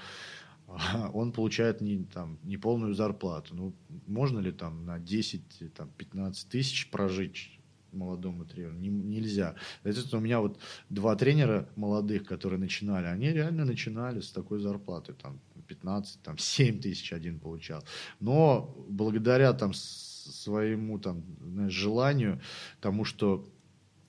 он 1.14 1.32
получает 1.32 1.80
не, 1.80 2.04
там, 2.04 2.38
не 2.42 2.56
полную 2.56 2.94
зарплату. 2.94 3.54
Ну, 3.54 3.74
можно 4.06 4.38
ли 4.38 4.52
там 4.52 4.84
на 4.84 4.98
10-15 4.98 6.46
тысяч 6.50 6.90
прожить 6.90 7.58
молодому 7.92 8.44
тренеру? 8.44 8.74
Не- 8.74 8.88
нельзя. 8.88 9.54
Соответственно, 9.82 10.20
у 10.20 10.24
меня 10.24 10.40
вот 10.40 10.58
два 10.90 11.16
тренера 11.16 11.68
молодых, 11.76 12.24
которые 12.24 12.60
начинали, 12.60 13.06
они 13.06 13.32
реально 13.32 13.64
начинали 13.64 14.20
с 14.20 14.30
такой 14.30 14.60
зарплаты, 14.60 15.14
там, 15.14 15.40
15, 15.66 16.22
там, 16.22 16.38
7 16.38 16.80
тысяч 16.80 17.12
один 17.12 17.38
получал. 17.38 17.84
Но 18.20 18.74
благодаря 18.88 19.52
там 19.52 19.72
своему 19.74 20.98
там, 20.98 21.22
знаешь, 21.40 21.72
желанию, 21.72 22.40
тому, 22.80 23.04
что 23.04 23.48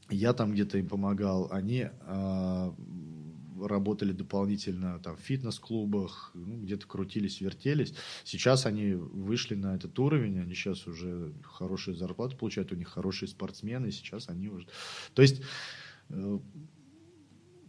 я 0.10 0.34
там 0.34 0.52
где-то 0.52 0.78
им 0.78 0.88
помогал, 0.88 1.48
они 1.52 1.88
а, 2.02 2.74
работали 3.68 4.12
дополнительно 4.12 5.00
там, 5.00 5.16
в 5.16 5.20
фитнес-клубах, 5.20 6.32
ну, 6.34 6.58
где-то 6.58 6.88
крутились, 6.88 7.42
вертелись. 7.42 7.94
Сейчас 8.24 8.66
они 8.66 8.94
вышли 8.94 9.56
на 9.56 9.76
этот 9.76 9.98
уровень, 10.00 10.40
они 10.40 10.54
сейчас 10.54 10.88
уже 10.88 11.34
хорошие 11.44 11.96
зарплаты 11.96 12.36
получают, 12.36 12.72
у 12.72 12.76
них 12.76 12.88
хорошие 12.88 13.30
спортсмены, 13.30 13.92
сейчас 13.92 14.30
они 14.30 14.50
уже... 14.50 14.68
То 15.14 15.22
есть, 15.22 15.42
э, 16.10 16.40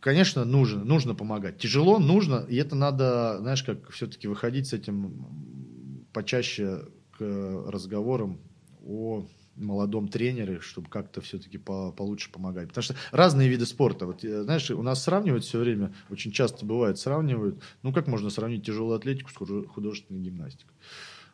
конечно, 0.00 0.44
нужно, 0.44 0.84
нужно 0.84 1.14
помогать. 1.14 1.58
Тяжело, 1.58 1.98
нужно, 1.98 2.46
и 2.48 2.56
это 2.56 2.74
надо, 2.74 3.38
знаешь, 3.40 3.62
как 3.62 3.90
все-таки 3.90 4.28
выходить 4.28 4.66
с 4.68 4.72
этим 4.72 6.06
почаще 6.12 6.88
к 7.18 7.64
разговорам 7.68 8.40
о 8.84 9.26
молодом 9.60 10.08
тренере, 10.08 10.60
чтобы 10.60 10.88
как-то 10.88 11.20
все-таки 11.20 11.58
по- 11.58 11.92
получше 11.92 12.30
помогать. 12.32 12.68
Потому 12.68 12.82
что 12.82 12.94
разные 13.12 13.48
виды 13.48 13.66
спорта. 13.66 14.06
Вот, 14.06 14.24
э, 14.24 14.42
знаешь, 14.42 14.70
у 14.70 14.82
нас 14.82 15.02
сравнивают 15.02 15.44
все 15.44 15.58
время, 15.58 15.94
очень 16.08 16.32
часто 16.32 16.66
бывает, 16.66 16.98
сравнивают, 16.98 17.62
ну 17.82 17.92
как 17.92 18.06
можно 18.06 18.30
сравнить 18.30 18.64
тяжелую 18.64 18.96
атлетику 18.96 19.30
с 19.30 19.36
худо- 19.36 19.66
художественной 19.66 20.20
гимнастикой? 20.20 20.74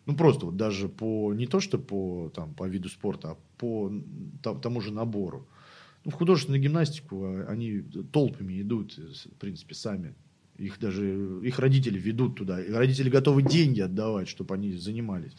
Ну 0.07 0.17
просто 0.17 0.47
вот 0.47 0.57
даже 0.57 0.89
по, 0.89 1.35
не 1.35 1.47
то 1.47 1.61
что 1.61 1.79
по, 1.79 2.31
там, 2.35 2.55
по 2.55 2.69
виду 2.69 2.89
спорта, 2.89 3.33
а 3.33 3.37
по 3.59 3.93
там- 4.43 4.61
тому 4.61 4.81
же 4.81 4.93
набору. 4.93 5.49
Ну, 6.05 6.13
в 6.13 6.15
художественную 6.15 6.63
гимнастику 6.63 7.25
а, 7.25 7.47
они 7.49 7.83
толпами 8.13 8.61
идут, 8.61 8.97
э, 8.99 9.03
в 9.03 9.39
принципе, 9.39 9.75
сами. 9.75 10.15
Их 10.59 10.79
даже, 10.79 11.41
их 11.43 11.59
родители 11.59 11.99
ведут 11.99 12.37
туда. 12.37 12.63
И 12.63 12.71
родители 12.71 13.11
готовы 13.11 13.43
деньги 13.43 13.81
отдавать, 13.81 14.29
чтобы 14.29 14.55
они 14.55 14.73
занимались. 14.73 15.33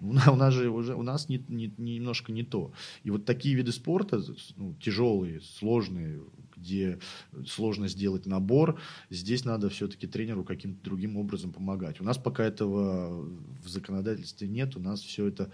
У 0.00 0.12
нас, 0.12 0.28
у 0.28 0.36
нас 0.36 0.54
же 0.54 0.70
уже, 0.70 0.94
у 0.94 1.02
нас 1.02 1.28
не, 1.28 1.44
не- 1.48 1.74
немножко 1.76 2.32
не 2.32 2.44
то. 2.44 2.72
И 3.02 3.10
вот 3.10 3.24
такие 3.24 3.54
виды 3.54 3.72
спорта, 3.72 4.22
ну, 4.56 4.74
тяжелые, 4.80 5.40
сложные, 5.40 6.20
где 6.56 7.00
сложно 7.46 7.88
сделать 7.88 8.26
набор, 8.26 8.78
здесь 9.08 9.44
надо 9.44 9.70
все-таки 9.70 10.06
тренеру 10.06 10.44
каким-то 10.44 10.82
другим 10.84 11.16
образом 11.16 11.52
помогать. 11.52 12.00
У 12.00 12.04
нас 12.04 12.18
пока 12.18 12.44
этого 12.44 13.28
в 13.62 13.68
законодательстве 13.68 14.46
нет, 14.48 14.76
у 14.76 14.80
нас 14.80 15.00
все 15.00 15.26
это 15.26 15.50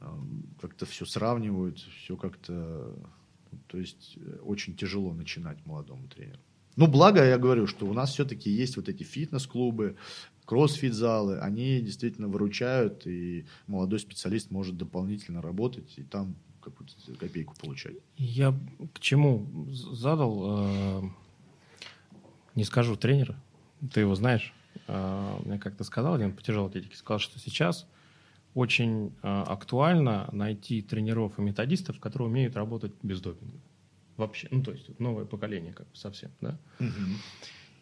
э, 0.00 0.06
как-то 0.60 0.86
все 0.86 1.04
сравнивают, 1.04 1.78
все 1.78 2.16
как-то, 2.16 2.96
то 3.68 3.78
есть 3.78 4.16
э, 4.16 4.38
очень 4.42 4.74
тяжело 4.74 5.12
начинать 5.12 5.64
молодому 5.66 6.08
тренеру. 6.08 6.40
Ну, 6.76 6.86
благо, 6.86 7.24
я 7.24 7.38
говорю, 7.38 7.66
что 7.66 7.86
у 7.86 7.92
нас 7.92 8.12
все-таки 8.12 8.50
есть 8.50 8.76
вот 8.76 8.88
эти 8.88 9.02
фитнес-клубы, 9.02 9.96
кроссфит-залы, 10.44 11.38
они 11.38 11.80
действительно 11.80 12.28
выручают, 12.28 13.06
и 13.06 13.46
молодой 13.66 13.98
специалист 13.98 14.50
может 14.50 14.76
дополнительно 14.76 15.42
работать 15.42 15.92
и 15.96 16.02
там 16.02 16.34
какую-то 16.60 16.94
копейку 17.18 17.54
получать. 17.60 17.96
Я 18.16 18.54
к 18.94 19.00
чему 19.00 19.66
задал, 19.70 20.44
э, 20.44 21.02
не 22.54 22.64
скажу 22.64 22.96
тренера, 22.96 23.36
ты 23.92 24.00
его 24.00 24.14
знаешь. 24.14 24.54
Э, 24.86 25.38
Мне 25.44 25.58
как-то 25.58 25.84
сказал 25.84 26.14
один 26.14 26.32
по 26.32 26.42
тяжелой 26.42 26.88
сказал, 26.94 27.18
что 27.18 27.38
сейчас 27.38 27.86
очень 28.54 29.12
э, 29.22 29.42
актуально 29.46 30.28
найти 30.32 30.82
тренеров 30.82 31.38
и 31.38 31.42
методистов, 31.42 31.98
которые 31.98 32.28
умеют 32.28 32.56
работать 32.56 32.92
без 33.02 33.20
допинга. 33.20 33.58
Вообще, 34.22 34.48
ну 34.52 34.62
то 34.62 34.70
есть 34.70 34.98
новое 35.00 35.24
поколение 35.24 35.72
как 35.72 35.88
бы 35.90 35.96
совсем, 35.96 36.30
да. 36.40 36.58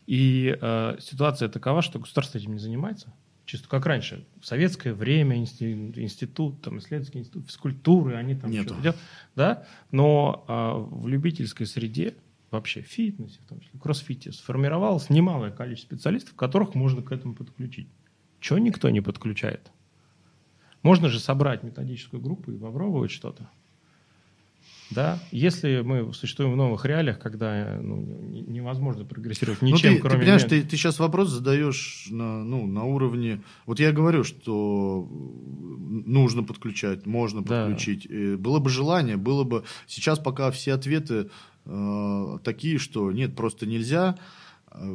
И 0.07 0.59
э, 0.61 0.97
ситуация 1.01 1.49
такова, 1.49 1.83
что 1.83 1.99
государство 1.99 2.39
этим 2.39 2.55
не 2.55 2.59
занимается. 2.59 3.13
Чисто 3.45 3.69
как 3.69 3.85
раньше, 3.87 4.27
в 4.41 4.47
советское 4.47 4.95
время 4.95 5.37
инсти- 5.37 5.93
институт, 6.01 6.63
там, 6.63 6.79
исследовательский 6.79 7.21
институт 7.21 7.47
физкультуры, 7.47 8.17
они 8.17 8.35
там 8.35 8.51
Нету. 8.51 8.69
что-то 8.69 8.81
делают, 8.81 9.01
да, 9.37 9.67
но 9.91 10.45
э, 10.49 10.97
в 11.03 11.07
любительской 11.09 11.67
среде 11.67 12.15
вообще 12.51 12.83
в 12.83 12.87
фитнесе, 12.87 13.39
в 13.45 13.49
том 13.49 13.61
числе, 13.61 13.79
кроссфите, 13.79 14.33
сформировалось 14.33 15.11
немалое 15.11 15.51
количество 15.51 15.95
специалистов, 15.95 16.35
которых 16.35 16.75
можно 16.75 17.03
к 17.03 17.13
этому 17.13 17.35
подключить. 17.35 17.89
Чего 18.41 18.59
никто 18.59 18.89
не 18.89 19.01
подключает? 19.01 19.71
Можно 20.83 21.09
же 21.09 21.21
собрать 21.21 21.63
методическую 21.63 22.23
группу 22.23 22.51
и 22.53 22.59
попробовать 22.59 23.11
что-то. 23.11 23.49
Да, 24.91 25.21
если 25.31 25.83
мы 25.83 26.13
существуем 26.13 26.53
в 26.53 26.57
новых 26.57 26.85
реалиях, 26.85 27.21
когда 27.21 27.79
ну, 27.81 27.97
невозможно 28.49 29.05
прогрессировать 29.05 29.63
ничем, 29.63 29.91
ну, 29.91 29.97
ты, 29.97 30.03
кроме... 30.03 30.17
Ты 30.17 30.21
понимаешь, 30.21 30.45
ты, 30.45 30.63
ты 30.63 30.77
сейчас 30.77 30.99
вопрос 30.99 31.31
задаешь 31.31 32.09
на, 32.11 32.43
ну, 32.43 32.67
на 32.67 32.85
уровне... 32.85 33.41
Вот 33.67 33.79
я 33.79 33.93
говорю, 33.93 34.25
что 34.25 35.09
нужно 35.11 36.43
подключать, 36.43 37.07
можно 37.07 37.43
подключить. 37.43 38.09
Да. 38.11 38.37
Было 38.37 38.59
бы 38.59 38.69
желание, 38.69 39.17
было 39.17 39.45
бы... 39.45 39.65
Сейчас 39.87 40.19
пока 40.19 40.51
все 40.51 40.73
ответы 40.73 41.31
э, 41.67 42.39
такие, 42.43 42.79
что 42.79 43.13
нет, 43.13 43.37
просто 43.37 43.67
нельзя. 43.67 44.19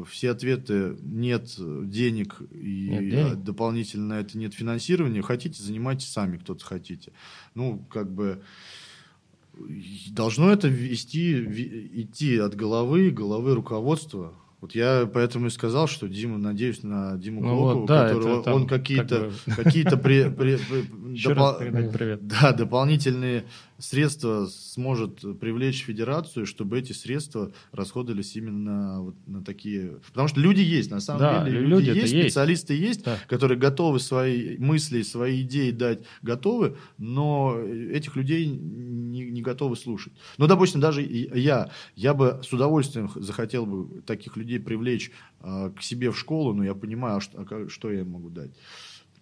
Все 0.09 0.31
ответы 0.31 0.97
нет 1.03 1.53
денег 1.57 2.41
и 2.51 2.87
нет 2.89 3.09
денег. 3.09 3.43
дополнительно 3.43 4.13
это 4.13 4.37
нет 4.37 4.53
финансирования. 4.53 5.21
Хотите, 5.21 5.61
занимайтесь 5.61 6.07
сами, 6.07 6.37
кто-то 6.37 6.63
хотите. 6.63 7.11
Ну, 7.55 7.85
как 7.89 8.09
бы 8.09 8.41
должно 10.11 10.51
это 10.51 10.67
вести, 10.67 12.01
идти 12.01 12.37
от 12.37 12.55
головы, 12.55 13.11
головы 13.11 13.55
руководства. 13.55 14.33
Вот 14.65 14.73
я 14.73 15.07
поэтому 15.13 15.45
и 15.45 15.49
сказал, 15.51 15.85
что 15.85 16.07
Дима, 16.07 16.39
надеюсь 16.39 16.81
на 16.81 17.17
Диму 17.17 17.41
ну 17.41 17.49
Клокову, 17.49 17.79
вот, 17.81 17.87
да, 17.87 18.07
который 18.07 18.43
там, 18.43 18.53
он 18.55 18.67
какие-то 18.67 19.31
как 19.45 19.57
бы... 19.57 19.63
какие-то 19.63 19.97
при, 19.97 20.29
при, 20.35 20.57
при, 20.57 21.23
допол... 21.23 21.53
да, 22.21 22.51
дополнительные 22.51 23.45
средства 23.77 24.47
сможет 24.47 25.39
привлечь 25.39 25.83
федерацию, 25.83 26.45
чтобы 26.45 26.79
эти 26.79 26.93
средства 26.93 27.51
расходовались 27.71 28.35
именно 28.35 29.01
вот 29.01 29.15
на 29.27 29.43
такие... 29.43 29.99
Потому 30.07 30.27
что 30.27 30.39
люди 30.39 30.61
есть, 30.61 30.89
на 30.91 30.99
самом 30.99 31.19
да, 31.19 31.45
деле. 31.45 31.59
Люди, 31.59 31.85
люди 31.85 31.99
есть, 31.99 32.13
есть, 32.13 32.25
специалисты 32.25 32.73
есть, 32.73 33.03
да. 33.03 33.17
которые 33.27 33.59
готовы 33.59 33.99
свои 33.99 34.57
мысли, 34.57 35.01
свои 35.01 35.41
идеи 35.41 35.71
дать, 35.71 35.99
готовы, 36.21 36.77
но 36.97 37.59
этих 37.59 38.15
людей 38.15 38.47
не, 38.47 39.25
не 39.25 39.41
готовы 39.41 39.75
слушать. 39.75 40.13
Ну, 40.37 40.47
допустим, 40.47 40.79
даже 40.79 41.01
я, 41.01 41.69
я 41.95 42.13
бы 42.13 42.39
с 42.43 42.51
удовольствием 42.53 43.11
захотел 43.15 43.65
бы 43.65 44.01
таких 44.01 44.37
людей 44.37 44.54
привлечь 44.59 45.11
э, 45.41 45.71
к 45.75 45.81
себе 45.81 46.11
в 46.11 46.17
школу, 46.17 46.53
но 46.53 46.63
я 46.63 46.73
понимаю, 46.73 47.17
а 47.17 47.21
что, 47.21 47.41
а 47.41 47.69
что 47.69 47.91
я 47.91 48.01
им 48.01 48.11
могу 48.11 48.29
дать? 48.29 48.51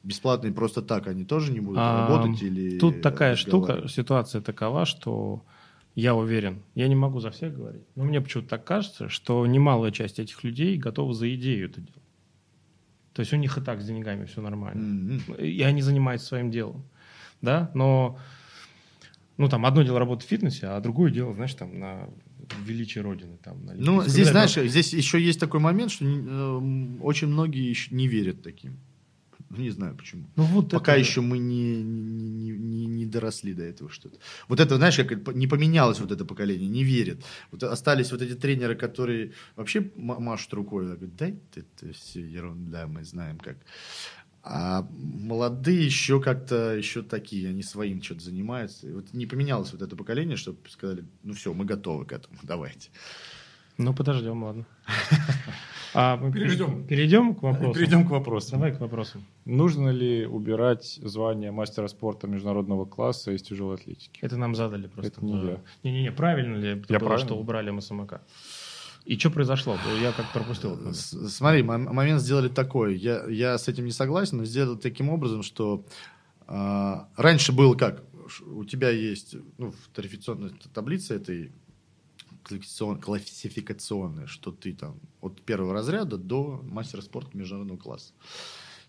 Бесплатные 0.04 0.52
просто 0.52 0.82
так 0.82 1.08
они 1.08 1.24
тоже 1.24 1.54
не 1.54 1.62
будут 1.62 1.80
а, 1.82 2.08
работать 2.08 2.42
или 2.42 2.78
тут 2.78 3.02
такая 3.02 3.38
штука 3.38 3.88
ситуация 3.88 4.42
такова 4.42 4.86
что 4.86 5.46
я 5.96 6.14
уверен 6.14 6.62
я 6.76 6.90
не 6.90 6.96
могу 6.96 7.22
за 7.22 7.32
всех 7.32 7.56
говорить 7.56 7.84
но 7.96 8.04
мне 8.04 8.20
почему-то 8.20 8.50
так 8.50 8.66
кажется 8.66 9.08
что 9.08 9.48
немалая 9.48 9.92
часть 9.92 10.20
этих 10.20 10.44
людей 10.44 10.78
готова 10.78 11.14
за 11.14 11.34
идею 11.36 11.70
это 11.70 11.80
делать. 11.80 12.04
То 13.14 13.22
есть 13.22 13.32
у 13.32 13.38
них 13.38 13.58
и 13.58 13.62
так 13.62 13.80
с 13.80 13.86
деньгами 13.86 14.26
все 14.26 14.42
нормально. 14.42 14.82
Mm-hmm. 14.82 15.48
и 15.48 15.62
они 15.62 15.82
занимаются 15.82 16.28
своим 16.28 16.52
делом 16.52 16.84
да 17.42 17.72
но 17.74 18.20
ну 19.38 19.48
там 19.48 19.66
одно 19.66 19.84
дело 19.84 20.00
работать 20.00 20.26
в 20.26 20.30
фитнесе 20.30 20.68
а 20.68 20.82
другое 20.82 21.12
дело 21.12 21.34
знаешь 21.34 21.54
там 21.54 21.80
на 21.80 22.10
величие 22.66 23.04
Родины. 23.04 23.38
Там, 23.44 23.66
на 23.66 23.74
ну, 23.74 24.04
здесь, 24.04 24.30
знаешь, 24.30 24.54
здесь 24.54 24.94
еще 24.94 25.22
есть 25.22 25.40
такой 25.40 25.60
момент, 25.60 25.92
что 25.92 26.06
э, 26.06 26.98
очень 27.02 27.28
многие 27.28 27.70
еще 27.70 27.94
не 27.96 28.08
верят 28.08 28.42
таким. 28.42 28.80
Ну, 29.56 29.62
не 29.62 29.70
знаю 29.70 29.96
почему. 29.96 30.26
Ну, 30.36 30.44
вот 30.44 30.72
Пока 30.72 30.94
это... 30.94 31.02
еще 31.02 31.22
мы 31.22 31.38
не, 31.38 31.84
не, 31.84 32.50
не, 32.52 32.86
не 32.88 33.06
доросли 33.06 33.54
до 33.54 33.64
этого 33.64 33.90
что-то. 33.92 34.18
Вот 34.48 34.60
это, 34.60 34.78
знаешь, 34.78 34.98
как 34.98 35.36
не 35.36 35.48
поменялось 35.48 36.00
вот 36.00 36.12
это 36.12 36.26
поколение, 36.26 36.68
не 36.68 36.84
верит. 36.84 37.24
Вот 37.52 37.64
остались 37.64 38.12
вот 38.12 38.22
эти 38.22 38.34
тренеры, 38.34 38.76
которые 38.76 39.34
вообще 39.56 39.92
машут 39.96 40.54
рукой, 40.54 40.86
говорят, 40.86 41.16
дай 41.16 41.40
это 41.56 41.94
все 41.94 42.22
ерунда, 42.22 42.88
мы 42.88 43.04
знаем 43.04 43.38
как. 43.38 43.58
А 44.46 44.86
молодые 44.92 45.86
еще 45.86 46.22
как-то 46.22 46.76
еще 46.76 47.02
такие, 47.02 47.50
они 47.50 47.64
своим 47.64 48.04
что-то 48.04 48.22
занимаются. 48.22 48.88
И 48.88 48.92
вот 48.92 49.14
не 49.14 49.26
поменялось 49.26 49.72
вот 49.72 49.82
это 49.82 49.96
поколение, 49.96 50.36
чтобы 50.36 50.58
сказали, 50.70 51.06
ну 51.24 51.34
все, 51.34 51.54
мы 51.54 51.64
готовы 51.64 52.06
к 52.06 52.12
этому, 52.12 52.36
давайте. 52.44 52.90
Ну, 53.78 53.94
подождем, 53.94 54.44
ладно. 54.44 54.66
А 55.96 56.18
мы 56.18 56.32
перейдем. 56.32 56.88
Перейдем 56.88 57.36
к 57.36 57.44
вопросу. 57.44 57.74
Перейдем 57.76 58.08
к 58.08 58.10
вопросу. 58.10 58.52
Давай 58.54 58.76
к 58.76 58.80
вопросу. 58.80 59.22
Нужно 59.46 59.90
ли 59.90 60.26
убирать 60.26 61.00
звание 61.04 61.52
мастера 61.52 61.88
спорта 61.88 62.26
международного 62.26 62.86
класса 62.86 63.32
из 63.32 63.44
тяжелой 63.44 63.76
атлетики? 63.76 64.20
Это 64.24 64.36
нам 64.36 64.56
задали 64.56 64.88
просто. 64.88 65.12
Это 65.12 65.24
не 65.24 65.34
я. 65.34 65.62
Не-не-не, 65.84 66.12
правильно 66.12 66.56
ли 66.58 66.70
я 66.70 66.76
было, 66.78 66.86
правильно? 66.88 67.20
что 67.20 67.36
убрали 67.38 67.70
МСМК? 67.70 68.22
И 69.06 69.18
что 69.18 69.30
произошло? 69.30 69.78
Я 70.02 70.14
как 70.14 70.32
пропустил. 70.32 70.94
Смотри, 70.94 71.62
момент 71.64 72.22
сделали 72.22 72.48
такой. 72.48 72.96
Я, 72.96 73.26
я 73.28 73.58
с 73.58 73.68
этим 73.68 73.86
не 73.86 73.92
согласен, 73.92 74.38
но 74.38 74.46
сделали 74.46 74.78
таким 74.78 75.10
образом, 75.10 75.44
что 75.44 75.86
э, 76.48 76.94
раньше 77.18 77.52
было 77.52 77.76
как? 77.76 78.04
У 78.46 78.64
тебя 78.64 78.90
есть 78.90 79.36
ну, 79.58 79.72
в 79.72 79.90
тарификационной 79.94 80.52
таблице 80.74 81.16
этой 81.16 81.52
классификационные, 83.02 84.28
что 84.28 84.52
ты 84.52 84.74
там 84.74 85.00
от 85.22 85.42
первого 85.42 85.74
разряда 85.74 86.18
до 86.18 86.62
мастера 86.64 87.02
спорта 87.02 87.38
международного 87.38 87.78
класса. 87.78 88.14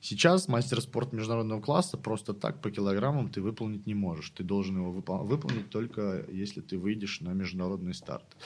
Сейчас 0.05 0.49
мастер 0.49 0.83
спорта 0.83 1.17
международного 1.17 1.63
класса 1.63 1.97
просто 1.97 2.35
так 2.35 2.61
по 2.61 2.71
килограммам 2.71 3.31
ты 3.31 3.41
выполнить 3.41 3.87
не 3.87 3.95
можешь. 3.95 4.29
Ты 4.37 4.45
должен 4.45 4.77
его 4.77 4.93
выпол- 4.93 5.25
выполнить 5.25 5.71
только 5.71 6.27
если 6.31 6.61
ты 6.61 6.77
выйдешь 6.77 7.23
на 7.23 7.31
международный 7.31 7.95
старт. 7.95 8.37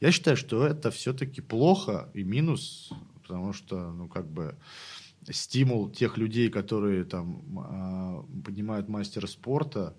Я 0.00 0.12
считаю, 0.12 0.36
что 0.36 0.64
это 0.64 0.92
все-таки 0.92 1.40
плохо 1.40 2.08
и 2.14 2.22
минус, 2.22 2.92
потому 3.20 3.52
что, 3.52 3.90
ну, 3.90 4.06
как 4.06 4.30
бы 4.30 4.54
стимул 5.28 5.90
тех 5.90 6.18
людей, 6.18 6.50
которые 6.50 7.02
там 7.02 7.42
э, 7.58 8.42
поднимают 8.44 8.88
мастера 8.88 9.26
спорта, 9.26 9.96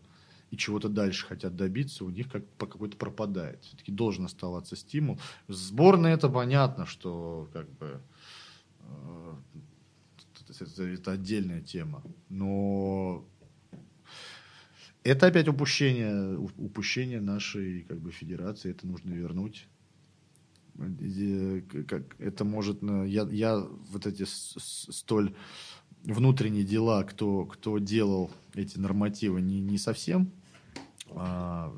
и 0.52 0.56
чего-то 0.56 0.88
дальше 0.88 1.28
хотят 1.28 1.58
добиться, 1.58 2.06
у 2.06 2.10
них 2.10 2.32
как 2.32 2.48
по 2.52 2.66
какой-то 2.66 2.96
пропадает. 2.96 3.62
Все-таки 3.66 3.92
должен 3.92 4.24
оставаться 4.24 4.78
стимул. 4.78 5.20
Сборная 5.50 6.14
это 6.14 6.30
понятно, 6.30 6.86
что 6.86 7.50
как 7.52 7.70
бы 7.74 8.02
э, 8.80 9.36
это, 10.62 10.84
это 10.84 11.12
отдельная 11.12 11.62
тема. 11.62 12.04
Но 12.30 13.26
это 15.04 15.28
опять 15.28 15.48
упущение, 15.48 16.38
упущение 16.38 17.22
нашей 17.22 17.84
как 17.84 18.00
бы, 18.00 18.12
федерации, 18.12 18.72
это 18.72 18.88
нужно 18.88 19.14
вернуть. 19.14 19.68
Как, 21.88 22.16
это 22.20 22.46
может... 22.46 22.82
Я, 22.84 23.28
я 23.30 23.60
вот 23.60 24.08
эти 24.08 24.24
столь 24.26 25.36
внутренние 26.04 26.64
дела, 26.64 27.04
кто, 27.04 27.46
кто 27.46 27.80
делал 27.80 28.32
эти 28.54 28.78
нормативы, 28.78 29.42
не, 29.42 29.60
не 29.60 29.78
совсем 29.78 30.32
а, 31.12 31.76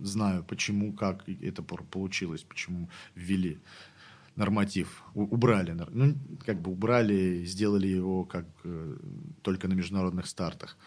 знаю, 0.00 0.44
почему, 0.44 0.92
как 0.92 1.28
это 1.28 1.62
получилось, 1.62 2.42
почему 2.42 2.88
ввели 3.14 3.58
норматив, 4.40 5.02
убрали, 5.14 5.72
ну, 5.72 6.16
как 6.46 6.62
бы 6.62 6.72
убрали, 6.72 7.44
сделали 7.44 7.86
его 7.86 8.24
как 8.24 8.46
э, 8.64 8.96
только 9.42 9.68
на 9.68 9.74
международных 9.74 10.26
стартах. 10.26 10.78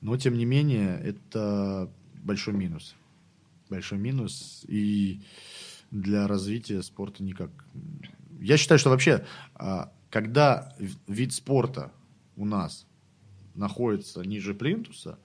Но, 0.00 0.16
тем 0.16 0.38
не 0.38 0.46
менее, 0.46 0.98
это 0.98 1.92
большой 2.22 2.54
минус. 2.54 2.94
Большой 3.68 3.98
минус, 3.98 4.64
и 4.66 5.20
для 5.90 6.26
развития 6.26 6.82
спорта 6.82 7.22
никак. 7.22 7.50
Я 8.40 8.56
считаю, 8.56 8.78
что 8.78 8.88
вообще, 8.88 9.26
а, 9.54 9.92
когда 10.08 10.74
вид 11.06 11.34
спорта 11.34 11.92
у 12.36 12.46
нас 12.46 12.86
находится 13.54 14.22
ниже 14.22 14.54
плинтуса, 14.54 15.18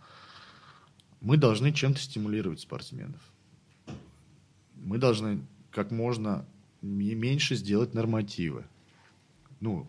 мы 1.21 1.37
должны 1.37 1.71
чем-то 1.71 2.01
стимулировать 2.01 2.59
спортсменов. 2.59 3.21
Мы 4.75 4.97
должны 4.97 5.39
как 5.71 5.91
можно 5.91 6.45
меньше 6.87 7.55
сделать 7.55 7.93
нормативы. 7.93 8.65
Ну, 9.59 9.87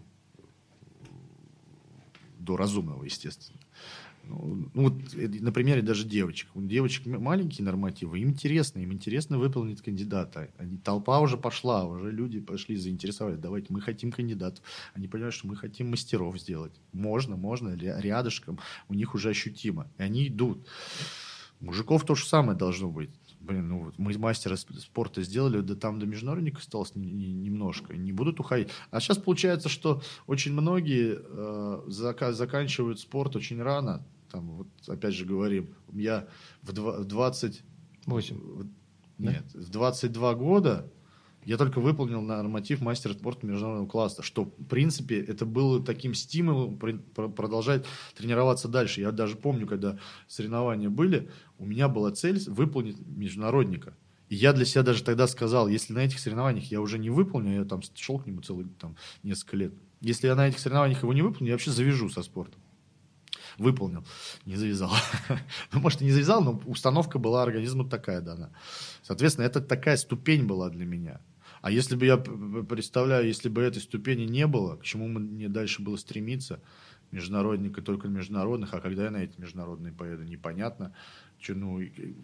до 2.39 2.57
разумного, 2.57 3.05
естественно. 3.05 3.59
Ну, 4.25 4.71
ну 4.75 4.83
вот 4.83 4.95
на 5.15 5.53
примере 5.53 5.81
даже 5.81 6.05
девочек. 6.05 6.49
У 6.55 6.61
девочек 6.61 7.07
маленькие 7.07 7.65
нормативы, 7.65 8.19
им 8.19 8.31
интересно, 8.31 8.81
им 8.81 8.93
интересно 8.93 9.39
выполнить 9.39 9.81
кандидата. 9.81 10.51
Они, 10.59 10.77
толпа 10.77 11.21
уже 11.21 11.39
пошла, 11.39 11.85
уже 11.85 12.11
люди 12.11 12.39
пошли 12.41 12.77
заинтересовались. 12.77 13.39
Давайте, 13.39 13.73
мы 13.73 13.81
хотим 13.81 14.13
кандидатов. 14.13 14.63
Они 14.93 15.09
понимают, 15.09 15.35
что 15.35 15.47
мы 15.47 15.57
хотим 15.57 15.91
мастеров 15.91 16.39
сделать. 16.39 16.73
Можно, 16.93 17.37
можно, 17.37 17.75
рядышком. 17.75 18.59
У 18.89 18.95
них 18.95 19.15
уже 19.15 19.31
ощутимо. 19.31 19.91
И 19.97 20.03
они 20.03 20.29
идут. 20.29 20.67
Мужиков 21.61 22.05
то 22.05 22.15
же 22.15 22.27
самое 22.27 22.57
должно 22.57 22.91
быть. 22.91 23.11
Блин, 23.49 23.67
ну 23.67 23.85
вот 23.85 23.99
мы 23.99 24.13
мастера 24.19 24.57
спорта 24.57 25.23
сделали, 25.23 25.61
да 25.61 25.75
там 25.75 25.99
до 25.99 26.05
международника 26.05 26.59
осталось 26.59 26.95
немножко. 26.95 27.97
Не 27.97 28.13
будут 28.13 28.41
уходить. 28.41 28.69
А 28.91 29.01
сейчас 29.01 29.17
получается, 29.17 29.71
что 29.71 30.03
очень 30.27 30.53
многие 30.53 31.19
э, 31.19 31.83
зака- 31.89 32.33
заканчивают 32.33 33.01
спорт 33.01 33.37
очень 33.37 33.63
рано. 33.63 34.07
Там 34.31 34.51
вот 34.51 34.69
опять 34.87 35.15
же 35.15 35.25
говорим, 35.25 35.75
я 35.95 36.29
в 36.61 37.05
20... 37.05 37.63
8. 38.05 38.69
Нет, 39.17 39.45
да? 39.55 39.61
в 39.61 39.71
22 39.71 40.35
года 40.35 40.93
Я 41.49 41.57
только 41.57 41.81
выполнил 41.81 42.21
норматив 42.21 42.83
мастера 42.83 43.15
спорта 43.15 43.47
международного 43.47 43.89
класса, 43.89 44.23
что, 44.23 44.45
в 44.45 44.65
принципе, 44.67 45.19
это 45.19 45.47
было 45.47 45.83
таким 45.83 46.13
стимулом 46.13 46.77
продолжать 46.77 47.87
тренироваться 48.15 48.69
дальше. 48.69 49.01
Я 49.01 49.13
даже 49.13 49.35
помню, 49.35 49.67
когда 49.67 49.99
соревнования 50.27 50.91
были, 50.91 51.31
у 51.57 51.65
меня 51.65 51.89
была 51.89 52.11
цель 52.11 52.39
выполнить 52.49 52.99
международника. 53.01 53.97
И 54.29 54.37
я 54.37 54.53
для 54.53 54.67
себя 54.67 54.83
даже 54.83 55.03
тогда 55.03 55.27
сказал, 55.27 55.69
если 55.69 55.95
на 55.95 56.01
этих 56.01 56.19
соревнованиях 56.19 56.71
я 56.71 56.83
уже 56.83 56.99
не 56.99 57.09
выполню, 57.09 57.55
я 57.55 57.65
там 57.65 57.81
шел 57.95 58.19
к 58.19 58.27
нему 58.27 58.43
целый 58.43 58.67
там, 58.79 58.97
несколько 59.23 59.57
лет. 59.57 59.73
Если 60.03 60.27
я 60.27 60.35
на 60.35 60.49
этих 60.49 60.59
соревнованиях 60.59 61.03
его 61.03 61.15
не 61.15 61.23
выполню, 61.23 61.49
я 61.49 61.55
вообще 61.55 61.71
завяжу 61.71 62.11
со 62.11 62.23
спортом. 62.23 62.61
Выполнил, 63.57 64.05
не 64.45 64.57
завязал. 64.57 64.93
ну, 65.73 65.81
может, 65.81 66.03
и 66.03 66.05
не 66.05 66.11
завязал, 66.11 66.45
но 66.45 66.61
установка 66.67 67.19
была 67.19 67.43
организму 67.43 67.89
такая 67.89 68.21
дана. 68.21 68.51
Соответственно, 69.03 69.47
это 69.47 69.63
такая 69.63 69.97
ступень 69.97 70.45
была 70.45 70.69
для 70.69 70.85
меня. 70.85 71.23
А 71.61 71.71
если 71.71 71.97
бы 71.97 72.07
я 72.07 72.17
представляю, 72.17 73.27
если 73.27 73.49
бы 73.49 73.63
этой 73.63 73.81
ступени 73.81 74.25
не 74.25 74.47
было, 74.47 74.77
к 74.77 74.85
чему 74.85 75.09
мне 75.09 75.49
дальше 75.49 75.83
было 75.83 75.97
стремиться, 75.97 76.61
международника 77.11 77.83
только 77.83 78.09
международных, 78.09 78.75
а 78.75 78.81
когда 78.81 79.05
я 79.05 79.11
на 79.11 79.19
эти 79.19 79.41
международные 79.41 79.93
поеду, 79.93 80.25
непонятно. 80.25 80.95
Что, 81.39 81.55
ну, 81.55 81.81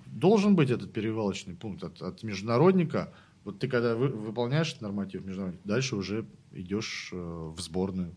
должен 0.06 0.56
быть 0.56 0.70
этот 0.70 0.92
перевалочный 0.92 1.54
пункт 1.54 1.84
от, 1.84 2.02
от 2.02 2.22
международника. 2.22 3.14
Вот 3.44 3.58
ты 3.58 3.68
когда 3.68 3.94
вы, 3.94 4.08
выполняешь 4.08 4.80
норматив 4.80 5.24
международный, 5.24 5.60
дальше 5.64 5.96
уже 5.96 6.26
идешь 6.52 7.10
э, 7.12 7.16
в 7.16 7.60
сборную. 7.60 8.14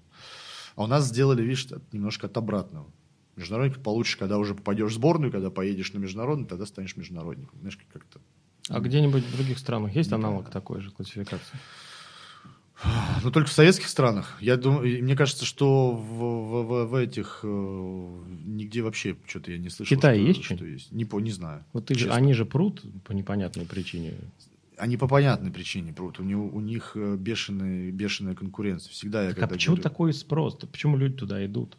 А 0.75 0.83
у 0.83 0.87
нас 0.87 1.07
сделали, 1.07 1.41
видишь, 1.41 1.67
немножко 1.91 2.27
от 2.27 2.37
обратного. 2.37 2.91
Международник 3.35 3.81
получишь, 3.83 4.17
когда 4.17 4.37
уже 4.37 4.55
попадешь 4.55 4.91
в 4.91 4.95
сборную, 4.95 5.31
когда 5.31 5.51
поедешь 5.51 5.93
на 5.93 5.99
международный, 5.99 6.47
тогда 6.47 6.65
станешь 6.65 6.97
международником. 6.97 7.59
Знаешь, 7.59 7.77
как-то. 7.91 8.19
А 8.69 8.79
где-нибудь 8.79 9.23
в 9.23 9.35
других 9.35 9.59
странах 9.59 9.95
есть 9.95 10.11
аналог 10.11 10.49
такой 10.49 10.81
же 10.81 10.91
классификации? 10.91 11.57
Ну, 13.23 13.31
только 13.31 13.49
в 13.49 13.53
советских 13.53 13.87
странах. 13.87 14.37
Я 14.39 14.55
думаю, 14.55 15.03
мне 15.03 15.15
кажется, 15.15 15.45
что 15.45 15.91
в, 15.91 16.63
в, 16.63 16.85
в 16.85 16.95
этих 16.95 17.39
э, 17.43 17.47
нигде 17.47 18.83
вообще 18.83 19.17
что-то 19.25 19.51
я 19.51 19.57
не 19.57 19.69
слышал. 19.69 19.95
В 19.95 19.99
Китае 19.99 20.19
что, 20.19 20.27
есть 20.27 20.43
что 20.43 20.65
есть? 20.65 20.91
Не, 20.91 21.05
по, 21.05 21.19
не 21.19 21.31
знаю. 21.31 21.65
Вот 21.73 21.87
ты 21.87 21.95
же, 21.95 22.11
они 22.11 22.33
же 22.33 22.45
прут 22.45 22.83
по 23.03 23.13
непонятной 23.13 23.65
причине. 23.65 24.13
Они 24.77 24.95
по 24.95 25.07
понятной 25.07 25.49
причине 25.49 25.91
прут. 25.91 26.19
У, 26.19 26.23
него, 26.23 26.47
у 26.47 26.61
них 26.61 26.91
э, 26.93 27.15
бешеная, 27.17 27.91
бешеная 27.91 28.35
конкуренция. 28.35 28.91
Всегда 28.91 29.23
я 29.23 29.33
так 29.33 29.43
а 29.43 29.47
почему 29.47 29.75
говорю... 29.75 29.89
такой 29.89 30.13
спрос? 30.13 30.55
Почему 30.55 30.97
люди 30.97 31.15
туда 31.15 31.43
идут? 31.43 31.77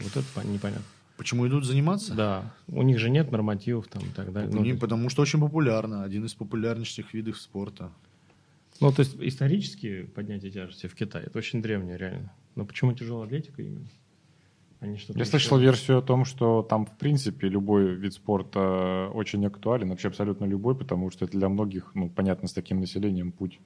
Вот 0.00 0.16
это 0.16 0.48
непонятно. 0.48 0.84
Почему 1.22 1.46
идут 1.46 1.64
заниматься? 1.64 2.14
Да. 2.14 2.52
У 2.66 2.82
них 2.82 2.98
же 2.98 3.08
нет 3.08 3.30
нормативов 3.30 3.86
там 3.86 4.02
и 4.02 4.08
так 4.08 4.32
далее. 4.32 4.50
Ну, 4.52 4.76
потому 4.76 5.08
что 5.08 5.22
очень 5.22 5.38
популярно. 5.38 6.02
Один 6.02 6.24
из 6.24 6.34
популярнейших 6.34 7.14
видов 7.14 7.38
спорта. 7.38 7.92
Ну, 8.80 8.90
то 8.90 9.02
есть 9.02 9.14
исторически 9.20 10.02
поднятие 10.02 10.50
тяжести 10.50 10.88
в 10.88 10.96
Китае, 10.96 11.26
это 11.26 11.38
очень 11.38 11.62
древнее 11.62 11.96
реально. 11.96 12.32
Но 12.56 12.64
почему 12.64 12.92
тяжелая 12.92 13.26
атлетика 13.26 13.62
именно? 13.62 13.86
Они 14.80 14.96
что 14.96 15.16
Я 15.16 15.24
слышал 15.24 15.58
версию 15.58 15.98
о 15.98 16.02
том, 16.02 16.24
что 16.24 16.66
там, 16.68 16.86
в 16.86 16.98
принципе, 16.98 17.48
любой 17.48 17.94
вид 17.94 18.14
спорта 18.14 19.08
очень 19.14 19.46
актуален, 19.46 19.90
вообще 19.90 20.08
абсолютно 20.08 20.44
любой, 20.44 20.74
потому 20.74 21.12
что 21.12 21.26
это 21.26 21.38
для 21.38 21.48
многих, 21.48 21.92
ну, 21.94 22.10
понятно, 22.10 22.48
с 22.48 22.52
таким 22.52 22.80
населением 22.80 23.30
путь. 23.30 23.60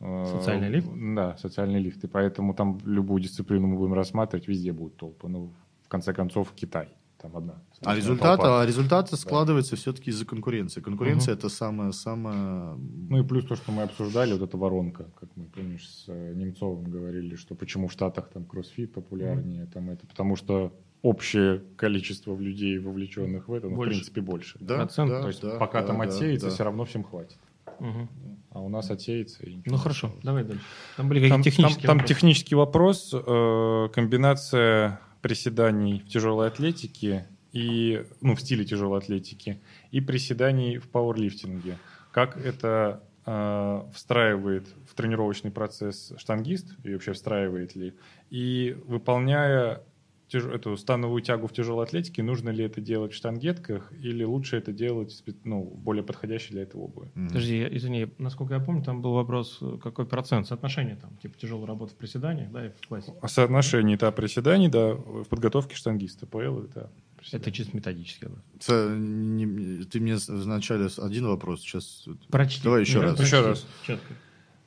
Э, 0.00 0.26
социальный 0.38 0.68
лифт? 0.68 0.88
Да, 0.94 1.38
социальный 1.38 1.80
лифт. 1.80 2.04
И 2.04 2.08
поэтому 2.08 2.52
там 2.52 2.78
любую 2.84 3.22
дисциплину 3.22 3.68
мы 3.68 3.78
будем 3.78 3.94
рассматривать, 3.94 4.48
везде 4.48 4.72
будут 4.72 4.98
толпы. 4.98 5.28
Ну, 5.28 5.50
в 5.84 5.88
конце 5.88 6.12
концов, 6.12 6.52
Китай 6.54 6.88
там 7.24 7.36
одна. 7.36 7.54
А 7.82 7.96
результат, 7.96 8.40
а 8.42 8.64
результаты 8.66 9.12
да. 9.12 9.16
складываются 9.16 9.76
все-таки 9.76 10.10
из-за 10.10 10.26
конкуренции. 10.26 10.80
Конкуренция 10.80 11.34
угу. 11.34 11.38
это 11.38 11.48
самое, 11.48 11.92
самое... 11.92 12.76
Ну 12.76 13.18
и 13.18 13.26
плюс 13.26 13.46
то, 13.46 13.56
что 13.56 13.72
мы 13.72 13.82
обсуждали, 13.82 14.32
вот 14.34 14.42
эта 14.42 14.56
воронка, 14.58 15.04
как 15.18 15.30
мы, 15.34 15.46
помнишь, 15.46 15.88
с 15.88 16.04
э, 16.08 16.34
Немцовым 16.34 16.84
говорили, 16.84 17.36
что 17.36 17.54
почему 17.54 17.88
в 17.88 17.92
Штатах 17.92 18.28
там 18.28 18.44
кроссфит 18.44 18.92
популярнее, 18.92 19.64
угу. 19.64 19.72
там 19.72 19.90
это, 19.90 20.06
потому 20.06 20.36
что 20.36 20.72
общее 21.02 21.62
количество 21.76 22.36
людей, 22.36 22.78
вовлеченных 22.78 23.48
в 23.48 23.54
это, 23.54 23.68
ну, 23.68 23.76
в 23.76 23.84
принципе, 23.86 24.20
больше. 24.20 24.58
Да, 24.60 24.76
Процент, 24.76 25.10
да, 25.10 25.22
то 25.22 25.28
есть 25.28 25.42
да, 25.42 25.56
пока 25.56 25.80
да, 25.80 25.88
там 25.88 25.98
да, 25.98 26.04
отсеется, 26.04 26.48
да. 26.48 26.52
все 26.52 26.64
равно 26.64 26.84
всем 26.84 27.04
хватит. 27.04 27.38
Угу. 27.80 28.08
А 28.50 28.60
у 28.60 28.68
нас 28.68 28.90
отсеется. 28.90 29.44
И 29.44 29.58
ну 29.64 29.76
хорошо, 29.78 30.14
давай 30.22 30.44
дальше. 30.44 30.62
Там 30.96 31.08
были 31.08 31.20
какие-то 31.20 31.42
технические 31.42 31.86
там, 31.86 31.98
там 31.98 32.06
технический 32.06 32.54
вопрос, 32.54 33.14
э, 33.14 33.88
комбинация 33.92 35.00
приседаний 35.24 36.00
в 36.00 36.08
тяжелой 36.10 36.48
атлетике 36.48 37.26
и, 37.50 38.04
ну, 38.20 38.36
в 38.36 38.42
стиле 38.42 38.66
тяжелой 38.66 38.98
атлетики, 38.98 39.58
и 39.90 40.02
приседаний 40.02 40.76
в 40.76 40.90
пауэрлифтинге. 40.90 41.78
Как 42.12 42.36
это 42.36 43.02
э, 43.24 43.82
встраивает 43.94 44.68
в 44.86 44.94
тренировочный 44.94 45.50
процесс 45.50 46.12
штангист, 46.18 46.74
и 46.84 46.92
вообще 46.92 47.14
встраивает 47.14 47.74
ли, 47.74 47.94
и 48.28 48.76
выполняя 48.86 49.82
тяж... 50.28 50.44
эту 50.44 50.76
становую 50.76 51.22
тягу 51.22 51.46
в 51.46 51.52
тяжелой 51.52 51.84
атлетике, 51.84 52.22
нужно 52.22 52.50
ли 52.50 52.64
это 52.64 52.80
делать 52.80 53.12
в 53.12 53.16
штангетках 53.16 53.92
или 53.92 54.24
лучше 54.24 54.56
это 54.56 54.72
делать 54.72 55.22
ну, 55.44 55.62
более 55.62 56.02
подходящей 56.02 56.52
для 56.52 56.62
этого 56.62 56.82
обуви? 56.82 57.10
Mm-hmm. 57.14 57.28
Подожди, 57.28 57.68
извини, 57.70 58.08
насколько 58.18 58.54
я 58.54 58.60
помню, 58.60 58.82
там 58.82 59.02
был 59.02 59.14
вопрос, 59.14 59.60
какой 59.82 60.06
процент 60.06 60.46
соотношения 60.46 60.96
там, 60.96 61.16
типа 61.18 61.38
тяжелой 61.38 61.66
работы 61.66 61.94
в 61.94 61.96
приседаниях, 61.96 62.50
да, 62.50 62.66
и 62.66 62.70
в 62.70 62.86
классе? 62.86 63.12
Соотношение, 63.26 63.96
да, 63.96 64.10
приседаний, 64.12 64.68
да, 64.68 64.94
в 64.94 65.24
подготовке 65.24 65.76
штангиста, 65.76 66.26
ПЛ, 66.26 66.60
да. 66.74 66.90
Это 67.32 67.50
чисто 67.50 67.74
методически. 67.76 68.28
Это 68.56 68.94
не, 68.96 69.84
ты 69.84 69.98
мне 69.98 70.16
вначале 70.28 70.88
один 70.98 71.26
вопрос, 71.26 71.62
сейчас... 71.62 72.06
Прочти. 72.28 72.62
Давай 72.62 72.82
еще 72.82 73.00
раз. 73.00 73.16
Прочти. 73.16 73.36
Еще 73.36 73.46
раз. 73.46 73.66
Четко. 73.86 74.14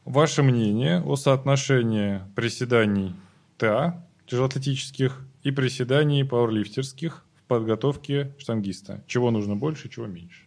Ваше 0.05 0.41
мнение 0.41 1.01
о 1.01 1.17
соотношении 1.17 2.21
приседаний 2.33 3.13
ТА, 3.57 4.07
тяжелоатлетических, 4.25 5.21
и 5.47 5.51
приседаний 5.51 6.25
пауэрлифтерских 6.25 7.23
в 7.35 7.43
подготовке 7.47 8.35
штангиста. 8.37 9.01
Чего 9.07 9.31
нужно 9.31 9.55
больше, 9.55 9.87
чего 9.87 10.05
меньше? 10.05 10.43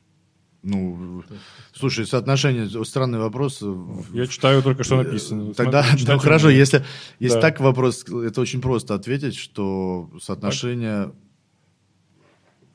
Ну, 0.62 1.24
слушай, 1.72 2.06
соотношение, 2.06 2.68
странный 2.85 3.18
вопрос. 3.18 3.62
Я 4.12 4.27
читаю 4.27 4.62
только, 4.62 4.85
что 4.85 5.02
написано. 5.02 5.55
Тогда, 5.55 5.86
ну 6.06 6.18
хорошо, 6.18 6.51
если, 6.51 6.85
если 7.18 7.36
да. 7.36 7.40
так 7.40 7.60
вопрос, 7.60 8.05
это 8.05 8.43
очень 8.43 8.60
просто 8.60 8.94
ответить, 8.94 9.36
что 9.36 10.10
соотношение... 10.20 11.05
Так 11.05 11.14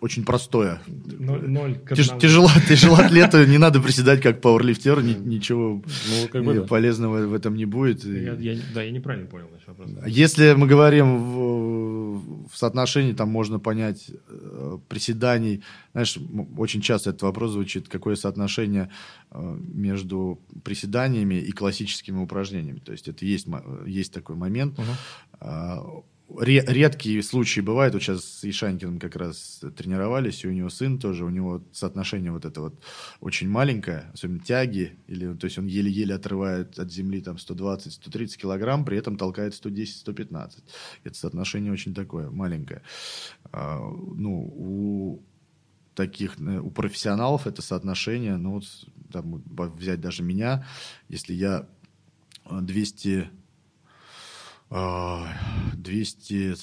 очень 0.02 0.26
простое. 0.26 0.82
Ноль, 0.88 1.48
ноль 1.48 1.80
Тяж, 1.90 2.12
тяжело, 2.20 2.50
тяжело 2.68 2.98
атлету 2.98 3.46
не 3.46 3.58
надо 3.58 3.80
приседать 3.82 4.22
как 4.22 4.42
пауэрлифтер, 4.42 5.02
ни, 5.02 5.14
ничего 5.14 5.82
ну, 5.84 6.28
как 6.30 6.44
бы, 6.44 6.56
да. 6.56 6.62
полезного 6.64 7.26
в 7.26 7.34
этом 7.34 7.56
не 7.56 7.66
будет. 7.66 8.04
Я, 8.04 8.34
я, 8.34 8.60
да, 8.74 8.84
я 8.84 8.92
неправильно 8.92 9.28
понял 9.28 9.48
наш 9.52 9.66
вопрос. 9.68 9.90
Если 10.06 10.54
мы 10.54 10.68
говорим 10.68 11.18
в, 11.18 12.48
в 12.50 12.58
соотношении, 12.58 13.14
там 13.14 13.30
можно 13.30 13.60
понять 13.60 14.12
э, 14.28 14.78
приседаний. 14.90 15.64
Знаешь, 15.94 16.18
очень 16.58 16.82
часто 16.82 17.12
этот 17.12 17.24
вопрос 17.24 17.52
звучит, 17.52 17.88
какое 17.88 18.16
соотношение 18.16 18.90
э, 19.32 19.58
между 19.74 20.40
приседаниями 20.64 21.36
и 21.36 21.52
классическими 21.52 22.18
упражнениями. 22.18 22.80
То 22.80 22.92
есть 22.92 23.08
это 23.08 23.26
есть, 23.26 23.48
есть 23.86 24.14
такой 24.14 24.36
момент. 24.36 24.78
Угу 24.78 26.06
редкие 26.28 27.22
случаи 27.24 27.62
бывают. 27.62 27.94
Вот 27.94 28.04
сейчас 28.04 28.26
с 28.26 28.44
Ишанькиным 28.44 29.00
как 29.00 29.16
раз 29.16 29.62
тренировались, 29.78 30.44
и 30.44 30.48
у 30.48 30.52
него 30.52 30.70
сын 30.70 30.98
тоже, 30.98 31.24
у 31.26 31.30
него 31.30 31.64
соотношение 31.72 32.32
вот 32.32 32.46
это 32.46 32.62
вот 32.62 32.84
очень 33.20 33.50
маленькое, 33.50 34.10
особенно 34.14 34.40
тяги, 34.40 34.98
или, 35.08 35.34
то 35.34 35.46
есть 35.46 35.58
он 35.58 35.68
еле-еле 35.68 36.16
отрывает 36.16 36.80
от 36.80 36.92
земли 36.92 37.22
там 37.22 37.36
120-130 37.36 38.38
килограмм, 38.38 38.86
при 38.86 38.98
этом 38.98 39.18
толкает 39.18 39.54
110-115. 39.54 40.64
Это 41.04 41.16
соотношение 41.16 41.72
очень 41.72 41.94
такое 41.94 42.30
маленькое. 42.30 42.82
А, 43.52 43.80
ну, 43.80 44.52
у 44.56 45.24
таких, 45.94 46.40
э, 46.40 46.60
у 46.60 46.72
профессионалов 46.72 47.48
это 47.48 47.62
соотношение, 47.62 48.38
ну 48.38 48.54
вот 48.54 48.66
там, 49.12 49.44
взять 49.78 50.02
даже 50.02 50.24
меня, 50.24 50.66
если 51.08 51.34
я 51.34 51.68
200 52.50 53.30
200, 54.70 56.56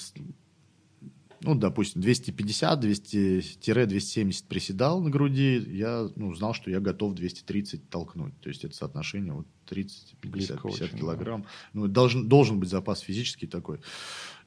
ну, 1.43 1.55
допустим, 1.55 2.01
250, 2.01 2.83
200-270 2.83 4.45
приседал 4.47 5.01
на 5.01 5.09
груди, 5.09 5.57
я 5.69 6.09
ну, 6.15 6.33
знал, 6.33 6.53
что 6.53 6.69
я 6.69 6.79
готов 6.79 7.15
230 7.15 7.89
толкнуть. 7.89 8.39
То 8.39 8.49
есть 8.49 8.63
это 8.63 8.75
соотношение 8.75 9.33
вот 9.33 9.47
30, 9.65 10.15
50, 10.19 10.61
50 10.61 10.91
килограмм. 10.91 11.41
Да. 11.41 11.47
Ну, 11.73 11.87
должен, 11.87 12.27
должен 12.27 12.59
быть 12.59 12.69
запас 12.69 12.99
физический 12.99 13.47
такой. 13.47 13.79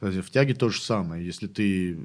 В 0.01 0.31
тяге 0.31 0.55
то 0.55 0.69
же 0.69 0.81
самое. 0.81 1.25
Если 1.25 1.47
ты 1.47 1.99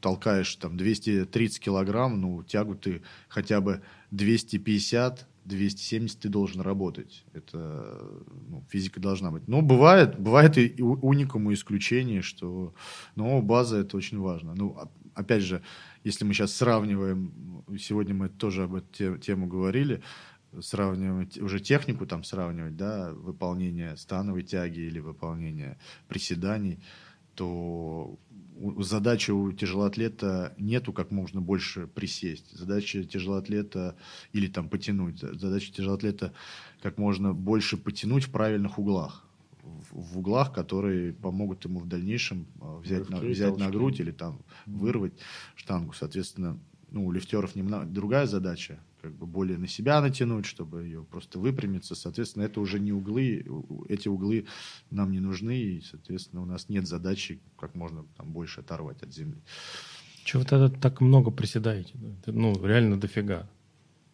толкаешь 0.00 0.54
там 0.56 0.76
230 0.76 1.60
килограмм, 1.60 2.20
ну, 2.20 2.42
тягу 2.42 2.74
ты 2.74 3.02
хотя 3.28 3.60
бы 3.60 3.82
250 4.10 5.28
270 5.44 6.20
ты 6.20 6.28
должен 6.28 6.60
работать. 6.60 7.24
Это 7.32 8.22
ну, 8.48 8.64
физика 8.68 9.00
должна 9.00 9.30
быть. 9.30 9.48
Но 9.48 9.62
бывает, 9.62 10.18
бывает 10.18 10.58
и 10.58 10.82
уникум, 10.82 11.52
исключение, 11.52 12.22
что 12.22 12.74
но 13.16 13.42
база 13.42 13.78
это 13.78 13.96
очень 13.96 14.18
важно. 14.18 14.54
Ну, 14.54 14.76
опять 15.14 15.42
же, 15.42 15.62
если 16.04 16.24
мы 16.24 16.34
сейчас 16.34 16.54
сравниваем, 16.54 17.64
сегодня 17.78 18.14
мы 18.14 18.28
тоже 18.28 18.64
об 18.64 18.74
этой 18.74 19.18
тему 19.18 19.46
говорили, 19.46 20.02
сравнивать, 20.60 21.38
уже 21.38 21.60
технику 21.60 22.06
там 22.06 22.24
сравнивать, 22.24 22.76
да, 22.76 23.12
выполнение 23.12 23.96
становой 23.96 24.42
тяги 24.42 24.80
или 24.80 25.00
выполнение 25.00 25.78
приседаний, 26.08 26.82
то 27.34 28.18
задача 28.78 29.34
у 29.34 29.52
тяжелоатлета 29.52 30.54
нету 30.58 30.92
как 30.92 31.10
можно 31.10 31.40
больше 31.40 31.86
присесть. 31.86 32.50
Задача 32.52 33.04
тяжелоатлета 33.04 33.96
или 34.32 34.46
там 34.46 34.68
потянуть. 34.68 35.20
Задача 35.20 35.72
тяжелоатлета 35.72 36.32
как 36.82 36.98
можно 36.98 37.32
больше 37.32 37.76
потянуть 37.76 38.24
в 38.24 38.30
правильных 38.30 38.78
углах. 38.78 39.26
В, 39.62 40.14
в 40.14 40.18
углах, 40.18 40.52
которые 40.52 41.12
помогут 41.12 41.64
ему 41.64 41.80
в 41.80 41.88
дальнейшем 41.88 42.46
взять, 42.82 43.08
на, 43.08 43.18
взять 43.18 43.56
на 43.58 43.70
грудь 43.70 44.00
или 44.00 44.10
там 44.10 44.40
вырвать 44.66 45.12
штангу. 45.54 45.92
Соответственно, 45.92 46.58
ну, 46.90 47.06
у 47.06 47.12
лифтеров 47.12 47.54
немного 47.54 47.84
другая 47.86 48.26
задача, 48.26 48.78
как 49.02 49.14
бы 49.16 49.26
более 49.26 49.58
на 49.58 49.66
себя 49.66 50.00
натянуть, 50.00 50.46
чтобы 50.46 50.84
ее 50.84 51.02
просто 51.02 51.38
выпрямиться. 51.40 51.94
Соответственно, 51.94 52.44
это 52.44 52.60
уже 52.60 52.78
не 52.78 52.92
углы, 52.92 53.44
эти 53.88 54.08
углы 54.08 54.46
нам 54.90 55.10
не 55.10 55.20
нужны, 55.20 55.58
и, 55.58 55.80
соответственно, 55.80 56.42
у 56.42 56.46
нас 56.46 56.68
нет 56.68 56.86
задачи 56.86 57.40
как 57.58 57.74
можно 57.74 58.04
там 58.16 58.32
больше 58.32 58.60
оторвать 58.60 59.02
от 59.02 59.12
земли. 59.12 59.42
Чего 60.24 60.42
вы 60.42 60.48
тогда 60.48 60.68
так 60.68 61.00
много 61.00 61.32
приседаете? 61.32 61.94
Ну, 62.26 62.54
реально 62.64 62.98
дофига. 63.00 63.48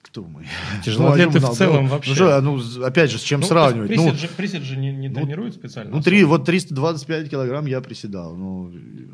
Кто 0.01 0.25
мы? 0.25 0.47
Тяжелоатлеты 0.85 1.41
ну, 1.41 1.53
в 1.53 1.57
целом 1.57 1.85
ну, 1.85 1.91
вообще. 1.91 2.41
Ну, 2.41 2.57
ну, 2.57 2.85
опять 2.85 3.11
же, 3.11 3.19
с 3.19 3.23
чем 3.23 3.41
ну, 3.41 3.47
сравнивать? 3.47 3.89
Присед, 3.89 4.13
ну, 4.13 4.19
же, 4.19 4.29
присед 4.29 4.63
же 4.63 4.77
не, 4.79 4.91
не 4.91 5.09
ну, 5.09 5.17
тренируют 5.17 5.55
специально? 5.55 5.95
Ну, 5.95 6.03
три, 6.03 6.25
вот 6.25 6.47
325 6.47 7.29
килограмм 7.29 7.67
я 7.67 7.81
приседал. 7.83 8.35
Ну, 8.35 8.73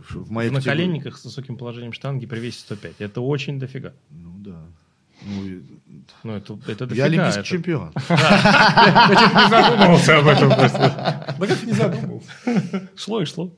в 0.09 0.31
моей 0.31 0.51
На 0.51 0.61
коленниках 0.61 1.17
с 1.17 1.25
высоким 1.25 1.57
положением 1.57 1.93
штанги 1.93 2.27
при 2.27 2.39
весе 2.39 2.61
105. 2.61 2.97
Это 3.01 3.21
очень 3.23 3.59
дофига. 3.59 3.95
Ну, 4.11 4.35
да. 4.39 4.67
Ну, 5.25 5.63
ну 6.23 6.33
это, 6.33 6.59
это 6.67 6.87
дофига. 6.87 6.95
Я 6.95 7.05
олимпийский 7.05 7.41
это... 7.41 7.49
чемпион. 7.49 7.93
Я 8.09 9.33
не 9.35 9.51
задумывался 9.51 10.19
об 10.19 10.27
этом 10.27 10.49
просто. 10.51 11.35
Да 11.39 11.47
как 11.47 11.63
не 11.63 11.73
задумывался? 11.73 12.31
Шло 12.97 13.23
и 13.23 13.25
шло. 13.25 13.57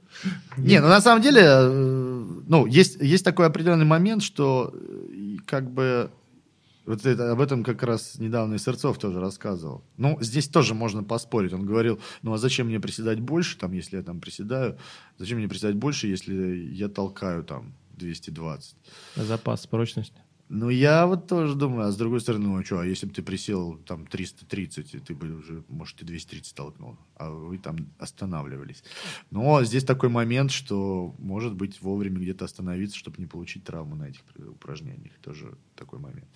Не, 0.57 0.81
ну 0.81 0.89
на 0.89 1.01
самом 1.01 1.23
деле, 1.23 1.43
э, 1.45 2.25
ну, 2.47 2.67
есть, 2.67 3.01
есть 3.01 3.25
такой 3.25 3.47
определенный 3.47 3.85
момент, 3.85 4.23
что 4.23 4.73
э, 4.75 5.37
как 5.47 5.71
бы 5.71 6.11
вот 6.87 7.05
это, 7.05 7.33
об 7.33 7.41
этом 7.41 7.65
как 7.65 7.83
раз 7.83 8.19
недавно 8.19 8.55
и 8.55 8.59
Сырцов 8.59 8.99
тоже 8.99 9.21
рассказывал. 9.21 9.83
Ну, 9.97 10.19
здесь 10.21 10.49
тоже 10.49 10.73
можно 10.73 11.03
поспорить. 11.03 11.53
Он 11.53 11.67
говорил, 11.67 12.01
ну 12.23 12.33
а 12.33 12.39
зачем 12.39 12.69
мне 12.69 12.79
приседать 12.81 13.21
больше, 13.21 13.59
там, 13.59 13.73
если 13.73 13.97
я 13.97 14.03
там 14.03 14.21
приседаю? 14.21 14.79
Зачем 15.19 15.39
мне 15.39 15.49
приседать 15.49 15.75
больше, 15.75 16.07
если 16.07 16.35
я 16.73 16.89
толкаю 16.89 17.43
там 17.43 17.75
220? 17.97 18.77
Запас 19.17 19.67
прочности. 19.67 20.21
Ну, 20.49 20.69
я 20.69 21.07
вот 21.07 21.27
тоже 21.27 21.57
думаю, 21.57 21.89
а 21.89 21.91
с 21.91 21.97
другой 21.97 22.21
стороны, 22.21 22.47
ну, 22.47 22.59
а 22.59 22.65
что, 22.65 22.79
а 22.79 22.87
если 22.87 23.07
бы 23.07 23.13
ты 23.13 23.23
присел 23.23 23.79
там 23.79 24.07
330, 24.07 25.05
ты 25.05 25.15
бы 25.15 25.33
уже, 25.33 25.65
может, 25.69 26.01
и 26.03 26.05
230 26.05 26.55
толкнул, 26.55 26.97
а 27.17 27.31
вы 27.31 27.59
там 27.59 27.77
останавливались. 27.99 28.85
Но 29.31 29.65
здесь 29.65 29.83
такой 29.83 30.09
момент, 30.09 30.53
что, 30.53 31.15
может 31.19 31.55
быть, 31.55 31.83
вовремя 31.83 32.19
где-то 32.21 32.45
остановиться, 32.45 32.97
чтобы 32.97 33.17
не 33.19 33.27
получить 33.27 33.65
травму 33.65 33.97
на 33.97 34.05
этих 34.05 34.23
упражнениях. 34.37 35.15
Тоже 35.21 35.59
такой 35.75 35.99
момент. 35.99 36.29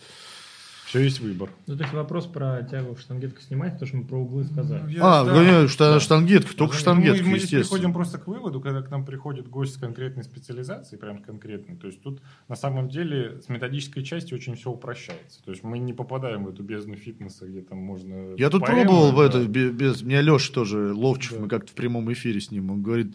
Все 0.91 1.05
есть 1.05 1.21
выбор. 1.21 1.51
Ну, 1.69 1.77
то 1.77 1.85
есть 1.85 1.95
вопрос 1.95 2.27
про 2.27 2.65
тягу 2.65 2.97
в 2.97 3.01
штангетку 3.01 3.41
снимать, 3.41 3.79
то, 3.79 3.87
что 3.87 3.99
мы 3.99 4.05
про 4.07 4.19
углы 4.19 4.43
сказали. 4.43 4.83
Ну, 4.83 4.89
я, 4.89 5.21
а, 5.21 5.25
да, 5.25 5.69
что, 5.69 5.93
да. 5.93 6.01
штангетка, 6.01 6.53
только 6.57 6.75
ну, 6.75 6.81
штангетка, 6.81 7.23
мы, 7.23 7.31
мы 7.31 7.39
здесь 7.39 7.69
приходим 7.69 7.93
просто 7.93 8.19
к 8.19 8.27
выводу, 8.27 8.61
когда 8.61 8.83
к 8.83 8.91
нам 8.91 9.05
приходит 9.05 9.47
гость 9.49 9.75
с 9.75 9.77
конкретной 9.77 10.25
специализацией, 10.25 10.99
прям 10.99 11.23
конкретной. 11.23 11.77
То 11.77 11.87
есть 11.87 12.03
тут 12.03 12.21
на 12.49 12.57
самом 12.57 12.89
деле 12.89 13.41
с 13.41 13.49
методической 13.49 14.03
части 14.03 14.35
очень 14.35 14.57
все 14.57 14.69
упрощается. 14.69 15.41
То 15.45 15.53
есть 15.53 15.63
мы 15.63 15.79
не 15.79 15.93
попадаем 15.93 16.45
в 16.45 16.49
эту 16.49 16.65
бездну 16.65 16.97
фитнеса, 16.97 17.47
где 17.47 17.61
там 17.61 17.79
можно... 17.79 18.35
Я 18.37 18.51
тут 18.51 18.63
поэмы, 18.63 18.83
пробовал 18.83 19.11
да. 19.11 19.17
в 19.17 19.21
это, 19.21 19.47
без... 19.47 20.03
Меня 20.03 20.23
Леша 20.23 20.53
тоже, 20.53 20.93
Ловчев, 20.93 21.35
да. 21.35 21.43
мы 21.43 21.49
как-то 21.49 21.71
в 21.71 21.77
прямом 21.77 22.13
эфире 22.13 22.41
с 22.41 22.51
ним, 22.51 22.69
он 22.69 22.83
говорит, 22.83 23.15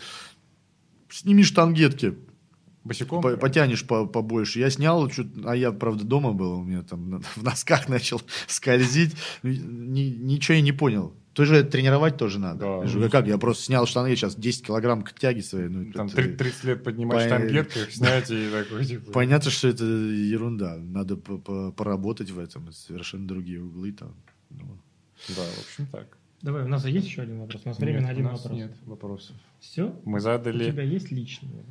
сними 1.10 1.44
штангетки. 1.44 2.16
Босиком? 2.86 3.22
По, 3.22 3.36
потянешь 3.36 3.86
по, 3.86 4.06
побольше. 4.06 4.60
Я 4.60 4.70
снял, 4.70 5.10
чуть, 5.10 5.28
а 5.44 5.56
я, 5.56 5.72
правда, 5.72 6.04
дома 6.06 6.32
был, 6.34 6.60
у 6.60 6.64
меня 6.64 6.84
там 6.84 7.22
в 7.36 7.44
носках 7.44 7.90
начал 7.90 8.22
скользить. 8.48 9.16
Ни, 9.44 10.02
ничего 10.02 10.56
я 10.56 10.62
не 10.62 10.72
понял. 10.72 11.14
Тоже 11.34 11.66
тренировать 11.66 12.16
тоже 12.16 12.40
надо. 12.40 12.60
Да. 12.60 12.78
Я 12.84 12.88
же, 12.88 13.10
как, 13.10 13.28
я 13.28 13.38
просто 13.38 13.66
снял 13.66 13.86
штаны, 13.86 14.08
я 14.08 14.16
сейчас 14.16 14.36
10 14.36 14.68
килограмм 14.68 15.04
к 15.04 15.14
тяги 15.14 15.42
своей. 15.42 15.68
Ну, 15.68 15.92
там 15.92 16.08
30, 16.08 16.38
30 16.38 16.64
лет 16.64 16.84
поднимать 16.84 17.24
по... 17.24 17.26
штангетку, 17.26 17.80
снять 17.92 18.32
и 18.32 18.50
такой, 18.50 18.86
типа... 18.86 19.12
Понятно, 19.12 19.52
что 19.52 19.68
это 19.68 19.84
ерунда. 19.84 20.78
Надо 20.78 21.18
поработать 21.18 22.32
в 22.32 22.40
этом. 22.40 22.72
Совершенно 22.72 23.28
другие 23.28 23.62
углы 23.62 23.92
там. 23.92 24.16
Ну. 24.50 24.78
Да, 25.30 25.42
в 25.42 25.60
общем 25.60 25.88
так. 25.92 26.18
Давай, 26.42 26.64
у 26.64 26.68
нас 26.68 26.86
есть 26.86 27.08
еще 27.08 27.24
один 27.24 27.40
вопрос? 27.40 27.64
У 27.66 27.70
нас 27.70 27.80
время 27.80 28.02
на 28.02 28.10
один 28.10 28.28
вопрос. 28.28 28.52
нет 28.52 28.72
вопросов. 28.86 29.36
Все? 29.60 30.00
Мы 30.06 30.20
задали... 30.20 30.70
У 30.70 30.72
тебя 30.72 30.84
есть 30.84 31.12
личный? 31.12 31.66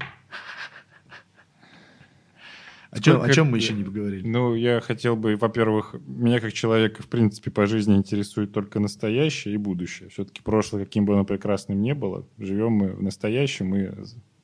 О 2.94 3.00
чем, 3.00 3.22
о 3.22 3.28
чем 3.28 3.50
мы 3.50 3.58
еще 3.58 3.72
не 3.72 3.82
поговорили? 3.82 4.26
Ну, 4.26 4.54
я 4.54 4.80
хотел 4.80 5.16
бы, 5.16 5.36
во-первых, 5.36 5.96
меня 6.06 6.40
как 6.40 6.52
человека, 6.52 7.02
в 7.02 7.08
принципе, 7.08 7.50
по 7.50 7.66
жизни 7.66 7.96
интересует 7.96 8.52
только 8.52 8.78
настоящее 8.78 9.54
и 9.54 9.56
будущее. 9.56 10.08
Все-таки 10.10 10.42
прошлое, 10.42 10.84
каким 10.84 11.04
бы 11.04 11.14
оно 11.14 11.24
прекрасным 11.24 11.82
не 11.82 11.92
было, 11.94 12.24
живем 12.38 12.72
мы 12.72 12.92
в 12.92 13.02
настоящем 13.02 13.74
и 13.74 13.90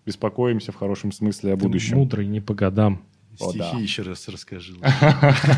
беспокоимся 0.04 0.72
в 0.72 0.76
хорошем 0.76 1.12
смысле 1.12 1.52
о 1.52 1.56
Ты 1.56 1.62
будущем. 1.62 1.98
мудрый, 1.98 2.26
не 2.26 2.40
по 2.40 2.54
годам. 2.54 3.04
Стихи 3.36 3.60
О, 3.60 3.72
да. 3.72 3.78
еще 3.78 4.02
раз 4.02 4.28
расскажи. 4.28 4.74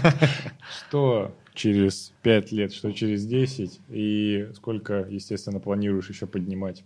Что 0.78 1.34
через 1.54 2.12
пять 2.22 2.52
лет, 2.52 2.72
что 2.72 2.92
через 2.92 3.26
десять, 3.26 3.80
и 3.88 4.48
сколько, 4.54 5.06
естественно, 5.10 5.60
планируешь 5.60 6.08
еще 6.08 6.26
поднимать 6.26 6.84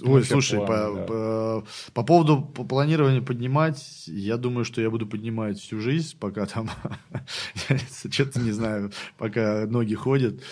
Ой, 0.00 0.24
слушай, 0.24 0.56
план, 0.56 0.68
по, 0.68 0.94
да. 0.94 1.04
по, 1.04 1.66
по 1.92 2.02
поводу 2.04 2.42
планирования 2.42 3.22
поднимать, 3.22 4.04
я 4.06 4.36
думаю, 4.36 4.64
что 4.64 4.80
я 4.80 4.90
буду 4.90 5.06
поднимать 5.06 5.58
всю 5.58 5.80
жизнь, 5.80 6.16
пока 6.18 6.46
там, 6.46 6.70
что-то 8.10 8.40
не 8.40 8.52
знаю, 8.52 8.92
пока 9.16 9.66
ноги 9.66 9.94
ходят, 9.94 10.42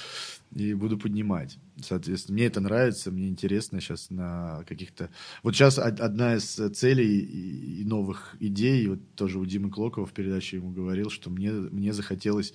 и 0.54 0.74
буду 0.74 0.96
поднимать. 0.98 1.58
Соответственно, 1.82 2.36
мне 2.36 2.46
это 2.46 2.60
нравится, 2.60 3.10
мне 3.10 3.28
интересно 3.28 3.80
сейчас 3.80 4.10
на 4.10 4.64
каких-то... 4.66 5.10
Вот 5.42 5.54
сейчас 5.54 5.78
одна 5.78 6.36
из 6.36 6.54
целей 6.76 7.20
и 7.20 7.84
новых 7.84 8.36
идей, 8.40 8.86
вот 8.86 9.00
тоже 9.14 9.38
у 9.38 9.44
Димы 9.44 9.70
Клокова 9.70 10.06
в 10.06 10.12
передаче 10.12 10.56
ему 10.56 10.70
говорил, 10.70 11.10
что 11.10 11.28
мне, 11.28 11.50
мне 11.50 11.92
захотелось 11.92 12.54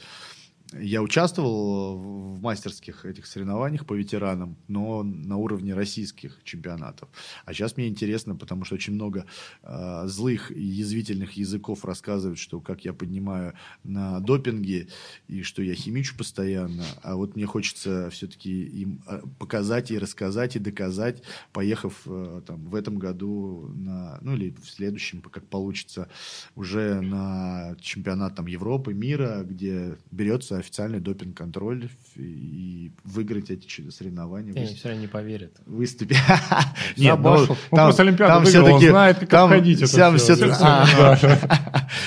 я 0.74 1.02
участвовал 1.02 1.98
в 1.98 2.42
мастерских 2.42 3.06
этих 3.06 3.26
соревнованиях 3.26 3.86
по 3.86 3.94
ветеранам, 3.94 4.56
но 4.68 5.04
на 5.04 5.38
уровне 5.38 5.74
российских 5.74 6.40
чемпионатов. 6.44 7.10
А 7.46 7.54
сейчас 7.54 7.78
мне 7.78 7.88
интересно, 7.88 8.36
потому 8.36 8.64
что 8.64 8.76
очень 8.76 8.94
много 8.94 9.26
э, 9.64 10.04
злых 10.06 10.52
и 10.52 10.62
язвительных 10.62 11.34
языков 11.34 11.84
рассказывают, 11.84 12.40
что 12.40 12.62
как 12.62 12.86
я 12.86 12.94
поднимаю 12.94 13.54
на 13.84 14.20
допинге 14.20 14.88
и 15.28 15.44
что 15.44 15.62
я 15.62 15.76
химичу 15.76 16.16
постоянно. 16.18 16.86
А 17.04 17.16
вот 17.16 17.36
мне 17.36 17.46
хочется 17.46 18.10
все-таки 18.12 18.64
им 18.64 19.02
а, 19.08 19.22
показать 19.40 19.92
и 19.92 19.98
рассказать 19.98 20.56
и 20.56 20.60
доказать, 20.60 21.22
поехав 21.52 22.02
э, 22.06 22.42
там 22.46 22.66
в 22.66 22.76
этом 22.76 22.98
году 22.98 23.72
на, 23.76 24.20
ну 24.22 24.36
или 24.36 24.52
в 24.52 24.70
следующем, 24.70 25.22
как 25.22 25.46
получится, 25.48 26.08
уже 26.56 27.02
на 27.02 27.76
чемпионат 27.82 28.36
там 28.36 28.46
Европы, 28.46 28.94
мира, 28.94 29.44
где 29.44 29.98
берется 30.12 30.61
официальный 30.62 31.00
допинг-контроль 31.00 31.90
и 32.16 32.92
выиграть 33.04 33.50
эти 33.50 33.90
соревнования. 33.90 34.54
Они 34.54 34.74
все 34.74 34.90
равно 34.90 35.02
не 35.02 35.08
поверят. 35.08 35.52
Выступить. 35.66 36.18
Нет, 36.98 37.20
ну, 37.20 37.46
там, 37.72 37.94
там 38.16 38.46
все-таки, 38.46 38.74
он 38.74 38.82
знает, 38.82 39.20
как 39.20 39.30
там 39.30 39.52
обходить 39.52 39.82
это 39.82 40.18
все. 40.18 41.52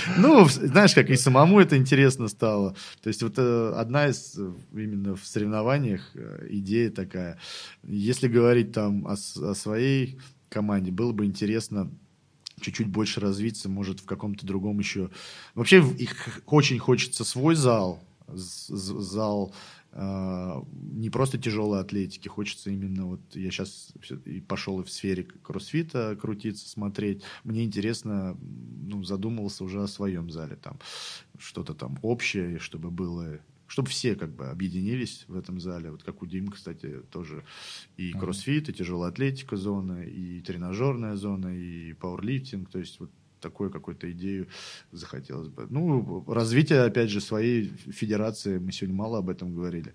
Ну, 0.16 0.48
знаешь, 0.48 0.94
как 0.94 1.10
и 1.10 1.16
самому 1.16 1.60
это 1.60 1.76
интересно 1.76 2.28
стало. 2.28 2.74
То 3.02 3.08
есть 3.08 3.22
вот 3.22 3.34
э, 3.36 3.72
одна 3.76 4.08
из 4.08 4.38
э, 4.38 4.52
именно 4.72 5.16
в 5.16 5.26
соревнованиях 5.26 6.10
э, 6.14 6.46
идея 6.50 6.90
такая. 6.90 7.38
Если 7.82 8.28
говорить 8.28 8.72
там 8.72 9.06
о 9.06 9.16
своей 9.16 10.18
команде, 10.48 10.90
было 10.90 11.12
бы 11.12 11.26
интересно 11.26 11.90
чуть-чуть 12.60 12.88
больше 12.88 13.20
развиться, 13.20 13.68
может, 13.68 14.00
в 14.00 14.06
каком-то 14.06 14.46
другом 14.46 14.78
еще... 14.78 15.10
Вообще, 15.54 15.84
их 15.98 16.40
очень 16.46 16.78
хочется 16.78 17.24
свой 17.24 17.54
зал, 17.54 18.02
зал 18.26 19.54
э, 19.92 20.62
не 20.72 21.10
просто 21.10 21.38
тяжелой 21.38 21.80
атлетики, 21.80 22.28
хочется 22.28 22.70
именно 22.70 23.06
вот 23.06 23.20
я 23.34 23.50
сейчас 23.50 23.92
и 24.24 24.40
пошел 24.40 24.80
и 24.80 24.84
в 24.84 24.90
сфере 24.90 25.24
кроссфита 25.24 26.16
крутиться, 26.20 26.68
смотреть. 26.68 27.22
Мне 27.44 27.64
интересно, 27.64 28.36
ну, 28.40 29.02
задумывался 29.04 29.64
уже 29.64 29.82
о 29.82 29.88
своем 29.88 30.30
зале, 30.30 30.56
там 30.56 30.78
что-то 31.38 31.74
там 31.74 31.98
общее, 32.02 32.58
чтобы 32.58 32.90
было 32.90 33.40
чтобы 33.66 33.88
все 33.88 34.14
как 34.14 34.34
бы 34.34 34.46
объединились 34.46 35.24
в 35.26 35.36
этом 35.36 35.58
зале. 35.58 35.90
Вот 35.90 36.02
как 36.02 36.22
у 36.22 36.26
Димы, 36.26 36.52
кстати, 36.52 37.00
тоже 37.10 37.44
и 37.96 38.12
кроссфит, 38.12 38.68
и 38.68 38.72
тяжелая 38.72 39.10
атлетика 39.10 39.56
зона, 39.56 40.02
и 40.02 40.40
тренажерная 40.42 41.16
зона, 41.16 41.48
и 41.48 41.92
пауэрлифтинг. 41.94 42.70
То 42.70 42.78
есть 42.78 43.00
вот 43.00 43.10
такую 43.44 43.70
какую-то 43.70 44.10
идею 44.12 44.48
захотелось 44.90 45.48
бы. 45.48 45.66
Ну, 45.70 46.24
развитие, 46.26 46.82
опять 46.82 47.10
же, 47.10 47.20
своей 47.20 47.68
федерации, 48.00 48.58
мы 48.58 48.72
сегодня 48.72 48.96
мало 48.96 49.18
об 49.18 49.28
этом 49.28 49.54
говорили. 49.54 49.92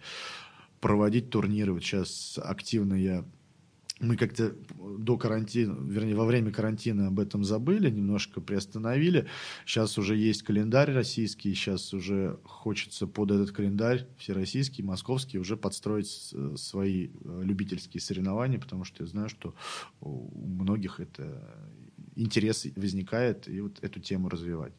Проводить 0.79 1.29
турниры. 1.29 1.73
Вот 1.73 1.83
сейчас 1.83 2.39
активно 2.41 2.93
я 2.93 3.25
мы 3.99 4.15
как-то 4.15 4.55
до 4.97 5.17
карантина, 5.17 5.77
вернее, 5.81 6.15
во 6.15 6.25
время 6.25 6.51
карантина 6.51 7.07
об 7.07 7.19
этом 7.19 7.43
забыли, 7.43 7.89
немножко 7.89 8.39
приостановили. 8.39 9.27
Сейчас 9.65 9.97
уже 9.97 10.15
есть 10.15 10.43
календарь 10.43 10.91
российский, 10.91 11.53
сейчас 11.53 11.93
уже 11.93 12.39
хочется 12.45 13.07
под 13.07 13.31
этот 13.31 13.51
календарь 13.51 14.07
всероссийский, 14.17 14.83
московский, 14.83 15.37
уже 15.37 15.57
подстроить 15.57 16.33
свои 16.55 17.07
э, 17.07 17.41
любительские 17.43 17.99
соревнования, 17.99 18.59
потому 18.59 18.85
что 18.85 19.03
я 19.03 19.07
знаю, 19.07 19.29
что 19.29 19.53
у 19.99 20.29
многих 20.47 20.99
это 20.99 21.67
интерес 22.19 22.67
возникает, 22.75 23.47
и 23.47 23.61
вот 23.61 23.79
эту 23.81 23.99
тему 23.99 24.29
развивать. 24.29 24.73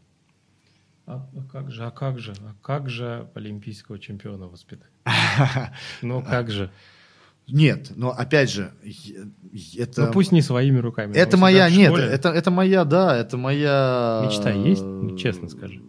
А, 1.06 1.28
а 1.34 1.42
как 1.50 1.70
же, 1.72 1.84
а 1.84 1.90
как 1.90 2.18
же, 2.18 2.34
а 2.40 2.54
как 2.62 2.88
же 2.88 3.28
олимпийского 3.34 3.98
чемпиона 3.98 4.46
воспитать? 4.46 4.90
Ну 6.02 6.22
как 6.22 6.50
же? 6.50 6.70
Нет, 7.48 7.90
но 7.96 8.10
опять 8.10 8.50
же, 8.50 8.72
это... 9.76 10.06
Ну 10.06 10.12
пусть 10.12 10.30
не 10.30 10.40
своими 10.40 10.78
руками. 10.78 11.16
Это 11.16 11.36
моя, 11.36 11.68
нет, 11.68 11.92
это, 11.94 12.28
это 12.28 12.50
моя, 12.50 12.84
да, 12.84 13.16
это 13.16 13.36
моя... 13.36 14.22
Мечта 14.24 14.50
есть? 14.50 14.82
Ну, 14.82 15.16
честно 15.16 15.48
скажи. 15.48 15.82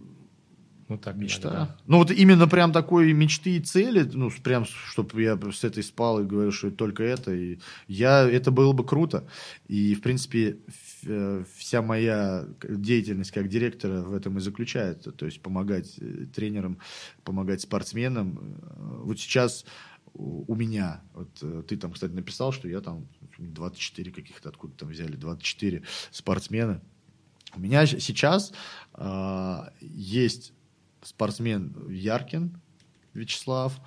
Ну 0.91 0.97
так, 0.97 1.15
мечта. 1.15 1.47
Иногда. 1.47 1.77
Ну 1.88 1.97
вот 1.99 2.11
именно 2.11 2.49
прям 2.49 2.73
такой 2.73 3.13
мечты 3.13 3.55
и 3.55 3.61
цели, 3.61 4.01
ну 4.11 4.30
прям, 4.43 4.65
чтобы 4.65 5.22
я 5.22 5.39
с 5.49 5.63
этой 5.63 5.84
спал 5.84 6.19
и 6.19 6.26
говорил, 6.26 6.51
что 6.51 6.69
только 6.69 7.01
это, 7.03 7.34
и 7.34 7.59
я, 7.88 8.30
это 8.30 8.51
было 8.51 8.73
бы 8.73 8.85
круто. 8.85 9.26
И 9.69 9.95
в 9.95 10.01
принципе 10.01 10.57
э, 11.05 11.45
вся 11.55 11.81
моя 11.81 12.45
деятельность 12.61 13.31
как 13.31 13.47
директора 13.47 14.01
в 14.01 14.13
этом 14.13 14.38
и 14.38 14.41
заключается, 14.41 15.13
то 15.13 15.26
есть 15.26 15.41
помогать 15.41 15.97
э, 16.01 16.26
тренерам, 16.26 16.77
помогать 17.23 17.61
спортсменам. 17.61 18.38
Э, 18.38 19.03
вот 19.05 19.18
сейчас 19.18 19.63
у 20.13 20.55
меня, 20.55 21.03
вот 21.13 21.68
ты 21.68 21.77
там, 21.77 21.93
кстати, 21.93 22.11
написал, 22.11 22.51
что 22.51 22.68
я 22.68 22.81
там 22.81 23.07
24 23.38 24.11
каких-то 24.11 24.49
откуда 24.49 24.73
там 24.73 24.89
взяли, 24.89 25.15
24 25.15 25.84
спортсмена. 26.11 26.81
У 27.55 27.61
меня 27.61 27.85
сейчас 27.85 28.51
э, 28.95 29.57
есть 29.80 30.51
спортсмен 31.01 31.75
Яркин 31.89 32.59
Вячеслав, 33.13 33.79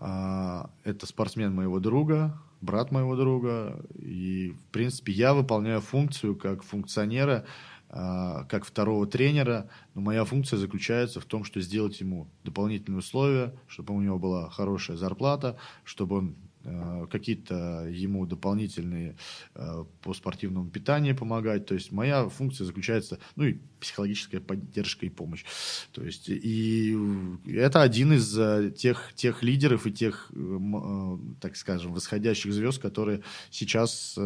э, 0.00 0.64
это 0.84 1.06
спортсмен 1.06 1.54
моего 1.54 1.80
друга, 1.80 2.38
брат 2.60 2.90
моего 2.90 3.16
друга, 3.16 3.84
и, 3.98 4.50
в 4.50 4.72
принципе, 4.72 5.12
я 5.12 5.34
выполняю 5.34 5.80
функцию 5.80 6.36
как 6.36 6.62
функционера 6.62 7.44
а, 7.90 8.44
как 8.44 8.66
второго 8.66 9.06
тренера, 9.06 9.70
но 9.94 10.02
моя 10.02 10.26
функция 10.26 10.58
заключается 10.58 11.20
в 11.20 11.24
том, 11.24 11.42
что 11.44 11.62
сделать 11.62 11.98
ему 12.00 12.28
дополнительные 12.44 12.98
условия, 12.98 13.54
чтобы 13.66 13.94
у 13.94 14.02
него 14.02 14.18
была 14.18 14.50
хорошая 14.50 14.98
зарплата, 14.98 15.56
чтобы 15.84 16.18
он 16.18 16.36
а, 16.36 16.47
какие-то 17.10 17.88
ему 17.88 18.26
дополнительные 18.26 19.16
а, 19.54 19.84
по 20.02 20.14
спортивному 20.14 20.70
питанию 20.70 21.16
помогать. 21.16 21.66
То 21.66 21.74
есть 21.74 21.92
моя 21.92 22.28
функция 22.28 22.64
заключается, 22.64 23.18
ну 23.36 23.44
и 23.44 23.58
психологическая 23.80 24.40
поддержка 24.40 25.06
и 25.06 25.08
помощь. 25.08 25.44
То 25.92 26.02
есть 26.02 26.28
и 26.28 26.96
это 27.46 27.82
один 27.82 28.12
из 28.12 28.74
тех, 28.74 29.12
тех 29.14 29.42
лидеров 29.42 29.86
и 29.86 29.92
тех, 29.92 30.30
так 31.40 31.56
скажем, 31.56 31.92
восходящих 31.92 32.52
звезд, 32.52 32.80
которые 32.80 33.22
сейчас 33.50 34.18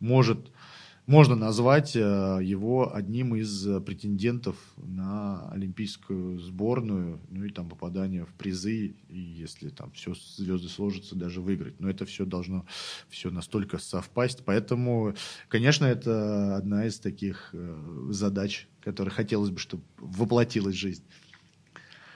может 0.00 0.50
можно 1.08 1.34
назвать 1.34 1.96
э, 1.96 2.00
его 2.42 2.94
одним 2.94 3.34
из 3.34 3.66
э, 3.66 3.80
претендентов 3.80 4.56
на 4.76 5.48
олимпийскую 5.50 6.38
сборную, 6.38 7.18
ну 7.30 7.46
и 7.46 7.50
там 7.50 7.66
попадание 7.70 8.26
в 8.26 8.34
призы, 8.34 8.94
и 9.08 9.18
если 9.18 9.70
там 9.70 9.90
все 9.92 10.12
звезды 10.36 10.68
сложатся, 10.68 11.16
даже 11.16 11.40
выиграть. 11.40 11.80
Но 11.80 11.88
это 11.88 12.04
все 12.04 12.26
должно 12.26 12.66
все 13.08 13.30
настолько 13.30 13.78
совпасть. 13.78 14.42
Поэтому, 14.44 15.14
конечно, 15.48 15.86
это 15.86 16.56
одна 16.56 16.84
из 16.84 17.00
таких 17.00 17.54
э, 17.54 18.08
задач, 18.10 18.68
которые 18.82 19.10
хотелось 19.10 19.48
бы, 19.48 19.58
чтобы 19.58 19.84
воплотилась 19.96 20.74
в 20.74 20.78
жизнь. 20.78 21.04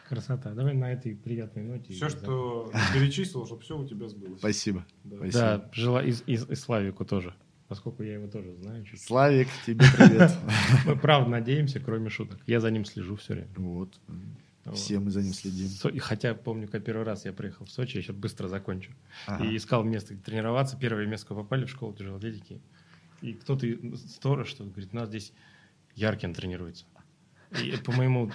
Красота. 0.06 0.52
Давай 0.52 0.74
на 0.74 0.92
этой 0.92 1.16
приятной 1.16 1.62
ноте. 1.62 1.94
Все, 1.94 2.10
что 2.10 2.70
перечислил, 2.92 3.46
чтобы 3.46 3.62
все 3.62 3.78
у 3.78 3.88
тебя 3.88 4.06
сбылось. 4.10 4.38
Спасибо. 4.38 4.84
Да, 5.04 5.16
Спасибо. 5.16 5.40
да 5.40 5.70
желаю 5.72 6.08
и, 6.08 6.12
и, 6.26 6.34
и 6.34 6.54
Славику 6.54 7.06
тоже 7.06 7.34
поскольку 7.72 8.02
я 8.02 8.12
его 8.12 8.26
тоже 8.26 8.52
знаю. 8.56 8.84
Чуть-чуть. 8.84 9.00
Славик, 9.00 9.48
тебе 9.64 9.86
привет. 9.96 10.30
Мы 10.86 10.94
правда 10.94 11.30
надеемся, 11.30 11.80
кроме 11.80 12.10
шуток. 12.10 12.38
Я 12.46 12.60
за 12.60 12.70
ним 12.70 12.84
слежу 12.84 13.16
все 13.16 13.32
время. 13.32 13.48
Вот. 13.56 13.98
Все 14.74 14.98
мы 14.98 15.10
за 15.10 15.22
ним 15.22 15.32
следим. 15.32 15.70
Хотя 15.98 16.34
помню, 16.34 16.68
как 16.68 16.84
первый 16.84 17.04
раз 17.04 17.24
я 17.24 17.32
приехал 17.32 17.64
в 17.64 17.70
Сочи, 17.70 17.96
я 17.96 18.02
сейчас 18.02 18.14
быстро 18.14 18.46
закончу. 18.48 18.90
Ага. 19.26 19.46
И 19.46 19.56
искал 19.56 19.84
место, 19.84 20.12
где 20.12 20.22
тренироваться. 20.22 20.76
Первое 20.76 21.06
место 21.06 21.34
попали 21.34 21.64
в 21.64 21.70
школу 21.70 21.94
тяжелой 21.94 22.18
атлетики. 22.18 22.60
И 23.22 23.32
кто-то, 23.32 23.66
сторож, 23.96 24.48
что 24.48 24.64
говорит, 24.64 24.90
у 24.92 24.96
нас 24.96 25.08
здесь 25.08 25.32
Яркин 25.94 26.34
тренируется. 26.34 26.84
И 27.58 27.74
по 27.82 27.92
моему, 27.92 28.30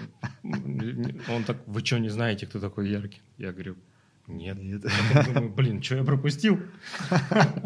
он 1.29 1.43
так, 1.45 1.57
вы 1.67 1.85
что, 1.85 1.99
не 1.99 2.09
знаете, 2.09 2.47
кто 2.47 2.59
такой 2.59 2.89
Яркин? 2.89 3.21
Я 3.37 3.51
говорю, 3.51 3.75
нет. 4.27 4.57
Нет. 4.61 4.83
Потом 5.13 5.33
думаю, 5.33 5.53
блин, 5.53 5.81
что 5.81 5.95
я 5.95 6.03
пропустил? 6.03 6.59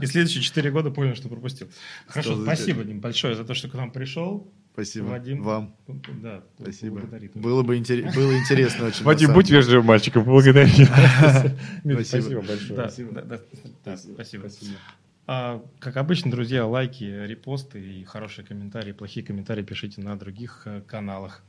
И 0.01 0.05
следующие 0.05 0.43
четыре 0.43 0.71
года 0.71 0.91
понял, 0.91 1.15
что 1.15 1.27
пропустил. 1.27 1.67
Хорошо, 2.07 2.41
спасибо, 2.43 2.83
Дим, 2.83 2.99
большое 2.99 3.35
за 3.35 3.43
то, 3.43 3.53
что 3.53 3.67
к 3.67 3.73
нам 3.73 3.91
пришел. 3.91 4.51
Спасибо. 4.73 5.05
Вадим. 5.07 5.43
Вам. 5.43 5.75
Да, 6.21 6.43
спасибо. 6.59 7.01
Было 7.35 7.63
бы 7.63 7.77
интерес, 7.77 8.15
было 8.15 8.37
интересно 8.37 8.85
очень. 8.87 9.03
Вадим, 9.03 9.33
будь 9.33 9.49
вежливым 9.49 9.85
мальчиком, 9.85 10.23
благодарю. 10.23 10.69
Спасибо 11.83 12.41
большое. 12.41 12.89
Спасибо. 13.83 14.45
А, 15.27 15.63
как 15.79 15.97
обычно, 15.97 16.31
друзья, 16.31 16.65
лайки, 16.65 17.03
репосты 17.03 17.79
и 17.79 18.03
хорошие 18.03 18.45
комментарии, 18.45 18.91
плохие 18.91 19.25
комментарии 19.25 19.63
пишите 19.63 20.01
на 20.01 20.17
других 20.17 20.63
э, 20.65 20.81
каналах. 20.81 21.43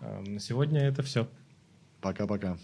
А, 0.00 0.22
на 0.22 0.38
сегодня 0.40 0.82
это 0.82 1.02
все. 1.02 1.28
Пока-пока. 2.00 2.58